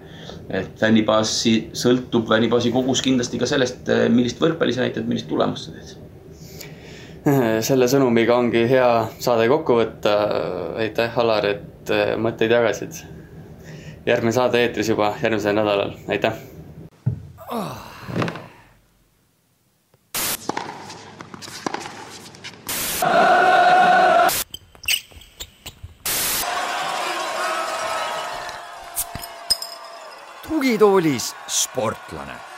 Et 0.52 0.80
fännibaasi 0.80 1.56
sõltub, 1.78 2.28
fännibaasi 2.30 2.72
kogus 2.74 3.02
kindlasti 3.06 3.40
ka 3.42 3.50
sellest, 3.50 3.90
äh, 3.90 4.08
millist 4.12 4.42
võrkpalli 4.42 4.76
sa 4.76 4.86
näitad, 4.86 5.08
millist 5.08 5.30
tulemust 5.32 5.70
sa 5.70 5.76
teed. 5.76 5.98
Selle 7.68 7.88
sõnumiga 7.90 8.36
ongi 8.38 8.66
hea 8.70 8.90
saade 9.22 9.48
kokku 9.52 9.78
võtta. 9.78 10.16
aitäh, 10.82 11.20
Alar, 11.22 11.46
et 11.46 11.94
äh, 11.94 12.16
mõtteid 12.18 12.52
jagasid. 12.52 13.04
Järgmine 14.06 14.34
saade 14.34 14.64
eetris 14.64 14.90
juba 14.90 15.14
järgmisel 15.22 15.56
nädalal, 15.56 15.94
aitäh! 16.10 16.34
Oh.. 17.52 17.92
Tugitoolis 30.72 31.36
sportlane 31.48 32.51